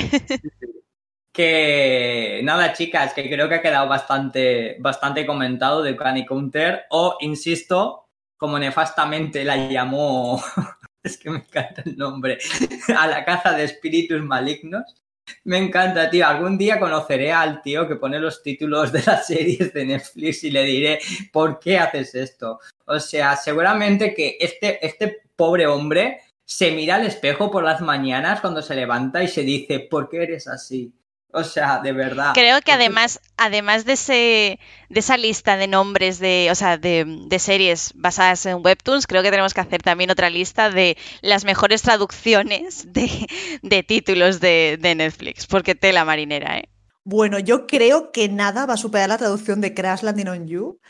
Que 1.32 2.40
nada, 2.42 2.72
chicas, 2.72 3.12
que 3.12 3.30
creo 3.30 3.48
que 3.48 3.54
ha 3.54 3.62
quedado 3.62 3.86
bastante, 3.86 4.78
bastante 4.80 5.24
comentado 5.24 5.82
de 5.84 5.94
Canny 5.94 6.26
Counter, 6.26 6.86
o 6.90 7.18
insisto, 7.20 8.08
como 8.36 8.58
nefastamente 8.58 9.44
la 9.44 9.68
llamó, 9.68 10.42
es 11.04 11.18
que 11.18 11.30
me 11.30 11.38
encanta 11.38 11.82
el 11.84 11.96
nombre, 11.96 12.38
a 12.98 13.06
la 13.06 13.24
caza 13.24 13.52
de 13.52 13.62
espíritus 13.62 14.22
malignos 14.22 15.05
me 15.44 15.58
encanta, 15.58 16.10
tío. 16.10 16.26
Algún 16.26 16.58
día 16.58 16.78
conoceré 16.78 17.32
al 17.32 17.62
tío 17.62 17.86
que 17.88 17.96
pone 17.96 18.18
los 18.18 18.42
títulos 18.42 18.92
de 18.92 19.02
las 19.04 19.26
series 19.28 19.72
de 19.72 19.86
Netflix 19.86 20.44
y 20.44 20.50
le 20.50 20.64
diré, 20.64 20.98
¿por 21.32 21.58
qué 21.58 21.78
haces 21.78 22.14
esto? 22.14 22.60
O 22.86 22.98
sea, 23.00 23.36
seguramente 23.36 24.14
que 24.14 24.36
este, 24.40 24.84
este 24.84 25.22
pobre 25.34 25.66
hombre 25.66 26.20
se 26.44 26.70
mira 26.70 26.94
al 26.94 27.06
espejo 27.06 27.50
por 27.50 27.64
las 27.64 27.80
mañanas 27.80 28.40
cuando 28.40 28.62
se 28.62 28.76
levanta 28.76 29.22
y 29.22 29.28
se 29.28 29.42
dice, 29.42 29.80
¿por 29.80 30.08
qué 30.08 30.22
eres 30.22 30.46
así? 30.46 30.92
O 31.38 31.44
sea, 31.44 31.80
de 31.80 31.92
verdad. 31.92 32.30
Creo 32.32 32.62
que 32.62 32.72
además, 32.72 33.20
además 33.36 33.84
de, 33.84 33.92
ese, 33.92 34.58
de 34.88 35.00
esa 35.00 35.18
lista 35.18 35.58
de 35.58 35.68
nombres 35.68 36.18
de, 36.18 36.48
o 36.50 36.54
sea, 36.54 36.78
de, 36.78 37.36
series 37.38 37.92
basadas 37.94 38.46
en 38.46 38.64
webtoons, 38.64 39.06
creo 39.06 39.22
que 39.22 39.30
tenemos 39.30 39.52
que 39.52 39.60
hacer 39.60 39.82
también 39.82 40.10
otra 40.10 40.30
lista 40.30 40.70
de 40.70 40.96
las 41.20 41.44
mejores 41.44 41.82
traducciones 41.82 42.90
de, 42.90 43.82
títulos 43.82 44.40
de, 44.40 44.78
de, 44.80 44.94
Netflix, 44.94 45.46
porque 45.46 45.74
tela 45.74 46.06
marinera, 46.06 46.56
¿eh? 46.56 46.70
Bueno, 47.04 47.38
yo 47.38 47.66
creo 47.66 48.12
que 48.12 48.30
nada 48.30 48.64
va 48.64 48.72
a 48.72 48.78
superar 48.78 49.10
la 49.10 49.18
traducción 49.18 49.60
de 49.60 49.74
Crash 49.74 50.04
Landing 50.04 50.28
on 50.28 50.48
You. 50.48 50.80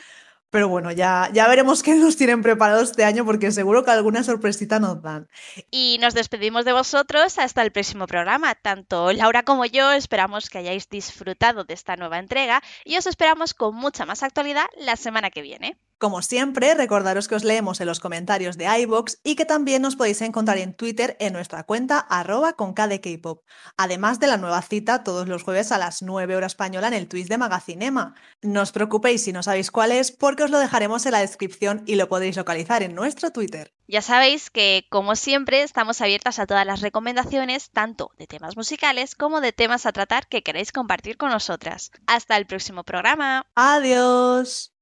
Pero 0.49 0.69
bueno, 0.69 0.91
ya, 0.91 1.29
ya 1.33 1.47
veremos 1.47 1.83
qué 1.83 1.95
nos 1.95 2.15
tienen 2.15 2.41
preparado 2.41 2.81
este 2.81 3.03
año 3.03 3.25
porque 3.25 3.51
seguro 3.51 3.83
que 3.83 3.91
alguna 3.91 4.23
sorpresita 4.23 4.79
nos 4.79 5.01
dan. 5.01 5.27
Y 5.71 5.97
nos 5.99 6.13
despedimos 6.13 6.63
de 6.63 6.73
vosotros 6.73 7.37
hasta 7.37 7.61
el 7.61 7.71
próximo 7.71 8.07
programa. 8.07 8.55
Tanto 8.55 9.11
Laura 9.11 9.43
como 9.43 9.65
yo 9.65 9.91
esperamos 9.91 10.49
que 10.49 10.59
hayáis 10.59 10.87
disfrutado 10.89 11.65
de 11.65 11.73
esta 11.73 11.97
nueva 11.97 12.19
entrega 12.19 12.61
y 12.85 12.95
os 12.97 13.07
esperamos 13.07 13.53
con 13.53 13.75
mucha 13.75 14.05
más 14.05 14.23
actualidad 14.23 14.67
la 14.77 14.95
semana 14.95 15.31
que 15.31 15.41
viene. 15.41 15.77
Como 15.99 16.21
siempre, 16.21 16.75
recordaros 16.75 17.27
que 17.27 17.33
os 17.33 17.43
leemos 17.43 17.81
en 17.81 17.87
los 17.87 17.99
comentarios 17.99 18.55
de 18.55 18.65
iBox 18.81 19.19
y 19.23 19.35
que 19.35 19.45
también 19.45 19.81
nos 19.81 19.95
podéis 19.95 20.21
encontrar 20.21 20.59
en 20.59 20.75
Twitter 20.75 21.17
en 21.19 21.33
nuestra 21.33 21.63
cuenta 21.63 21.97
arroba 21.99 22.53
con 22.53 22.75
KDKpop. 22.75 23.43
Además 23.77 24.19
de 24.19 24.27
la 24.27 24.37
nueva 24.37 24.61
cita 24.61 25.03
todos 25.03 25.27
los 25.27 25.41
jueves 25.41 25.71
a 25.71 25.79
las 25.79 26.03
9 26.03 26.35
horas 26.35 26.51
española 26.51 26.87
en 26.87 26.93
el 26.93 27.07
Twist 27.07 27.29
de 27.29 27.39
Magacinema. 27.39 28.13
No 28.43 28.61
os 28.61 28.71
preocupéis 28.71 29.23
si 29.23 29.33
no 29.33 29.41
sabéis 29.41 29.71
cuál 29.71 29.91
es, 29.91 30.11
porque 30.11 30.43
os 30.43 30.51
lo 30.51 30.59
dejaremos 30.59 31.05
en 31.07 31.13
la 31.13 31.19
descripción 31.19 31.81
y 31.87 31.95
lo 31.95 32.07
podéis 32.07 32.37
localizar 32.37 32.83
en 32.83 32.93
nuestro 32.93 33.31
Twitter. 33.31 33.73
Ya 33.87 34.01
sabéis 34.01 34.49
que, 34.49 34.85
como 34.89 35.15
siempre, 35.15 35.63
estamos 35.63 36.01
abiertas 36.01 36.37
a 36.39 36.45
todas 36.45 36.65
las 36.65 36.81
recomendaciones, 36.81 37.71
tanto 37.71 38.11
de 38.17 38.27
temas 38.27 38.55
musicales 38.55 39.15
como 39.15 39.41
de 39.41 39.53
temas 39.53 39.85
a 39.85 39.93
tratar 39.93 40.27
que 40.27 40.43
queréis 40.43 40.71
compartir 40.71 41.17
con 41.17 41.31
nosotras. 41.31 41.91
Hasta 42.05 42.37
el 42.37 42.45
próximo 42.45 42.83
programa. 42.83 43.47
Adiós. 43.55 44.76